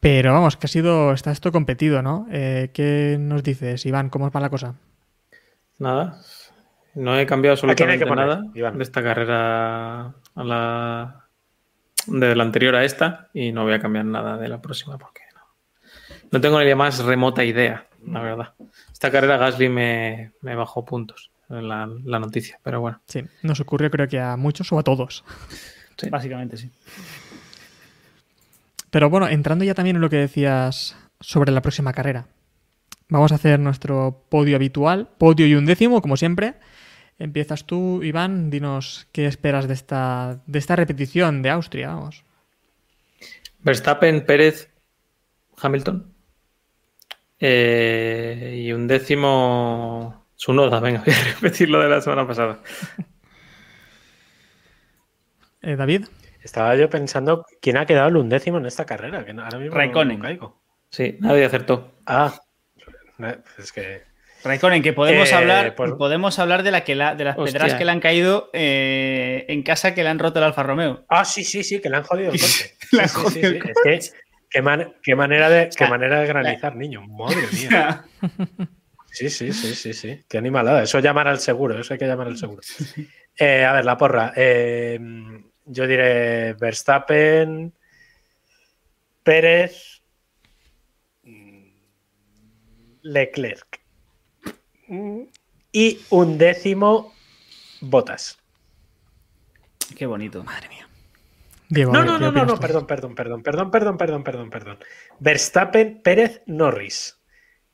Pero 0.00 0.32
vamos, 0.32 0.56
que 0.56 0.66
ha 0.66 0.68
sido, 0.68 1.12
está 1.12 1.30
esto 1.30 1.52
competido, 1.52 2.02
¿no? 2.02 2.26
Eh, 2.30 2.70
¿Qué 2.72 3.16
nos 3.18 3.42
dices, 3.42 3.86
Iván? 3.86 4.08
¿Cómo 4.10 4.30
va 4.30 4.40
la 4.40 4.50
cosa? 4.50 4.74
Nada. 5.78 6.20
No 6.94 7.18
he 7.18 7.26
cambiado 7.26 7.54
¿A 7.54 7.74
quién 7.74 7.90
hay 7.90 7.96
absolutamente 7.96 8.04
que 8.04 8.06
poner, 8.06 8.26
nada 8.26 8.44
Iván? 8.54 8.76
de 8.78 8.82
esta 8.82 9.02
carrera 9.02 10.00
a 10.34 10.44
la 10.44 11.25
de 12.06 12.36
la 12.36 12.42
anterior 12.42 12.74
a 12.74 12.84
esta 12.84 13.28
y 13.34 13.52
no 13.52 13.64
voy 13.64 13.74
a 13.74 13.80
cambiar 13.80 14.04
nada 14.04 14.36
de 14.36 14.48
la 14.48 14.60
próxima 14.60 14.98
porque 14.98 15.22
no, 15.34 15.40
no 16.32 16.40
tengo 16.40 16.58
ni 16.60 16.68
la 16.68 16.76
más 16.76 17.02
remota 17.04 17.44
idea, 17.44 17.86
la 18.06 18.20
verdad. 18.20 18.54
Esta 18.92 19.10
carrera 19.10 19.36
Gasly 19.36 19.68
me, 19.68 20.32
me 20.40 20.54
bajó 20.54 20.84
puntos 20.84 21.30
en 21.48 21.68
la, 21.68 21.88
la 22.04 22.18
noticia, 22.18 22.58
pero 22.62 22.80
bueno. 22.80 23.00
Sí, 23.06 23.22
nos 23.42 23.60
ocurrió 23.60 23.90
creo 23.90 24.08
que 24.08 24.20
a 24.20 24.36
muchos 24.36 24.72
o 24.72 24.78
a 24.78 24.82
todos. 24.82 25.24
Sí. 25.96 26.10
Básicamente 26.10 26.56
sí. 26.56 26.70
Pero 28.90 29.10
bueno, 29.10 29.28
entrando 29.28 29.64
ya 29.64 29.74
también 29.74 29.96
en 29.96 30.02
lo 30.02 30.10
que 30.10 30.16
decías 30.16 30.96
sobre 31.20 31.52
la 31.52 31.62
próxima 31.62 31.92
carrera. 31.92 32.26
Vamos 33.08 33.30
a 33.32 33.36
hacer 33.36 33.60
nuestro 33.60 34.24
podio 34.28 34.56
habitual, 34.56 35.08
podio 35.18 35.46
y 35.46 35.54
un 35.54 35.66
décimo, 35.66 36.02
como 36.02 36.16
siempre. 36.16 36.54
Empiezas 37.18 37.64
tú, 37.64 38.02
Iván, 38.02 38.50
dinos 38.50 39.08
qué 39.12 39.26
esperas 39.26 39.68
de 39.68 39.74
esta, 39.74 40.42
de 40.46 40.58
esta 40.58 40.76
repetición 40.76 41.42
de 41.42 41.50
Austria, 41.50 41.88
vamos. 41.88 42.24
Verstappen, 43.60 44.24
Pérez, 44.26 44.70
Hamilton. 45.56 46.12
Eh, 47.40 48.62
y 48.64 48.72
un 48.72 48.86
décimo. 48.86 50.26
Su 50.34 50.52
noda, 50.52 50.80
venga, 50.80 51.02
voy 51.04 51.14
a 51.14 51.24
repetir 51.34 51.70
lo 51.70 51.80
de 51.80 51.88
la 51.88 52.00
semana 52.00 52.26
pasada. 52.26 52.60
Eh, 55.62 55.76
David. 55.76 56.06
Estaba 56.42 56.76
yo 56.76 56.88
pensando 56.88 57.44
quién 57.60 57.76
ha 57.76 57.86
quedado 57.86 58.08
el 58.08 58.16
undécimo 58.18 58.58
en 58.58 58.66
esta 58.66 58.84
carrera. 58.84 59.24
Que 59.24 59.32
ahora 59.32 59.58
mismo 59.58 59.74
Raikkonen. 59.74 60.18
no 60.18 60.22
caigo. 60.24 60.60
Sí, 60.90 61.16
nadie 61.20 61.44
acertó. 61.44 61.94
Ah, 62.06 62.40
es 63.58 63.72
que. 63.72 64.04
Raikkonen, 64.46 64.82
que 64.82 64.92
podemos 64.92 65.30
Eh, 65.30 65.34
hablar, 65.34 65.74
pues- 65.74 65.92
podemos 65.98 66.38
hablar 66.38 66.62
de 66.62 66.70
la 66.70 66.84
que 66.84 66.94
la- 66.94 67.14
de 67.14 67.24
las 67.24 67.36
Hostia. 67.38 67.52
pedras 67.60 67.74
que 67.78 67.84
le 67.84 67.90
han 67.90 68.00
caído 68.00 68.48
eh, 68.52 69.44
en 69.48 69.62
casa 69.62 69.94
que 69.94 70.02
le 70.02 70.08
han 70.08 70.18
roto 70.18 70.38
el 70.38 70.44
Alfa 70.46 70.62
Romeo. 70.62 71.04
Ah, 71.08 71.24
sí, 71.24 71.44
sí, 71.44 71.62
sí, 71.64 71.80
que 71.80 71.90
le 71.90 71.96
han 71.98 72.02
jodido 72.04 72.32
el 72.32 72.40
coche. 72.40 72.74
Le 72.92 73.02
han 73.02 73.08
Sí, 73.08 73.14
sí, 73.16 73.20
jodido 73.22 73.50
sí, 73.50 73.56
el 73.56 73.62
sí. 73.62 73.68
Es 73.68 74.10
que, 74.12 74.16
qué, 74.50 74.62
man- 74.62 74.94
qué 75.02 75.14
manera 75.16 75.48
de, 75.50 75.68
qué 75.76 75.86
manera 75.86 76.20
de 76.20 76.26
granizar, 76.26 76.76
niño. 76.76 77.02
Madre 77.08 77.36
mía. 77.52 78.04
Sí, 79.10 79.28
sí, 79.30 79.52
sí, 79.52 79.74
sí, 79.74 79.92
sí. 79.92 80.20
Qué 80.28 80.38
animalada. 80.38 80.82
Eso 80.82 81.00
llamar 81.00 81.26
al 81.28 81.40
seguro, 81.40 81.78
eso 81.78 81.92
hay 81.94 81.98
que 81.98 82.06
llamar 82.06 82.28
al 82.28 82.36
seguro. 82.38 82.62
Eh, 83.38 83.64
a 83.64 83.72
ver, 83.72 83.84
la 83.84 83.96
porra. 83.96 84.32
Eh, 84.36 84.98
yo 85.64 85.86
diré 85.86 86.52
Verstappen, 86.54 87.72
Pérez, 89.22 90.00
mm, 91.24 91.66
Leclerc. 93.02 93.75
Y 95.72 96.00
un 96.10 96.38
décimo, 96.38 97.12
Botas. 97.80 98.38
Qué 99.96 100.06
bonito. 100.06 100.44
Diego, 101.68 101.92
No, 101.92 102.00
¿qué 102.00 102.06
no, 102.06 102.18
no, 102.18 102.30
no, 102.32 102.44
no, 102.44 102.54
tú? 102.54 102.60
perdón, 102.60 102.86
perdón, 102.86 103.14
perdón, 103.14 103.42
perdón, 103.42 103.70
perdón, 103.70 103.98
perdón, 103.98 104.24
perdón, 104.24 104.50
perdón. 104.50 104.78
Verstappen, 105.18 106.00
Pérez, 106.02 106.42
Norris. 106.46 107.18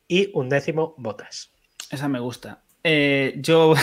Y 0.08 0.30
un 0.34 0.48
décimo, 0.48 0.94
Botas. 0.96 1.52
Esa 1.90 2.08
me 2.08 2.20
gusta. 2.20 2.62
Eh, 2.84 3.34
yo, 3.36 3.74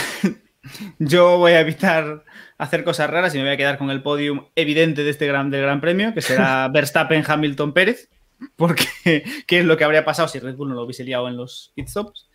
yo 0.99 1.37
voy 1.37 1.53
a 1.53 1.61
evitar 1.61 2.25
hacer 2.57 2.83
cosas 2.83 3.09
raras 3.09 3.33
y 3.33 3.37
me 3.37 3.43
voy 3.45 3.53
a 3.53 3.57
quedar 3.57 3.77
con 3.77 3.89
el 3.91 4.01
podium 4.01 4.47
evidente 4.55 5.03
de 5.03 5.11
este 5.11 5.27
gran, 5.27 5.49
del 5.51 5.61
Gran 5.61 5.79
Premio, 5.81 6.13
que 6.13 6.21
será 6.21 6.67
Verstappen, 6.73 7.23
Hamilton, 7.25 7.73
Pérez, 7.73 8.09
porque 8.55 8.85
qué 9.47 9.59
es 9.59 9.65
lo 9.65 9.77
que 9.77 9.83
habría 9.83 10.05
pasado 10.05 10.27
si 10.27 10.39
Red 10.39 10.55
Bull 10.55 10.69
no 10.69 10.75
lo 10.75 10.83
hubiese 10.83 11.03
liado 11.03 11.27
en 11.27 11.37
los 11.37 11.71
pit 11.75 11.87
stops. 11.87 12.28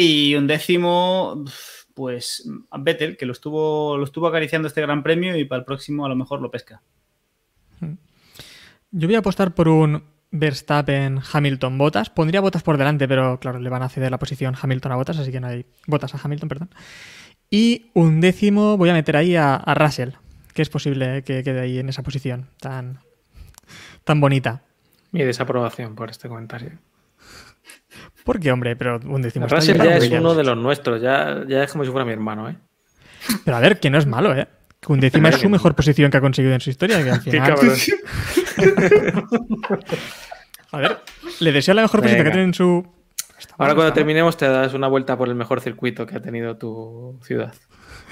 Y 0.00 0.36
un 0.36 0.46
décimo, 0.46 1.44
pues 1.92 2.48
Vettel, 2.78 3.16
que 3.16 3.26
lo 3.26 3.32
estuvo, 3.32 3.96
lo 3.96 4.04
estuvo 4.04 4.28
acariciando 4.28 4.68
este 4.68 4.80
Gran 4.80 5.02
Premio 5.02 5.36
y 5.36 5.44
para 5.44 5.58
el 5.58 5.64
próximo 5.64 6.06
a 6.06 6.08
lo 6.08 6.14
mejor 6.14 6.40
lo 6.40 6.52
pesca. 6.52 6.80
Yo 8.92 9.08
voy 9.08 9.16
a 9.16 9.18
apostar 9.18 9.56
por 9.56 9.66
un 9.66 10.04
Verstappen, 10.30 11.20
Hamilton, 11.32 11.78
Botas. 11.78 12.10
Pondría 12.10 12.40
Botas 12.40 12.62
por 12.62 12.78
delante, 12.78 13.08
pero 13.08 13.40
claro, 13.40 13.58
le 13.58 13.68
van 13.68 13.82
a 13.82 13.88
ceder 13.88 14.12
la 14.12 14.20
posición 14.20 14.54
Hamilton 14.60 14.92
a 14.92 14.96
Botas, 14.96 15.18
así 15.18 15.32
que 15.32 15.40
no 15.40 15.48
hay 15.48 15.66
Botas 15.88 16.14
a 16.14 16.20
Hamilton, 16.22 16.48
perdón. 16.48 16.70
Y 17.50 17.90
un 17.94 18.20
décimo 18.20 18.76
voy 18.76 18.90
a 18.90 18.92
meter 18.92 19.16
ahí 19.16 19.34
a, 19.34 19.56
a 19.56 19.74
Russell, 19.74 20.10
que 20.54 20.62
es 20.62 20.70
posible 20.70 21.24
que 21.24 21.42
quede 21.42 21.58
ahí 21.58 21.80
en 21.80 21.88
esa 21.88 22.04
posición 22.04 22.50
tan, 22.60 23.00
tan 24.04 24.20
bonita. 24.20 24.62
Mi 25.10 25.24
desaprobación 25.24 25.96
por 25.96 26.08
este 26.08 26.28
comentario. 26.28 26.78
¿Por 28.28 28.38
qué, 28.40 28.52
hombre? 28.52 28.76
Pero 28.76 29.00
un 29.06 29.22
décimo 29.22 29.46
Russell 29.46 29.78
ya 29.78 29.96
es 29.96 30.02
Williams. 30.02 30.22
uno 30.22 30.34
de 30.34 30.44
los 30.44 30.58
nuestros, 30.58 31.00
ya, 31.00 31.44
ya 31.48 31.64
es 31.64 31.72
como 31.72 31.86
si 31.86 31.90
fuera 31.90 32.04
mi 32.04 32.12
hermano, 32.12 32.50
¿eh? 32.50 32.56
Pero 33.42 33.56
a 33.56 33.60
ver, 33.60 33.80
que 33.80 33.88
no 33.88 33.96
es 33.96 34.04
malo, 34.04 34.36
¿eh? 34.36 34.46
Que 34.78 34.92
un 34.92 35.00
décimo 35.00 35.28
es 35.28 35.36
su 35.36 35.48
mejor 35.48 35.74
posición 35.74 36.10
que 36.10 36.18
ha 36.18 36.20
conseguido 36.20 36.52
en 36.52 36.60
su 36.60 36.68
historia. 36.68 37.02
Que 37.02 37.10
al 37.10 37.20
Qué 37.24 37.30
final, 37.30 37.54
cabrón. 37.54 37.74
a 40.72 40.78
ver, 40.78 40.98
le 41.40 41.52
deseo 41.52 41.72
la 41.72 41.80
mejor 41.80 42.02
posición 42.02 42.22
que 42.22 42.30
tenido 42.30 42.48
en 42.48 42.52
su. 42.52 42.86
Está 43.38 43.54
Ahora 43.54 43.68
mal, 43.68 43.76
cuando 43.76 43.88
está 43.88 43.94
terminemos 43.94 44.36
te 44.36 44.46
das 44.46 44.74
una 44.74 44.88
vuelta 44.88 45.16
por 45.16 45.28
el 45.28 45.34
mejor 45.34 45.62
circuito 45.62 46.04
que 46.04 46.16
ha 46.16 46.20
tenido 46.20 46.58
tu 46.58 47.18
ciudad. 47.24 47.54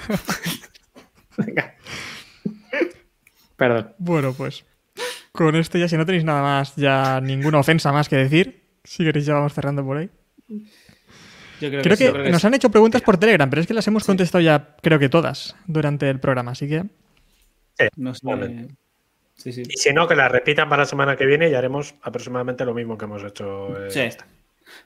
Venga. 1.37 1.75
Perdón. 3.55 3.93
Bueno, 3.99 4.33
pues 4.33 4.65
con 5.31 5.55
esto 5.55 5.77
ya, 5.77 5.87
si 5.87 5.95
no 5.95 6.07
tenéis 6.07 6.23
nada 6.23 6.41
más, 6.41 6.75
ya 6.75 7.21
ninguna 7.21 7.59
ofensa 7.59 7.91
más 7.91 8.09
que 8.09 8.15
decir, 8.15 8.66
si 8.87 9.03
queréis 9.03 9.25
ya 9.25 9.33
vamos 9.33 9.53
cerrando 9.53 9.83
por 9.85 9.97
ahí. 9.97 10.09
Yo 11.59 11.69
creo, 11.69 11.81
que 11.81 11.89
yo 11.89 12.11
creo 12.13 12.23
que 12.25 12.29
nos 12.31 12.41
sí. 12.41 12.47
han 12.47 12.53
hecho 12.53 12.69
preguntas 12.69 13.01
por 13.01 13.17
Telegram, 13.17 13.49
pero 13.49 13.61
es 13.61 13.67
que 13.67 13.73
las 13.73 13.87
hemos 13.87 14.03
contestado 14.03 14.41
ya, 14.43 14.75
creo 14.81 14.99
que 14.99 15.09
todas, 15.09 15.55
durante 15.65 16.09
el 16.09 16.19
programa, 16.19 16.51
así 16.51 16.67
que 16.67 16.83
No 17.95 18.13
sé. 18.13 18.19
Igualmente. 18.23 18.75
Sí, 19.35 19.51
sí. 19.53 19.63
Y 19.67 19.77
si 19.77 19.93
no, 19.93 20.07
que 20.07 20.15
la 20.15 20.29
repitan 20.29 20.67
para 20.69 20.83
la 20.83 20.87
semana 20.87 21.15
que 21.15 21.25
viene 21.25 21.49
y 21.49 21.53
haremos 21.53 21.93
aproximadamente 22.01 22.65
lo 22.65 22.73
mismo 22.73 22.97
que 22.97 23.05
hemos 23.05 23.23
hecho. 23.23 23.85
eh, 23.87 23.91
Sí. 23.91 24.17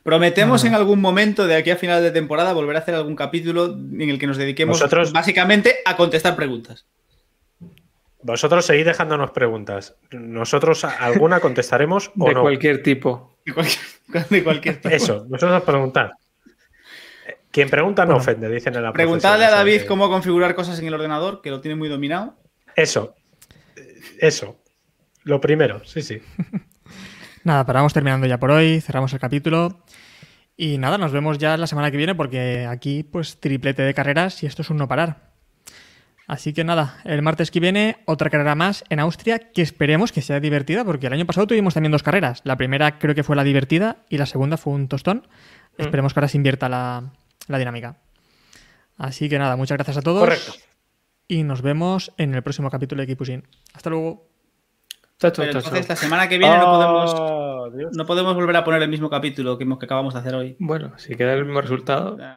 Prometemos 0.04 0.64
no. 0.64 0.70
en 0.70 0.76
algún 0.76 1.00
momento 1.02 1.48
de 1.48 1.56
aquí 1.56 1.72
a 1.72 1.76
final 1.78 2.02
de 2.04 2.12
temporada 2.12 2.54
volver 2.54 2.76
a 2.76 2.80
hacer 2.80 2.94
algún 2.96 3.16
capítulo 3.16 3.66
en 3.74 4.10
el 4.10 4.20
que 4.20 4.28
nos 4.28 4.38
dediquemos 4.38 4.78
Vosotros- 4.80 5.12
básicamente 5.12 5.78
a 5.86 5.96
contestar 5.98 6.36
preguntas. 6.36 6.86
Vosotros 8.24 8.66
seguid 8.66 8.86
dejándonos 8.86 9.32
preguntas. 9.32 9.96
Nosotros 10.12 10.84
alguna 10.86 11.40
contestaremos 11.40 12.12
o 12.20 12.28
De 12.28 12.34
no. 12.34 12.42
cualquier 12.42 12.84
tipo. 12.84 13.38
De 13.46 13.54
cualquier, 13.54 13.80
de 14.30 14.44
cualquier 14.44 14.76
tipo. 14.76 14.90
Eso, 14.90 15.26
nosotros 15.30 15.64
preguntar. 15.64 16.14
Quien 17.52 17.70
pregunta 17.70 18.04
no 18.04 18.12
Bueno. 18.14 18.22
ofende, 18.22 18.48
dicen 18.50 18.76
en 18.76 18.84
la 18.84 18.94
Preguntadle 18.94 19.46
a 19.46 19.52
David 19.52 19.82
que- 19.82 19.86
cómo 19.88 20.10
configurar 20.10 20.56
cosas 20.56 20.80
en 20.80 20.88
el 20.88 20.94
ordenador, 20.94 21.42
que 21.42 21.50
lo 21.50 21.60
tiene 21.60 21.76
muy 21.76 21.90
dominado. 21.90 22.38
Eso. 22.76 23.16
Eso. 24.20 24.58
Lo 25.24 25.42
primero, 25.42 25.84
sí, 25.84 26.02
sí. 26.02 26.22
nada, 27.44 27.66
pero 27.66 27.78
vamos 27.80 27.94
terminando 27.94 28.26
ya 28.28 28.40
por 28.40 28.52
hoy, 28.52 28.80
cerramos 28.82 29.12
el 29.14 29.20
capítulo. 29.20 29.84
Y 30.56 30.78
nada, 30.78 30.98
nos 30.98 31.12
vemos 31.12 31.40
ya 31.40 31.58
la 31.58 31.68
semana 31.68 31.90
que 31.92 31.98
viene 31.98 32.14
porque 32.16 32.66
aquí 32.70 33.04
pues 33.04 33.40
triplete 33.40 33.82
de 33.82 33.94
carreras 33.94 34.44
y 34.44 34.46
esto 34.46 34.62
es 34.62 34.70
un 34.70 34.78
no 34.78 34.88
parar. 34.88 35.31
Así 36.32 36.54
que 36.54 36.64
nada, 36.64 36.96
el 37.04 37.22
martes 37.22 37.52
que 37.52 37.60
viene 37.60 37.98
otra 38.06 38.30
carrera 38.30 38.56
más 38.56 38.86
en 38.88 39.02
Austria 39.02 39.38
que 39.38 39.62
esperemos 39.62 40.14
que 40.14 40.22
sea 40.22 40.40
divertida 40.40 40.86
porque 40.86 41.08
el 41.08 41.14
año 41.14 41.26
pasado 41.26 41.46
tuvimos 41.46 41.74
también 41.74 41.92
dos 41.92 42.04
carreras. 42.04 42.40
La 42.46 42.56
primera 42.56 43.00
creo 43.00 43.14
que 43.14 43.24
fue 43.24 43.36
la 43.36 43.44
divertida 43.44 43.98
y 44.08 44.18
la 44.18 44.26
segunda 44.26 44.56
fue 44.56 44.72
un 44.72 44.88
tostón. 44.88 45.28
Esperemos 45.78 46.14
que 46.14 46.22
ahora 46.22 46.30
se 46.30 46.38
invierta 46.38 46.70
la, 46.70 47.12
la 47.50 47.58
dinámica. 47.58 47.98
Así 48.98 49.28
que 49.28 49.38
nada, 49.40 49.58
muchas 49.58 49.76
gracias 49.76 49.98
a 49.98 50.02
todos. 50.02 50.22
Correcto. 50.22 50.54
Y 51.28 51.44
nos 51.44 51.62
vemos 51.62 52.14
en 52.18 52.34
el 52.34 52.44
próximo 52.44 52.70
capítulo 52.70 53.02
de 53.02 53.08
Keep 53.08 53.44
Hasta 53.74 53.90
luego. 53.90 54.30
Chao, 55.20 55.32
chao, 55.32 55.46
Pero 55.46 55.52
chao, 55.60 55.62
entonces 55.68 55.90
la 55.90 55.96
semana 55.98 56.30
que 56.30 56.38
viene 56.38 56.58
no, 56.58 56.66
podemos, 56.66 57.92
no 57.94 58.06
podemos 58.06 58.36
volver 58.36 58.56
a 58.56 58.64
poner 58.64 58.82
el 58.82 58.90
mismo 58.90 59.10
capítulo 59.10 59.58
que, 59.58 59.66
hemos- 59.66 59.80
que 59.80 59.86
acabamos 59.86 60.14
de 60.14 60.20
hacer 60.22 60.34
hoy. 60.34 60.56
Bueno, 60.60 60.94
si 60.98 61.14
queda 61.16 61.34
el 61.34 61.44
mismo 61.44 61.60
resultado. 61.60 62.18